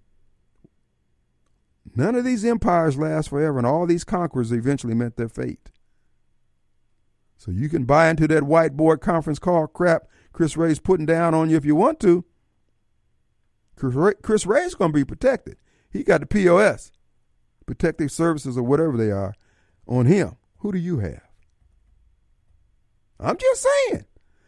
none 1.95 2.15
of 2.15 2.25
these 2.25 2.43
empires 2.43 2.97
last 2.97 3.29
forever, 3.29 3.57
and 3.57 3.67
all 3.67 3.85
these 3.85 4.03
conquerors 4.03 4.51
eventually 4.51 4.95
met 4.95 5.15
their 5.15 5.29
fate. 5.29 5.69
So 7.37 7.51
you 7.51 7.67
can 7.67 7.83
buy 7.83 8.09
into 8.09 8.25
that 8.29 8.43
whiteboard 8.43 9.01
conference 9.01 9.37
call 9.37 9.67
crap 9.67 10.03
Chris 10.31 10.55
Wray's 10.55 10.79
putting 10.79 11.05
down 11.05 11.33
on 11.33 11.49
you 11.49 11.57
if 11.57 11.65
you 11.65 11.75
want 11.75 11.99
to. 11.99 12.23
Chris, 13.75 13.93
Ray, 13.95 14.13
Chris 14.21 14.45
Wray's 14.45 14.75
going 14.75 14.91
to 14.91 14.95
be 14.95 15.03
protected. 15.03 15.57
He 15.91 16.03
got 16.03 16.21
the 16.21 16.25
POS, 16.25 16.92
protective 17.65 18.11
services 18.11 18.57
or 18.57 18.63
whatever 18.63 18.97
they 18.97 19.11
are, 19.11 19.33
on 19.87 20.05
him. 20.05 20.35
Who 20.59 20.71
do 20.71 20.77
you 20.77 20.99
have? 20.99 21.21
I'm 23.19 23.37
just 23.37 23.65
saying. 23.89 24.05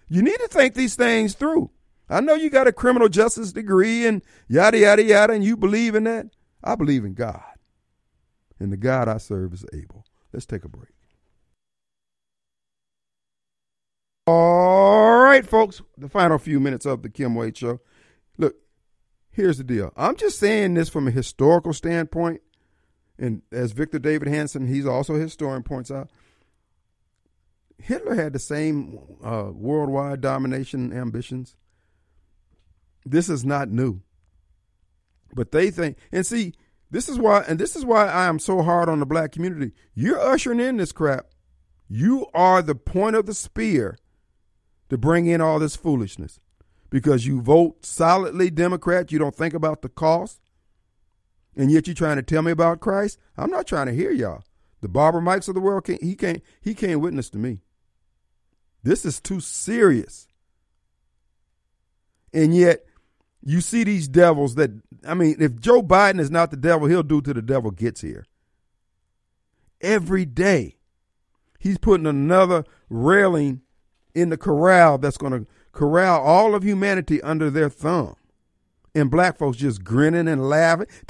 You 0.08 0.22
need 0.22 0.38
to 0.38 0.48
think 0.48 0.74
these 0.74 0.96
things 0.96 1.34
through. 1.34 1.72
I 2.10 2.22
know 2.22 2.36
you 2.36 2.50
got 2.50 2.68
a 2.68 2.72
criminal 2.72 3.10
justice 3.10 3.52
degree 3.52 4.06
and 4.06 4.22
yada, 4.48 4.78
yada, 4.78 5.04
yada, 5.04 5.34
and 5.34 5.44
you 5.44 5.58
believe 5.58 5.96
in 5.96 6.04
that. 6.04 6.28
I 6.64 6.76
believe 6.76 7.04
in 7.04 7.14
God. 7.14 7.42
And 8.60 8.72
the 8.72 8.78
God 8.78 9.08
I 9.08 9.18
serve 9.18 9.54
is 9.54 9.66
able. 9.74 10.06
Let's 10.32 10.46
take 10.46 10.64
a 10.64 10.70
break. 10.70 10.90
All 14.28 15.20
right, 15.20 15.46
folks, 15.46 15.82
the 15.98 16.10
final 16.10 16.38
few 16.38 16.60
minutes 16.60 16.86
of 16.86 17.04
the 17.04 17.10
Kim 17.10 17.36
Wade 17.36 17.58
Show. 17.58 17.80
Look, 18.38 18.56
here's 19.32 19.58
the 19.58 19.64
deal. 19.64 19.92
I'm 19.96 20.16
just 20.16 20.40
saying 20.40 20.74
this 20.74 20.90
from 20.90 21.08
a 21.08 21.12
historical 21.12 21.74
standpoint. 21.74 22.42
And 23.18 23.42
as 23.52 23.72
Victor 23.72 24.00
David 24.00 24.28
Hanson, 24.28 24.68
he's 24.68 24.86
also 24.86 25.16
a 25.16 25.20
historian, 25.20 25.64
points 25.64 25.90
out, 25.90 26.10
Hitler 27.78 28.16
had 28.16 28.34
the 28.34 28.40
same 28.40 29.00
uh, 29.24 29.50
worldwide 29.54 30.22
domination 30.22 30.92
ambitions. 30.94 31.56
This 33.06 33.30
is 33.30 33.46
not 33.46 33.70
new. 33.70 34.02
But 35.34 35.52
they 35.52 35.70
think, 35.70 35.98
and 36.12 36.26
see, 36.26 36.54
this 36.90 37.10
is 37.10 37.20
why, 37.20 37.44
and 37.48 37.60
this 37.60 37.76
is 37.76 37.86
why 37.86 38.08
I 38.08 38.26
am 38.26 38.40
so 38.40 38.62
hard 38.62 38.90
on 38.90 39.00
the 39.00 39.06
black 39.06 39.32
community. 39.32 39.74
You're 39.94 40.20
ushering 40.20 40.60
in 40.60 40.78
this 40.78 40.92
crap. 40.92 41.28
You 41.88 42.28
are 42.34 42.62
the 42.62 42.76
point 42.76 43.16
of 43.16 43.26
the 43.26 43.34
spear 43.34 43.98
to 44.90 44.98
bring 44.98 45.26
in 45.26 45.42
all 45.42 45.60
this 45.60 45.76
foolishness 45.76 46.40
because 46.90 47.28
you 47.28 47.42
vote 47.42 47.86
solidly 47.86 48.50
Democrat. 48.50 49.12
You 49.12 49.20
don't 49.20 49.36
think 49.36 49.54
about 49.54 49.82
the 49.82 49.90
cost. 49.90 50.40
And 51.56 51.72
yet 51.72 51.88
you're 51.88 51.94
trying 51.94 52.18
to 52.18 52.24
tell 52.24 52.42
me 52.42 52.52
about 52.52 52.82
Christ? 52.82 53.18
I'm 53.38 53.50
not 53.50 53.68
trying 53.68 53.88
to 53.88 53.94
hear 53.94 54.12
y'all. 54.12 54.44
The 54.82 54.90
Barbara 54.90 55.22
Mikes 55.22 55.48
of 55.48 55.56
the 55.56 55.62
world 55.62 55.86
can't 55.86 56.04
he 56.04 56.16
can't 56.16 56.42
he 56.62 56.76
can't 56.76 57.00
witness 57.00 57.30
to 57.32 57.38
me. 57.38 57.62
This 58.84 59.06
is 59.06 59.20
too 59.20 59.40
serious. 59.40 60.28
And 62.34 62.56
yet 62.56 62.86
you 63.42 63.62
see 63.62 63.84
these 63.84 64.08
devils 64.08 64.56
that 64.56 64.72
I 65.08 65.14
mean, 65.14 65.38
if 65.40 65.60
Joe 65.60 65.82
Biden 65.82 66.20
is 66.20 66.30
not 66.30 66.52
the 66.52 66.58
devil, 66.58 66.88
he'll 66.88 67.04
do 67.04 67.22
till 67.22 67.34
the 67.34 67.42
devil 67.42 67.72
gets 67.72 68.02
here. 68.02 68.26
Every 69.82 70.26
day, 70.26 70.78
he's 71.60 71.78
putting 71.78 72.08
another 72.08 72.64
railing 72.90 73.62
in 74.14 74.30
the 74.30 74.38
corral 74.38 74.98
that's 74.98 75.18
going 75.18 75.34
to 75.34 75.48
corral 75.72 76.22
all 76.22 76.56
of 76.56 76.64
humanity 76.64 77.22
under 77.22 77.50
their 77.50 77.70
thumb. 77.70 78.16
And 78.96 79.12
black 79.12 79.38
folks 79.38 79.58
just 79.58 79.84
grinning 79.84 80.28
and 80.28 80.48
laughing. 80.50 80.88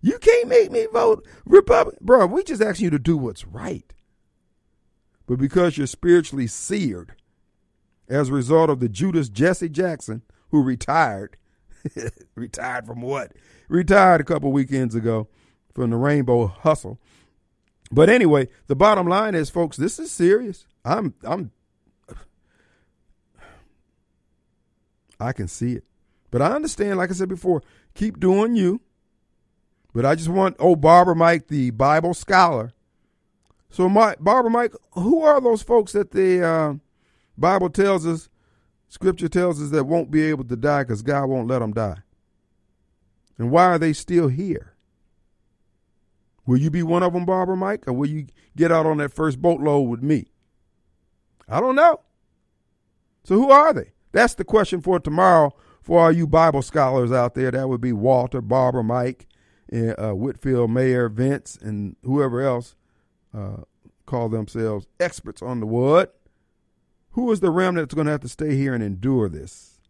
You 0.00 0.18
can't 0.18 0.48
make 0.48 0.70
me 0.70 0.86
vote 0.92 1.26
Republican. 1.44 2.04
Bro, 2.04 2.26
we 2.26 2.44
just 2.44 2.62
asking 2.62 2.84
you 2.84 2.90
to 2.90 2.98
do 2.98 3.16
what's 3.16 3.46
right. 3.46 3.92
But 5.26 5.38
because 5.38 5.76
you're 5.76 5.86
spiritually 5.86 6.46
seared 6.46 7.14
as 8.08 8.28
a 8.28 8.32
result 8.32 8.70
of 8.70 8.80
the 8.80 8.88
Judas 8.88 9.28
Jesse 9.28 9.68
Jackson, 9.68 10.22
who 10.50 10.62
retired, 10.62 11.36
retired 12.34 12.86
from 12.86 13.02
what? 13.02 13.32
Retired 13.68 14.20
a 14.20 14.24
couple 14.24 14.50
weekends 14.52 14.94
ago 14.94 15.28
from 15.74 15.90
the 15.90 15.96
Rainbow 15.96 16.46
Hustle. 16.46 16.98
But 17.90 18.08
anyway, 18.08 18.48
the 18.66 18.76
bottom 18.76 19.06
line 19.06 19.34
is, 19.34 19.50
folks, 19.50 19.76
this 19.76 19.98
is 19.98 20.10
serious. 20.10 20.66
I'm, 20.84 21.14
I'm, 21.24 21.50
I 25.20 25.32
can 25.32 25.48
see 25.48 25.72
it. 25.74 25.84
But 26.30 26.42
I 26.42 26.52
understand, 26.52 26.98
like 26.98 27.10
I 27.10 27.14
said 27.14 27.28
before, 27.28 27.62
keep 27.94 28.20
doing 28.20 28.54
you. 28.56 28.80
But 29.94 30.04
I 30.04 30.14
just 30.14 30.28
want, 30.28 30.56
oh, 30.58 30.76
Barbara 30.76 31.16
Mike, 31.16 31.48
the 31.48 31.70
Bible 31.70 32.14
scholar. 32.14 32.72
So, 33.70 33.88
my, 33.88 34.16
Barbara 34.20 34.50
Mike, 34.50 34.72
who 34.92 35.22
are 35.22 35.40
those 35.40 35.62
folks 35.62 35.92
that 35.92 36.10
the 36.10 36.44
uh, 36.44 36.74
Bible 37.36 37.70
tells 37.70 38.06
us, 38.06 38.28
Scripture 38.88 39.28
tells 39.28 39.62
us 39.62 39.70
that 39.70 39.84
won't 39.84 40.10
be 40.10 40.22
able 40.22 40.44
to 40.44 40.56
die 40.56 40.82
because 40.82 41.02
God 41.02 41.26
won't 41.26 41.48
let 41.48 41.58
them 41.58 41.72
die? 41.72 41.98
And 43.36 43.50
why 43.50 43.64
are 43.64 43.78
they 43.78 43.92
still 43.92 44.28
here? 44.28 44.74
Will 46.46 46.58
you 46.58 46.70
be 46.70 46.82
one 46.82 47.02
of 47.02 47.12
them, 47.12 47.26
Barbara 47.26 47.56
Mike, 47.56 47.86
or 47.86 47.92
will 47.92 48.08
you 48.08 48.26
get 48.56 48.72
out 48.72 48.86
on 48.86 48.96
that 48.96 49.12
first 49.12 49.40
boatload 49.40 49.88
with 49.88 50.02
me? 50.02 50.28
I 51.46 51.60
don't 51.60 51.76
know. 51.76 52.00
So 53.24 53.34
who 53.34 53.50
are 53.50 53.72
they? 53.72 53.92
That's 54.12 54.34
the 54.34 54.44
question 54.44 54.80
for 54.80 54.98
tomorrow 54.98 55.54
for 55.82 56.00
all 56.00 56.12
you 56.12 56.26
Bible 56.26 56.62
scholars 56.62 57.12
out 57.12 57.34
there. 57.34 57.50
That 57.50 57.68
would 57.68 57.80
be 57.80 57.92
Walter, 57.92 58.40
Barbara, 58.40 58.82
Mike, 58.82 59.26
uh, 59.72 60.14
Whitfield, 60.14 60.70
Mayor, 60.70 61.08
Vince, 61.08 61.58
and 61.60 61.96
whoever 62.02 62.40
else 62.40 62.74
uh, 63.34 63.62
call 64.06 64.28
themselves 64.28 64.86
experts 64.98 65.42
on 65.42 65.60
the 65.60 65.66
word. 65.66 66.08
Who 67.12 67.30
is 67.32 67.40
the 67.40 67.50
remnant 67.50 67.88
that's 67.88 67.94
going 67.94 68.06
to 68.06 68.12
have 68.12 68.20
to 68.20 68.28
stay 68.28 68.54
here 68.54 68.74
and 68.74 68.82
endure 68.82 69.28
this? 69.28 69.80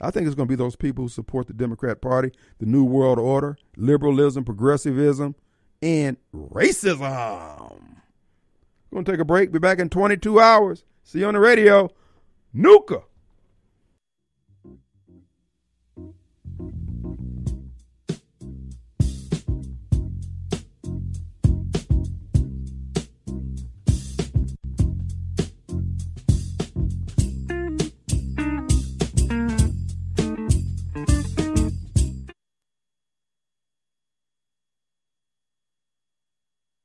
I 0.00 0.10
think 0.10 0.26
it's 0.26 0.36
going 0.36 0.46
to 0.46 0.52
be 0.52 0.56
those 0.56 0.76
people 0.76 1.04
who 1.04 1.08
support 1.08 1.48
the 1.48 1.52
Democrat 1.52 2.00
Party, 2.00 2.30
the 2.58 2.66
New 2.66 2.84
World 2.84 3.18
Order, 3.18 3.56
liberalism, 3.76 4.44
progressivism, 4.44 5.34
and 5.82 6.16
racism. 6.34 7.00
We're 8.90 8.96
going 8.96 9.04
to 9.04 9.12
take 9.12 9.20
a 9.20 9.24
break. 9.24 9.52
Be 9.52 9.58
back 9.58 9.78
in 9.78 9.88
22 9.88 10.40
hours. 10.40 10.84
See 11.02 11.20
you 11.20 11.26
on 11.26 11.34
the 11.34 11.40
radio. 11.40 11.90
Nuka. 12.52 13.02